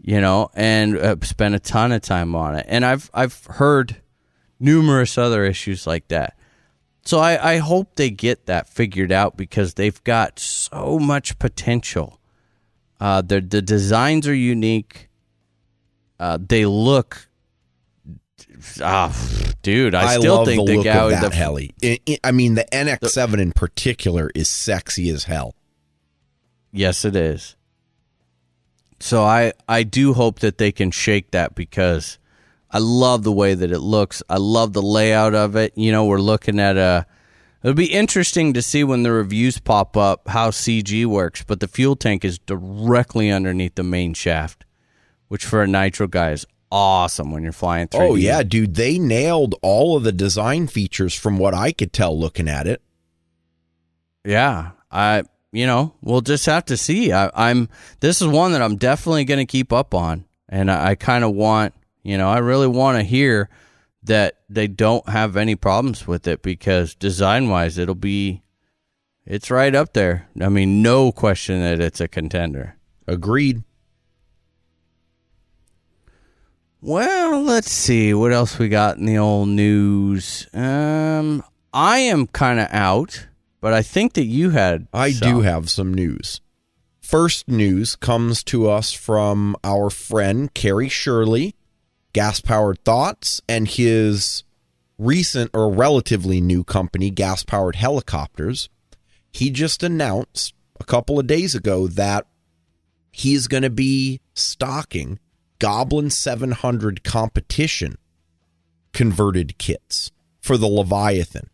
You 0.00 0.20
know, 0.20 0.50
and 0.54 0.96
uh, 0.96 1.16
spent 1.22 1.56
a 1.56 1.58
ton 1.58 1.90
of 1.90 2.00
time 2.00 2.34
on 2.36 2.54
it, 2.54 2.66
and 2.68 2.84
I've 2.84 3.10
I've 3.12 3.44
heard 3.46 3.96
numerous 4.60 5.18
other 5.18 5.44
issues 5.44 5.86
like 5.86 6.06
that. 6.08 6.36
So 7.04 7.18
I, 7.18 7.54
I 7.54 7.56
hope 7.58 7.96
they 7.96 8.10
get 8.10 8.46
that 8.46 8.68
figured 8.68 9.12
out 9.12 9.36
because 9.36 9.74
they've 9.74 10.02
got 10.04 10.38
so 10.38 10.98
much 10.98 11.38
potential. 11.38 12.20
Uh, 13.00 13.20
the 13.20 13.40
the 13.40 13.60
designs 13.62 14.28
are 14.28 14.34
unique. 14.34 15.08
Uh, 16.20 16.38
they 16.40 16.64
look, 16.66 17.28
ah, 18.82 19.14
dude. 19.62 19.94
I, 19.94 20.18
still 20.18 20.36
love 20.36 20.46
think 20.46 20.66
the 20.66 20.82
the, 20.82 21.04
of 21.04 21.10
that 21.10 21.30
the, 21.30 21.36
heli. 21.36 21.74
I- 21.82 21.98
I- 22.08 22.18
I 22.24 22.32
mean, 22.32 22.54
the 22.54 22.64
NX7 22.72 23.40
in 23.40 23.52
particular 23.52 24.30
is 24.34 24.48
sexy 24.48 25.08
as 25.10 25.24
hell. 25.24 25.54
Yes, 26.72 27.04
it 27.04 27.16
is. 27.16 27.56
So 28.98 29.22
I 29.24 29.52
I 29.68 29.82
do 29.82 30.14
hope 30.14 30.40
that 30.40 30.58
they 30.58 30.72
can 30.72 30.90
shake 30.90 31.30
that 31.32 31.54
because 31.54 32.18
I 32.70 32.78
love 32.78 33.22
the 33.24 33.32
way 33.32 33.54
that 33.54 33.70
it 33.70 33.80
looks. 33.80 34.22
I 34.28 34.36
love 34.38 34.72
the 34.72 34.82
layout 34.82 35.34
of 35.34 35.54
it. 35.56 35.72
You 35.76 35.92
know, 35.92 36.04
we're 36.06 36.18
looking 36.20 36.58
at 36.58 36.76
a. 36.76 37.06
It'll 37.62 37.74
be 37.74 37.92
interesting 37.92 38.52
to 38.54 38.62
see 38.62 38.84
when 38.84 39.02
the 39.02 39.12
reviews 39.12 39.58
pop 39.58 39.96
up 39.96 40.28
how 40.28 40.50
CG 40.50 41.04
works, 41.06 41.42
but 41.44 41.60
the 41.60 41.68
fuel 41.68 41.96
tank 41.96 42.24
is 42.24 42.38
directly 42.38 43.30
underneath 43.30 43.74
the 43.74 43.82
main 43.82 44.14
shaft, 44.14 44.64
which 45.28 45.44
for 45.44 45.62
a 45.62 45.66
nitro 45.66 46.06
guy 46.06 46.30
is 46.32 46.46
awesome 46.70 47.30
when 47.30 47.42
you're 47.42 47.52
flying 47.52 47.88
through. 47.88 48.00
Oh 48.00 48.14
yeah, 48.14 48.42
dude, 48.42 48.74
they 48.74 48.98
nailed 48.98 49.54
all 49.62 49.96
of 49.96 50.02
the 50.02 50.12
design 50.12 50.66
features 50.66 51.14
from 51.14 51.38
what 51.38 51.54
I 51.54 51.72
could 51.72 51.92
tell 51.92 52.18
looking 52.18 52.48
at 52.48 52.66
it. 52.66 52.82
Yeah, 54.24 54.72
I 54.90 55.22
you 55.52 55.66
know 55.66 55.94
we'll 56.02 56.20
just 56.20 56.46
have 56.46 56.64
to 56.66 56.76
see. 56.76 57.12
I, 57.12 57.30
I'm 57.34 57.68
this 58.00 58.20
is 58.20 58.28
one 58.28 58.52
that 58.52 58.62
I'm 58.62 58.76
definitely 58.76 59.24
going 59.24 59.38
to 59.38 59.50
keep 59.50 59.72
up 59.72 59.94
on, 59.94 60.24
and 60.48 60.70
I, 60.70 60.90
I 60.90 60.94
kind 60.94 61.24
of 61.24 61.34
want 61.34 61.74
you 62.02 62.18
know 62.18 62.28
I 62.28 62.38
really 62.38 62.68
want 62.68 62.98
to 62.98 63.02
hear 63.02 63.48
that 64.02 64.38
they 64.48 64.68
don't 64.68 65.08
have 65.08 65.36
any 65.36 65.56
problems 65.56 66.06
with 66.06 66.26
it 66.28 66.42
because 66.42 66.94
design 66.94 67.48
wise 67.48 67.76
it'll 67.76 67.94
be 67.94 68.42
it's 69.26 69.50
right 69.50 69.74
up 69.74 69.92
there. 69.92 70.28
I 70.40 70.48
mean, 70.48 70.82
no 70.82 71.10
question 71.10 71.60
that 71.60 71.80
it's 71.80 72.00
a 72.00 72.06
contender. 72.06 72.76
Agreed. 73.08 73.64
Well, 76.86 77.42
let's 77.42 77.72
see 77.72 78.14
what 78.14 78.32
else 78.32 78.60
we 78.60 78.68
got 78.68 78.96
in 78.96 79.06
the 79.06 79.18
old 79.18 79.48
news. 79.48 80.46
Um, 80.54 81.42
I 81.74 81.98
am 81.98 82.28
kind 82.28 82.60
of 82.60 82.68
out, 82.70 83.26
but 83.60 83.72
I 83.72 83.82
think 83.82 84.12
that 84.12 84.26
you 84.26 84.50
had. 84.50 84.86
I 84.92 85.10
some. 85.10 85.28
do 85.28 85.40
have 85.40 85.68
some 85.68 85.92
news. 85.92 86.40
First 87.00 87.48
news 87.48 87.96
comes 87.96 88.44
to 88.44 88.70
us 88.70 88.92
from 88.92 89.56
our 89.64 89.90
friend 89.90 90.54
Kerry 90.54 90.88
Shirley, 90.88 91.56
Gas 92.12 92.40
Powered 92.40 92.78
Thoughts, 92.84 93.42
and 93.48 93.66
his 93.66 94.44
recent 94.96 95.50
or 95.52 95.68
relatively 95.68 96.40
new 96.40 96.62
company, 96.62 97.10
Gas 97.10 97.42
Powered 97.42 97.74
Helicopters. 97.74 98.68
He 99.32 99.50
just 99.50 99.82
announced 99.82 100.54
a 100.78 100.84
couple 100.84 101.18
of 101.18 101.26
days 101.26 101.56
ago 101.56 101.88
that 101.88 102.28
he's 103.10 103.48
going 103.48 103.64
to 103.64 103.70
be 103.70 104.20
stocking 104.34 105.18
Goblin 105.58 106.10
700 106.10 107.04
competition 107.04 107.96
converted 108.92 109.58
kits 109.58 110.10
for 110.40 110.56
the 110.56 110.66
Leviathan, 110.66 111.50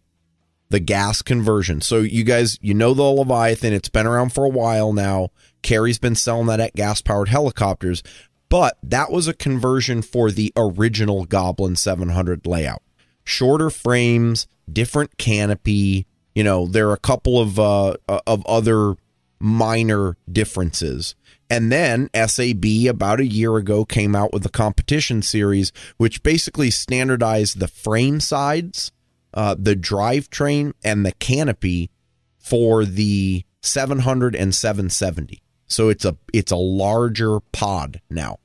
the 0.69 0.81
gas 0.81 1.23
conversion. 1.23 1.81
So 1.81 1.99
you 1.99 2.25
guys, 2.25 2.59
you 2.61 2.75
know 2.75 2.95
the 2.95 3.03
Leviathan, 3.03 3.73
it's 3.73 3.89
been 3.89 4.07
around 4.07 4.33
for 4.33 4.45
a 4.45 4.51
while 4.51 4.93
now. 4.93 5.31
Kerry's 5.63 5.99
been 5.99 6.15
selling 6.15 6.47
that 6.47 6.61
at 6.61 6.75
gas 6.75 7.01
powered 7.01 7.29
helicopters, 7.29 8.03
but 8.49 8.77
that 8.83 9.11
was 9.11 9.29
a 9.29 9.35
conversion 9.35 10.03
for 10.03 10.31
the 10.31 10.53
original 10.57 11.25
Goblin 11.25 11.77
700 11.77 12.47
layout. 12.47 12.83
Shorter 13.25 13.71
frames, 13.71 14.47
different 14.71 15.17
canopy, 15.17 16.07
you 16.35 16.43
know, 16.43 16.67
there 16.67 16.89
are 16.89 16.95
a 16.95 16.99
couple 16.99 17.39
of 17.39 17.59
uh, 17.59 17.97
of 18.09 18.45
other 18.47 18.95
minor 19.39 20.17
differences. 20.31 21.15
And 21.53 21.71
then 21.71 22.09
SAB 22.15 22.65
about 22.89 23.21
a 23.21 23.27
year 23.27 23.59
ago 23.59 23.85
came 23.85 24.17
out 24.17 24.33
with 24.33 24.43
the 24.43 24.49
competition 24.49 25.21
series, 25.21 25.71
which 25.99 26.23
basically 26.23 26.71
standardized 26.71 27.61
the 27.61 27.69
frame 27.69 28.21
sides, 28.21 28.91
uh, 29.35 29.55
the 29.59 29.77
drivetrain, 29.77 30.73
and 30.83 31.05
the 31.05 31.13
canopy 31.13 31.91
for 32.39 32.87
the 32.87 33.45
700 33.61 34.35
and 34.35 34.55
770. 34.55 35.43
So 35.67 35.91
it's 35.91 36.07
a 36.07 36.17
it's 36.33 36.53
a 36.53 36.57
larger 36.57 37.41
pod 37.53 38.01
now. 38.09 38.39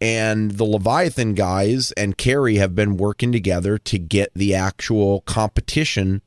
And 0.00 0.50
the 0.50 0.64
Leviathan 0.64 1.34
guys 1.34 1.92
and 1.92 2.18
Kerry 2.18 2.56
have 2.56 2.74
been 2.74 2.96
working 2.96 3.30
together 3.30 3.78
to 3.78 3.96
get 3.96 4.32
the 4.34 4.56
actual 4.56 5.20
competition 5.20 6.20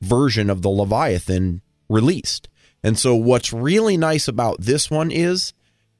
version 0.00 0.48
of 0.48 0.62
the 0.62 0.70
Leviathan 0.70 1.60
released. 1.90 2.48
And 2.82 2.98
so, 2.98 3.14
what's 3.14 3.52
really 3.52 3.96
nice 3.96 4.28
about 4.28 4.60
this 4.60 4.90
one 4.90 5.10
is 5.10 5.52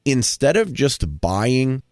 instead 0.04 0.56
of 0.56 0.72
just 0.72 1.20
buying 1.20 1.82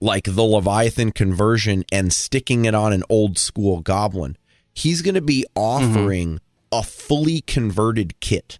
like 0.00 0.24
the 0.24 0.42
Leviathan 0.42 1.12
conversion 1.12 1.84
and 1.92 2.12
sticking 2.12 2.64
it 2.64 2.74
on 2.74 2.92
an 2.92 3.04
old 3.08 3.38
school 3.38 3.80
goblin, 3.80 4.36
he's 4.72 5.02
going 5.02 5.14
to 5.14 5.20
be 5.20 5.44
offering 5.54 6.34
mm-hmm. 6.36 6.78
a 6.78 6.82
fully 6.82 7.40
converted 7.42 8.18
kit. 8.20 8.58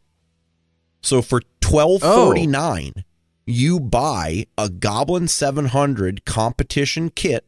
So 1.01 1.23
for 1.23 1.43
twelve 1.61 2.03
forty 2.03 2.47
nine, 2.47 2.93
oh. 2.99 3.03
you 3.47 3.81
buy 3.81 4.47
a 4.57 4.69
Goblin 4.69 5.29
seven 5.29 5.67
hundred 5.67 6.25
competition 6.25 7.11
kit 7.11 7.45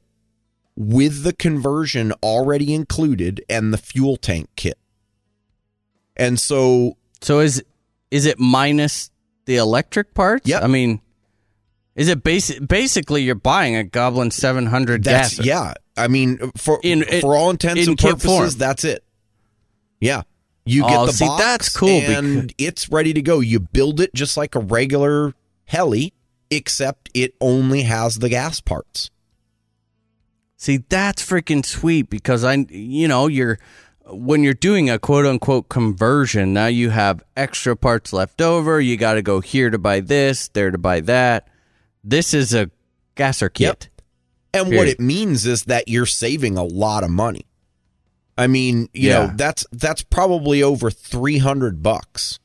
with 0.74 1.22
the 1.22 1.34
conversion 1.34 2.12
already 2.22 2.72
included 2.72 3.44
and 3.48 3.72
the 3.72 3.78
fuel 3.78 4.16
tank 4.16 4.48
kit. 4.56 4.78
And 6.16 6.40
so, 6.40 6.96
so 7.20 7.40
is 7.40 7.62
is 8.12 8.26
it 8.26 8.39
minus 8.39 9.10
the 9.47 9.56
electric 9.56 10.12
parts? 10.12 10.47
Yeah. 10.47 10.60
I 10.60 10.66
mean, 10.66 11.01
is 11.97 12.09
it 12.09 12.22
basic? 12.22 12.68
Basically, 12.68 13.22
you're 13.22 13.34
buying 13.34 13.74
a 13.74 13.84
Goblin 13.84 14.30
700 14.30 15.02
that's, 15.02 15.36
gas. 15.36 15.47
Yeah. 15.47 15.74
I 15.97 16.09
mean, 16.09 16.52
for 16.56 16.78
in, 16.82 17.05
for 17.22 17.34
all 17.34 17.48
intents 17.51 17.86
and 17.86 17.98
purposes, 17.98 18.59
that's 18.59 18.84
it. 18.84 19.02
Yeah. 19.98 20.22
You 20.64 20.82
get 20.82 20.98
oh, 20.98 21.06
the 21.06 21.12
see, 21.12 21.26
box 21.26 21.43
that's 21.43 21.76
cool 21.76 21.89
and 21.89 22.55
it's 22.56 22.89
ready 22.90 23.14
to 23.14 23.22
go. 23.22 23.40
You 23.40 23.60
build 23.60 23.98
it 23.98 24.14
just 24.14 24.36
like 24.36 24.55
a 24.55 24.60
regular 24.60 25.34
heli, 25.64 26.12
except 26.51 27.10
it 27.14 27.34
only 27.40 27.82
has 27.82 28.16
the 28.16 28.28
gas 28.28 28.60
parts. 28.60 29.10
See, 30.56 30.84
that's 30.89 31.26
freaking 31.28 31.64
sweet 31.64 32.10
because 32.10 32.44
I, 32.44 32.66
you 32.68 33.09
know, 33.09 33.26
you're 33.26 33.59
when 34.06 34.42
you're 34.42 34.54
doing 34.54 34.90
a 34.90 34.98
quote 34.98 35.26
unquote 35.26 35.68
conversion, 35.68 36.52
now 36.52 36.66
you 36.66 36.90
have 36.90 37.22
extra 37.36 37.76
parts 37.76 38.12
left 38.12 38.40
over. 38.40 38.80
You 38.80 38.96
got 38.96 39.14
to 39.14 39.22
go 39.22 39.40
here 39.40 39.70
to 39.70 39.78
buy 39.78 40.00
this, 40.00 40.48
there 40.48 40.70
to 40.70 40.78
buy 40.78 41.00
that. 41.00 41.48
This 42.04 42.34
is 42.34 42.54
a 42.54 42.70
gasser 43.14 43.48
kit. 43.48 43.88
Yep. 43.90 44.02
And 44.54 44.64
Period. 44.66 44.78
what 44.78 44.88
it 44.88 45.00
means 45.00 45.46
is 45.46 45.64
that 45.64 45.88
you're 45.88 46.06
saving 46.06 46.58
a 46.58 46.64
lot 46.64 47.04
of 47.04 47.10
money. 47.10 47.46
I 48.36 48.46
mean, 48.46 48.88
you 48.92 49.10
yeah. 49.10 49.26
know, 49.26 49.32
that's 49.36 49.66
that's 49.72 50.02
probably 50.02 50.62
over 50.62 50.90
300 50.90 51.82
bucks 51.82 52.38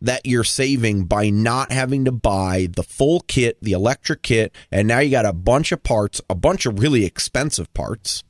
that 0.00 0.26
you're 0.26 0.44
saving 0.44 1.06
by 1.06 1.30
not 1.30 1.72
having 1.72 2.04
to 2.04 2.12
buy 2.12 2.68
the 2.74 2.82
full 2.82 3.20
kit, 3.20 3.56
the 3.62 3.72
electric 3.72 4.22
kit, 4.22 4.54
and 4.70 4.86
now 4.86 4.98
you 4.98 5.10
got 5.10 5.24
a 5.24 5.32
bunch 5.32 5.72
of 5.72 5.82
parts, 5.82 6.20
a 6.28 6.34
bunch 6.34 6.66
of 6.66 6.78
really 6.78 7.04
expensive 7.04 7.72
parts 7.72 8.22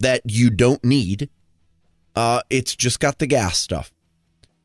that 0.00 0.20
you 0.26 0.50
don't 0.50 0.84
need 0.84 1.30
uh, 2.14 2.42
it's 2.50 2.74
just 2.74 3.00
got 3.00 3.18
the 3.18 3.26
gas 3.26 3.58
stuff. 3.58 3.92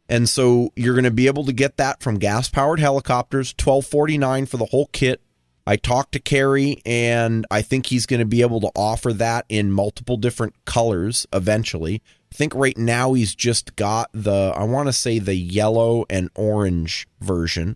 And 0.08 0.28
so 0.28 0.74
you're 0.76 0.96
going 0.96 1.04
to 1.04 1.12
be 1.12 1.28
able 1.28 1.46
to 1.46 1.54
get 1.54 1.78
that 1.78 2.02
from 2.02 2.18
gas 2.18 2.50
powered 2.50 2.80
helicopters, 2.80 3.54
1249 3.54 4.48
for 4.48 4.58
the 4.58 4.66
whole 4.66 4.88
kit. 4.88 5.22
I 5.68 5.76
talked 5.76 6.14
to 6.14 6.20
Kerry 6.20 6.82
and 6.84 7.46
I 7.52 7.62
think 7.62 7.86
he's 7.86 8.08
going 8.08 8.22
to 8.22 8.26
be 8.26 8.42
able 8.42 8.60
to 8.62 8.72
offer 8.76 9.14
that 9.14 9.46
in 9.50 9.72
multiple 9.72 10.18
different 10.18 10.56
colors 10.66 11.28
eventually. 11.32 12.02
I 12.32 12.36
think 12.36 12.56
right 12.56 12.78
now 12.78 13.14
he's 13.14 13.36
just 13.36 13.76
got 13.76 14.10
the, 14.12 14.52
I 14.56 14.64
want 14.64 14.88
to 14.88 14.94
say 14.94 15.20
the 15.20 15.36
yellow 15.36 16.06
and 16.10 16.32
orange 16.34 17.08
version 17.22 17.76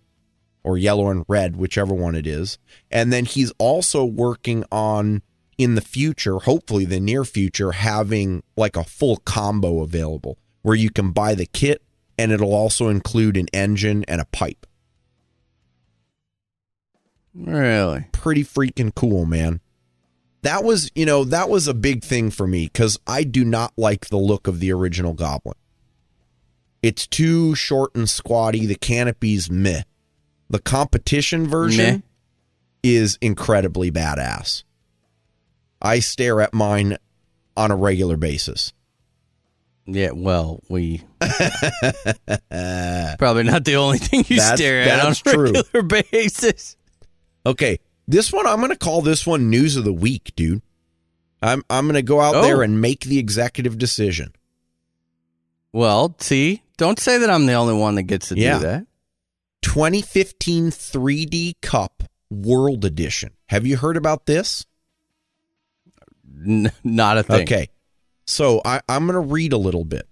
or 0.64 0.76
yellow 0.76 1.08
and 1.08 1.24
red, 1.28 1.54
whichever 1.54 1.94
one 1.94 2.16
it 2.16 2.26
is. 2.26 2.58
And 2.90 3.12
then 3.12 3.26
he's 3.26 3.52
also 3.58 4.04
working 4.04 4.64
on 4.72 5.22
in 5.58 5.74
the 5.74 5.80
future, 5.80 6.38
hopefully 6.38 6.84
the 6.84 7.00
near 7.00 7.24
future, 7.24 7.72
having 7.72 8.42
like 8.56 8.76
a 8.76 8.84
full 8.84 9.16
combo 9.18 9.80
available 9.80 10.38
where 10.62 10.74
you 10.74 10.90
can 10.90 11.10
buy 11.10 11.34
the 11.34 11.46
kit 11.46 11.82
and 12.18 12.32
it'll 12.32 12.54
also 12.54 12.88
include 12.88 13.36
an 13.36 13.46
engine 13.52 14.04
and 14.08 14.20
a 14.20 14.26
pipe. 14.26 14.66
Really? 17.34 18.06
Pretty 18.12 18.44
freaking 18.44 18.94
cool, 18.94 19.24
man. 19.24 19.60
That 20.42 20.62
was, 20.62 20.90
you 20.94 21.06
know, 21.06 21.24
that 21.24 21.48
was 21.48 21.66
a 21.66 21.74
big 21.74 22.04
thing 22.04 22.30
for 22.30 22.46
me 22.46 22.64
because 22.66 22.98
I 23.06 23.24
do 23.24 23.44
not 23.44 23.72
like 23.76 24.08
the 24.08 24.18
look 24.18 24.46
of 24.46 24.60
the 24.60 24.72
original 24.72 25.14
Goblin. 25.14 25.56
It's 26.82 27.06
too 27.06 27.54
short 27.54 27.94
and 27.94 28.08
squatty. 28.08 28.66
The 28.66 28.74
canopy's 28.74 29.50
meh. 29.50 29.82
The 30.50 30.60
competition 30.60 31.48
version 31.48 31.94
meh. 31.94 32.00
is 32.82 33.18
incredibly 33.22 33.90
badass. 33.90 34.64
I 35.84 36.00
stare 36.00 36.40
at 36.40 36.54
mine 36.54 36.96
on 37.56 37.70
a 37.70 37.76
regular 37.76 38.16
basis. 38.16 38.72
Yeah, 39.86 40.12
well, 40.14 40.62
we 40.70 41.02
probably 43.18 43.42
not 43.42 43.66
the 43.66 43.76
only 43.76 43.98
thing 43.98 44.24
you 44.28 44.38
that's, 44.38 44.58
stare 44.58 44.80
at 44.80 45.04
on 45.04 45.12
a 45.12 45.14
true. 45.14 45.52
regular 45.52 45.82
basis. 46.10 46.76
Okay, 47.44 47.78
this 48.08 48.32
one 48.32 48.46
I'm 48.46 48.60
going 48.60 48.70
to 48.70 48.78
call 48.78 49.02
this 49.02 49.26
one 49.26 49.50
news 49.50 49.76
of 49.76 49.84
the 49.84 49.92
week, 49.92 50.32
dude. 50.36 50.62
I'm 51.42 51.62
I'm 51.68 51.84
going 51.84 51.96
to 51.96 52.02
go 52.02 52.18
out 52.18 52.36
oh. 52.36 52.42
there 52.42 52.62
and 52.62 52.80
make 52.80 53.00
the 53.00 53.18
executive 53.18 53.76
decision. 53.76 54.32
Well, 55.70 56.16
see, 56.18 56.62
don't 56.78 56.98
say 56.98 57.18
that 57.18 57.28
I'm 57.28 57.44
the 57.44 57.52
only 57.52 57.74
one 57.74 57.96
that 57.96 58.04
gets 58.04 58.28
to 58.28 58.38
yeah. 58.38 58.58
do 58.58 58.64
that. 58.64 58.86
2015 59.60 60.70
3D 60.70 61.60
Cup 61.60 62.04
World 62.30 62.86
Edition. 62.86 63.32
Have 63.48 63.66
you 63.66 63.76
heard 63.76 63.98
about 63.98 64.24
this? 64.24 64.64
N- 66.46 66.72
not 66.82 67.18
a 67.18 67.22
thing. 67.22 67.42
Okay. 67.42 67.68
So 68.26 68.60
I, 68.64 68.80
I'm 68.88 69.06
going 69.06 69.14
to 69.14 69.32
read 69.32 69.52
a 69.52 69.58
little 69.58 69.84
bit. 69.84 70.08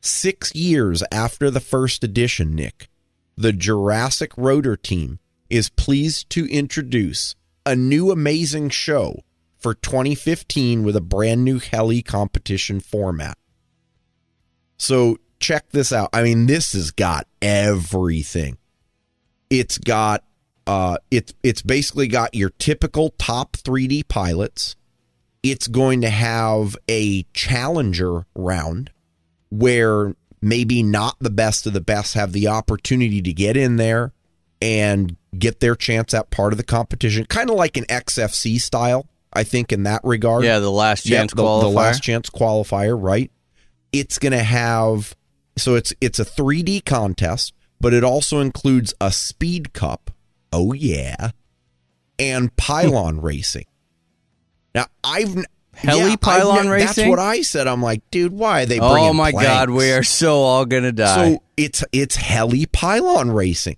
Six 0.00 0.54
years 0.54 1.02
after 1.10 1.50
the 1.50 1.60
first 1.60 2.04
edition, 2.04 2.54
Nick, 2.54 2.88
the 3.36 3.52
Jurassic 3.52 4.32
Rotor 4.36 4.76
team 4.76 5.18
is 5.48 5.70
pleased 5.70 6.28
to 6.30 6.46
introduce 6.46 7.34
a 7.64 7.74
new 7.74 8.10
amazing 8.10 8.68
show 8.68 9.22
for 9.56 9.74
2015 9.74 10.84
with 10.84 10.94
a 10.94 11.00
brand 11.00 11.42
new 11.42 11.58
heli 11.58 12.02
competition 12.02 12.80
format. 12.80 13.38
So 14.76 15.16
check 15.40 15.70
this 15.70 15.92
out. 15.92 16.10
I 16.12 16.22
mean, 16.22 16.46
this 16.46 16.74
has 16.74 16.90
got 16.90 17.26
everything. 17.40 18.58
It's 19.48 19.78
got 19.78 20.24
uh 20.66 20.96
it's 21.10 21.32
it's 21.42 21.62
basically 21.62 22.08
got 22.08 22.34
your 22.34 22.50
typical 22.58 23.10
top 23.18 23.52
3D 23.52 24.08
pilots 24.08 24.76
it's 25.44 25.68
going 25.68 26.00
to 26.00 26.10
have 26.10 26.74
a 26.90 27.22
challenger 27.34 28.26
round 28.34 28.90
where 29.50 30.16
maybe 30.42 30.82
not 30.82 31.16
the 31.20 31.30
best 31.30 31.66
of 31.66 31.72
the 31.74 31.80
best 31.80 32.14
have 32.14 32.32
the 32.32 32.48
opportunity 32.48 33.22
to 33.22 33.32
get 33.32 33.56
in 33.56 33.76
there 33.76 34.12
and 34.60 35.16
get 35.38 35.60
their 35.60 35.76
chance 35.76 36.14
at 36.14 36.30
part 36.30 36.52
of 36.52 36.56
the 36.56 36.64
competition, 36.64 37.24
kind 37.26 37.50
of 37.50 37.56
like 37.56 37.76
an 37.76 37.84
XFC 37.84 38.58
style, 38.60 39.06
I 39.32 39.44
think, 39.44 39.70
in 39.72 39.82
that 39.82 40.00
regard. 40.02 40.44
Yeah, 40.44 40.58
the 40.60 40.70
last 40.70 41.06
Yeah, 41.06 41.18
chance 41.20 41.34
the, 41.34 41.42
qualifier. 41.42 41.60
the 41.60 41.68
last 41.68 42.02
chance 42.02 42.30
qualifier, 42.30 42.96
right? 43.00 43.30
It's 43.92 44.18
going 44.18 44.32
to 44.32 44.42
have 44.42 45.14
so 45.56 45.74
it's 45.76 45.92
it's 46.00 46.18
a 46.18 46.24
3D 46.24 46.84
contest, 46.84 47.52
but 47.80 47.92
it 47.94 48.02
also 48.02 48.40
includes 48.40 48.94
a 49.00 49.12
speed 49.12 49.72
cup. 49.74 50.10
Oh 50.52 50.72
yeah, 50.72 51.30
and 52.18 52.54
pylon 52.56 53.20
racing. 53.22 53.66
Now 54.74 54.86
I've 55.02 55.34
Heli 55.74 55.98
yeah, 56.00 56.06
I've 56.12 56.20
pylon 56.20 56.68
ne- 56.68 56.78
That's 56.84 56.98
what 56.98 57.18
I 57.18 57.42
said. 57.42 57.66
I'm 57.66 57.82
like, 57.82 58.08
dude, 58.10 58.32
why 58.32 58.62
are 58.62 58.66
they 58.66 58.78
bringing? 58.78 58.96
oh 58.96 59.12
my 59.12 59.32
God, 59.32 59.70
we 59.70 59.90
are 59.92 60.02
so 60.04 60.36
all 60.42 60.64
gonna 60.66 60.92
die. 60.92 61.32
So 61.34 61.42
it's 61.56 61.84
it's 61.92 62.16
heli 62.16 62.66
pylon 62.66 63.30
racing. 63.32 63.76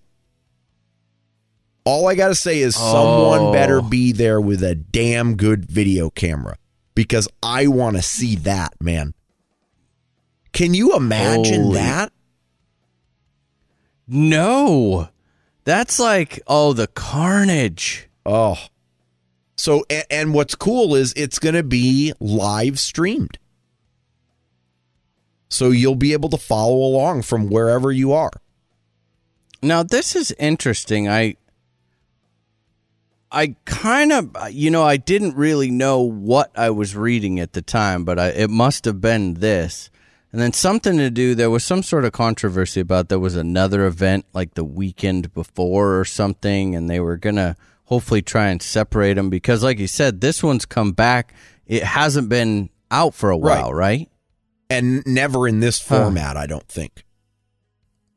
All 1.84 2.08
I 2.08 2.14
got 2.16 2.28
to 2.28 2.34
say 2.34 2.58
is 2.58 2.74
someone 2.74 3.38
Oh. 3.40 3.52
better 3.52 3.80
be 3.80 4.10
there 4.12 4.40
with 4.40 4.62
a 4.64 4.74
damn 4.74 5.36
good 5.36 5.64
video 5.66 6.10
camera 6.10 6.56
because 6.96 7.28
I 7.44 7.68
want 7.68 7.94
to 7.96 8.02
see 8.02 8.34
that, 8.36 8.72
man. 8.80 9.14
Can 10.52 10.74
you 10.74 10.96
imagine 10.96 11.62
Holy- 11.62 11.74
that? 11.76 12.12
no, 14.08 15.08
that's 15.64 15.98
like 15.98 16.40
oh 16.46 16.72
the 16.72 16.86
carnage. 16.88 18.08
Oh. 18.24 18.56
So 19.56 19.84
and, 20.10 20.34
what's 20.34 20.54
cool 20.54 20.94
is 20.94 21.12
it's 21.14 21.38
going 21.38 21.54
to 21.54 21.62
be 21.62 22.12
live 22.20 22.78
streamed. 22.78 23.38
So 25.48 25.70
you'll 25.70 25.94
be 25.94 26.12
able 26.12 26.28
to 26.30 26.36
follow 26.36 26.76
along 26.76 27.22
from 27.22 27.48
wherever 27.48 27.90
you 27.90 28.12
are. 28.12 28.32
Now 29.62 29.82
this 29.82 30.14
is 30.14 30.32
interesting. 30.38 31.08
I 31.08 31.36
I 33.32 33.56
kind 33.64 34.12
of 34.12 34.36
you 34.50 34.70
know 34.70 34.84
I 34.84 34.98
didn't 34.98 35.36
really 35.36 35.70
know 35.70 36.00
what 36.00 36.50
I 36.56 36.70
was 36.70 36.94
reading 36.94 37.40
at 37.40 37.54
the 37.54 37.62
time, 37.62 38.04
but 38.04 38.18
I, 38.18 38.28
it 38.28 38.50
must 38.50 38.84
have 38.84 39.00
been 39.00 39.34
this. 39.34 39.90
And 40.32 40.40
then 40.42 40.52
something 40.52 40.98
to 40.98 41.08
do. 41.08 41.34
There 41.34 41.48
was 41.48 41.64
some 41.64 41.82
sort 41.82 42.04
of 42.04 42.12
controversy 42.12 42.80
about 42.80 43.08
there 43.08 43.18
was 43.18 43.36
another 43.36 43.86
event 43.86 44.26
like 44.34 44.52
the 44.54 44.64
weekend 44.64 45.32
before 45.32 45.98
or 45.98 46.04
something, 46.04 46.74
and 46.74 46.90
they 46.90 47.00
were 47.00 47.16
gonna 47.16 47.56
hopefully 47.86 48.22
try 48.22 48.48
and 48.48 48.62
separate 48.62 49.14
them 49.14 49.30
because, 49.30 49.62
like 49.64 49.78
you 49.78 49.86
said, 49.88 50.20
this 50.20 50.42
one's 50.42 50.66
come 50.66 50.92
back. 50.92 51.34
It 51.66 51.82
hasn't 51.82 52.28
been 52.28 52.70
out 52.90 53.14
for 53.14 53.30
a 53.30 53.36
while, 53.36 53.72
right? 53.74 54.08
And 54.70 55.04
never 55.06 55.48
in 55.48 55.60
this 55.60 55.80
Huh. 55.80 56.02
format, 56.04 56.36
I 56.36 56.46
don't 56.46 56.68
think. 56.68 57.04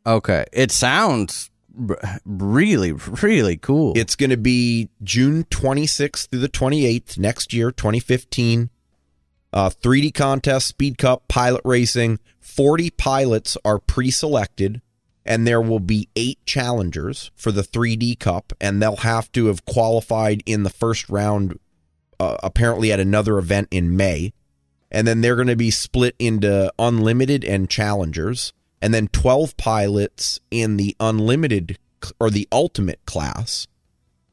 Okay, 0.06 0.46
it 0.54 0.72
sounds 0.72 1.50
really, 2.26 2.92
really 2.92 3.58
cool. 3.58 3.94
It's 3.96 4.16
going 4.16 4.30
to 4.32 4.38
be 4.38 4.90
June 5.04 5.46
26th 5.46 6.28
through 6.30 6.40
the 6.42 6.50
28th 6.50 7.18
next 7.18 7.54
year, 7.54 7.72
2015. 7.72 8.70
Uh, 9.52 9.70
3D 9.70 10.12
contest, 10.14 10.68
Speed 10.68 10.98
Cup, 11.00 11.28
pylon 11.28 11.62
racing. 11.66 12.20
40 12.40 12.92
pilots 12.92 13.58
are 13.66 13.80
pre 13.80 14.12
selected, 14.12 14.82
and 15.30 15.46
there 15.46 15.62
will 15.62 15.80
be 15.80 16.10
eight 16.16 16.44
challengers 16.44 17.30
for 17.36 17.52
the 17.52 17.62
3D 17.62 18.20
Cup, 18.20 18.52
and 18.60 18.82
they'll 18.82 18.96
have 18.98 19.32
to 19.34 19.46
have 19.46 19.64
qualified 19.64 20.42
in 20.48 20.64
the 20.64 20.72
first 20.72 21.08
round, 21.08 21.60
uh, 22.20 22.38
apparently 22.42 22.92
at 22.92 23.00
another 23.00 23.38
event 23.38 23.68
in 23.70 23.96
May. 23.96 24.34
And 24.92 25.08
then 25.08 25.22
they're 25.22 25.36
going 25.36 25.48
to 25.48 25.56
be 25.56 25.70
split 25.70 26.16
into 26.18 26.74
unlimited 26.80 27.46
and 27.46 27.70
challengers, 27.70 28.54
and 28.82 28.92
then 28.92 29.08
12 29.10 29.56
pilots 29.56 30.40
in 30.50 30.78
the 30.78 30.96
unlimited 31.00 31.78
or 32.20 32.32
the 32.32 32.48
ultimate 32.52 33.06
class 33.06 33.68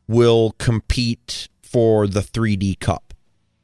will 0.09 0.55
compete 0.59 1.49
for 1.63 2.07
the 2.07 2.21
3D 2.21 2.81
Cup. 2.81 3.13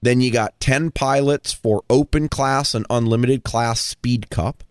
Then 0.02 0.20
you 0.20 0.30
got 0.30 0.60
10 0.60 0.90
pilots 0.90 1.50
for 1.52 1.82
open 1.88 2.28
class 2.28 2.74
and 2.74 2.84
unlimited 2.90 3.42
class 3.42 3.80
Speed 3.80 4.28
Cup, 4.28 4.64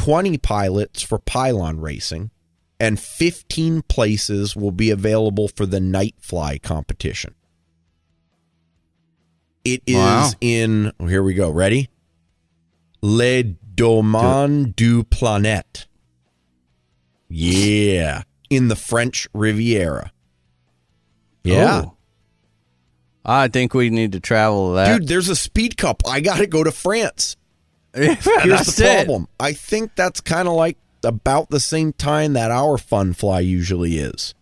20 0.00 0.38
pilots 0.38 1.02
for 1.02 1.18
pylon 1.18 1.78
racing, 1.78 2.30
and 2.80 2.98
15 2.98 3.82
places 3.82 4.56
will 4.56 4.70
be 4.70 4.88
available 4.90 5.46
for 5.46 5.66
the 5.66 5.78
night 5.78 6.14
fly 6.18 6.56
competition. 6.56 7.34
It 9.62 9.82
is 9.86 9.96
Wow. 9.96 10.30
in, 10.40 10.90
oh, 10.98 11.06
here 11.06 11.22
we 11.22 11.34
go. 11.34 11.50
Ready? 11.50 11.90
Le 13.02 13.42
Domaine 13.42 14.72
du 14.74 15.04
Planète. 15.04 15.84
Yeah. 17.28 18.22
In 18.48 18.68
the 18.68 18.76
French 18.76 19.28
Riviera. 19.34 20.12
Yeah. 21.44 21.82
Oh. 21.84 21.96
I 23.22 23.48
think 23.48 23.74
we 23.74 23.90
need 23.90 24.12
to 24.12 24.20
travel 24.20 24.70
to 24.70 24.74
that. 24.76 24.98
Dude, 25.00 25.08
there's 25.08 25.28
a 25.28 25.36
speed 25.36 25.76
cup. 25.76 26.02
I 26.08 26.20
got 26.20 26.38
to 26.38 26.46
go 26.46 26.64
to 26.64 26.72
France. 26.72 27.36
Here's 27.94 28.24
the 28.76 28.84
it. 28.86 28.94
problem. 29.06 29.28
I 29.38 29.52
think 29.52 29.94
that's 29.96 30.20
kind 30.20 30.46
of 30.48 30.54
like 30.54 30.76
about 31.04 31.50
the 31.50 31.60
same 31.60 31.92
time 31.92 32.34
that 32.34 32.50
our 32.50 32.78
fun 32.78 33.12
fly 33.14 33.40
usually 33.40 33.98
is. 33.98 34.34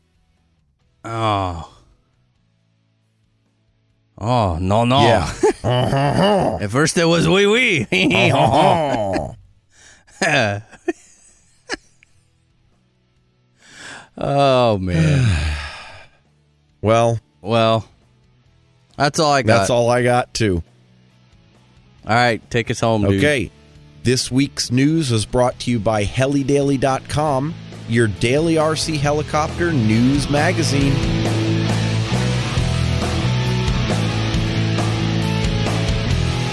Oh. 1.05 1.73
Oh, 4.20 4.59
no, 4.61 4.85
no. 4.85 5.01
Yeah. 5.01 5.33
At 6.61 6.69
first 6.70 6.99
it 6.99 7.05
was 7.05 7.29
wee 7.29 7.47
wee. 7.47 7.87
oh, 14.19 14.79
man. 14.79 15.47
well, 16.83 17.19
Well, 17.41 17.89
that's 18.97 19.19
all 19.20 19.33
I 19.33 19.43
got. 19.43 19.59
that's 19.59 19.70
all 19.70 19.89
I 19.91 20.03
got 20.03 20.35
too. 20.35 20.62
All 22.09 22.14
right, 22.14 22.51
take 22.51 22.70
us 22.70 22.80
home, 22.80 23.02
dude. 23.02 23.18
Okay. 23.18 23.51
This 24.02 24.30
week's 24.30 24.70
news 24.70 25.10
was 25.10 25.26
brought 25.26 25.59
to 25.60 25.70
you 25.70 25.78
by 25.78 26.05
helidaily.com, 26.05 27.55
your 27.86 28.06
daily 28.06 28.55
RC 28.55 28.97
helicopter 28.97 29.72
news 29.72 30.30
magazine. 30.30 30.94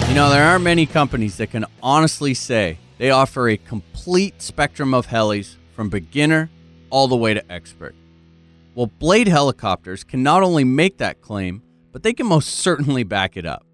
You 0.10 0.14
know, 0.14 0.30
there 0.30 0.44
aren't 0.44 0.66
many 0.66 0.86
companies 0.86 1.38
that 1.38 1.52
can 1.52 1.66
honestly 1.82 2.34
say 2.34 2.78
they 2.98 3.12
offer 3.12 3.48
a 3.48 3.56
complete 3.56 4.42
spectrum 4.42 4.94
of 4.94 5.08
helis 5.08 5.56
from 5.72 5.88
beginner 5.88 6.50
all 6.90 7.08
the 7.08 7.16
way 7.16 7.34
to 7.34 7.50
expert. 7.50 7.96
Well, 8.74 8.88
Blade 8.88 9.30
Helicopters 9.30 10.04
can 10.04 10.22
not 10.22 10.44
only 10.44 10.66
make 10.66 10.98
that 10.98 11.22
claim, 11.22 11.62
but 11.94 12.04
they 12.04 12.12
can 12.12 12.28
most 12.28 12.50
certainly 12.50 13.04
back 13.04 13.38
it 13.38 13.46
up. 13.46 13.66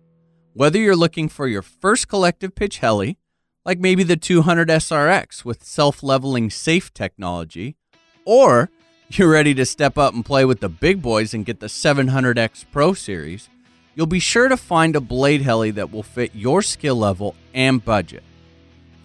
Whether 0.54 0.80
you're 0.80 0.98
looking 0.98 1.30
for 1.30 1.48
your 1.48 1.62
first 1.62 2.10
collective 2.10 2.56
pitch 2.56 2.80
heli, 2.80 3.18
like 3.64 3.80
maybe 3.80 4.04
the 4.04 4.18
200 4.18 4.68
SRX 4.68 5.46
with 5.46 5.64
self 5.64 6.04
leveling 6.04 6.50
safe 6.50 6.94
technology, 6.94 7.78
or 8.26 8.70
you're 9.10 9.32
ready 9.32 9.54
to 9.54 9.66
step 9.66 9.98
up 9.98 10.14
and 10.14 10.26
play 10.26 10.44
with 10.44 10.60
the 10.60 10.68
big 10.68 11.02
boys 11.02 11.34
and 11.34 11.46
get 11.46 11.62
the 11.62 11.68
700X 11.68 12.66
Pro 12.70 12.94
Series, 12.94 13.48
you'll 13.96 14.08
be 14.08 14.20
sure 14.20 14.50
to 14.50 14.58
find 14.58 14.94
a 14.94 15.02
blade 15.02 15.42
heli 15.42 15.72
that 15.72 15.90
will 15.90 16.04
fit 16.04 16.36
your 16.36 16.62
skill 16.62 16.98
level 16.98 17.34
and 17.54 17.84
budget. 17.84 18.24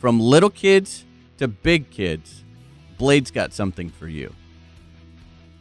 From 0.00 0.18
little 0.18 0.50
kids 0.50 1.04
to 1.38 1.46
big 1.46 1.90
kids, 1.90 2.42
Blade's 2.98 3.30
got 3.30 3.52
something 3.52 3.88
for 3.88 4.08
you. 4.08 4.34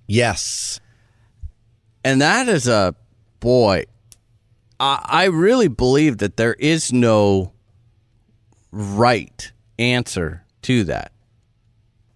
Yes. 0.06 0.80
And 2.04 2.20
that 2.20 2.48
is 2.48 2.68
a 2.68 2.94
boy. 3.40 3.84
I, 4.80 5.00
I 5.04 5.24
really 5.26 5.68
believe 5.68 6.18
that 6.18 6.36
there 6.36 6.54
is 6.54 6.92
no 6.92 7.52
right 8.70 9.52
answer 9.78 10.44
to 10.62 10.84
that. 10.84 11.12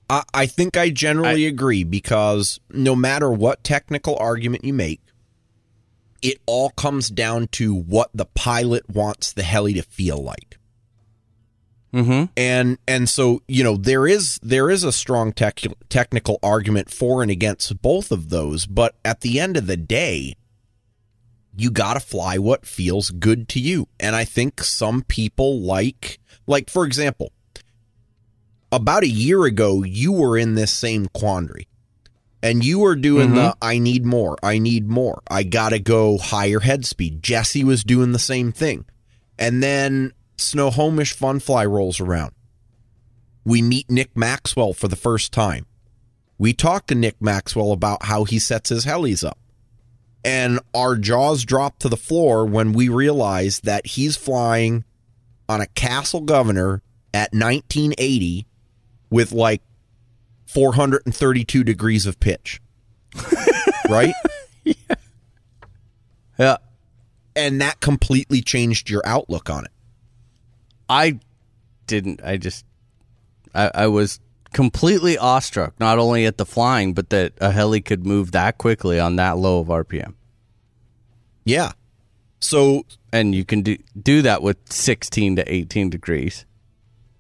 I, 0.09 0.23
I 0.35 0.47
think 0.47 0.77
I 0.77 0.91
generally 0.91 1.47
agree 1.47 1.85
because 1.85 2.61
no 2.71 2.95
matter 2.95 3.31
what 3.31 3.65
technical 3.65 4.17
argument 4.19 4.65
you 4.65 4.75
make, 4.75 5.01
it 6.21 6.39
all 6.47 6.71
comes 6.71 7.09
down 7.09 7.49
to 7.49 7.75
what 7.75 8.11
the 8.15 8.27
pilot 8.27 8.89
wants 8.89 9.33
the 9.33 9.43
heli 9.43 9.75
to 9.75 9.83
feel 9.83 10.23
like. 10.23 10.59
Mm-hmm. 11.93 12.33
and 12.39 12.79
and 12.89 13.07
so 13.07 13.43
you 13.47 13.63
know 13.63 13.77
there 13.77 14.07
is 14.07 14.41
there 14.43 14.71
is 14.71 14.83
a 14.83 14.93
strong 14.93 15.31
tech, 15.31 15.61
technical 15.91 16.39
argument 16.43 16.91
for 16.91 17.21
and 17.21 17.31
against 17.31 17.83
both 17.83 18.11
of 18.11 18.31
those 18.31 18.65
but 18.65 18.95
at 19.05 19.21
the 19.21 19.39
end 19.39 19.59
of 19.59 19.67
the 19.67 19.77
day 19.77 20.33
you 21.55 21.71
got 21.71 21.93
to 21.93 22.01
fly 22.01 22.39
what 22.39 22.65
feels 22.65 23.11
good 23.11 23.47
to 23.51 23.61
you 23.61 23.89
and 24.01 24.17
i 24.17 24.25
think 24.25 24.63
some 24.63 25.03
people 25.03 25.61
like 25.61 26.19
like 26.47 26.71
for 26.71 26.87
example 26.87 27.31
about 28.73 29.05
a 29.05 29.09
year 29.09 29.45
ago 29.45 29.85
you 29.85 30.11
were 30.13 30.37
in 30.37 30.55
this 30.55 30.73
same 30.73 31.07
quandary 31.09 31.69
and 32.43 32.65
you 32.65 32.81
were 32.81 32.97
doing 32.97 33.35
the 33.35 33.51
mm-hmm. 33.51 33.59
i 33.65 33.79
need 33.79 34.05
more 34.05 34.37
i 34.43 34.59
need 34.59 34.89
more 34.89 35.23
i 35.29 35.43
gotta 35.43 35.79
go 35.79 36.19
higher 36.19 36.61
head 36.61 36.85
speed 36.85 37.23
jesse 37.23 37.63
was 37.63 37.85
doing 37.85 38.13
the 38.13 38.19
same 38.19 38.51
thing 38.51 38.85
and 39.39 39.63
then 39.63 40.13
Snohomish 40.37 41.13
Fun 41.13 41.41
Fly 41.41 41.65
rolls 41.65 42.01
around. 42.01 42.33
We 43.45 43.63
meet 43.63 43.91
Nick 43.91 44.17
Maxwell 44.17 44.73
for 44.73 44.89
the 44.89 44.97
first 44.97 45.33
time. 45.33 45.67
We 46.39 46.53
talk 46.53 46.87
to 46.89 46.95
Nick 46.95 47.21
Maxwell 47.21 47.73
about 47.73 48.05
how 48.05 48.25
he 48.25 48.39
sets 48.39 48.71
his 48.71 48.85
helis 48.85 49.27
up. 49.27 49.39
And 50.25 50.61
our 50.75 50.97
jaws 50.97 51.45
drop 51.45 51.79
to 51.81 51.89
the 51.89 51.97
floor 51.97 52.45
when 52.45 52.73
we 52.73 52.89
realize 52.89 53.61
that 53.61 53.87
he's 53.87 54.17
flying 54.17 54.85
on 55.49 55.61
a 55.61 55.67
Castle 55.67 56.21
Governor 56.21 56.83
at 57.13 57.33
1980 57.33 58.47
with 59.13 59.31
like 59.31 59.63
432 60.47 61.63
degrees 61.63 62.07
of 62.07 62.19
pitch. 62.19 62.61
right? 63.89 64.15
Yeah. 66.39 66.57
And 67.37 67.61
that 67.61 67.81
completely 67.81 68.41
changed 68.41 68.91
your 68.91 69.03
outlook 69.05 69.51
on 69.51 69.67
it. 69.67 69.71
I 70.89 71.21
didn't. 71.87 72.21
I 72.25 72.37
just, 72.37 72.65
I, 73.55 73.71
I 73.75 73.87
was 73.87 74.19
completely 74.53 75.17
awestruck, 75.17 75.79
not 75.79 75.99
only 75.99 76.27
at 76.27 76.39
the 76.39 76.47
flying, 76.47 76.95
but 76.95 77.11
that 77.11 77.35
a 77.41 77.53
heli 77.53 77.81
could 77.81 78.07
move 78.07 78.33
that 78.33 78.59
quickly 78.59 78.99
on 78.99 79.17
that 79.17 79.39
low 79.39 79.61
of 79.61 79.69
RPM. 79.69 80.15
Yeah. 81.45 81.73
So 82.41 82.85
And 83.13 83.35
you 83.35 83.45
can 83.45 83.63
do, 83.63 83.77
do 84.01 84.23
that 84.23 84.43
with 84.43 84.57
16 84.71 85.37
to 85.37 85.55
18 85.55 85.91
degrees. 85.91 86.45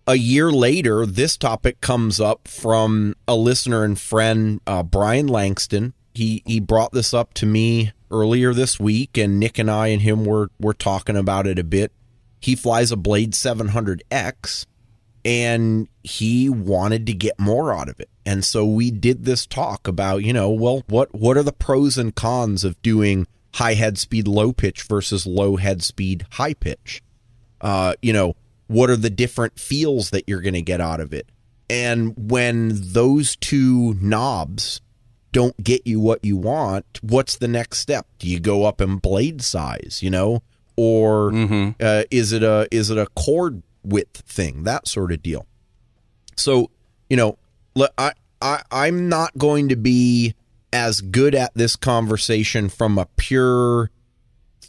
A 0.06 0.16
year 0.16 0.50
later, 0.50 1.06
this 1.06 1.36
topic 1.36 1.80
comes 1.80 2.20
up 2.20 2.48
from 2.48 3.14
a 3.28 3.36
listener 3.36 3.84
and 3.84 3.98
friend, 3.98 4.60
uh, 4.66 4.82
Brian 4.82 5.26
Langston. 5.26 5.94
He 6.14 6.42
he 6.44 6.60
brought 6.60 6.92
this 6.92 7.14
up 7.14 7.32
to 7.34 7.46
me 7.46 7.92
earlier 8.10 8.52
this 8.52 8.78
week, 8.78 9.16
and 9.16 9.38
Nick 9.38 9.58
and 9.58 9.70
I 9.70 9.88
and 9.88 10.02
him 10.02 10.24
were 10.24 10.50
were 10.58 10.74
talking 10.74 11.16
about 11.16 11.46
it 11.46 11.58
a 11.58 11.64
bit. 11.64 11.92
He 12.40 12.56
flies 12.56 12.90
a 12.90 12.96
Blade 12.96 13.32
700X, 13.32 14.66
and 15.24 15.88
he 16.02 16.48
wanted 16.48 17.06
to 17.06 17.14
get 17.14 17.38
more 17.38 17.72
out 17.72 17.88
of 17.88 18.00
it, 18.00 18.10
and 18.26 18.44
so 18.44 18.66
we 18.66 18.90
did 18.90 19.24
this 19.24 19.46
talk 19.46 19.86
about 19.86 20.24
you 20.24 20.32
know 20.32 20.50
well 20.50 20.82
what 20.88 21.14
what 21.14 21.36
are 21.36 21.42
the 21.42 21.52
pros 21.52 21.96
and 21.96 22.14
cons 22.14 22.64
of 22.64 22.80
doing 22.82 23.26
high 23.54 23.74
head 23.74 23.98
speed 23.98 24.26
low 24.26 24.52
pitch 24.52 24.82
versus 24.82 25.26
low 25.26 25.56
head 25.56 25.82
speed 25.82 26.26
high 26.32 26.54
pitch 26.54 27.02
uh, 27.62 27.94
you 28.02 28.12
know, 28.12 28.34
what 28.73 28.90
are 28.90 28.97
the 28.97 29.11
different 29.11 29.59
feels 29.59 30.11
that 30.11 30.24
you're 30.27 30.40
going 30.40 30.55
to 30.55 30.62
get 30.62 30.81
out 30.81 31.01
of 31.01 31.12
it? 31.12 31.28
And 31.69 32.15
when 32.16 32.70
those 32.74 33.36
two 33.36 33.94
knobs 34.01 34.81
don't 35.32 35.62
get 35.62 35.86
you 35.86 36.01
what 36.01 36.24
you 36.24 36.36
want, 36.36 36.85
what's 37.03 37.36
the 37.36 37.49
next 37.49 37.78
step? 37.78 38.07
Do 38.19 38.28
you 38.28 38.40
go 38.40 38.65
up 38.65 38.81
in 38.81 38.97
blade 38.97 39.43
size, 39.43 40.01
you 40.03 40.11
know, 40.11 40.43
or 40.77 41.32
uh, 41.81 42.05
is 42.11 42.32
it 42.32 42.43
a 42.43 42.69
is 42.70 42.90
it 42.90 42.99
a 42.99 43.07
cord 43.16 43.62
width 43.82 44.23
thing, 44.27 44.65
that 44.65 44.86
sort 44.86 45.12
of 45.12 45.23
deal? 45.23 45.47
So, 46.36 46.70
you 47.09 47.16
know, 47.16 47.39
I, 47.97 48.12
I 48.40 48.62
I'm 48.70 49.09
not 49.09 49.36
going 49.39 49.69
to 49.69 49.77
be 49.77 50.35
as 50.73 51.01
good 51.01 51.35
at 51.35 51.53
this 51.55 51.77
conversation 51.77 52.69
from 52.69 52.99
a 52.99 53.07
pure 53.16 53.90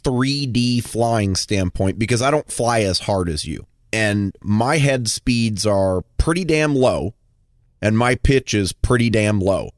3D 0.02 0.82
flying 0.82 1.34
standpoint 1.34 1.98
because 1.98 2.22
I 2.22 2.30
don't 2.30 2.50
fly 2.50 2.80
as 2.80 3.00
hard 3.00 3.28
as 3.28 3.44
you. 3.44 3.66
And 3.94 4.36
my 4.42 4.78
head 4.78 5.08
speeds 5.08 5.64
are 5.66 6.02
pretty 6.18 6.44
damn 6.44 6.74
low 6.74 7.14
and 7.80 7.96
my 7.96 8.14
pitch 8.16 8.54
is 8.54 8.72
pretty 8.72 9.08
damn 9.10 9.40
low. 9.40 9.70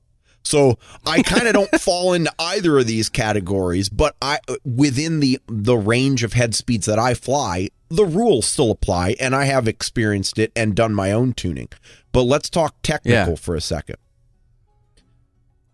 So 0.43 0.79
I 1.05 1.23
kind 1.23 1.49
of 1.49 1.55
don't 1.55 1.71
fall 1.81 2.13
into 2.13 2.33
either 2.39 2.79
of 2.79 2.87
these 2.87 3.09
categories, 3.09 3.89
but 3.89 4.15
I 4.23 4.39
within 4.65 5.21
the 5.21 5.41
the 5.49 5.77
range 5.77 6.23
of 6.23 6.33
head 6.35 6.55
speeds 6.55 6.87
that 6.87 6.99
I 7.01 7.15
fly, 7.15 7.69
the 7.89 8.05
rules 8.05 8.47
still 8.47 8.71
apply 8.71 9.17
and 9.19 9.35
I 9.35 9.45
have 9.47 9.67
experienced 9.69 10.39
it 10.39 10.53
and 10.55 10.75
done 10.77 10.95
my 10.95 11.11
own 11.13 11.33
tuning. 11.33 11.69
But 12.13 12.23
let's 12.23 12.49
talk 12.49 12.77
technical 12.83 13.31
Yeah. 13.33 13.37
for 13.37 13.55
a 13.57 13.61
second. 13.61 13.97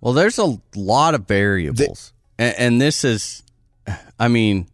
Well, 0.01 0.15
there's 0.15 0.39
a 0.39 0.59
lot 0.75 1.15
of 1.15 1.29
variables, 1.29 2.13
and, 2.39 2.55
and 2.59 2.81
this 2.81 3.05
is, 3.05 3.45
I 4.19 4.27
mean, 4.27 4.67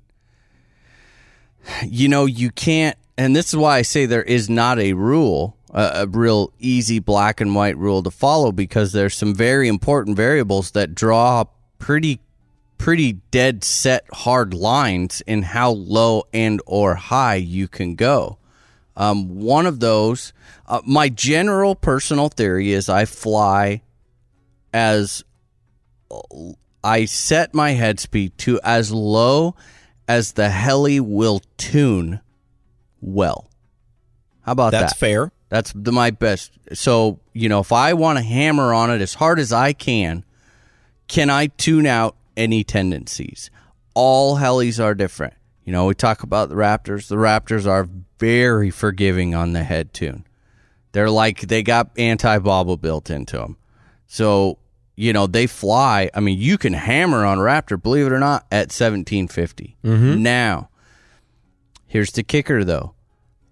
you 1.86 2.08
know, 2.08 2.24
you 2.24 2.50
can't, 2.50 2.96
and 3.18 3.34
this 3.34 3.48
is 3.48 3.56
why 3.56 3.78
I 3.78 3.82
say 3.82 4.06
there 4.06 4.22
is 4.22 4.48
not 4.48 4.78
a 4.78 4.92
rule, 4.92 5.56
a, 5.70 5.90
a 5.94 6.06
real 6.06 6.52
easy 6.60 7.00
black 7.00 7.40
and 7.40 7.52
white 7.52 7.76
rule 7.76 8.00
to 8.04 8.12
follow, 8.12 8.52
because 8.52 8.92
there's 8.92 9.16
some 9.16 9.34
very 9.34 9.66
important 9.66 10.16
variables 10.16 10.70
that 10.70 10.94
draw 10.94 11.44
pretty, 11.80 12.20
pretty 12.78 13.14
dead 13.32 13.64
set 13.64 14.06
hard 14.12 14.54
lines 14.54 15.20
in 15.26 15.42
how 15.42 15.72
low 15.72 16.22
and 16.32 16.62
or 16.64 16.94
high 16.94 17.34
you 17.34 17.66
can 17.66 17.96
go. 17.96 18.38
Um, 18.96 19.40
one 19.40 19.66
of 19.66 19.80
those, 19.80 20.32
uh, 20.66 20.80
my 20.86 21.08
general 21.08 21.74
personal 21.74 22.28
theory 22.28 22.70
is 22.70 22.88
I 22.88 23.04
fly 23.04 23.82
as 24.72 25.24
I 26.84 27.04
set 27.04 27.52
my 27.52 27.72
head 27.72 27.98
speed 27.98 28.38
to 28.38 28.60
as 28.62 28.92
low 28.92 29.56
as 30.06 30.32
the 30.32 30.50
heli 30.50 31.00
will 31.00 31.42
tune 31.56 32.20
well. 33.00 33.48
How 34.42 34.52
about 34.52 34.72
That's 34.72 34.92
that? 34.92 34.98
fair. 34.98 35.32
That's 35.48 35.72
the, 35.74 35.92
my 35.92 36.10
best. 36.10 36.52
So, 36.74 37.20
you 37.32 37.48
know, 37.48 37.60
if 37.60 37.72
I 37.72 37.94
want 37.94 38.18
to 38.18 38.24
hammer 38.24 38.72
on 38.74 38.90
it 38.90 39.00
as 39.00 39.14
hard 39.14 39.38
as 39.38 39.52
I 39.52 39.72
can, 39.72 40.24
can 41.06 41.30
I 41.30 41.46
tune 41.46 41.86
out 41.86 42.16
any 42.36 42.64
tendencies? 42.64 43.50
All 43.94 44.36
helis 44.36 44.82
are 44.82 44.94
different. 44.94 45.34
You 45.64 45.72
know, 45.72 45.86
we 45.86 45.94
talk 45.94 46.22
about 46.22 46.48
the 46.48 46.54
Raptors. 46.54 47.08
The 47.08 47.16
Raptors 47.16 47.66
are 47.66 47.88
very 48.18 48.70
forgiving 48.70 49.34
on 49.34 49.52
the 49.52 49.64
head 49.64 49.92
tune. 49.92 50.24
They're 50.92 51.10
like 51.10 51.42
they 51.42 51.62
got 51.62 51.90
anti 51.98 52.38
bobble 52.38 52.76
built 52.76 53.10
into 53.10 53.36
them. 53.36 53.56
So, 54.06 54.58
you 54.96 55.12
know, 55.12 55.26
they 55.26 55.46
fly. 55.46 56.10
I 56.14 56.20
mean, 56.20 56.38
you 56.38 56.58
can 56.58 56.72
hammer 56.72 57.24
on 57.24 57.38
Raptor, 57.38 57.80
believe 57.80 58.06
it 58.06 58.12
or 58.12 58.18
not, 58.18 58.46
at 58.50 58.72
1750. 58.72 59.76
Mm-hmm. 59.84 60.22
Now, 60.22 60.67
here's 61.88 62.12
the 62.12 62.22
kicker 62.22 62.62
though. 62.62 62.94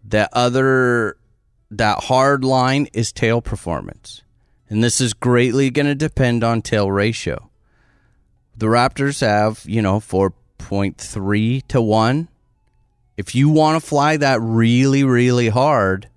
That 0.04 0.30
other 0.32 1.16
that 1.70 2.04
hard 2.04 2.44
line 2.44 2.88
is 2.92 3.12
tail 3.12 3.40
performance. 3.40 4.22
And 4.68 4.82
this 4.82 5.00
is 5.00 5.12
greatly 5.12 5.70
going 5.70 5.86
to 5.86 5.94
depend 5.94 6.42
on 6.44 6.62
tail 6.62 6.90
ratio. 6.90 7.50
The 8.56 8.66
Raptors 8.66 9.20
have, 9.20 9.62
you 9.66 9.82
know, 9.82 10.00
4.3 10.00 11.66
to 11.68 11.80
1. 11.80 12.28
If 13.16 13.34
you 13.34 13.48
want 13.48 13.80
to 13.80 13.86
fly 13.86 14.16
that 14.16 14.40
really, 14.40 15.04
really 15.04 15.48
hard, 15.48 16.08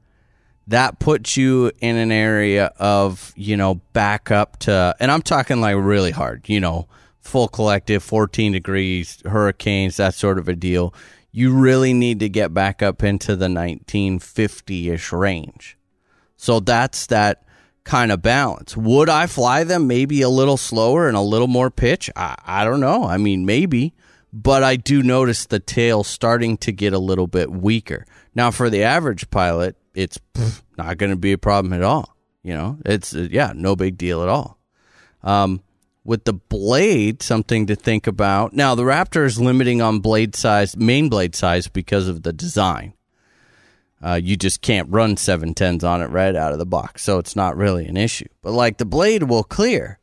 that 0.68 1.00
puts 1.00 1.38
you 1.38 1.72
in 1.80 1.96
an 1.96 2.12
area 2.12 2.74
of, 2.78 3.34
you 3.36 3.58
know, 3.58 3.76
back 3.94 4.32
up 4.32 4.60
to, 4.60 4.96
and 5.00 5.12
I'm 5.12 5.22
talking 5.22 5.62
like 5.62 5.76
really 5.78 6.12
hard, 6.12 6.48
you 6.48 6.60
know, 6.60 6.88
full 7.22 7.48
collective, 7.48 8.04
14 8.04 8.52
degrees, 8.52 9.22
hurricanes, 9.26 9.98
that 9.98 10.14
sort 10.14 10.40
of 10.40 10.48
a 10.48 10.56
deal. 10.56 10.94
You 11.40 11.54
really 11.54 11.94
need 11.94 12.20
to 12.20 12.28
get 12.28 12.54
back 12.54 12.82
up 12.82 13.02
into 13.02 13.30
the 13.30 13.46
1950 13.46 14.90
ish 14.90 15.14
range. 15.14 15.78
So 16.36 16.60
that's 16.60 17.06
that 17.06 17.46
kind 17.86 18.12
of 18.12 18.22
balance. 18.22 18.76
Would 18.76 19.08
I 19.08 19.26
fly 19.26 19.64
them 19.64 19.88
maybe 19.88 20.22
a 20.22 20.28
little 20.28 20.58
slower 20.58 21.08
and 21.08 21.16
a 21.16 21.22
little 21.22 21.48
more 21.48 21.72
pitch? 21.72 22.10
I, 22.14 22.36
I 22.46 22.66
don't 22.66 22.82
know. 22.82 23.06
I 23.06 23.16
mean, 23.16 23.46
maybe, 23.46 23.94
but 24.34 24.64
I 24.66 24.76
do 24.76 25.02
notice 25.02 25.46
the 25.46 25.62
tail 25.62 26.04
starting 26.04 26.58
to 26.58 26.74
get 26.74 26.92
a 26.92 27.00
little 27.00 27.28
bit 27.28 27.50
weaker. 27.50 28.06
Now, 28.36 28.52
for 28.52 28.70
the 28.70 28.84
average 28.84 29.30
pilot, 29.30 29.78
it's 29.94 30.20
pff, 30.34 30.62
not 30.78 30.98
going 30.98 31.12
to 31.12 31.16
be 31.16 31.32
a 31.32 31.38
problem 31.38 31.72
at 31.72 31.84
all. 31.84 32.18
You 32.44 32.54
know, 32.54 32.80
it's, 32.86 33.14
yeah, 33.14 33.54
no 33.56 33.78
big 33.78 33.98
deal 33.98 34.24
at 34.24 34.28
all. 34.28 34.60
Um, 35.24 35.62
with 36.10 36.24
the 36.24 36.34
blade, 36.34 37.22
something 37.22 37.68
to 37.68 37.76
think 37.76 38.08
about. 38.08 38.52
Now, 38.52 38.74
the 38.74 38.82
Raptor 38.82 39.26
is 39.26 39.40
limiting 39.40 39.80
on 39.80 40.00
blade 40.00 40.36
size, 40.36 40.76
main 40.76 41.08
blade 41.08 41.36
size, 41.36 41.68
because 41.68 42.08
of 42.08 42.24
the 42.24 42.34
design. 42.34 42.94
Uh, 44.02 44.16
you 44.16 44.36
just 44.36 44.64
can't 44.64 44.90
run 44.90 45.18
710s 45.18 45.84
on 45.84 46.02
it 46.02 46.08
right 46.08 46.36
out 46.36 46.52
of 46.52 46.58
the 46.58 46.66
box, 46.66 47.04
so 47.04 47.20
it's 47.20 47.36
not 47.36 47.56
really 47.56 47.86
an 47.86 47.96
issue. 47.96 48.26
But 48.42 48.54
like 48.54 48.80
the 48.80 48.86
blade 48.86 49.22
will 49.22 49.44
clear. 49.44 50.00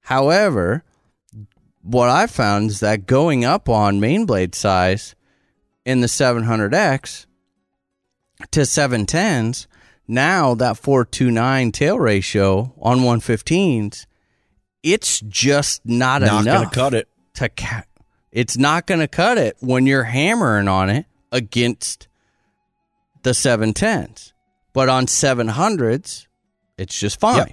However, 0.00 0.84
what 1.80 2.10
I 2.10 2.26
found 2.26 2.68
is 2.68 2.80
that 2.80 3.06
going 3.06 3.46
up 3.46 3.70
on 3.70 4.00
main 4.00 4.26
blade 4.26 4.54
size 4.54 5.14
in 5.86 6.02
the 6.02 6.08
700X 6.08 7.24
to 8.50 8.60
710s, 8.60 9.66
now 10.06 10.54
that 10.56 10.76
429 10.76 11.72
tail 11.72 11.98
ratio 11.98 12.74
on 12.82 12.98
115s, 12.98 14.04
it's 14.82 15.20
just 15.20 15.84
not, 15.84 16.22
Not 16.22 16.42
enough 16.42 16.70
to 16.70 16.74
cut 16.74 16.94
it. 16.94 17.08
to 17.34 17.48
ca- 17.48 17.84
it's 18.30 18.56
not 18.56 18.86
going 18.86 19.00
to 19.00 19.08
cut 19.08 19.38
it 19.38 19.56
when 19.60 19.86
you're 19.86 20.04
hammering 20.04 20.68
on 20.68 20.90
it 20.90 21.06
against 21.32 22.08
the 23.22 23.30
710s. 23.30 24.32
But 24.72 24.88
on 24.88 25.06
700s, 25.06 26.26
it's 26.76 26.98
just 26.98 27.18
fine. 27.18 27.36
Yep. 27.38 27.52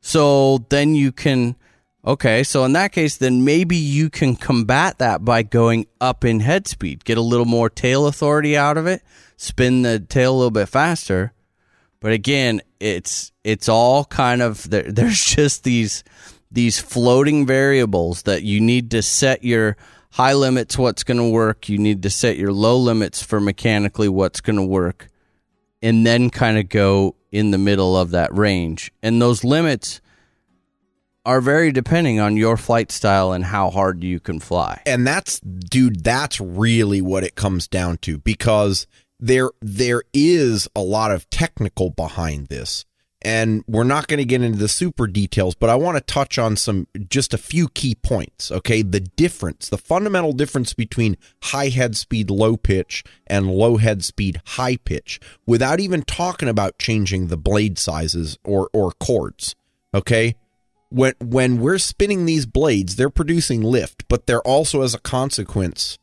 So 0.00 0.58
then 0.68 0.94
you 0.94 1.12
can 1.12 1.56
okay, 2.04 2.42
so 2.42 2.64
in 2.64 2.72
that 2.74 2.92
case 2.92 3.16
then 3.16 3.44
maybe 3.44 3.76
you 3.76 4.10
can 4.10 4.36
combat 4.36 4.98
that 4.98 5.24
by 5.24 5.42
going 5.42 5.86
up 6.00 6.24
in 6.24 6.40
head 6.40 6.66
speed, 6.66 7.04
get 7.04 7.16
a 7.16 7.22
little 7.22 7.46
more 7.46 7.70
tail 7.70 8.06
authority 8.06 8.56
out 8.56 8.76
of 8.76 8.86
it, 8.86 9.02
spin 9.36 9.82
the 9.82 10.00
tail 10.00 10.34
a 10.34 10.36
little 10.36 10.50
bit 10.50 10.68
faster. 10.68 11.32
But 12.04 12.12
again, 12.12 12.60
it's 12.80 13.32
it's 13.44 13.66
all 13.66 14.04
kind 14.04 14.42
of 14.42 14.68
there, 14.68 14.82
there's 14.92 15.24
just 15.24 15.64
these 15.64 16.04
these 16.50 16.78
floating 16.78 17.46
variables 17.46 18.24
that 18.24 18.42
you 18.42 18.60
need 18.60 18.90
to 18.90 19.00
set 19.00 19.42
your 19.42 19.78
high 20.10 20.34
limits 20.34 20.76
what's 20.76 21.02
going 21.02 21.16
to 21.16 21.30
work, 21.30 21.66
you 21.70 21.78
need 21.78 22.02
to 22.02 22.10
set 22.10 22.36
your 22.36 22.52
low 22.52 22.76
limits 22.76 23.22
for 23.22 23.40
mechanically 23.40 24.10
what's 24.10 24.42
going 24.42 24.56
to 24.56 24.62
work 24.62 25.08
and 25.80 26.06
then 26.06 26.28
kind 26.28 26.58
of 26.58 26.68
go 26.68 27.16
in 27.32 27.52
the 27.52 27.58
middle 27.58 27.96
of 27.96 28.10
that 28.10 28.34
range. 28.34 28.92
And 29.02 29.22
those 29.22 29.42
limits 29.42 30.02
are 31.24 31.40
very 31.40 31.72
depending 31.72 32.20
on 32.20 32.36
your 32.36 32.58
flight 32.58 32.92
style 32.92 33.32
and 33.32 33.46
how 33.46 33.70
hard 33.70 34.04
you 34.04 34.20
can 34.20 34.40
fly. 34.40 34.82
and 34.84 35.06
that's 35.06 35.40
dude 35.40 36.04
that's 36.04 36.38
really 36.38 37.00
what 37.00 37.24
it 37.24 37.34
comes 37.34 37.66
down 37.66 37.96
to 37.96 38.18
because 38.18 38.86
there 39.24 39.50
there 39.62 40.02
is 40.12 40.68
a 40.76 40.82
lot 40.82 41.10
of 41.10 41.28
technical 41.30 41.88
behind 41.88 42.48
this 42.48 42.84
and 43.22 43.64
we're 43.66 43.82
not 43.82 44.06
going 44.06 44.18
to 44.18 44.24
get 44.24 44.42
into 44.42 44.58
the 44.58 44.68
super 44.68 45.06
details 45.06 45.54
but 45.54 45.70
i 45.70 45.74
want 45.74 45.96
to 45.96 46.02
touch 46.02 46.38
on 46.38 46.56
some 46.56 46.86
just 47.08 47.32
a 47.32 47.38
few 47.38 47.68
key 47.68 47.94
points 47.94 48.52
okay 48.52 48.82
the 48.82 49.00
difference 49.00 49.70
the 49.70 49.78
fundamental 49.78 50.32
difference 50.32 50.74
between 50.74 51.16
high 51.44 51.70
head 51.70 51.96
speed 51.96 52.28
low 52.28 52.54
pitch 52.54 53.02
and 53.26 53.50
low 53.50 53.78
head 53.78 54.04
speed 54.04 54.42
high 54.44 54.76
pitch 54.76 55.18
without 55.46 55.80
even 55.80 56.02
talking 56.02 56.48
about 56.48 56.78
changing 56.78 57.28
the 57.28 57.38
blade 57.38 57.78
sizes 57.78 58.38
or 58.44 58.68
or 58.74 58.92
chords 58.92 59.54
okay 59.94 60.34
when 60.90 61.14
when 61.18 61.60
we're 61.60 61.78
spinning 61.78 62.24
these 62.24 62.46
blades, 62.46 62.94
they're 62.94 63.10
producing 63.10 63.62
lift, 63.62 64.06
but 64.06 64.26
they're 64.28 64.42
also 64.42 64.82
as 64.82 64.94
a 64.94 65.00
consequence 65.00 65.98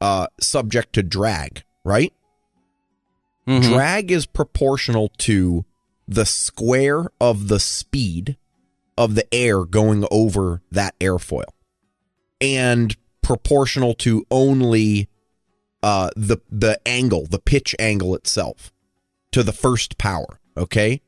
uh, 0.00 0.28
subject 0.38 0.92
to 0.92 1.02
drag, 1.02 1.64
right? 1.84 2.12
Mhm. 3.46 3.62
Drag 3.62 4.10
is 4.10 4.26
proportional 4.26 5.10
to 5.18 5.64
the 6.08 6.26
square 6.26 7.10
of 7.20 7.48
the 7.48 7.60
speed 7.60 8.36
of 8.96 9.14
the 9.14 9.32
air 9.34 9.64
going 9.64 10.06
over 10.10 10.62
that 10.70 10.98
airfoil, 11.00 11.44
and 12.40 12.96
proportional 13.22 13.94
to 13.94 14.24
only 14.30 15.08
uh, 15.82 16.10
the 16.16 16.38
the 16.50 16.80
angle, 16.86 17.26
the 17.26 17.38
pitch 17.38 17.74
angle 17.78 18.14
itself, 18.14 18.72
to 19.30 19.42
the 19.42 19.52
first 19.52 19.98
power. 19.98 20.40
Okay, 20.56 21.02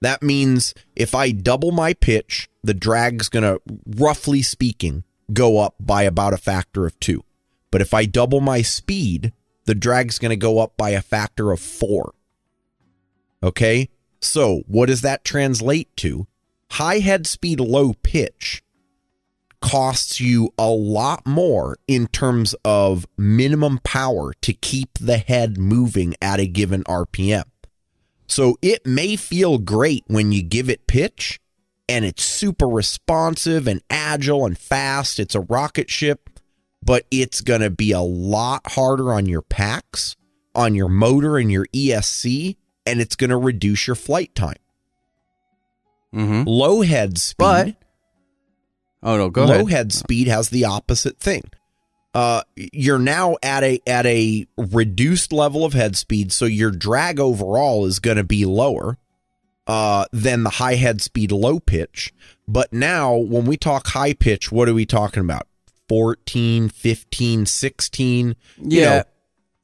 that 0.00 0.22
means 0.22 0.74
if 0.96 1.14
I 1.14 1.30
double 1.30 1.70
my 1.70 1.94
pitch, 1.94 2.48
the 2.62 2.74
drag's 2.74 3.28
going 3.28 3.44
to, 3.44 3.60
roughly 3.86 4.42
speaking, 4.42 5.04
go 5.32 5.58
up 5.58 5.76
by 5.80 6.02
about 6.02 6.34
a 6.34 6.38
factor 6.38 6.86
of 6.86 6.98
two. 7.00 7.24
But 7.70 7.80
if 7.80 7.94
I 7.94 8.06
double 8.06 8.40
my 8.40 8.62
speed, 8.62 9.32
the 9.68 9.74
drag's 9.74 10.18
going 10.18 10.30
to 10.30 10.36
go 10.36 10.60
up 10.60 10.78
by 10.78 10.90
a 10.90 11.02
factor 11.02 11.52
of 11.52 11.60
four. 11.60 12.14
Okay? 13.42 13.90
So, 14.18 14.62
what 14.66 14.86
does 14.86 15.02
that 15.02 15.26
translate 15.26 15.94
to? 15.98 16.26
High 16.70 17.00
head 17.00 17.26
speed, 17.26 17.60
low 17.60 17.92
pitch 18.02 18.64
costs 19.60 20.20
you 20.20 20.54
a 20.56 20.68
lot 20.68 21.26
more 21.26 21.76
in 21.86 22.06
terms 22.06 22.54
of 22.64 23.06
minimum 23.18 23.78
power 23.84 24.32
to 24.40 24.54
keep 24.54 24.88
the 24.98 25.18
head 25.18 25.58
moving 25.58 26.14
at 26.22 26.40
a 26.40 26.46
given 26.46 26.82
RPM. 26.84 27.44
So 28.26 28.56
it 28.62 28.86
may 28.86 29.16
feel 29.16 29.58
great 29.58 30.04
when 30.06 30.32
you 30.32 30.42
give 30.42 30.70
it 30.70 30.86
pitch 30.86 31.40
and 31.88 32.04
it's 32.04 32.22
super 32.22 32.68
responsive 32.68 33.66
and 33.66 33.82
agile 33.90 34.46
and 34.46 34.56
fast. 34.56 35.18
It's 35.18 35.34
a 35.34 35.40
rocket 35.40 35.90
ship, 35.90 36.27
but 36.82 37.04
it's 37.10 37.40
going 37.40 37.60
to 37.60 37.70
be 37.70 37.92
a 37.92 38.00
lot 38.00 38.62
harder 38.72 39.12
on 39.12 39.26
your 39.26 39.42
packs, 39.42 40.16
on 40.54 40.74
your 40.74 40.88
motor 40.88 41.36
and 41.38 41.50
your 41.52 41.66
ESC, 41.74 42.56
and 42.86 43.00
it's 43.00 43.16
going 43.16 43.30
to 43.30 43.36
reduce 43.36 43.86
your 43.86 43.96
flight 43.96 44.34
time. 44.34 44.56
Mhm. 46.14 46.44
Low 46.46 46.82
head 46.82 47.18
speed. 47.18 47.36
But 47.38 47.74
Oh 49.02 49.16
no, 49.16 49.30
go 49.30 49.44
low 49.44 49.54
ahead. 49.54 49.70
head 49.70 49.92
speed 49.92 50.26
has 50.26 50.48
the 50.50 50.64
opposite 50.64 51.18
thing. 51.20 51.42
Uh, 52.14 52.42
you're 52.56 52.98
now 52.98 53.36
at 53.42 53.62
a 53.62 53.80
at 53.86 54.06
a 54.06 54.46
reduced 54.56 55.32
level 55.32 55.64
of 55.64 55.74
head 55.74 55.94
speed, 55.96 56.32
so 56.32 56.46
your 56.46 56.70
drag 56.70 57.20
overall 57.20 57.84
is 57.84 57.98
going 58.00 58.16
to 58.16 58.24
be 58.24 58.44
lower 58.44 58.96
uh, 59.66 60.06
than 60.12 60.42
the 60.42 60.50
high 60.50 60.74
head 60.76 61.02
speed 61.02 61.30
low 61.30 61.60
pitch. 61.60 62.12
But 62.48 62.72
now, 62.72 63.14
when 63.14 63.44
we 63.44 63.56
talk 63.58 63.88
high 63.88 64.14
pitch, 64.14 64.50
what 64.50 64.68
are 64.68 64.74
we 64.74 64.86
talking 64.86 65.20
about? 65.20 65.46
14, 65.88 66.68
15, 66.68 67.46
16. 67.46 68.36
Yeah. 68.62 68.84
know, 68.84 69.02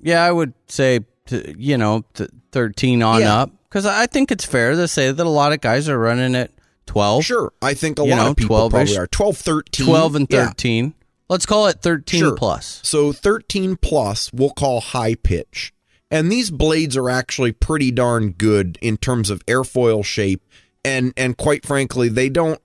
Yeah, 0.00 0.24
I 0.24 0.32
would 0.32 0.52
say 0.68 1.00
to, 1.26 1.54
you 1.58 1.78
know, 1.78 2.04
to 2.14 2.28
13 2.52 3.02
on 3.02 3.20
Yeah. 3.20 3.42
up 3.42 3.50
cuz 3.70 3.86
I 3.86 4.06
think 4.06 4.30
it's 4.30 4.44
fair 4.44 4.72
to 4.74 4.86
say 4.88 5.10
that 5.10 5.26
a 5.26 5.28
lot 5.30 5.52
of 5.52 5.60
guys 5.60 5.88
are 5.88 5.98
running 5.98 6.34
at 6.34 6.50
12, 6.86 7.24
sure. 7.24 7.52
I 7.62 7.74
think 7.74 7.98
a 7.98 8.02
lot 8.04 8.16
know, 8.16 8.30
of 8.30 8.36
people 8.36 8.56
12-ish. 8.56 8.70
probably 8.72 8.96
are 8.98 9.06
12, 9.06 9.36
13. 9.38 9.86
12 9.86 10.14
and 10.16 10.26
Yeah. 10.30 10.46
13. 10.48 10.94
Let's 11.30 11.46
call 11.46 11.66
it 11.68 11.80
13 11.80 12.20
Sure. 12.20 12.36
plus. 12.36 12.80
So 12.82 13.12
13 13.12 13.76
plus 13.76 14.30
we'll 14.32 14.50
call 14.50 14.80
high 14.80 15.14
pitch. 15.14 15.72
And 16.10 16.30
these 16.30 16.50
blades 16.50 16.96
are 16.96 17.08
actually 17.10 17.52
pretty 17.52 17.90
darn 17.90 18.32
good 18.32 18.78
in 18.82 18.98
terms 18.98 19.30
of 19.30 19.44
airfoil 19.46 20.04
shape 20.04 20.42
and 20.84 21.14
and 21.16 21.36
quite 21.38 21.64
frankly 21.64 22.08
they 22.10 22.28
don't 22.28 22.60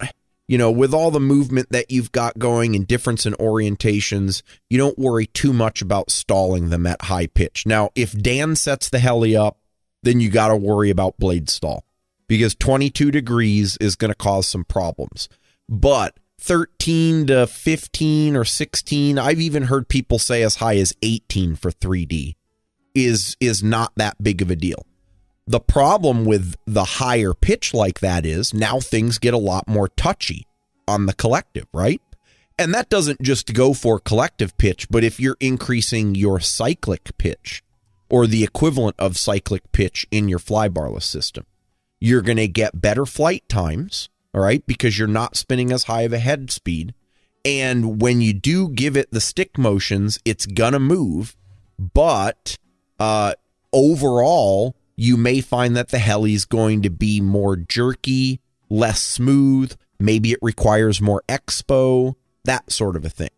you 0.49 0.57
know 0.57 0.71
with 0.71 0.93
all 0.93 1.11
the 1.11 1.19
movement 1.19 1.69
that 1.69 1.89
you've 1.89 2.11
got 2.11 2.38
going 2.38 2.76
and 2.76 2.88
difference 2.88 3.26
in 3.26 3.34
orientations 3.34 4.41
you 4.69 4.77
don't 4.77 4.99
worry 4.99 5.27
too 5.27 5.53
much 5.53 5.81
about 5.81 6.11
stalling 6.11 6.69
them 6.69 6.85
at 6.85 7.03
high 7.03 7.27
pitch. 7.27 7.65
Now 7.65 7.91
if 7.95 8.11
Dan 8.11 8.57
sets 8.57 8.89
the 8.89 8.99
heli 8.99 9.38
up 9.38 9.57
then 10.03 10.19
you 10.19 10.30
got 10.30 10.47
to 10.49 10.55
worry 10.55 10.89
about 10.89 11.17
blade 11.17 11.49
stall 11.49 11.85
because 12.27 12.55
22 12.55 13.11
degrees 13.11 13.77
is 13.77 13.95
going 13.95 14.09
to 14.09 14.15
cause 14.15 14.47
some 14.47 14.63
problems. 14.63 15.30
But 15.67 16.17
13 16.39 17.27
to 17.27 17.47
15 17.47 18.35
or 18.35 18.45
16, 18.45 19.19
I've 19.19 19.41
even 19.41 19.63
heard 19.63 19.89
people 19.89 20.19
say 20.19 20.41
as 20.41 20.55
high 20.55 20.77
as 20.77 20.93
18 21.01 21.55
for 21.55 21.71
3D 21.71 22.35
is 22.95 23.38
is 23.39 23.61
not 23.61 23.91
that 23.97 24.21
big 24.21 24.41
of 24.41 24.49
a 24.49 24.55
deal. 24.55 24.85
The 25.49 25.59
problem 25.59 26.26
with 26.26 26.53
the 26.67 26.84
higher 26.84 27.34
pitch 27.34 27.73
like 27.73 28.01
that 28.01 28.23
is 28.23 28.53
now 28.53 28.80
things 28.80 29.17
get 29.17 29.34
a 29.34 29.38
lot 29.38 29.67
more 29.67 29.88
touchy 29.88 30.45
on 30.88 31.07
the 31.07 31.13
collective, 31.13 31.65
right? 31.73 31.99
And 32.59 32.71
that 32.76 32.88
doesn't 32.88 33.19
just 33.19 33.51
go 33.55 33.73
for 33.73 33.99
collective 33.99 34.55
pitch, 34.59 34.88
but 34.91 35.03
if 35.03 35.19
you're 35.19 35.38
increasing 35.39 36.13
your 36.13 36.39
cyclic 36.39 37.17
pitch 37.17 37.63
or 38.11 38.27
the 38.27 38.43
equivalent 38.43 38.95
of 38.99 39.17
cyclic 39.17 39.71
pitch 39.71 40.05
in 40.11 40.30
your 40.30 40.38
flybarless 40.38 41.01
system, 41.01 41.47
you're 41.99 42.21
going 42.21 42.38
to 42.38 42.47
get 42.47 42.80
better 42.80 43.07
flight 43.07 43.49
times, 43.49 44.07
all 44.35 44.41
right, 44.41 44.63
because 44.67 44.99
you're 44.99 45.07
not 45.07 45.35
spinning 45.35 45.71
as 45.71 45.85
high 45.85 46.03
of 46.03 46.13
a 46.13 46.19
head 46.19 46.51
speed. 46.51 46.93
And 47.43 47.99
when 47.99 48.21
you 48.21 48.34
do 48.34 48.69
give 48.69 48.95
it 48.95 49.09
the 49.09 49.19
stick 49.19 49.57
motions, 49.57 50.19
it's 50.26 50.45
going 50.45 50.73
to 50.73 50.80
move, 50.80 51.35
but 51.80 52.55
uh, 52.99 53.34
overall, 53.73 54.76
you 54.99 55.15
may 55.15 55.39
find 55.39 55.77
that 55.77 55.88
the 55.89 55.97
heli 55.97 56.34
is 56.34 56.43
going 56.43 56.81
to 56.81 56.89
be 56.89 57.21
more 57.21 57.55
jerky, 57.55 58.41
less 58.69 59.01
smooth. 59.01 59.73
Maybe 59.97 60.34
it 60.34 60.39
requires 60.41 60.99
more 60.99 61.23
expo, 61.30 62.15
that 62.43 62.69
sort 62.69 62.97
of 62.97 63.05
a 63.05 63.09
thing. 63.09 63.30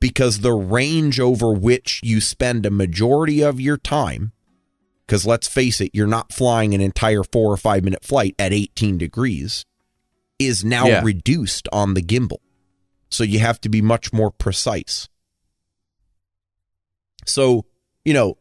Because 0.00 0.40
the 0.40 0.52
range 0.52 1.18
over 1.18 1.50
which 1.50 2.00
you 2.04 2.20
spend 2.20 2.66
a 2.66 2.70
majority 2.70 3.42
of 3.42 3.58
your 3.58 3.78
time, 3.78 4.32
because 5.06 5.26
let's 5.26 5.48
face 5.48 5.80
it, 5.80 5.92
you're 5.94 6.06
not 6.06 6.30
flying 6.30 6.74
an 6.74 6.82
entire 6.82 7.22
four 7.22 7.50
or 7.50 7.56
five 7.56 7.84
minute 7.84 8.04
flight 8.04 8.34
at 8.38 8.52
18 8.52 8.98
degrees, 8.98 9.64
is 10.38 10.62
now 10.62 10.86
Yeah. 10.86 11.02
reduced 11.02 11.68
on 11.72 11.94
the 11.94 12.02
gimbal. 12.02 12.40
So 13.08 13.24
you 13.24 13.38
have 13.38 13.60
to 13.62 13.70
be 13.70 13.80
much 13.80 14.12
more 14.12 14.30
precise. 14.30 15.08
So, 17.26 17.64
you 18.04 18.12
know, 18.12 18.36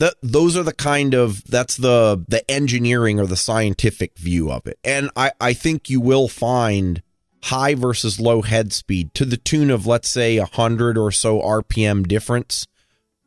that 0.00 0.14
those 0.22 0.56
are 0.56 0.62
the 0.62 0.74
kind 0.74 1.14
of 1.14 1.44
that's 1.44 1.76
the 1.76 2.24
the 2.26 2.48
engineering 2.50 3.20
or 3.20 3.26
the 3.26 3.36
scientific 3.36 4.18
view 4.18 4.50
of 4.50 4.66
it. 4.66 4.78
And 4.82 5.10
I 5.14 5.32
I 5.40 5.52
think 5.52 5.88
you 5.88 6.00
will 6.00 6.26
find 6.26 7.02
high 7.44 7.74
versus 7.74 8.18
low 8.18 8.42
head 8.42 8.72
speed 8.72 9.14
to 9.14 9.24
the 9.24 9.36
tune 9.36 9.70
of 9.70 9.86
let's 9.86 10.08
say 10.08 10.36
a 10.36 10.42
100 10.42 10.98
or 10.98 11.12
so 11.12 11.40
RPM 11.40 12.06
difference 12.06 12.66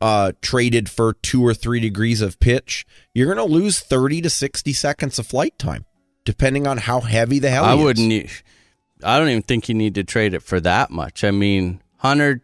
uh 0.02 0.34
traded 0.42 0.90
for 0.90 1.14
2 1.14 1.44
or 1.46 1.54
3 1.54 1.80
degrees 1.80 2.22
of 2.22 2.40
pitch, 2.40 2.86
you're 3.14 3.34
going 3.34 3.48
to 3.48 3.54
lose 3.54 3.80
30 3.80 4.22
to 4.22 4.30
60 4.30 4.74
seconds 4.74 5.18
of 5.18 5.26
flight 5.26 5.58
time 5.58 5.86
depending 6.26 6.68
on 6.68 6.78
how 6.78 7.02
heavy 7.02 7.40
the 7.40 7.50
heli 7.50 7.68
I 7.68 7.76
is. 7.76 7.84
wouldn't. 7.84 8.44
I 9.04 9.20
don't 9.20 9.30
even 9.30 9.44
think 9.44 9.68
you 9.68 9.76
need 9.76 9.96
to 9.96 10.04
trade 10.04 10.34
it 10.34 10.42
for 10.42 10.60
that 10.62 10.90
much. 10.90 11.24
I 11.24 11.32
mean, 11.32 11.82
hundred 11.98 12.42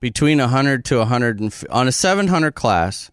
between 0.00 0.38
hundred 0.38 0.84
to 0.86 1.04
hundred 1.04 1.40
and 1.40 1.54
on 1.70 1.88
a 1.88 1.92
seven 1.92 2.28
hundred 2.28 2.54
class. 2.54 3.10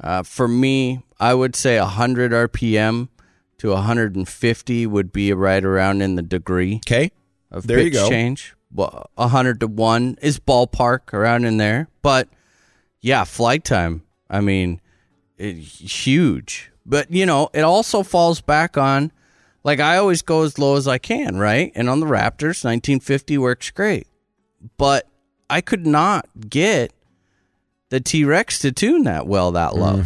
Uh, 0.00 0.22
for 0.22 0.48
me, 0.48 1.02
I 1.20 1.34
would 1.34 1.54
say 1.54 1.76
hundred 1.78 2.32
RPM 2.32 3.08
to 3.58 3.76
hundred 3.76 4.16
and 4.16 4.28
fifty 4.28 4.86
would 4.86 5.12
be 5.12 5.32
right 5.32 5.64
around 5.64 6.02
in 6.02 6.16
the 6.16 6.22
degree 6.22 6.76
Okay? 6.86 7.12
of 7.50 7.66
There 7.66 7.78
you 7.78 7.84
pitch 7.84 7.92
go. 7.94 8.08
change. 8.08 8.54
Well, 8.74 9.10
hundred 9.18 9.60
to 9.60 9.66
one 9.66 10.16
is 10.22 10.38
ballpark 10.38 11.12
around 11.12 11.44
in 11.44 11.58
there, 11.58 11.88
but 12.00 12.28
yeah, 13.00 13.24
flight 13.24 13.64
time. 13.64 14.02
I 14.30 14.40
mean, 14.40 14.80
it, 15.36 15.56
huge. 15.56 16.70
But 16.86 17.10
you 17.12 17.26
know, 17.26 17.50
it 17.52 17.60
also 17.60 18.02
falls 18.02 18.40
back 18.40 18.78
on 18.78 19.12
like 19.62 19.78
I 19.78 19.96
always 19.98 20.22
go 20.22 20.42
as 20.42 20.58
low 20.58 20.76
as 20.76 20.88
I 20.88 20.98
can, 20.98 21.36
right? 21.38 21.70
And 21.74 21.88
on 21.90 22.00
the 22.00 22.06
Raptors, 22.06 22.64
1950 22.64 23.38
works 23.38 23.70
great, 23.70 24.06
but 24.78 25.06
I 25.50 25.60
could 25.60 25.86
not 25.86 26.26
get 26.48 26.92
the 27.92 28.00
T 28.00 28.24
Rex 28.24 28.58
to 28.60 28.72
tune 28.72 29.04
that 29.04 29.26
well 29.26 29.52
that 29.52 29.76
low. 29.76 29.96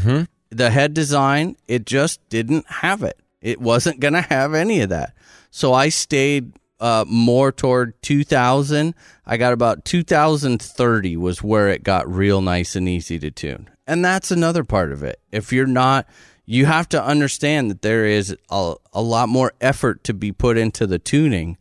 The 0.51 0.71
head 0.71 0.93
design, 0.93 1.57
it 1.69 1.87
just 1.87 2.19
didn't 2.29 2.67
have 2.67 3.05
it. 3.05 3.17
It 3.41 3.61
wasn't 3.61 4.01
going 4.01 4.15
to 4.15 4.23
have 4.23 4.55
any 4.55 4.81
of 4.81 4.89
that. 4.89 5.15
So 5.53 5.73
I 5.73 5.91
stayed 5.91 6.53
uh, 6.81 7.05
more 7.07 7.53
toward 7.53 7.95
2000. 8.03 8.93
I 9.25 9.37
got 9.37 9.53
about 9.53 9.85
2030 9.85 11.17
was 11.17 11.45
where 11.45 11.69
it 11.69 11.85
got 11.85 12.13
real 12.13 12.41
nice 12.41 12.75
and 12.75 12.89
easy 12.89 13.21
to 13.21 13.31
tune. 13.31 13.71
And 13.87 14.05
that's 14.05 14.33
another 14.33 14.65
part 14.65 14.91
of 14.91 15.05
it. 15.05 15.21
If 15.31 15.53
you're 15.53 15.65
not, 15.65 16.09
you 16.45 16.67
have 16.67 16.89
to 16.89 17.01
understand 17.01 17.71
that 17.71 17.83
there 17.83 18.05
is 18.05 18.37
a, 18.51 18.75
a 18.93 19.01
lot 19.01 19.29
more 19.29 19.53
effort 19.61 20.03
to 20.05 20.13
be 20.13 20.33
put 20.33 20.59
into 20.59 20.89
the 20.89 20.99
tuning 20.99 21.57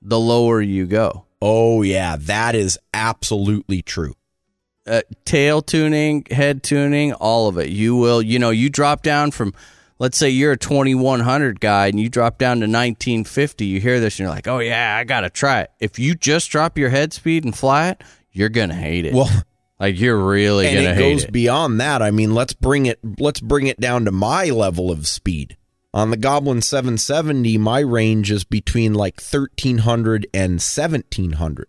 the 0.00 0.18
lower 0.18 0.62
you 0.62 0.86
go. 0.86 1.26
Oh 1.42 1.82
yeah, 1.82 2.16
that 2.18 2.54
is 2.54 2.78
absolutely 2.94 3.82
true. 3.82 4.14
Uh, 4.86 5.02
tail 5.24 5.62
tuning, 5.62 6.26
head 6.30 6.62
tuning, 6.62 7.12
all 7.14 7.48
of 7.48 7.58
it. 7.58 7.70
You 7.70 7.96
will, 7.96 8.22
you 8.22 8.38
know, 8.38 8.50
you 8.50 8.70
drop 8.70 9.02
down 9.02 9.30
from, 9.30 9.54
let's 9.98 10.16
say 10.16 10.30
you're 10.30 10.52
a 10.52 10.56
2100 10.56 11.60
guy 11.60 11.88
and 11.88 11.98
you 11.98 12.08
drop 12.08 12.38
down 12.38 12.58
to 12.58 12.66
1950. 12.66 13.64
You 13.66 13.80
hear 13.80 14.00
this 14.00 14.14
and 14.14 14.24
you're 14.24 14.34
like, 14.34 14.48
oh 14.48 14.58
yeah, 14.58 14.96
I 14.96 15.04
gotta 15.04 15.30
try 15.30 15.62
it. 15.62 15.70
If 15.80 15.98
you 15.98 16.14
just 16.14 16.50
drop 16.50 16.78
your 16.78 16.90
head 16.90 17.12
speed 17.12 17.44
and 17.44 17.56
fly 17.56 17.88
it, 17.88 18.04
you're 18.30 18.48
gonna 18.48 18.74
hate 18.74 19.06
it. 19.06 19.14
Well, 19.14 19.30
like 19.80 19.98
you're 19.98 20.18
really 20.18 20.66
gonna 20.66 20.94
hate 20.94 21.12
it 21.12 21.12
goes 21.12 21.26
beyond 21.26 21.80
that. 21.80 22.02
I 22.02 22.10
mean, 22.10 22.34
let's 22.34 22.52
bring 22.52 22.86
it 22.86 22.98
let's 23.18 23.40
bring 23.40 23.66
it 23.66 23.80
down 23.80 24.04
to 24.04 24.12
my 24.12 24.46
level 24.46 24.90
of 24.90 25.06
speed. 25.06 25.56
On 25.94 26.10
the 26.10 26.18
Goblin 26.18 26.60
770, 26.60 27.56
my 27.56 27.80
range 27.80 28.30
is 28.30 28.44
between 28.44 28.92
like 28.92 29.18
1300 29.18 30.26
and 30.34 30.52
1700. 30.60 31.68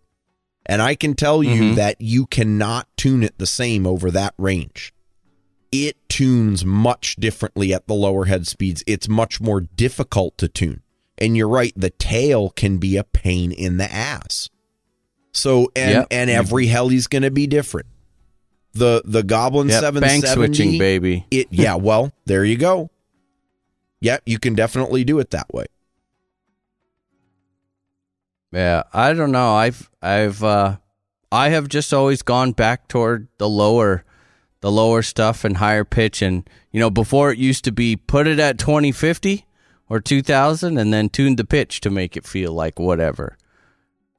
And 0.69 0.81
I 0.81 0.95
can 0.95 1.13
tell 1.15 1.41
you 1.41 1.61
Mm-hmm. 1.61 1.75
that 1.75 1.95
you 2.01 2.25
cannot 2.25 2.87
tune 2.97 3.23
it 3.23 3.37
the 3.37 3.45
same 3.47 3.87
over 3.87 4.11
that 4.11 4.33
range. 4.37 4.93
It 5.71 5.97
tunes 6.09 6.63
much 6.65 7.15
differently 7.15 7.73
at 7.73 7.87
the 7.87 7.93
lower 7.93 8.25
head 8.25 8.47
speeds. 8.47 8.83
It's 8.85 9.07
much 9.09 9.39
more 9.41 9.61
difficult 9.61 10.37
to 10.39 10.47
tune. 10.47 10.81
And 11.17 11.35
you're 11.35 11.47
right, 11.49 11.73
the 11.75 11.89
tail 11.89 12.49
can 12.51 12.77
be 12.77 12.95
a 12.97 13.03
pain 13.03 13.51
in 13.51 13.77
the 13.77 13.91
ass. 13.91 14.49
So 15.31 15.71
and 15.75 15.91
Yep. 15.91 16.07
and 16.11 16.29
every 16.29 16.67
heli's 16.67 17.07
going 17.07 17.23
to 17.23 17.31
be 17.31 17.47
different. 17.47 17.87
The 18.73 19.01
the 19.05 19.23
Goblin 19.23 19.69
Yep, 19.69 19.79
770 19.81 20.21
bank 20.21 20.33
switching, 20.33 20.77
baby. 20.79 21.25
It 21.31 21.47
yeah, 21.49 21.75
well, 21.75 22.11
there 22.25 22.43
you 22.45 22.57
go. 22.57 22.89
Yeah, 23.99 24.17
you 24.25 24.37
can 24.39 24.53
definitely 24.53 25.03
do 25.03 25.17
it 25.19 25.31
that 25.31 25.51
way. 25.53 25.65
Yeah, 28.57 28.83
I 28.91 29.13
don't 29.13 29.31
know. 29.31 29.53
I've 29.53 29.87
I've 30.01 30.43
uh 30.43 30.77
I 31.31 31.49
have 31.49 31.67
just 31.67 31.93
always 31.93 32.23
gone 32.23 32.53
back 32.53 32.87
toward 32.87 33.27
the 33.37 33.47
lower 33.47 34.03
the 34.61 34.71
lower 34.71 35.03
stuff 35.03 35.43
and 35.43 35.57
higher 35.57 35.85
pitch 35.85 36.23
and 36.23 36.49
you 36.71 36.79
know 36.79 36.89
before 36.89 37.31
it 37.31 37.37
used 37.37 37.63
to 37.65 37.71
be 37.71 37.95
put 37.95 38.25
it 38.25 38.39
at 38.39 38.57
2050 38.57 39.45
or 39.89 39.99
2000 39.99 40.75
and 40.79 40.91
then 40.91 41.07
tune 41.07 41.35
the 41.35 41.45
pitch 41.45 41.81
to 41.81 41.91
make 41.91 42.17
it 42.17 42.25
feel 42.25 42.51
like 42.51 42.79
whatever. 42.79 43.37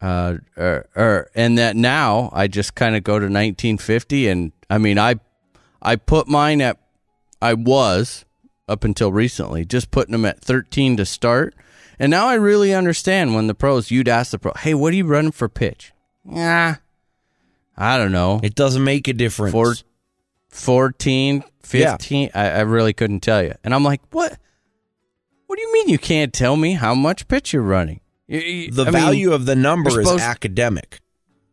Uh 0.01 0.37
or, 0.57 0.87
or 0.95 1.31
and 1.35 1.59
that 1.59 1.75
now 1.75 2.31
I 2.33 2.47
just 2.47 2.77
kind 2.77 2.95
of 2.95 3.03
go 3.03 3.15
to 3.15 3.25
1950 3.25 4.29
and 4.29 4.53
I 4.71 4.79
mean 4.79 5.01
I 5.01 5.17
I 5.83 5.97
put 5.97 6.29
mine 6.29 6.61
at 6.61 6.79
I 7.43 7.55
was 7.55 8.25
up 8.69 8.85
until 8.85 9.11
recently 9.11 9.65
just 9.65 9.91
putting 9.91 10.13
them 10.13 10.25
at 10.25 10.41
13 10.41 10.97
to 10.99 11.05
start. 11.05 11.57
And 11.99 12.11
now 12.11 12.29
I 12.29 12.35
really 12.35 12.73
understand 12.75 13.35
when 13.35 13.47
the 13.49 13.55
pros, 13.55 13.91
you'd 13.91 14.09
ask 14.09 14.31
the 14.31 14.39
pro, 14.39 14.53
hey, 14.57 14.75
what 14.75 14.93
are 14.93 14.97
you 14.97 15.05
running 15.07 15.33
for 15.33 15.49
pitch? 15.49 15.93
Yeah, 16.25 16.77
I 17.77 17.97
don't 17.99 18.13
know. 18.13 18.41
It 18.43 18.55
doesn't 18.55 18.85
make 18.85 19.09
a 19.09 19.13
difference. 19.13 19.53
Four, 19.53 19.75
14, 20.51 21.45
15. 21.63 22.31
I, 22.35 22.51
I 22.51 22.61
really 22.61 22.93
couldn't 22.93 23.21
tell 23.21 23.43
you. 23.43 23.55
And 23.65 23.75
I'm 23.75 23.85
like, 23.85 24.01
what? 24.11 24.39
What 25.47 25.57
do 25.57 25.63
you 25.63 25.73
mean 25.73 25.89
you 25.89 25.99
can't 25.99 26.33
tell 26.33 26.57
me 26.57 26.73
how 26.75 26.95
much 26.95 27.27
pitch 27.29 27.53
you're 27.53 27.63
running? 27.63 28.01
You- 28.27 28.41
you- 28.41 28.71
the 28.71 28.83
I 28.83 28.91
mean, 28.91 28.93
value 28.93 29.33
of 29.33 29.47
the 29.47 29.57
number 29.57 30.01
is 30.01 30.09
academic. 30.09 31.01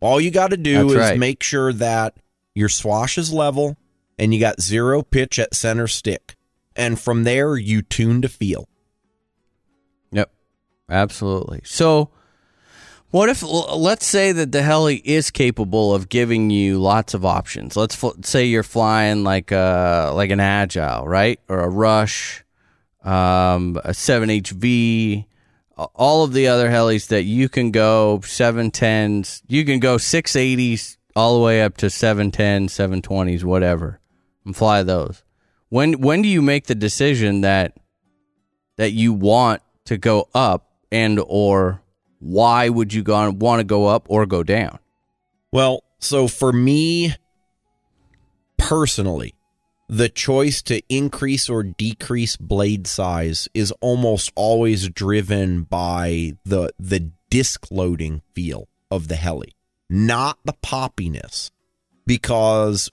All 0.01 0.19
you 0.19 0.29
got 0.31 0.49
to 0.51 0.57
do 0.57 0.73
That's 0.83 0.91
is 0.91 0.95
right. 0.97 1.19
make 1.19 1.41
sure 1.41 1.71
that 1.73 2.15
your 2.53 2.69
swash 2.69 3.17
is 3.17 3.31
level 3.31 3.77
and 4.19 4.33
you 4.33 4.39
got 4.39 4.61
zero 4.61 5.01
pitch 5.01 5.39
at 5.39 5.55
center 5.55 5.87
stick. 5.87 6.35
And 6.75 6.99
from 6.99 7.23
there, 7.23 7.55
you 7.55 7.81
tune 7.81 8.21
to 8.21 8.27
feel. 8.29 8.67
Absolutely. 10.89 11.61
So, 11.63 12.09
what 13.11 13.29
if 13.29 13.43
let's 13.43 14.05
say 14.05 14.31
that 14.31 14.51
the 14.51 14.61
heli 14.61 14.97
is 14.97 15.31
capable 15.31 15.95
of 15.95 16.09
giving 16.09 16.49
you 16.49 16.79
lots 16.79 17.13
of 17.13 17.25
options? 17.25 17.77
Let's 17.77 17.95
fl- 17.95 18.09
say 18.23 18.45
you're 18.45 18.63
flying 18.63 19.23
like 19.23 19.51
a 19.51 20.11
like 20.13 20.31
an 20.31 20.39
agile, 20.39 21.07
right, 21.07 21.39
or 21.47 21.61
a 21.61 21.69
rush, 21.69 22.43
um, 23.03 23.79
a 23.83 23.93
seven 23.93 24.29
HV, 24.29 25.25
all 25.77 26.23
of 26.23 26.33
the 26.33 26.47
other 26.47 26.69
helis 26.69 27.07
that 27.07 27.23
you 27.23 27.49
can 27.49 27.71
go 27.71 28.21
seven 28.21 28.69
tens, 28.69 29.41
you 29.47 29.65
can 29.65 29.79
go 29.79 29.97
six 29.97 30.35
eighties 30.35 30.97
all 31.15 31.35
the 31.35 31.43
way 31.43 31.61
up 31.63 31.77
to 31.77 31.89
seven 31.89 32.31
tens, 32.31 32.73
seven 32.73 33.01
twenties, 33.01 33.45
whatever, 33.45 33.99
and 34.45 34.55
fly 34.55 34.83
those. 34.83 35.23
When 35.69 36.01
when 36.01 36.21
do 36.21 36.27
you 36.27 36.41
make 36.41 36.67
the 36.67 36.75
decision 36.75 37.41
that 37.41 37.77
that 38.77 38.91
you 38.91 39.13
want 39.13 39.61
to 39.85 39.97
go 39.97 40.27
up 40.33 40.74
and 40.91 41.19
or 41.27 41.81
why 42.19 42.69
would 42.69 42.93
you 42.93 43.03
go 43.03 43.29
want 43.31 43.59
to 43.59 43.63
go 43.63 43.87
up 43.87 44.05
or 44.09 44.25
go 44.25 44.43
down 44.43 44.79
Well, 45.51 45.83
so 45.99 46.27
for 46.27 46.51
me 46.53 47.15
personally, 48.57 49.35
the 49.87 50.09
choice 50.09 50.61
to 50.63 50.81
increase 50.89 51.49
or 51.49 51.63
decrease 51.63 52.37
blade 52.37 52.87
size 52.87 53.47
is 53.53 53.71
almost 53.81 54.31
always 54.35 54.89
driven 54.89 55.63
by 55.63 56.33
the 56.43 56.71
the 56.79 57.11
disc 57.29 57.67
loading 57.71 58.21
feel 58.33 58.67
of 58.89 59.07
the 59.07 59.15
heli, 59.15 59.53
not 59.89 60.39
the 60.45 60.53
poppiness. 60.53 61.51
Because 62.07 62.91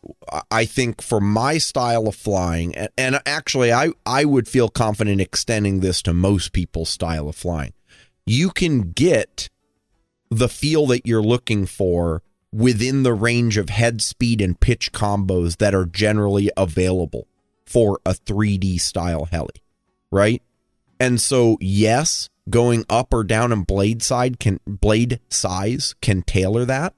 I 0.51 0.65
think 0.65 1.03
for 1.03 1.21
my 1.21 1.59
style 1.59 2.09
of 2.09 2.17
flying, 2.17 2.75
and, 2.75 2.89
and 2.97 3.21
actually, 3.27 3.71
I, 3.71 3.91
I 4.07 4.25
would 4.25 4.49
feel 4.49 4.71
confident 4.71 5.21
extending 5.21 5.81
this 5.81 6.01
to 6.03 6.15
most 6.15 6.55
people's 6.55 6.89
style 6.89 7.29
of 7.29 7.37
flying. 7.37 7.75
You 8.27 8.51
can 8.51 8.93
get 8.93 9.49
the 10.31 10.49
feel 10.49 10.87
that 10.87 11.07
you're 11.07 11.23
looking 11.23 11.67
for 11.67 12.23
within 12.53 13.03
the 13.03 13.15
range 13.15 13.57
of 13.57 13.71
head 13.71 14.03
speed 14.03 14.41
and 14.41 14.59
pitch 14.59 14.93
combos 14.93 15.59
that 15.59 15.75
are 15.75 15.87
generally 15.87 16.51
available 16.57 17.27
for 17.67 18.01
a 18.05 18.13
3D 18.13 18.81
style 18.81 19.27
heli, 19.27 19.63
right? 20.11 20.43
And 21.01 21.21
so, 21.21 21.57
yes, 21.61 22.29
going 22.51 22.85
up 22.89 23.13
or 23.13 23.25
down 23.25 23.53
in 23.53 23.63
blade 23.63 24.03
side 24.03 24.39
can 24.39 24.61
blade 24.67 25.21
size 25.31 25.95
can 26.01 26.23
tailor 26.23 26.65
that, 26.65 26.95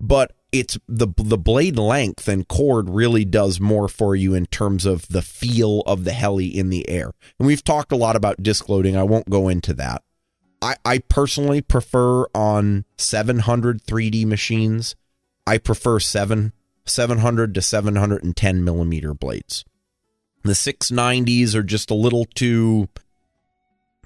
but 0.00 0.32
it's 0.52 0.78
the 0.88 1.08
the 1.16 1.36
blade 1.36 1.76
length 1.76 2.28
and 2.28 2.46
chord 2.46 2.88
really 2.88 3.24
does 3.24 3.58
more 3.58 3.88
for 3.88 4.14
you 4.14 4.34
in 4.34 4.46
terms 4.46 4.86
of 4.86 5.08
the 5.08 5.22
feel 5.22 5.80
of 5.80 6.04
the 6.04 6.12
heli 6.12 6.46
in 6.46 6.70
the 6.70 6.88
air. 6.88 7.10
And 7.38 7.46
we've 7.46 7.64
talked 7.64 7.90
a 7.90 7.96
lot 7.96 8.14
about 8.14 8.42
disc 8.42 8.68
loading. 8.68 8.96
I 8.96 9.02
won't 9.02 9.28
go 9.28 9.48
into 9.48 9.74
that. 9.74 10.02
I, 10.64 10.76
I 10.82 10.98
personally 10.98 11.60
prefer 11.60 12.24
on 12.34 12.86
700 12.96 13.82
3D 13.82 14.24
machines. 14.24 14.96
I 15.46 15.58
prefer 15.58 16.00
seven 16.00 16.54
700 16.86 17.54
to 17.54 17.60
710 17.60 18.64
millimeter 18.64 19.12
blades. 19.12 19.66
The 20.42 20.52
690s 20.52 21.54
are 21.54 21.62
just 21.62 21.90
a 21.90 21.94
little 21.94 22.24
too. 22.24 22.88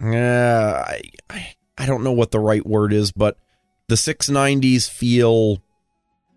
Uh, 0.02 0.85
I, 1.30 1.55
I 1.76 1.86
don't 1.86 2.02
know 2.02 2.12
what 2.12 2.32
the 2.32 2.40
right 2.40 2.66
word 2.66 2.93
is, 2.93 3.12
but 3.12 3.39
the 3.86 3.94
690s 3.94 4.90
feel 4.90 5.62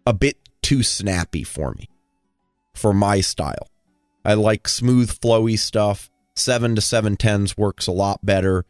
a 0.06 0.14
bit 0.14 0.38
too 0.62 0.84
snappy 0.84 1.44
for 1.44 1.74
me, 1.74 1.90
for 2.76 2.94
my 2.94 3.22
style. 3.22 3.70
I 4.24 4.36
like 4.36 4.68
smooth, 4.68 5.20
flowy 5.20 5.58
stuff. 5.58 6.12
Seven 6.36 6.76
to 6.76 6.82
seven 6.82 7.18
tens 7.18 7.58
works 7.58 7.88
a 7.88 7.92
lot 7.92 8.24
better. 8.24 8.66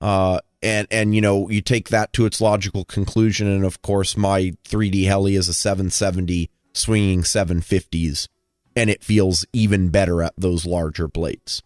Uh, 0.00 0.40
and 0.62 0.86
and 0.90 1.14
you 1.14 1.20
know 1.20 1.48
you 1.48 1.60
take 1.60 1.88
that 1.90 2.12
to 2.14 2.26
its 2.26 2.40
logical 2.40 2.84
conclusion, 2.84 3.46
and 3.46 3.64
of 3.64 3.82
course 3.82 4.16
my 4.16 4.52
3D 4.64 5.04
heli 5.04 5.36
is 5.36 5.48
a 5.48 5.54
770 5.54 6.50
swinging 6.72 7.22
750s, 7.22 8.28
and 8.74 8.90
it 8.90 9.02
feels 9.02 9.44
even 9.52 9.88
better 9.88 10.22
at 10.22 10.34
those 10.36 10.66
larger 10.66 11.08
blades. 11.08 11.62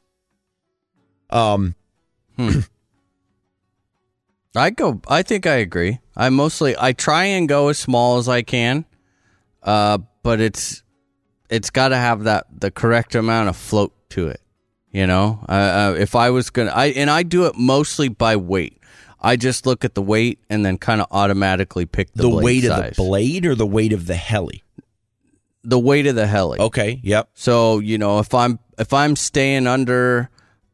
Um, 1.31 1.75
I 4.57 4.71
go. 4.71 5.01
I 5.07 5.23
think 5.23 5.47
I 5.47 5.57
agree. 5.57 6.01
I 6.17 6.29
mostly 6.31 6.75
I 6.79 6.93
try 6.93 7.25
and 7.25 7.49
go 7.49 7.69
as 7.69 7.79
small 7.79 8.19
as 8.19 8.29
I 8.29 8.43
can, 8.43 8.85
uh, 9.63 9.99
but 10.23 10.41
it's 10.41 10.83
it's 11.49 11.71
got 11.71 11.89
to 11.89 11.97
have 11.97 12.25
that 12.25 12.47
the 12.53 12.71
correct 12.71 13.15
amount 13.15 13.49
of 13.49 13.57
float 13.57 13.93
to 14.11 14.29
it. 14.29 14.41
You 14.91 15.07
know, 15.07 15.45
uh, 15.49 15.53
uh, 15.53 15.97
if 15.99 16.17
I 16.17 16.31
was 16.31 16.51
gonna, 16.51 16.73
I 16.73 16.87
and 16.87 17.09
I 17.09 17.23
do 17.23 17.47
it 17.47 17.55
mostly 17.57 18.09
by 18.09 18.37
weight. 18.37 18.80
I 19.21 19.37
just 19.37 19.67
look 19.67 19.85
at 19.85 19.95
the 19.95 20.03
weight 20.03 20.39
and 20.49 20.65
then 20.65 20.79
kind 20.79 21.01
of 21.01 21.07
automatically 21.11 21.85
pick 21.87 22.13
the, 22.15 22.23
the 22.23 22.29
weight 22.31 22.65
size. 22.65 22.91
of 22.91 22.97
the 22.97 23.03
blade 23.03 23.45
or 23.47 23.55
the 23.55 23.67
weight 23.67 23.93
of 23.93 24.07
the 24.07 24.15
heli. 24.15 24.63
the 25.63 25.79
weight 25.79 26.07
of 26.07 26.15
the 26.15 26.27
heli. 26.27 26.59
Okay, 26.59 27.01
yep. 27.03 27.29
So, 27.35 27.79
you 27.81 27.99
know, 27.99 28.19
if 28.19 28.33
I'm 28.35 28.59
if 28.79 28.93
I'm 28.95 29.17
staying 29.17 29.67
under 29.67 30.31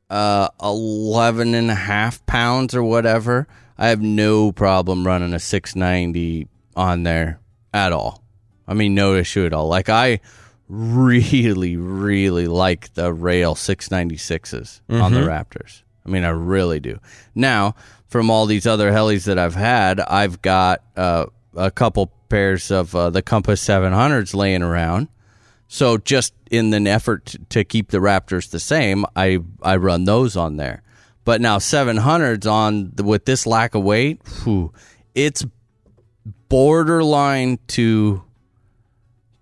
uh 0.09 0.49
11 0.63 1.55
and 1.55 1.71
a 1.71 1.75
half 1.75 2.25
pounds 2.27 2.75
or 2.75 2.83
whatever, 2.85 3.49
I 3.77 3.89
have 3.89 4.01
no 4.01 4.53
problem 4.53 5.05
running 5.07 5.33
a 5.35 5.41
690 5.41 6.47
on 6.77 7.03
there 7.03 7.41
at 7.75 7.93
all. 7.93 8.23
I 8.69 8.75
mean, 8.75 8.95
no 8.95 9.15
issue 9.17 9.45
at 9.45 9.53
all. 9.53 9.67
Like 9.69 9.89
I 9.89 10.21
really 10.69 11.77
really 11.77 12.47
like 12.47 12.95
the 12.95 13.13
Rail 13.13 13.55
696s 13.57 14.81
on 14.89 15.13
the 15.15 15.21
Raptors. 15.21 15.83
I 16.05 16.09
mean, 16.09 16.23
I 16.23 16.29
really 16.29 16.79
do. 16.79 17.01
Now, 17.35 17.75
from 18.09 18.31
all 18.31 18.47
these 18.47 18.67
other 18.67 18.93
helis 18.93 19.25
that 19.25 19.39
I've 19.39 19.55
had, 19.55 20.01
I've 20.01 20.41
got 20.43 20.83
uh, 20.97 21.27
a 21.57 21.71
couple 21.71 22.13
pairs 22.29 22.71
of 22.71 22.95
uh, 22.95 23.11
the 23.11 23.23
Compass 23.23 23.65
700s 23.65 24.35
laying 24.35 24.63
around. 24.63 25.09
So 25.69 25.99
just 25.99 26.33
in 26.51 26.73
an 26.75 26.87
effort 26.87 27.35
to 27.51 27.65
keep 27.65 27.91
the 27.91 27.99
Raptors 27.99 28.51
the 28.51 28.61
same, 28.61 29.05
I 29.17 29.41
I 29.63 29.77
run 29.77 30.05
those 30.05 30.37
on 30.37 30.57
there. 30.57 30.83
But 31.25 31.41
now 31.41 31.59
700s 31.59 32.49
on 32.51 32.93
the, 32.95 33.03
with 33.03 33.25
this 33.25 33.47
lack 33.47 33.75
of 33.75 33.83
weight, 33.83 34.21
whew, 34.45 34.73
it's 35.15 35.45
borderline 36.49 37.59
to 37.69 38.23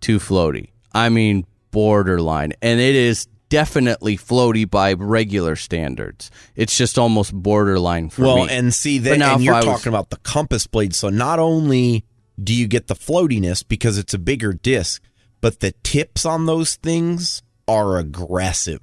too 0.00 0.18
floaty. 0.18 0.70
I 0.94 1.10
mean 1.10 1.46
borderline, 1.70 2.54
and 2.62 2.80
it 2.80 2.94
is 2.94 3.26
definitely 3.48 4.16
floaty 4.16 4.68
by 4.68 4.92
regular 4.94 5.56
standards. 5.56 6.30
It's 6.56 6.76
just 6.76 6.98
almost 6.98 7.32
borderline 7.34 8.08
for 8.10 8.22
well, 8.22 8.44
me. 8.44 8.48
and 8.50 8.72
see 8.74 8.98
then 8.98 9.22
and 9.22 9.42
you're 9.42 9.54
was- 9.54 9.64
talking 9.64 9.88
about 9.88 10.10
the 10.10 10.16
compass 10.18 10.66
blade. 10.66 10.94
So 10.94 11.08
not 11.08 11.38
only 11.38 12.04
do 12.42 12.52
you 12.54 12.66
get 12.66 12.88
the 12.88 12.94
floatiness 12.94 13.62
because 13.66 13.96
it's 13.98 14.14
a 14.14 14.18
bigger 14.18 14.52
disc, 14.52 15.02
but 15.40 15.60
the 15.60 15.72
tips 15.82 16.24
on 16.26 16.46
those 16.46 16.74
things 16.76 17.42
are 17.68 17.98
aggressive. 17.98 18.80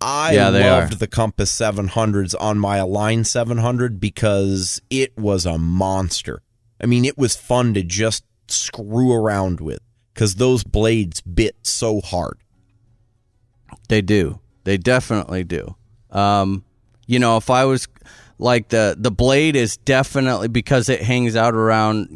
I 0.00 0.34
Yeah, 0.34 0.48
loved 0.50 0.92
are. 0.94 0.96
the 0.96 1.06
Compass 1.06 1.50
700s 1.50 2.34
on 2.38 2.58
my 2.58 2.76
Align 2.76 3.24
700 3.24 3.98
because 3.98 4.80
it 4.90 5.16
was 5.16 5.46
a 5.46 5.56
monster. 5.56 6.42
I 6.80 6.86
mean, 6.86 7.04
it 7.04 7.16
was 7.16 7.34
fun 7.34 7.72
to 7.74 7.82
just 7.82 8.24
screw 8.48 9.12
around 9.12 9.60
with 9.60 9.80
because 10.12 10.34
those 10.34 10.64
blades 10.64 11.20
bit 11.22 11.56
so 11.62 12.00
hard. 12.02 12.38
They 13.88 14.02
do. 14.02 14.40
They 14.64 14.76
definitely 14.76 15.44
do. 15.44 15.76
Um, 16.10 16.64
you 17.06 17.18
know, 17.18 17.36
if 17.36 17.50
I 17.50 17.64
was 17.64 17.86
like 18.38 18.68
the 18.68 18.96
the 18.98 19.10
blade 19.10 19.56
is 19.56 19.76
definitely 19.76 20.48
because 20.48 20.88
it 20.88 21.02
hangs 21.02 21.36
out 21.36 21.54
around 21.54 22.08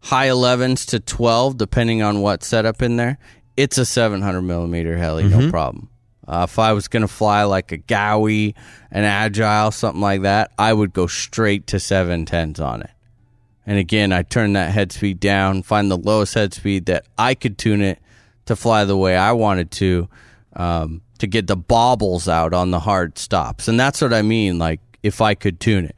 high 0.00 0.28
11s 0.28 0.86
to 0.86 1.00
12, 1.00 1.56
depending 1.56 2.02
on 2.02 2.20
what 2.20 2.42
setup 2.42 2.82
in 2.82 2.96
there. 2.96 3.18
It's 3.56 3.78
a 3.78 3.86
700 3.86 4.42
millimeter 4.42 4.96
heli, 4.96 5.24
no 5.24 5.50
problem. 5.50 5.88
Uh, 6.26 6.46
if 6.48 6.58
I 6.58 6.72
was 6.72 6.88
gonna 6.88 7.08
fly 7.08 7.44
like 7.44 7.72
a 7.72 7.78
Gaui, 7.78 8.54
an 8.90 9.04
Agile, 9.04 9.70
something 9.70 10.00
like 10.00 10.22
that, 10.22 10.50
I 10.58 10.72
would 10.72 10.92
go 10.92 11.06
straight 11.06 11.66
to 11.68 11.76
710s 11.76 12.60
on 12.60 12.82
it. 12.82 12.90
And 13.66 13.78
again, 13.78 14.12
I 14.12 14.22
turn 14.22 14.54
that 14.54 14.72
head 14.72 14.92
speed 14.92 15.20
down, 15.20 15.62
find 15.62 15.90
the 15.90 15.96
lowest 15.96 16.34
head 16.34 16.52
speed 16.52 16.86
that 16.86 17.06
I 17.16 17.34
could 17.34 17.56
tune 17.56 17.80
it 17.80 17.98
to 18.46 18.56
fly 18.56 18.84
the 18.84 18.96
way 18.96 19.16
I 19.16 19.32
wanted 19.32 19.70
to, 19.72 20.08
um, 20.56 21.02
to 21.18 21.26
get 21.26 21.46
the 21.46 21.56
bobbles 21.56 22.28
out 22.28 22.52
on 22.54 22.70
the 22.70 22.80
hard 22.80 23.18
stops. 23.18 23.68
And 23.68 23.78
that's 23.78 24.00
what 24.00 24.12
I 24.12 24.22
mean. 24.22 24.58
Like, 24.58 24.80
if 25.02 25.20
I 25.20 25.34
could 25.34 25.60
tune 25.60 25.84
it, 25.86 25.96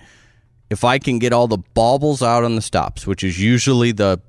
if 0.70 0.82
I 0.84 0.98
can 0.98 1.18
get 1.18 1.32
all 1.32 1.46
the 1.48 1.58
bobbles 1.74 2.22
out 2.22 2.42
on 2.44 2.56
the 2.56 2.62
stops, 2.62 3.06
which 3.06 3.22
is 3.22 3.40
usually 3.40 3.92
the, 3.92 4.20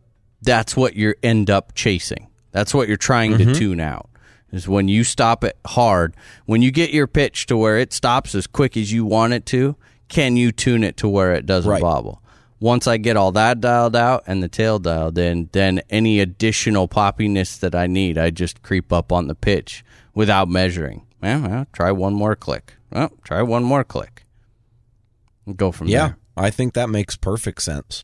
that's 0.42 0.76
what 0.78 0.96
you 0.96 1.16
end 1.24 1.50
up 1.50 1.74
chasing. 1.76 2.28
That's 2.52 2.74
what 2.74 2.88
you're 2.88 2.98
trying 2.98 3.34
Mm-hmm. 3.34 3.54
to 3.54 3.60
tune 3.60 3.80
out. 3.80 4.10
Is 4.52 4.68
when 4.68 4.88
you 4.88 5.04
stop 5.04 5.44
it 5.44 5.58
hard, 5.66 6.16
when 6.46 6.62
you 6.62 6.72
get 6.72 6.92
your 6.92 7.06
pitch 7.08 7.48
to 7.48 7.58
where 7.58 7.78
it 7.78 7.92
stops 7.92 8.34
as 8.34 8.48
quick 8.48 8.78
as 8.78 8.94
you 8.94 9.04
want 9.06 9.34
it 9.34 9.46
to, 9.48 9.76
can 10.08 10.38
you 10.38 10.54
tune 10.54 10.86
it 10.86 10.96
to 10.98 11.10
where 11.10 11.34
it 11.34 11.46
doesn't 11.46 11.70
Right. 11.70 11.82
bobble? 11.82 12.22
Once 12.60 12.88
I 12.88 12.98
get 12.98 13.16
all 13.16 13.32
that 13.34 13.62
dialed 13.62 13.96
out 13.96 14.24
and 14.26 14.42
the 14.42 14.48
tail 14.48 14.80
dialed 14.80 15.18
in, 15.18 15.50
then 15.52 15.82
any 15.90 16.20
additional 16.20 16.88
poppiness 16.88 17.60
that 17.60 17.76
I 17.76 17.86
need, 17.88 18.18
I 18.18 18.32
just 18.32 18.64
creep 18.64 18.92
up 18.92 19.12
on 19.12 19.28
the 19.28 19.36
pitch 19.36 19.86
without 20.14 20.50
measuring. 20.50 21.06
Well, 21.22 21.42
well 21.42 21.68
try 21.72 21.92
one 21.92 22.14
more 22.14 22.36
click. 22.36 22.74
Well, 22.92 23.12
try 23.24 23.42
one 23.44 23.64
more 23.64 23.84
click. 23.84 24.26
And 25.46 25.56
go 25.56 25.72
from 25.72 25.88
Yeah, 25.88 26.00
there. 26.00 26.18
Yeah, 26.38 26.44
I 26.44 26.50
think 26.50 26.74
that 26.74 26.90
makes 26.90 27.16
perfect 27.16 27.62
sense. 27.62 28.04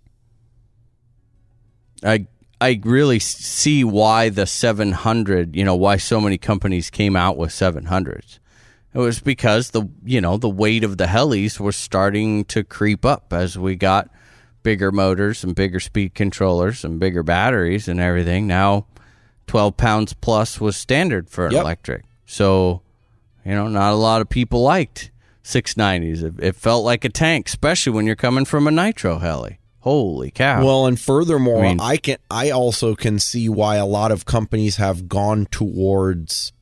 I 2.03 2.27
I 2.63 2.79
really 2.83 3.19
see 3.19 3.83
why 3.83 4.29
the 4.29 4.45
700, 4.45 5.53
you 5.53 5.65
know, 5.65 5.75
why 5.75 5.97
so 5.97 6.21
many 6.21 6.37
companies 6.37 6.89
came 6.89 7.13
out 7.13 7.35
with 7.35 7.49
700s. 7.49 8.39
It 8.93 8.99
was 8.99 9.19
because 9.19 9.71
the, 9.71 9.89
you 10.05 10.21
know, 10.21 10.37
the 10.37 10.49
weight 10.49 10.85
of 10.85 10.97
the 10.97 11.07
helis 11.07 11.59
was 11.59 11.75
starting 11.75 12.45
to 12.45 12.63
creep 12.63 13.03
up 13.03 13.33
as 13.33 13.57
we 13.57 13.75
got 13.75 14.09
bigger 14.63 14.91
motors 14.91 15.43
and 15.43 15.53
bigger 15.55 15.79
speed 15.79 16.13
controllers 16.15 16.83
and 16.83 16.99
bigger 16.99 17.21
batteries 17.23 17.87
and 17.87 17.99
everything. 17.99 18.47
Now 18.47 18.85
12 19.47 19.75
pounds 19.77 20.13
plus 20.13 20.59
was 20.61 20.75
standard 20.77 21.29
for 21.29 21.45
an 21.47 21.51
Yep. 21.53 21.61
electric. 21.61 22.03
So, 22.25 22.81
you 23.45 23.51
know, 23.53 23.67
not 23.67 23.91
a 23.93 23.97
lot 23.97 24.21
of 24.21 24.29
people 24.29 24.61
liked 24.61 25.11
690s. 25.43 26.23
It, 26.23 26.33
it 26.39 26.55
felt 26.55 26.85
like 26.85 27.03
a 27.05 27.09
tank, 27.09 27.47
especially 27.47 27.91
when 27.93 28.05
you're 28.07 28.15
coming 28.15 28.45
from 28.45 28.67
a 28.67 28.71
nitro 28.71 29.19
heli. 29.19 29.59
Holy 29.79 30.31
cow. 30.31 30.63
Well, 30.65 30.85
and 30.85 30.97
furthermore, 30.97 31.65
I 31.65 31.67
mean- 31.69 31.79
I 31.81 31.97
can 31.97 32.17
I 32.31 32.49
also 32.51 32.95
can 32.95 33.19
see 33.19 33.49
why 33.49 33.75
a 33.75 33.85
lot 33.85 34.13
of 34.13 34.23
companies 34.25 34.77
have 34.77 35.09
gone 35.09 35.45
towards 35.47 36.53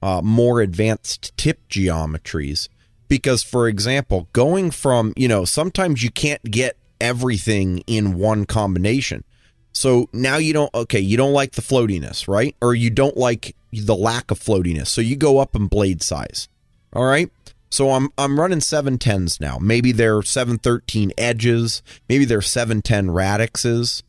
uh, 0.00 0.20
more 0.22 0.60
advanced 0.60 1.36
tip 1.36 1.58
geometries. 1.68 2.68
Because, 3.08 3.42
for 3.42 3.66
example, 3.68 4.28
going 4.32 4.70
from 4.70 5.12
you 5.16 5.26
know 5.26 5.44
sometimes 5.44 6.04
you 6.04 6.10
can't 6.12 6.42
get 6.44 6.76
everything 7.02 7.82
in 7.86 8.14
one 8.14 8.46
combination. 8.46 9.24
So 9.72 10.08
now 10.12 10.36
you 10.36 10.52
don't 10.52 10.72
okay, 10.74 11.00
you 11.00 11.16
don't 11.16 11.32
like 11.32 11.52
the 11.52 11.62
floatiness, 11.62 12.28
right? 12.28 12.54
Or 12.62 12.74
you 12.74 12.88
don't 12.88 13.16
like 13.16 13.56
the 13.72 13.96
lack 13.96 14.30
of 14.30 14.38
floatiness. 14.38 14.86
So 14.86 15.00
you 15.00 15.16
go 15.16 15.38
up 15.38 15.56
in 15.56 15.66
blade 15.66 16.02
size. 16.02 16.48
All 16.94 17.04
right? 17.04 17.30
So 17.70 17.90
I'm 17.90 18.10
I'm 18.16 18.38
running 18.38 18.58
710s 18.60 19.40
now. 19.40 19.58
Maybe 19.58 19.92
they're 19.92 20.22
713 20.22 21.12
edges, 21.18 21.82
maybe 22.08 22.24
they're 22.24 22.42
710 22.42 23.08
radixes. 23.08 24.02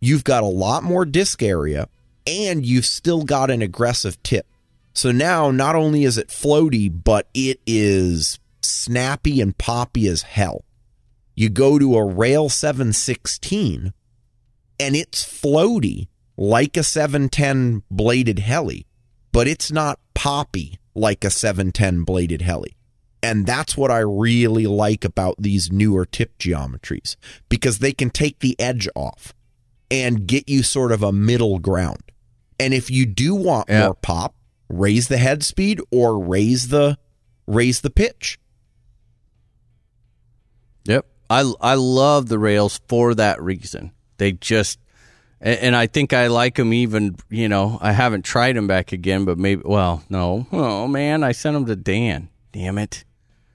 You've 0.00 0.24
got 0.24 0.42
a 0.42 0.46
lot 0.46 0.82
more 0.82 1.04
disc 1.04 1.42
area 1.42 1.88
and 2.26 2.64
you've 2.64 2.86
still 2.86 3.24
got 3.24 3.50
an 3.50 3.62
aggressive 3.62 4.20
tip. 4.22 4.46
So 4.94 5.10
now 5.10 5.50
not 5.50 5.74
only 5.74 6.04
is 6.04 6.18
it 6.18 6.28
floaty, 6.28 6.90
but 6.92 7.28
it 7.34 7.60
is 7.66 8.38
snappy 8.62 9.40
and 9.40 9.56
poppy 9.56 10.06
as 10.06 10.22
hell. 10.22 10.64
You 11.34 11.48
go 11.48 11.78
to 11.78 11.96
a 11.96 12.04
Rail 12.04 12.48
716 12.48 13.92
and 14.78 14.96
it's 14.96 15.24
floaty 15.24 16.08
like 16.36 16.76
a 16.76 16.82
710 16.82 17.82
bladed 17.90 18.40
heli, 18.40 18.86
but 19.32 19.46
it's 19.46 19.70
not 19.70 20.00
poppy 20.14 20.78
like 20.94 21.24
a 21.24 21.30
710 21.30 22.02
bladed 22.02 22.42
heli. 22.42 22.76
And 23.22 23.46
that's 23.46 23.76
what 23.76 23.90
I 23.90 24.00
really 24.00 24.66
like 24.66 25.04
about 25.04 25.36
these 25.38 25.70
newer 25.70 26.04
tip 26.04 26.38
geometries 26.38 27.16
because 27.48 27.78
they 27.78 27.92
can 27.92 28.10
take 28.10 28.40
the 28.40 28.58
edge 28.58 28.88
off 28.96 29.32
and 29.90 30.26
get 30.26 30.48
you 30.48 30.62
sort 30.62 30.90
of 30.90 31.02
a 31.02 31.12
middle 31.12 31.58
ground. 31.60 32.02
And 32.58 32.74
if 32.74 32.90
you 32.90 33.06
do 33.06 33.34
want 33.34 33.68
more 33.68 33.94
pop, 33.94 34.34
raise 34.68 35.08
the 35.08 35.18
head 35.18 35.44
speed 35.44 35.80
or 35.92 36.18
raise 36.18 36.68
the 36.68 36.98
raise 37.46 37.82
the 37.82 37.90
pitch. 37.90 38.38
Yep. 40.84 41.06
I 41.32 41.52
I 41.60 41.74
love 41.74 42.28
the 42.28 42.38
rails 42.38 42.80
for 42.88 43.14
that 43.14 43.40
reason. 43.42 43.92
They 44.18 44.32
just 44.32 44.78
and, 45.44 45.74
I 45.74 45.88
think 45.88 46.12
I 46.12 46.28
like 46.28 46.54
them 46.54 46.72
even, 46.72 47.16
you 47.28 47.48
know, 47.48 47.76
I 47.82 47.90
haven't 47.90 48.22
tried 48.24 48.54
them 48.54 48.68
back 48.68 48.92
again, 48.92 49.24
but 49.24 49.38
maybe 49.38 49.62
well, 49.64 50.04
no. 50.08 50.46
Oh 50.52 50.86
man, 50.86 51.24
I 51.24 51.32
sent 51.32 51.54
them 51.54 51.66
to 51.66 51.74
Dan. 51.74 52.28
Damn 52.52 52.78
it. 52.78 53.04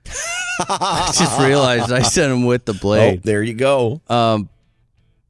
I 0.69 1.13
just 1.17 1.39
realized 1.39 1.91
I 1.91 2.01
sent 2.01 2.31
them 2.31 2.45
with 2.45 2.65
the 2.65 2.73
Oh, 2.73 2.79
blade. 2.79 3.23
there 3.23 3.43
you 3.43 3.53
go. 3.53 4.01
Um, 4.09 4.49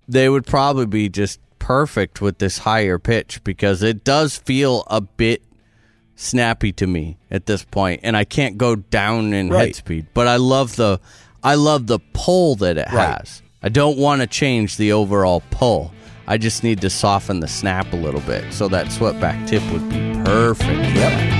They 0.08 0.30
would 0.30 0.46
probably 0.46 0.86
be 0.86 1.10
just 1.10 1.40
perfect 1.60 2.22
with 2.22 2.38
this 2.40 2.60
higher 2.60 2.98
pitch 2.98 3.44
because 3.44 3.84
it 3.84 4.04
does 4.06 4.38
feel 4.38 4.84
a 4.88 5.02
bit 5.02 5.44
snappy 6.16 6.72
to 6.72 6.88
me 6.88 7.18
at 7.30 7.46
this 7.46 7.64
point 7.66 8.00
and 8.04 8.16
I 8.18 8.24
can't 8.24 8.58
go 8.58 8.76
down 8.76 9.34
in 9.34 9.50
Right. 9.50 9.68
head 9.68 9.76
speed 9.76 10.08
but 10.16 10.28
I 10.28 10.38
love 10.38 10.76
the 10.78 11.00
I 11.44 11.56
love 11.56 11.88
the 11.88 12.00
pull 12.14 12.56
that 12.56 12.78
it 12.78 12.88
Right. 12.92 13.18
has 13.20 13.42
I 13.64 13.70
don't 13.70 13.98
want 13.98 14.22
to 14.22 14.28
change 14.28 14.78
the 14.78 14.92
overall 14.92 15.44
pull 15.52 15.92
I 16.28 16.38
just 16.38 16.64
need 16.64 16.82
to 16.82 16.90
soften 16.90 17.40
the 17.40 17.48
snap 17.48 17.92
a 17.94 17.96
little 17.96 18.22
bit 18.22 18.52
so 18.54 18.68
that 18.70 18.92
swept 18.92 19.20
back 19.20 19.48
tip 19.48 19.64
would 19.72 19.88
be 19.90 20.14
perfect 20.24 20.96
yep 20.96 21.34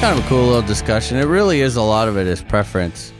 kind 0.00 0.18
of 0.18 0.24
a 0.24 0.28
cool 0.28 0.46
little 0.46 0.62
discussion 0.62 1.16
it 1.16 1.26
really 1.26 1.60
is 1.60 1.76
a 1.76 1.82
lot 1.82 2.08
of 2.08 2.16
it 2.18 2.26
is 2.26 2.42
preference 2.42 3.12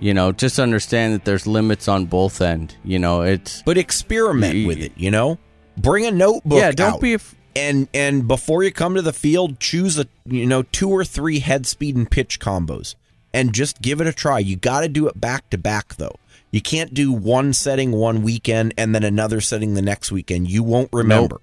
you 0.00 0.12
know 0.12 0.30
just 0.32 0.58
understand 0.58 1.14
that 1.14 1.24
there's 1.24 1.46
limits 1.46 1.88
on 1.88 2.04
both 2.04 2.42
end 2.42 2.76
you 2.84 2.98
know 2.98 3.22
it's 3.22 3.62
But 3.62 3.78
experiment 3.78 4.66
with 4.66 4.76
it, 4.78 4.92
you 4.96 5.10
know? 5.10 5.38
Bring 5.78 6.04
a 6.04 6.10
notebook 6.10 6.58
yeah 6.58 6.72
don't 6.72 6.94
out. 6.96 7.00
be 7.00 7.14
af- 7.14 7.34
and 7.56 7.88
and 7.92 8.26
before 8.28 8.62
you 8.62 8.70
come 8.72 8.94
to 8.94 9.02
the 9.02 9.12
field, 9.12 9.60
choose 9.60 9.98
a 9.98 10.06
you 10.24 10.46
know 10.46 10.62
two 10.62 10.88
or 10.90 11.04
three 11.04 11.40
head 11.40 11.66
speed 11.66 11.96
and 11.96 12.10
pitch 12.10 12.40
combos, 12.40 12.94
and 13.32 13.52
just 13.52 13.80
give 13.82 14.00
it 14.00 14.06
a 14.06 14.12
try. 14.12 14.38
You 14.38 14.56
got 14.56 14.80
to 14.80 14.88
do 14.88 15.08
it 15.08 15.20
back 15.20 15.50
to 15.50 15.58
back 15.58 15.96
though. 15.96 16.16
You 16.50 16.60
can't 16.60 16.92
do 16.92 17.12
one 17.12 17.52
setting 17.52 17.92
one 17.92 18.22
weekend 18.22 18.74
and 18.76 18.94
then 18.94 19.04
another 19.04 19.40
setting 19.40 19.74
the 19.74 19.82
next 19.82 20.10
weekend. 20.10 20.50
You 20.50 20.62
won't 20.62 20.88
remember. 20.92 21.40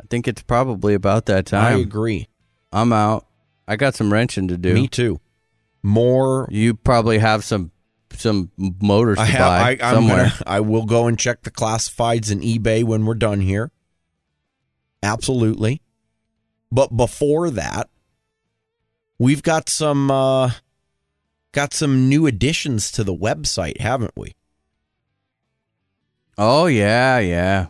I 0.00 0.04
think 0.08 0.26
it's 0.26 0.42
probably 0.42 0.94
about 0.94 1.26
that 1.26 1.46
time. 1.46 1.76
I 1.76 1.80
agree. 1.80 2.28
I'm 2.72 2.92
out. 2.92 3.26
I 3.68 3.76
got 3.76 3.94
some 3.94 4.12
wrenching 4.12 4.48
to 4.48 4.56
do. 4.56 4.74
Me 4.74 4.88
too. 4.88 5.20
More. 5.82 6.48
You 6.50 6.74
probably 6.74 7.18
have 7.18 7.44
some 7.44 7.70
some 8.16 8.50
motors 8.58 9.16
to 9.18 9.22
I 9.22 9.26
have. 9.26 9.38
buy 9.38 9.70
I, 9.84 9.88
I'm 9.88 9.94
somewhere. 9.94 10.16
gonna, 10.16 10.34
I 10.46 10.60
will 10.60 10.84
go 10.84 11.06
and 11.06 11.18
check 11.18 11.42
the 11.42 11.50
classifieds 11.50 12.30
and 12.30 12.42
eBay 12.42 12.82
when 12.82 13.04
we're 13.06 13.14
done 13.14 13.40
here. 13.40 13.70
Absolutely. 15.02 15.80
But 16.72 16.96
before 16.96 17.50
that, 17.50 17.88
we've 19.18 19.42
got 19.42 19.68
some 19.68 20.10
uh 20.10 20.50
got 21.52 21.72
some 21.74 22.08
new 22.08 22.26
additions 22.26 22.92
to 22.92 23.02
the 23.04 23.14
website, 23.14 23.80
haven't 23.80 24.12
we? 24.16 24.34
Oh 26.38 26.66
yeah, 26.66 27.18
yeah. 27.18 27.66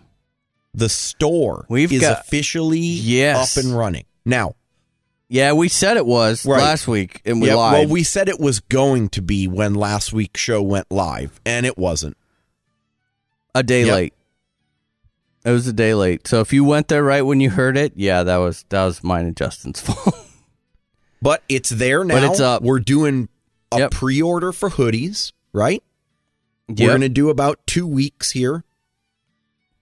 The 0.75 0.89
store 0.89 1.67
We've 1.69 1.93
is 1.93 2.01
got- 2.03 2.21
officially 2.21 2.79
Yes. 2.79 3.57
up 3.57 3.65
and 3.65 3.77
running. 3.77 4.05
Now, 4.25 4.55
Yeah, 5.33 5.53
we 5.53 5.69
said 5.69 5.97
it 5.97 6.07
was 6.07 6.45
Right. 6.45 6.59
last 6.61 6.89
week 6.89 7.21
and 7.25 7.41
we 7.41 7.49
yeah, 7.49 7.55
lied. 7.55 7.73
well, 7.73 7.87
we 7.89 8.03
said 8.03 8.29
it 8.29 8.41
was 8.41 8.59
going 8.59 9.09
to 9.11 9.23
be 9.23 9.47
when 9.47 9.75
last 9.75 10.13
week's 10.13 10.41
show 10.41 10.61
went 10.61 10.91
live, 10.91 11.41
and 11.47 11.65
it 11.67 11.79
wasn't. 11.79 12.17
a 13.55 13.63
day 13.65 13.85
Yep. 13.85 13.95
late. 13.95 14.15
It 15.45 15.51
was 15.51 15.67
a 15.67 15.73
day 15.73 15.95
late. 15.95 16.27
So 16.27 16.41
if 16.41 16.53
you 16.53 16.65
went 16.65 16.89
there 16.89 17.03
right 17.03 17.23
when 17.23 17.41
you 17.41 17.51
heard 17.51 17.77
it, 17.77 17.93
yeah, 17.97 18.23
that 18.25 18.37
was 18.37 18.65
that 18.69 18.85
was 18.85 19.03
mine 19.03 19.27
and 19.27 19.37
Justin's 19.37 19.81
fault. 19.87 20.15
But 21.23 21.43
it's 21.49 21.71
there 21.71 22.05
now. 22.05 22.15
But 22.15 22.25
it's 22.25 22.41
up. 22.41 22.63
We're 22.63 22.79
doing 22.81 23.29
a 23.73 23.79
Yep. 23.79 23.91
pre-order 23.93 24.53
for 24.53 24.71
hoodies, 24.71 25.33
right? 25.53 25.83
We're 26.69 26.75
going 26.89 27.01
to 27.03 27.09
do 27.09 27.31
about 27.31 27.59
two 27.67 27.87
weeks 27.87 28.31
here. 28.33 28.65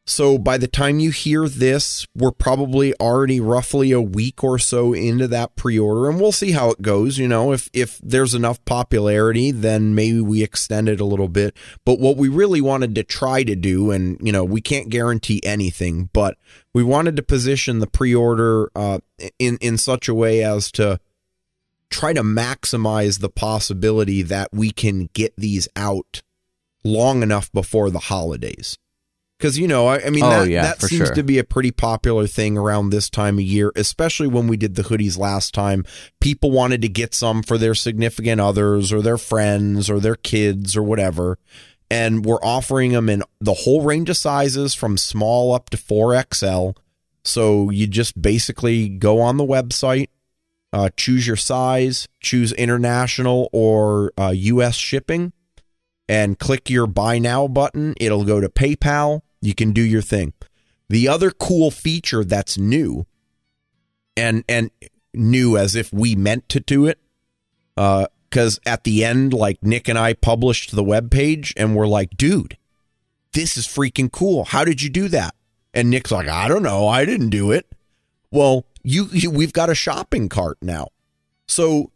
So 0.09 0.39
by 0.39 0.57
the 0.57 0.67
time 0.67 1.01
you 1.01 1.11
hear 1.11 1.51
this, 1.51 2.07
we're 2.15 2.33
probably 2.33 2.95
already 2.95 3.41
roughly 3.41 3.93
a 3.93 4.01
week 4.01 4.43
or 4.43 4.59
so 4.59 4.95
into 4.95 5.29
that 5.29 5.55
pre-order, 5.55 6.09
and 6.09 6.19
we'll 6.19 6.33
see 6.33 6.53
how 6.53 6.71
it 6.71 6.81
goes. 6.81 7.19
You 7.19 7.29
know, 7.29 7.53
if 7.53 7.69
if 7.75 8.01
there's 8.03 8.35
enough 8.35 8.65
popularity, 8.65 9.51
then 9.51 9.95
maybe 9.95 10.23
we 10.23 10.43
extend 10.43 10.89
it 10.89 10.99
a 10.99 11.05
little 11.05 11.29
bit. 11.29 11.55
But 11.85 12.01
what 12.01 12.17
we 12.17 12.31
really 12.31 12.63
wanted 12.63 12.95
to 12.95 13.05
try 13.05 13.43
to 13.45 13.55
do, 13.55 13.91
and 13.91 14.19
you 14.23 14.33
know, 14.33 14.45
we 14.45 14.63
can't 14.63 14.89
guarantee 14.89 15.43
anything, 15.45 16.09
but 16.15 16.39
we 16.73 16.83
wanted 16.83 17.15
to 17.17 17.23
position 17.23 17.81
the 17.81 17.87
pre-order 17.87 18.71
uh, 18.75 19.01
in 19.39 19.59
in 19.61 19.77
such 19.77 20.09
a 20.09 20.15
way 20.15 20.43
as 20.43 20.73
to 20.73 21.01
try 21.91 22.15
to 22.15 22.23
maximize 22.23 23.21
the 23.21 23.29
possibility 23.29 24.23
that 24.23 24.49
we 24.55 24.71
can 24.71 25.11
get 25.13 25.35
these 25.37 25.69
out 25.77 26.23
long 26.83 27.23
enough 27.23 27.53
before 27.53 27.91
the 27.91 27.99
holidays. 27.99 28.79
Because 29.39 29.57
you 29.57 29.69
know, 29.69 29.87
I, 29.87 30.05
I 30.07 30.11
mean, 30.11 30.25
Oh, 30.25 30.31
that, 30.31 30.49
yeah, 30.49 30.63
that 30.63 30.83
seems 30.83 31.07
sure. 31.07 31.15
to 31.15 31.23
be 31.23 31.39
a 31.39 31.45
pretty 31.45 31.71
popular 31.71 32.27
thing 32.27 32.59
around 32.59 32.91
this 32.91 33.09
time 33.09 33.39
of 33.39 33.45
year, 33.45 33.71
especially 33.77 34.27
when 34.27 34.49
we 34.49 34.57
did 34.57 34.75
the 34.75 34.83
hoodies 34.83 35.17
last 35.17 35.55
time. 35.55 35.85
People 36.21 36.51
wanted 36.51 36.83
to 36.83 36.89
get 36.89 37.15
some 37.15 37.45
for 37.45 37.57
their 37.57 37.75
significant 37.75 38.41
others 38.41 38.93
or 38.93 39.01
their 39.01 39.19
friends 39.19 39.89
or 39.89 40.01
their 40.01 40.17
kids 40.17 40.77
or 40.77 40.83
whatever. 40.83 41.39
And 41.91 42.25
we're 42.25 42.43
offering 42.43 42.93
them 42.93 43.09
in 43.09 43.23
the 43.41 43.55
whole 43.55 43.83
range 43.83 44.11
of 44.11 44.17
sizes 44.17 44.75
from 44.75 44.99
small 44.99 45.55
up 45.55 45.71
to 45.71 45.77
4XL. 45.77 46.77
So 47.25 47.71
you 47.71 47.87
just 47.87 48.21
basically 48.21 48.89
go 48.89 49.21
on 49.21 49.37
the 49.37 49.45
website, 49.47 50.09
uh, 50.73 50.91
choose 50.97 51.27
your 51.29 51.37
size, 51.37 52.09
choose 52.21 52.53
international 52.55 53.49
or 53.53 54.13
uh, 54.19 54.33
U.S. 54.35 54.75
shipping, 54.75 55.33
and 56.09 56.39
click 56.39 56.69
your 56.69 56.87
buy 56.89 57.19
now 57.19 57.47
button. 57.47 57.95
It'll 58.01 58.25
go 58.25 58.41
to 58.41 58.49
PayPal. 58.49 59.21
You 59.41 59.55
can 59.55 59.73
do 59.73 59.83
your 59.83 60.03
thing. 60.03 60.33
The 60.89 61.09
other 61.09 61.31
cool 61.31 61.71
feature 61.71 62.25
that's 62.25 62.57
new, 62.59 63.07
and 64.17 64.45
and 64.49 64.71
new 65.15 65.57
as 65.57 65.75
if 65.75 65.93
we 65.93 66.15
meant 66.17 66.49
to 66.51 66.61
do 66.61 66.87
it, 66.87 66.99
uh, 67.77 68.07
because 68.29 68.59
at 68.67 68.85
the 68.85 69.05
end, 69.05 69.33
like 69.33 69.63
Nick 69.63 69.89
and 69.89 69.99
I 69.99 70.13
published 70.15 70.75
the 70.75 70.85
web 70.85 71.11
page, 71.11 71.53
and 71.57 71.77
we're 71.77 71.87
like, 71.87 72.17
dude, 72.17 72.57
this 73.33 73.57
is 73.57 73.67
freaking 73.67 74.11
cool. 74.11 74.45
How 74.45 74.65
did 74.65 74.83
you 74.83 74.89
do 74.91 75.09
that? 75.09 75.35
And 75.75 75.91
Nick's 75.91 76.11
like, 76.11 76.29
I 76.29 76.49
don't 76.49 76.63
know. 76.63 76.89
I 76.89 77.05
didn't 77.05 77.31
do 77.31 77.53
it. 77.53 77.67
Well, 78.31 78.65
you, 78.83 79.09
you 79.13 79.31
we've 79.31 79.53
got 79.53 79.71
a 79.71 79.75
shopping 79.75 80.29
cart 80.29 80.59
now. 80.63 80.89
So 81.47 81.91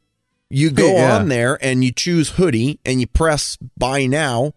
you 0.51 0.71
go 0.71 0.93
Yeah. 0.95 1.17
on 1.17 1.29
there 1.29 1.59
and 1.65 1.83
you 1.83 1.93
choose 1.93 2.31
hoodie 2.31 2.79
and 2.85 3.01
you 3.01 3.07
press 3.07 3.57
buy 3.79 4.07
now 4.07 4.53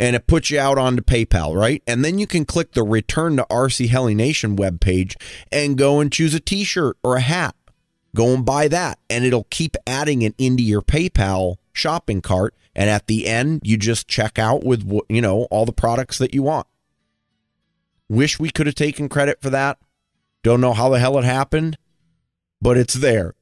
and 0.00 0.16
it 0.16 0.26
puts 0.26 0.50
you 0.50 0.58
out 0.58 0.78
onto 0.78 1.02
PayPal, 1.02 1.54
right? 1.54 1.82
And 1.86 2.02
then 2.02 2.18
you 2.18 2.26
can 2.26 2.46
click 2.46 2.72
the 2.72 2.82
return 2.82 3.36
to 3.36 3.46
RC 3.50 3.88
Heli 3.90 4.14
Nation 4.14 4.56
webpage 4.56 5.14
and 5.52 5.76
go 5.76 6.00
and 6.00 6.10
choose 6.10 6.34
a 6.34 6.40
t-shirt 6.40 6.96
or 7.04 7.16
a 7.16 7.20
hat. 7.20 7.54
Go 8.16 8.34
and 8.34 8.44
buy 8.44 8.66
that 8.68 8.98
and 9.10 9.24
it'll 9.26 9.46
keep 9.50 9.76
adding 9.86 10.22
it 10.22 10.34
into 10.38 10.62
your 10.62 10.80
PayPal 10.80 11.56
shopping 11.74 12.22
cart 12.22 12.54
and 12.74 12.88
at 12.88 13.06
the 13.06 13.28
end 13.28 13.60
you 13.62 13.76
just 13.76 14.08
check 14.08 14.38
out 14.38 14.64
with 14.64 14.90
you 15.08 15.20
know 15.20 15.42
all 15.50 15.66
the 15.66 15.72
products 15.72 16.18
that 16.18 16.34
you 16.34 16.42
want. 16.42 16.66
Wish 18.08 18.40
we 18.40 18.50
could 18.50 18.66
have 18.66 18.74
taken 18.74 19.08
credit 19.08 19.40
for 19.40 19.50
that. 19.50 19.78
Don't 20.42 20.60
know 20.60 20.72
how 20.72 20.88
the 20.88 20.98
hell 20.98 21.18
it 21.18 21.24
happened, 21.24 21.76
but 22.60 22.76
it's 22.76 22.94
there. 22.94 23.34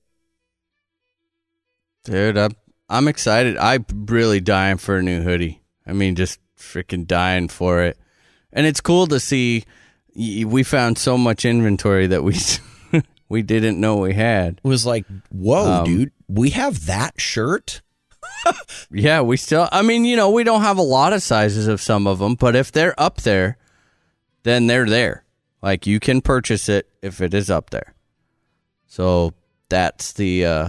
Dude, 2.04 2.36
I'm 2.36 2.52
I'm 2.90 3.08
excited. 3.08 3.56
I'm 3.56 3.86
really 3.90 4.40
dying 4.40 4.76
for 4.76 4.96
a 4.96 5.02
new 5.02 5.22
hoodie. 5.22 5.62
I 5.86 5.92
mean, 5.94 6.14
just 6.14 6.38
freaking 6.58 7.06
dying 7.06 7.48
for 7.48 7.82
it. 7.82 7.96
And 8.52 8.66
it's 8.66 8.80
cool 8.80 9.06
to 9.08 9.20
see 9.20 9.64
we 10.14 10.62
found 10.62 10.98
so 10.98 11.16
much 11.16 11.44
inventory 11.44 12.06
that 12.08 12.24
we 12.24 12.36
we 13.28 13.42
didn't 13.42 13.80
know 13.80 13.96
we 13.96 14.14
had. 14.14 14.60
It 14.64 14.68
was 14.68 14.84
like, 14.84 15.04
whoa, 15.30 15.80
Um, 15.80 15.84
dude, 15.84 16.12
we 16.28 16.50
have 16.50 16.86
that 16.86 17.20
shirt. 17.20 17.82
Yeah, 18.90 19.20
we 19.20 19.36
still 19.36 19.68
I 19.70 19.82
mean, 19.82 20.04
you 20.04 20.16
know, 20.16 20.30
we 20.30 20.44
don't 20.44 20.62
have 20.62 20.78
a 20.78 20.82
lot 20.82 21.12
of 21.12 21.22
sizes 21.22 21.66
of 21.66 21.80
some 21.80 22.06
of 22.06 22.18
them, 22.18 22.34
but 22.34 22.56
if 22.56 22.72
they're 22.72 22.98
up 22.98 23.18
there, 23.22 23.58
then 24.44 24.66
they're 24.66 24.86
there. 24.88 25.24
Like 25.62 25.86
you 25.86 26.00
can 26.00 26.20
purchase 26.20 26.68
it 26.68 26.88
if 27.02 27.20
it 27.20 27.34
is 27.34 27.50
up 27.50 27.70
there. 27.70 27.94
So 28.86 29.34
that's 29.68 30.12
the 30.14 30.44
uh 30.46 30.68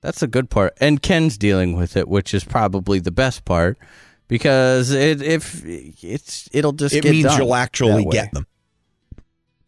that's 0.00 0.20
the 0.20 0.26
good 0.26 0.50
part. 0.50 0.76
And 0.80 1.02
Ken's 1.02 1.36
dealing 1.36 1.76
with 1.76 1.96
it, 1.96 2.08
which 2.08 2.32
is 2.32 2.44
probably 2.44 2.98
the 2.98 3.10
best 3.12 3.44
part 3.44 3.78
because 4.32 4.90
it 4.92 5.20
if 5.20 5.62
it's 5.66 6.48
it'll 6.52 6.72
just 6.72 6.94
It 6.94 7.04
means 7.04 7.36
you'll 7.36 7.54
actually 7.54 8.06
get 8.06 8.32
them. 8.32 8.46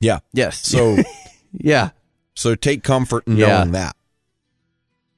Yeah. 0.00 0.20
Yes. 0.32 0.66
So 0.66 0.96
yeah. 1.52 1.90
so 2.34 2.54
take 2.54 2.82
comfort 2.82 3.26
in 3.26 3.36
Yeah. 3.36 3.58
knowing 3.58 3.72
that. 3.72 3.94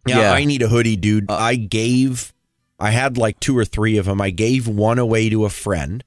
Yeah, 0.04 0.18
Yeah. 0.18 0.32
I 0.32 0.44
need 0.44 0.62
a 0.62 0.68
hoodie, 0.68 0.96
dude. 0.96 1.30
Uh, 1.30 1.34
I 1.36 1.54
gave 1.54 2.32
I 2.80 2.90
had 2.90 3.16
like 3.16 3.38
two 3.38 3.56
or 3.56 3.64
three 3.64 3.98
of 3.98 4.06
them. 4.06 4.20
I 4.20 4.30
gave 4.30 4.66
one 4.66 4.98
away 4.98 5.30
to 5.30 5.44
a 5.44 5.48
friend. 5.50 6.02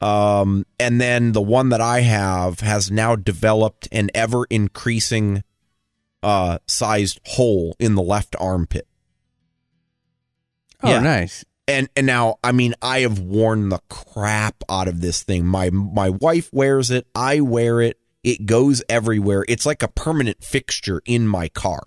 Um 0.00 0.64
and 0.80 0.98
then 1.02 1.32
the 1.32 1.42
one 1.42 1.68
that 1.68 1.82
I 1.82 2.00
have 2.00 2.60
has 2.60 2.90
now 2.90 3.14
developed 3.14 3.88
an 3.92 4.08
ever 4.14 4.46
increasing 4.48 5.44
uh 6.22 6.58
sized 6.66 7.20
hole 7.26 7.76
in 7.78 7.94
the 7.94 8.02
left 8.02 8.34
armpit. 8.40 8.88
Oh, 10.82 10.88
Yeah. 10.88 11.00
nice. 11.00 11.44
And 11.72 11.88
and 11.96 12.06
now 12.06 12.36
I 12.44 12.52
mean 12.52 12.74
I 12.80 13.00
have 13.00 13.18
worn 13.18 13.68
the 13.68 13.80
crap 13.88 14.62
out 14.68 14.88
of 14.88 15.00
this 15.00 15.22
thing. 15.22 15.46
My 15.46 15.70
my 15.70 16.10
wife 16.10 16.48
wears 16.52 16.90
it, 16.90 17.06
I 17.14 17.40
wear 17.40 17.80
it. 17.80 17.98
It 18.22 18.46
goes 18.46 18.82
everywhere. 18.88 19.44
It's 19.48 19.66
like 19.66 19.82
a 19.82 19.88
permanent 19.88 20.44
fixture 20.44 21.02
in 21.04 21.26
my 21.26 21.48
car. 21.48 21.82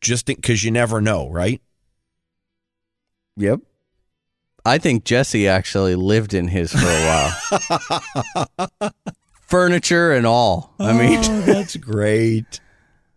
Just 0.00 0.26
because 0.26 0.62
you 0.62 0.70
never 0.70 1.00
know, 1.00 1.28
right? 1.28 1.60
Yep. 3.36 3.60
I 4.64 4.78
think 4.78 5.04
Jesse 5.04 5.48
actually 5.48 5.94
lived 5.94 6.34
in 6.34 6.48
his 6.48 6.72
for 6.72 6.78
a 6.86 7.32
while. 8.48 8.90
Furniture 9.42 10.12
and 10.12 10.26
all. 10.26 10.74
I 10.78 10.92
mean, 10.92 11.20
Oh, 11.22 11.40
that's 11.42 11.76
great. 11.76 12.60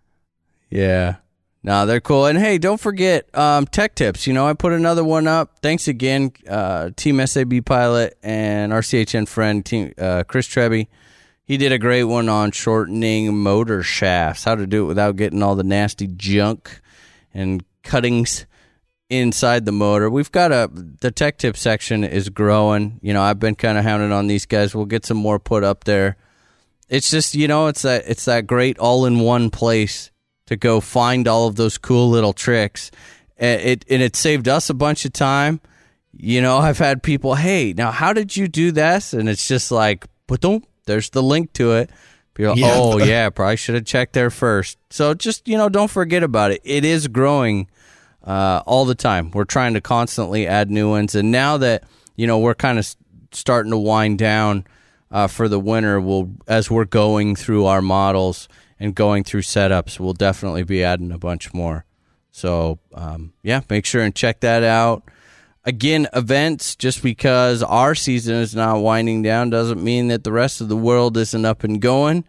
yeah. 0.69 1.15
No, 1.61 1.85
they're 1.85 1.99
cool. 1.99 2.25
And 2.25 2.39
hey, 2.39 2.57
don't 2.57 2.79
forget 2.79 3.33
um, 3.37 3.65
tech 3.65 3.93
tips. 3.95 4.25
You 4.25 4.33
know, 4.33 4.47
I 4.47 4.53
put 4.53 4.71
another 4.71 5.03
one 5.03 5.27
up. 5.27 5.59
Thanks 5.61 5.87
again, 5.87 6.31
uh, 6.47 6.91
Team 6.95 7.25
SAB 7.25 7.65
pilot 7.65 8.17
and 8.23 8.71
RCHN 8.71 9.27
friend, 9.27 9.65
team 9.65 9.93
uh, 9.97 10.23
Chris 10.23 10.47
Treby. 10.47 10.87
He 11.43 11.57
did 11.57 11.71
a 11.71 11.79
great 11.79 12.05
one 12.05 12.29
on 12.29 12.51
shortening 12.51 13.35
motor 13.35 13.83
shafts, 13.83 14.43
how 14.43 14.55
to 14.55 14.67
do 14.67 14.83
it 14.83 14.87
without 14.87 15.15
getting 15.15 15.43
all 15.43 15.55
the 15.55 15.63
nasty 15.63 16.07
junk 16.07 16.79
and 17.33 17.63
cuttings 17.83 18.45
inside 19.09 19.65
the 19.65 19.71
motor. 19.71 20.09
We've 20.09 20.31
got 20.31 20.51
a 20.51 20.69
the 20.71 21.11
tech 21.11 21.39
tip 21.39 21.57
section 21.57 22.03
is 22.03 22.29
growing. 22.29 22.99
You 23.01 23.13
know, 23.13 23.21
I've 23.21 23.39
been 23.39 23.55
kind 23.55 23.77
of 23.77 23.83
hounding 23.83 24.11
on 24.11 24.27
these 24.27 24.45
guys. 24.45 24.73
We'll 24.73 24.85
get 24.85 25.05
some 25.05 25.17
more 25.17 25.39
put 25.39 25.63
up 25.63 25.83
there. 25.83 26.15
It's 26.87 27.09
just 27.09 27.35
you 27.35 27.47
know, 27.47 27.67
it's 27.67 27.81
that 27.81 28.03
it's 28.07 28.25
that 28.25 28.47
great 28.47 28.77
all 28.77 29.05
in 29.05 29.19
one 29.19 29.49
place 29.49 30.11
to 30.49 30.57
go 30.57 30.79
find 30.81 31.27
all 31.27 31.47
of 31.47 31.57
those 31.57 31.77
cool 31.77 32.09
little 32.09 32.33
tricks. 32.33 32.89
And 33.37 33.61
it 33.61 33.85
and 33.87 34.01
it 34.01 34.15
saved 34.15 34.47
us 34.47 34.67
a 34.71 34.73
bunch 34.73 35.05
of 35.05 35.13
time. 35.13 35.61
You 36.11 36.41
know, 36.41 36.57
I've 36.57 36.79
had 36.79 37.03
people, 37.03 37.35
hey, 37.35 37.71
now 37.77 37.91
how 37.91 38.13
did 38.13 38.35
you 38.35 38.47
do 38.47 38.71
this? 38.71 39.13
And 39.13 39.29
it's 39.29 39.47
just 39.47 39.71
like, 39.71 40.07
but 40.25 40.41
don't. 40.41 40.65
There's 40.87 41.11
the 41.11 41.21
link 41.21 41.53
to 41.53 41.73
it. 41.73 41.91
People, 42.33 42.57
Yeah. 42.57 42.71
oh 42.73 42.97
yeah, 43.03 43.29
probably 43.29 43.57
should 43.57 43.75
have 43.75 43.85
checked 43.85 44.13
there 44.13 44.31
first. 44.31 44.79
So 44.89 45.13
just 45.13 45.47
you 45.47 45.55
know, 45.55 45.69
don't 45.69 45.91
forget 45.91 46.23
about 46.23 46.49
it. 46.51 46.61
It 46.63 46.83
is 46.83 47.07
growing 47.07 47.67
uh, 48.25 48.63
all 48.65 48.85
the 48.85 48.95
time. 48.95 49.29
We're 49.29 49.45
trying 49.45 49.75
to 49.75 49.81
constantly 49.81 50.47
add 50.47 50.71
new 50.71 50.89
ones, 50.89 51.13
and 51.13 51.31
now 51.31 51.57
that 51.57 51.83
you 52.15 52.25
know 52.25 52.39
we're 52.39 52.55
kind 52.55 52.79
of 52.79 52.87
starting 53.31 53.71
to 53.71 53.77
wind 53.77 54.17
down 54.17 54.65
uh, 55.11 55.27
for 55.27 55.47
the 55.47 55.59
winter, 55.59 56.01
we'll 56.01 56.31
as 56.47 56.71
we're 56.71 56.85
going 56.85 57.35
through 57.35 57.65
our 57.65 57.83
models 57.83 58.49
and 58.79 58.95
going 58.95 59.23
through 59.23 59.41
setups, 59.41 59.99
we'll 59.99 60.13
definitely 60.13 60.63
be 60.63 60.83
adding 60.83 61.11
a 61.11 61.17
bunch 61.17 61.53
more. 61.53 61.85
So 62.31 62.79
um, 62.93 63.33
yeah, 63.43 63.61
make 63.69 63.85
sure 63.85 64.01
and 64.01 64.15
check 64.15 64.39
that 64.41 64.63
out. 64.63 65.03
Again, 65.65 66.07
events. 66.13 66.75
Just 66.75 67.03
because 67.03 67.61
our 67.61 67.93
season 67.93 68.35
is 68.37 68.55
not 68.55 68.79
winding 68.79 69.21
down 69.21 69.49
doesn't 69.49 69.83
mean 69.83 70.07
that 70.07 70.23
the 70.23 70.31
rest 70.31 70.61
of 70.61 70.69
the 70.69 70.77
world 70.77 71.17
isn't 71.17 71.45
up 71.45 71.63
and 71.63 71.81
going. 71.81 72.23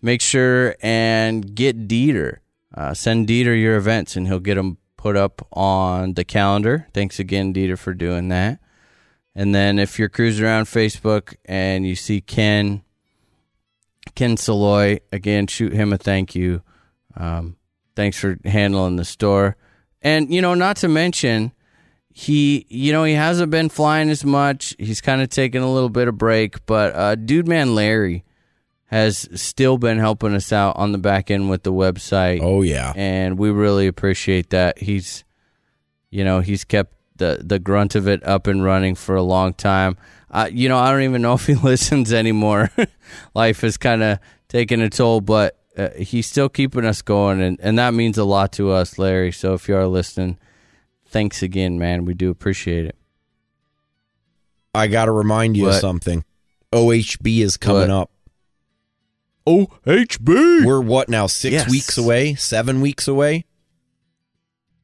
Make 0.00 0.20
sure 0.20 0.74
and 0.82 1.54
get 1.54 1.86
Dieter. 1.86 2.38
Uh, 2.74 2.92
send 2.92 3.28
Dieter 3.28 3.58
your 3.58 3.76
events, 3.76 4.16
and 4.16 4.26
he'll 4.26 4.40
get 4.40 4.56
them 4.56 4.78
put 4.96 5.16
up 5.16 5.46
on 5.52 6.14
the 6.14 6.24
calendar. 6.24 6.88
Thanks 6.92 7.18
again, 7.18 7.54
Dieter, 7.54 7.78
for 7.78 7.94
doing 7.94 8.28
that. 8.28 8.58
And 9.34 9.54
then 9.54 9.78
if 9.78 9.98
you're 9.98 10.08
cruising 10.08 10.44
around 10.44 10.64
Facebook 10.64 11.34
and 11.44 11.86
you 11.86 11.94
see 11.94 12.20
Ken, 12.20 12.82
Ken 14.14 14.36
Saloy, 14.36 15.00
again, 15.12 15.46
shoot 15.46 15.72
him 15.72 15.92
a 15.92 15.98
thank 15.98 16.34
you. 16.34 16.62
Um, 17.16 17.56
thanks 17.96 18.18
for 18.18 18.38
handling 18.44 18.96
the 18.96 19.04
store. 19.04 19.56
And, 20.02 20.32
you 20.32 20.42
know, 20.42 20.54
not 20.54 20.76
to 20.78 20.88
mention, 20.88 21.52
he, 22.10 22.66
you 22.68 22.92
know, 22.92 23.04
he 23.04 23.14
hasn't 23.14 23.50
been 23.50 23.68
flying 23.68 24.10
as 24.10 24.24
much. 24.24 24.74
He's 24.78 25.00
kind 25.00 25.22
of 25.22 25.28
taking 25.30 25.62
a 25.62 25.72
little 25.72 25.88
bit 25.88 26.08
of 26.08 26.18
break, 26.18 26.64
but 26.66 26.94
uh, 26.94 27.14
Dude 27.14 27.48
Man 27.48 27.74
Larry 27.74 28.24
has 28.86 29.28
still 29.40 29.78
been 29.78 29.98
helping 29.98 30.34
us 30.34 30.52
out 30.52 30.76
on 30.76 30.92
the 30.92 30.98
back 30.98 31.30
end 31.30 31.48
with 31.48 31.62
the 31.62 31.72
website 31.72 32.40
Oh 32.42 32.60
yeah. 32.60 32.92
and 32.94 33.38
we 33.38 33.50
really 33.50 33.86
appreciate 33.86 34.50
that. 34.50 34.78
He's, 34.78 35.24
you 36.10 36.24
know, 36.24 36.40
he's 36.40 36.64
kept 36.64 36.94
the 37.22 37.42
the 37.42 37.58
grunt 37.58 37.94
of 37.94 38.06
it 38.08 38.22
up 38.26 38.46
and 38.46 38.62
running 38.64 38.94
for 38.94 39.14
a 39.14 39.22
long 39.22 39.54
time. 39.54 39.96
Uh, 40.30 40.48
you 40.50 40.68
know, 40.68 40.78
I 40.78 40.90
don't 40.90 41.02
even 41.02 41.22
know 41.22 41.34
if 41.40 41.46
he 41.46 41.54
listens 41.54 42.12
anymore. 42.12 42.70
Life 43.34 43.60
has 43.62 43.76
kind 43.76 44.02
of 44.02 44.18
taken 44.48 44.80
a 44.80 44.90
toll, 44.90 45.20
but 45.20 45.58
uh, 45.76 45.90
he's 45.98 46.26
still 46.26 46.48
keeping 46.48 46.84
us 46.84 47.00
going, 47.02 47.40
and 47.40 47.58
and 47.62 47.78
that 47.78 47.94
means 47.94 48.18
a 48.18 48.24
lot 48.24 48.52
to 48.54 48.70
us, 48.70 48.98
Larry. 48.98 49.32
So 49.32 49.54
if 49.54 49.68
you 49.68 49.76
are 49.76 49.86
listening, 49.86 50.38
thanks 51.06 51.42
again, 51.42 51.78
man. 51.78 52.04
We 52.04 52.14
do 52.14 52.30
appreciate 52.30 52.86
it. 52.86 52.96
I 54.74 54.86
got 54.88 55.04
to 55.04 55.12
remind 55.12 55.56
you 55.56 55.68
of 55.68 55.74
something. 55.74 56.24
OHB 56.72 57.40
is 57.42 57.56
coming 57.58 57.90
What? 57.90 57.90
up. 57.90 58.10
OHB. 59.46 60.64
We're 60.64 60.80
what 60.80 61.08
now? 61.08 61.26
6 61.26 61.52
Yes. 61.52 61.70
weeks 61.70 61.98
away? 61.98 62.34
7 62.34 62.80
weeks 62.80 63.06
away? 63.08 63.44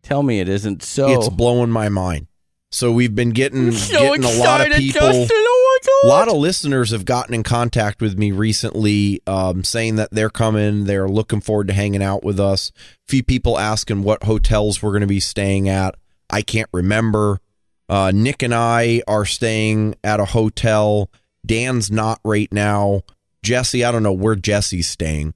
Tell 0.03 0.23
me 0.23 0.41
it 0.41 0.49
isn't 0.49 0.83
so. 0.83 1.09
It's 1.13 1.29
blowing 1.29 1.71
my 1.71 1.89
mind. 1.89 2.27
So 2.71 2.93
we've 2.93 3.15
been 3.15 3.31
getting 3.31 3.73
so 3.73 3.99
getting 3.99 4.25
a 4.25 4.43
lot 4.43 4.61
of 4.61 4.77
people 4.77 5.01
Justin. 5.01 5.29
Oh 5.33 6.01
a 6.05 6.07
lot 6.07 6.29
of 6.29 6.37
listeners 6.37 6.91
have 6.91 7.05
gotten 7.05 7.35
in 7.35 7.43
contact 7.43 8.03
with 8.03 8.19
me 8.19 8.31
recently 8.31 9.23
um, 9.27 9.65
saying 9.65 9.97
that 9.97 10.11
they're 10.11 10.31
coming 10.31 10.85
they're 10.85 11.09
looking 11.09 11.41
forward 11.41 11.69
to 11.69 11.75
hanging 11.75 12.03
out 12.03 12.23
with 12.23 12.39
us. 12.39 12.71
A 12.77 13.11
few 13.11 13.23
people 13.23 13.59
asking 13.59 14.03
what 14.03 14.25
hotels 14.25 14.83
we're 14.83 14.91
going 14.91 15.01
to 15.01 15.07
be 15.07 15.21
staying 15.21 15.69
at. 15.69 15.95
I 16.31 16.43
can't 16.43 16.69
remember. 16.73 17.41
Uh, 17.89 18.13
nick 18.15 18.43
and 18.43 18.55
i 18.55 19.01
are 19.09 19.25
staying 19.25 19.95
at 20.05 20.21
a 20.21 20.27
hotel. 20.27 21.11
Dan's 21.47 21.91
not 21.91 22.21
right 22.25 22.53
now. 22.53 23.03
Jesse 23.43 23.85
i 23.85 23.91
don't 23.91 24.03
know 24.03 24.13
where 24.13 24.37
jesse's 24.37 24.89
staying. 24.89 25.33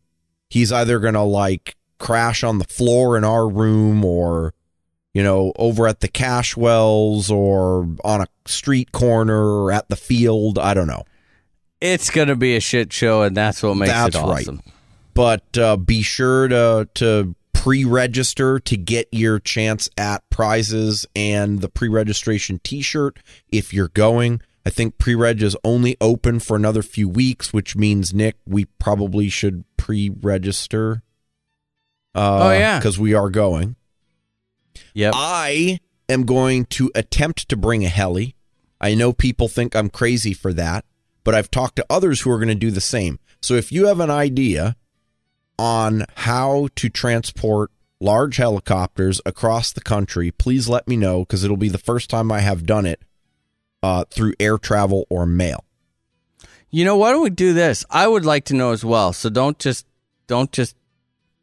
He's 0.50 0.70
either 0.70 0.98
going 0.98 1.14
to 1.14 1.22
like 1.22 1.76
crash 1.98 2.44
on 2.44 2.59
the 2.59 2.64
floor 2.64 3.16
in 3.16 3.24
our 3.24 3.48
room 3.48 4.04
or 4.04 4.52
you 5.14 5.22
know, 5.22 5.52
over 5.56 5.86
at 5.86 6.01
the 6.01 6.09
Cashwells 6.09 7.30
or 7.30 7.89
on 8.05 8.20
a 8.22 8.26
street 8.47 8.93
corner 8.93 9.40
or 9.62 9.72
at 9.72 9.89
the 9.89 9.97
field. 9.97 10.59
I 10.59 10.74
don't 10.74 10.86
know. 10.86 11.05
It's 11.80 12.10
gonna 12.10 12.36
be 12.36 12.55
a 12.56 12.60
shit 12.60 12.93
show, 12.93 13.22
and 13.22 13.36
that's 13.36 13.62
what 13.62 13.74
makes 13.76 13.90
That's 13.93 14.16
it 14.16 14.20
right. 14.20 14.43
awesome. 14.43 14.60
but 15.14 15.59
uh, 15.59 15.76
be 15.76 16.02
sure 16.02 16.48
to 16.48 16.89
to 16.94 17.34
pre-register 17.52 18.59
to 18.59 18.76
get 18.76 19.06
your 19.12 19.39
chance 19.39 19.89
at 19.97 20.28
prizes 20.30 21.06
and 21.14 21.60
the 21.60 21.68
pre-registration 21.68 22.60
T-shirt 22.64 23.18
if 23.52 23.72
you're 23.72 23.89
going. 23.89 24.40
I 24.66 24.70
think 24.70 24.98
pre-reg 24.98 25.43
is 25.43 25.56
only 25.64 25.97
open 26.01 26.39
for 26.40 26.56
another 26.56 26.82
few 26.82 27.09
weeks, 27.09 27.52
which 27.52 27.74
means 27.76 28.12
Nick, 28.14 28.36
we 28.47 28.64
probably 28.64 29.28
should 29.28 29.64
pre-register. 29.76 31.02
Uh, 32.14 32.39
Oh, 32.48 32.51
yeah. 32.52 32.78
because 32.78 32.98
we 32.98 33.14
are 33.14 33.30
going. 33.30 33.76
Yep. 34.94 35.14
I 35.16 35.80
am 36.08 36.24
going 36.24 36.66
to 36.66 36.90
attempt 36.94 37.48
to 37.48 37.56
bring 37.56 37.84
a 37.84 37.88
heli. 37.88 38.34
I 38.80 38.94
know 38.94 39.12
people 39.12 39.48
think 39.48 39.76
I'm 39.76 39.90
crazy 39.90 40.32
for 40.32 40.52
that, 40.54 40.84
but 41.24 41.34
I've 41.34 41.50
talked 41.50 41.76
to 41.76 41.86
others 41.88 42.20
who 42.20 42.30
are 42.30 42.38
going 42.38 42.48
to 42.48 42.54
do 42.54 42.70
the 42.70 42.80
same. 42.80 43.18
So 43.40 43.54
if 43.54 43.72
you 43.72 43.86
have 43.86 44.00
an 44.00 44.10
idea 44.10 44.76
on 45.58 46.04
how 46.16 46.68
to 46.76 46.88
transport 46.88 47.70
large 48.00 48.36
helicopters 48.36 49.20
across 49.24 49.72
the 49.72 49.80
country, 49.80 50.30
please 50.30 50.68
let 50.68 50.88
me 50.88 50.96
know 50.96 51.20
because 51.20 51.44
it'll 51.44 51.56
be 51.56 51.68
the 51.68 51.78
first 51.78 52.10
time 52.10 52.32
I 52.32 52.40
have 52.40 52.66
done 52.66 52.86
it 52.86 53.00
uh, 53.82 54.04
through 54.10 54.34
air 54.40 54.58
travel 54.58 55.06
or 55.08 55.26
mail. 55.26 55.64
You 56.70 56.84
know, 56.84 56.96
why 56.96 57.12
don't 57.12 57.22
we 57.22 57.30
do 57.30 57.52
this? 57.52 57.84
I 57.90 58.08
would 58.08 58.24
like 58.24 58.44
to 58.46 58.54
know 58.54 58.72
as 58.72 58.84
well. 58.84 59.12
So 59.12 59.28
don't 59.28 59.58
just 59.58 59.86
don't 60.26 60.50
just 60.52 60.74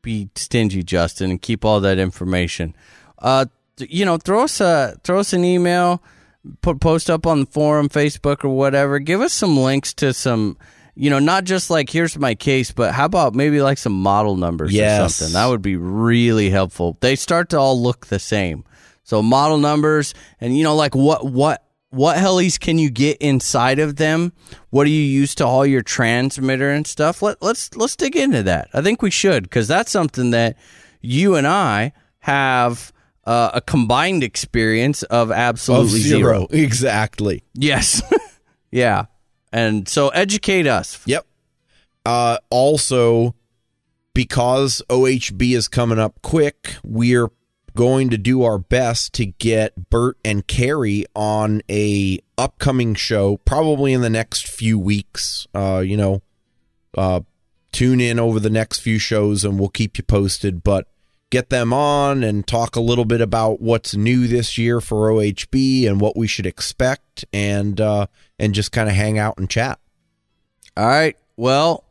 be 0.01 0.29
stingy, 0.35 0.83
Justin, 0.83 1.29
and 1.29 1.41
keep 1.41 1.63
all 1.63 1.79
that 1.81 1.99
information. 1.99 2.75
Uh, 3.21 3.45
you 3.77 4.05
know, 4.05 4.17
throw 4.17 4.43
us 4.43 4.59
a 4.61 4.97
throw 5.03 5.19
us 5.19 5.33
an 5.33 5.43
email, 5.43 6.01
put 6.61 6.79
post 6.79 7.09
up 7.09 7.25
on 7.25 7.41
the 7.41 7.45
forum, 7.45 7.89
Facebook 7.89 8.43
or 8.43 8.49
whatever. 8.49 8.99
Give 8.99 9.21
us 9.21 9.33
some 9.33 9.57
links 9.57 9.93
to 9.95 10.13
some, 10.13 10.57
you 10.95 11.09
know, 11.09 11.19
not 11.19 11.45
just 11.45 11.69
like 11.69 11.89
here's 11.89 12.17
my 12.17 12.35
case, 12.35 12.71
but 12.71 12.93
how 12.93 13.05
about 13.05 13.35
maybe 13.35 13.61
like 13.61 13.77
some 13.77 13.93
model 13.93 14.35
numbers 14.35 14.73
or 15.01 15.09
something. 15.09 15.33
That 15.33 15.47
would 15.47 15.61
be 15.61 15.75
really 15.77 16.49
helpful. 16.49 16.97
They 16.99 17.15
start 17.15 17.49
to 17.49 17.57
all 17.57 17.81
look 17.81 18.07
the 18.07 18.19
same. 18.19 18.65
So 19.03 19.21
model 19.21 19.57
numbers 19.57 20.13
and 20.39 20.57
you 20.57 20.63
know 20.63 20.75
like 20.75 20.93
what 20.95 21.25
what 21.25 21.63
what 21.91 22.17
helis 22.17 22.59
can 22.59 22.77
you 22.77 22.91
get 22.91 23.17
inside 23.17 23.79
of 23.79 23.95
them? 23.95 24.33
What 24.69 24.83
do 24.83 24.91
you 24.91 25.01
use 25.01 25.33
to 25.35 25.47
haul 25.47 25.65
your 25.65 25.81
transmitter 25.81 26.69
and 26.69 26.85
stuff? 26.85 27.21
Let 27.21 27.41
let's 27.41 27.75
let's 27.75 27.95
dig 27.95 28.15
into 28.15 28.43
that. 28.43 28.69
I 28.73 28.81
think 28.81 29.01
we 29.01 29.09
should 29.09 29.49
cuz 29.49 29.67
that's 29.67 29.91
something 29.91 30.31
that 30.31 30.57
you 31.01 31.35
and 31.35 31.47
I 31.47 31.93
have 32.19 32.91
uh, 33.29 33.51
a 33.53 33.61
combined 33.61 34.23
experience 34.23 35.03
of 35.03 35.29
Of 35.29 35.37
absolutely 35.37 35.99
zero. 35.99 36.47
Exactly. 36.49 37.43
Yes. 37.53 38.01
yeah. 38.71 39.05
And 39.53 39.87
so 39.87 40.09
educate 40.09 40.65
us. 40.65 40.99
Yep. 41.05 41.27
Uh, 42.07 42.39
also, 42.49 43.35
because 44.15 44.81
OHB 44.89 45.55
is 45.55 45.67
coming 45.67 45.99
up 45.99 46.23
quick, 46.23 46.73
we're 46.83 47.29
going 47.75 48.09
to 48.09 48.17
do 48.17 48.41
our 48.41 48.57
best 48.57 49.13
to 49.13 49.27
get 49.27 49.91
Bert 49.91 50.17
and 50.25 50.47
Carrie 50.47 51.05
on 51.15 51.61
a 51.69 52.17
upcoming 52.35 52.95
show, 52.95 53.37
probably 53.37 53.93
in 53.93 54.01
the 54.01 54.09
next 54.09 54.47
few 54.47 54.79
weeks. 54.79 55.45
Uh, 55.53 55.83
you 55.85 55.97
know, 55.97 56.23
uh, 56.97 57.21
tune 57.71 58.01
in 58.01 58.19
over 58.19 58.39
the 58.39 58.49
next 58.49 58.79
few 58.79 58.97
shows, 58.97 59.45
and 59.45 59.59
we'll 59.59 59.69
keep 59.69 59.99
you 59.99 60.03
posted. 60.03 60.63
But 60.63 60.87
get 61.29 61.49
them 61.49 61.71
on 61.73 62.23
and 62.23 62.45
talk 62.47 62.75
a 62.75 62.81
little 62.81 63.05
bit 63.05 63.21
about 63.21 63.61
what's 63.61 63.95
new 63.95 64.27
this 64.27 64.57
year 64.57 64.81
for 64.81 65.09
OHB 65.11 65.87
and 65.87 66.01
what 66.01 66.17
we 66.17 66.27
should 66.27 66.45
expect, 66.45 67.25
and 67.31 67.79
uh, 67.79 68.07
and 68.37 68.53
just 68.53 68.71
kind 68.71 68.89
of 68.89 68.95
hang 68.95 69.17
out 69.17 69.37
and 69.37 69.49
chat. 69.49 69.79
All 70.77 70.87
right. 70.87 71.15
Well, 71.37 71.83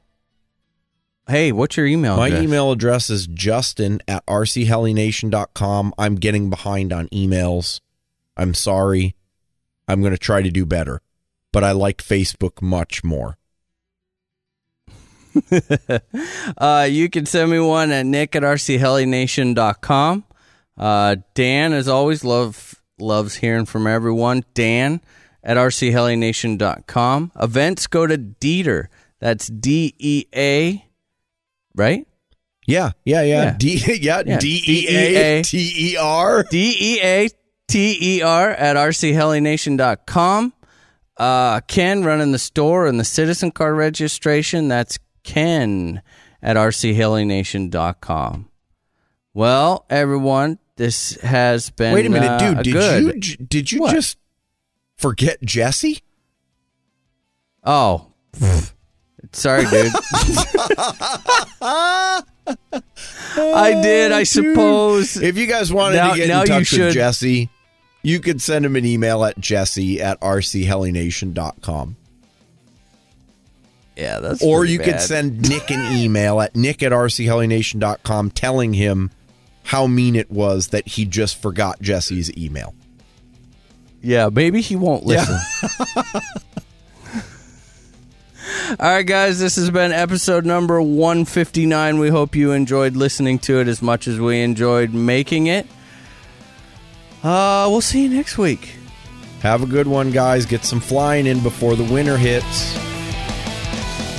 hey, 1.29 1.53
what's 1.53 1.77
your 1.77 1.87
email 1.87 2.17
My 2.17 2.29
address? 2.29 2.43
email 2.43 2.73
address 2.73 3.11
is 3.11 3.27
justin 3.27 4.01
at 4.09 4.25
rchelination.com. 4.27 5.95
I'm 5.99 6.15
getting 6.17 6.51
behind 6.51 6.93
on 6.93 7.09
emails. 7.09 7.81
I'm 8.37 8.55
sorry. 8.55 9.15
I'm 9.87 10.01
going 10.01 10.13
to 10.13 10.19
try 10.19 10.43
to 10.43 10.51
do 10.51 10.67
better, 10.67 11.01
but 11.53 11.65
I 11.65 11.73
like 11.73 12.03
Facebook 12.03 12.61
much 12.61 13.03
more. 13.03 13.39
uh, 16.59 16.87
you 16.91 17.09
can 17.09 17.27
send 17.27 17.51
me 17.51 17.59
one 17.59 17.91
at 17.91 18.07
nick 18.07 18.35
at 18.37 18.43
rchelination.com. 18.43 20.25
Uh, 20.77 21.17
Dan, 21.35 21.73
as 21.73 21.89
always, 21.89 22.25
love 22.25 22.75
loves 22.99 23.37
hearing 23.37 23.67
from 23.67 23.87
everyone. 23.87 24.45
Dan 24.55 25.01
at 25.43 25.57
rchelination.com. 25.57 27.33
Events 27.41 27.87
go 27.87 28.07
to 28.07 28.17
Deater. 28.17 28.91
That's 29.21 29.49
D 29.49 29.95
E 29.99 30.25
A, 30.35 30.85
right? 31.75 32.07
Yeah, 32.67 32.93
yeah, 33.05 33.23
yeah. 33.23 33.43
Yeah. 33.45 33.57
D, 33.59 33.83
yeah, 34.01 34.23
Yeah. 34.27 34.39
D 34.39 34.63
E 34.67 34.87
A 34.89 35.43
T 35.43 35.93
E 35.93 35.97
R. 35.97 36.45
D 36.45 36.77
E 36.79 37.01
A 37.03 37.29
T 37.67 37.99
E 38.01 38.23
R 38.23 38.51
at 38.51 38.77
rchelination.com. 38.77 40.53
Uh, 41.17 41.61
Ken 41.63 42.05
running 42.05 42.31
the 42.31 42.39
store 42.39 42.87
and 42.87 43.01
the 43.01 43.05
citizen 43.05 43.51
card 43.51 43.77
registration. 43.77 44.69
That's 44.69 44.99
Ken 45.33 46.01
at 46.43 46.57
rchelination.com. 46.57 48.49
Well, 49.35 49.85
everyone, 49.91 50.59
this 50.77 51.21
has 51.21 51.69
been. 51.71 51.93
Wait 51.95 52.07
a 52.07 52.11
minute, 52.11 52.31
uh, 52.31 52.39
dude. 52.39 52.59
a 52.59 52.63
Did 52.63 52.73
good. 52.73 53.03
you 53.05 53.13
j- 53.21 53.37
did 53.47 53.73
you 53.73 53.81
What? 53.83 53.95
just 53.95 54.17
forget 54.97 55.41
Jesse? 55.43 56.03
Oh, 57.63 58.07
sorry, 59.33 59.67
dude. 59.67 59.93
I 63.37 63.81
did, 63.83 64.13
I 64.13 64.23
suppose. 64.23 65.17
If 65.17 65.37
you 65.37 65.47
guys 65.47 65.73
wanted 65.73 65.97
Now- 65.97 66.13
to 66.13 66.17
get 66.17 66.31
in 66.31 66.47
touch 66.47 66.73
with 66.73 66.95
Jesse, 66.95 67.51
you 68.03 68.21
could 68.21 68.41
send 68.41 68.65
him 68.65 68.77
an 68.77 68.85
email 68.87 69.25
at 69.25 69.39
jesse 69.39 70.01
at 70.01 70.19
rchelination.com. 70.21 71.97
Yeah, 73.99 74.21
that's 74.21 74.43
or 74.45 74.65
you 74.65 74.79
could 74.79 75.01
send 75.01 75.41
Nick 75.49 75.71
an 75.73 75.97
email 75.97 76.41
at 76.41 76.55
nick 76.55 76.85
at 76.85 76.93
rchelination.com 76.93 78.31
telling 78.31 78.75
him 78.75 79.11
how 79.65 79.89
mean 79.89 80.15
it 80.15 80.31
was 80.31 80.69
that 80.69 80.87
he 80.87 81.05
just 81.05 81.43
forgot 81.43 81.83
Jesse's 81.83 82.35
email. 82.37 82.75
Yeah, 84.01 84.29
maybe 84.33 84.61
he 84.61 84.77
won't 84.77 85.05
listen. 85.05 85.37
All 88.71 88.77
right, 88.81 89.03
guys, 89.03 89.41
this 89.41 89.57
has 89.57 89.71
been 89.71 89.91
episode 89.91 90.47
number 90.47 90.81
159. 90.81 91.99
We 91.99 92.09
hope 92.09 92.37
you 92.37 92.53
enjoyed 92.53 92.95
listening 92.95 93.41
to 93.41 93.61
it 93.61 93.67
as 93.67 93.83
much 93.83 94.07
as 94.07 94.21
we 94.21 94.43
enjoyed 94.43 94.95
making 94.95 95.49
it. 95.49 95.67
Uh, 97.25 97.67
we'll 97.69 97.81
see 97.81 98.05
you 98.05 98.11
next 98.11 98.39
week. 98.39 98.77
Have 99.41 99.63
a 99.63 99.67
good 99.67 99.89
one, 99.89 100.13
guys. 100.13 100.47
Get 100.47 100.65
some 100.65 100.81
flying 100.81 101.27
in 101.27 101.43
before 101.43 101.75
the 101.75 101.85
winter 101.85 102.17
hits. 102.17 102.77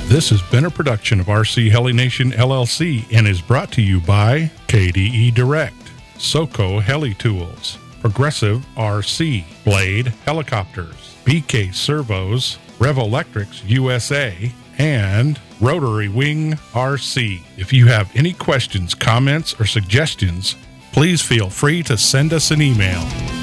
This 0.09 0.31
has 0.31 0.41
been 0.41 0.65
a 0.65 0.71
production 0.71 1.19
of 1.19 1.27
RC 1.27 1.69
Heli 1.69 1.93
Nation 1.93 2.31
LLC 2.31 3.05
and 3.15 3.27
is 3.27 3.41
brought 3.41 3.71
to 3.73 3.81
you 3.83 4.01
by 4.01 4.49
KDE 4.67 5.35
Direct, 5.35 5.91
SOCO 6.17 6.79
Heli 6.79 7.13
Tools, 7.13 7.77
Progressive 8.01 8.65
RC, 8.75 9.43
Blade 9.63 10.07
Helicopters, 10.25 11.15
BK 11.25 11.75
Servos, 11.75 12.57
Revo 12.79 13.05
Electrix 13.05 13.63
USA, 13.65 14.51
and 14.79 15.39
Rotary 15.61 16.09
Wing 16.09 16.53
RC. 16.73 17.43
If 17.55 17.71
you 17.71 17.85
have 17.85 18.09
any 18.15 18.33
questions, 18.33 18.95
comments, 18.95 19.61
or 19.61 19.67
suggestions, 19.67 20.55
please 20.91 21.21
feel 21.21 21.51
free 21.51 21.83
to 21.83 21.99
send 21.99 22.33
us 22.33 22.49
an 22.49 22.63
email. 22.63 23.38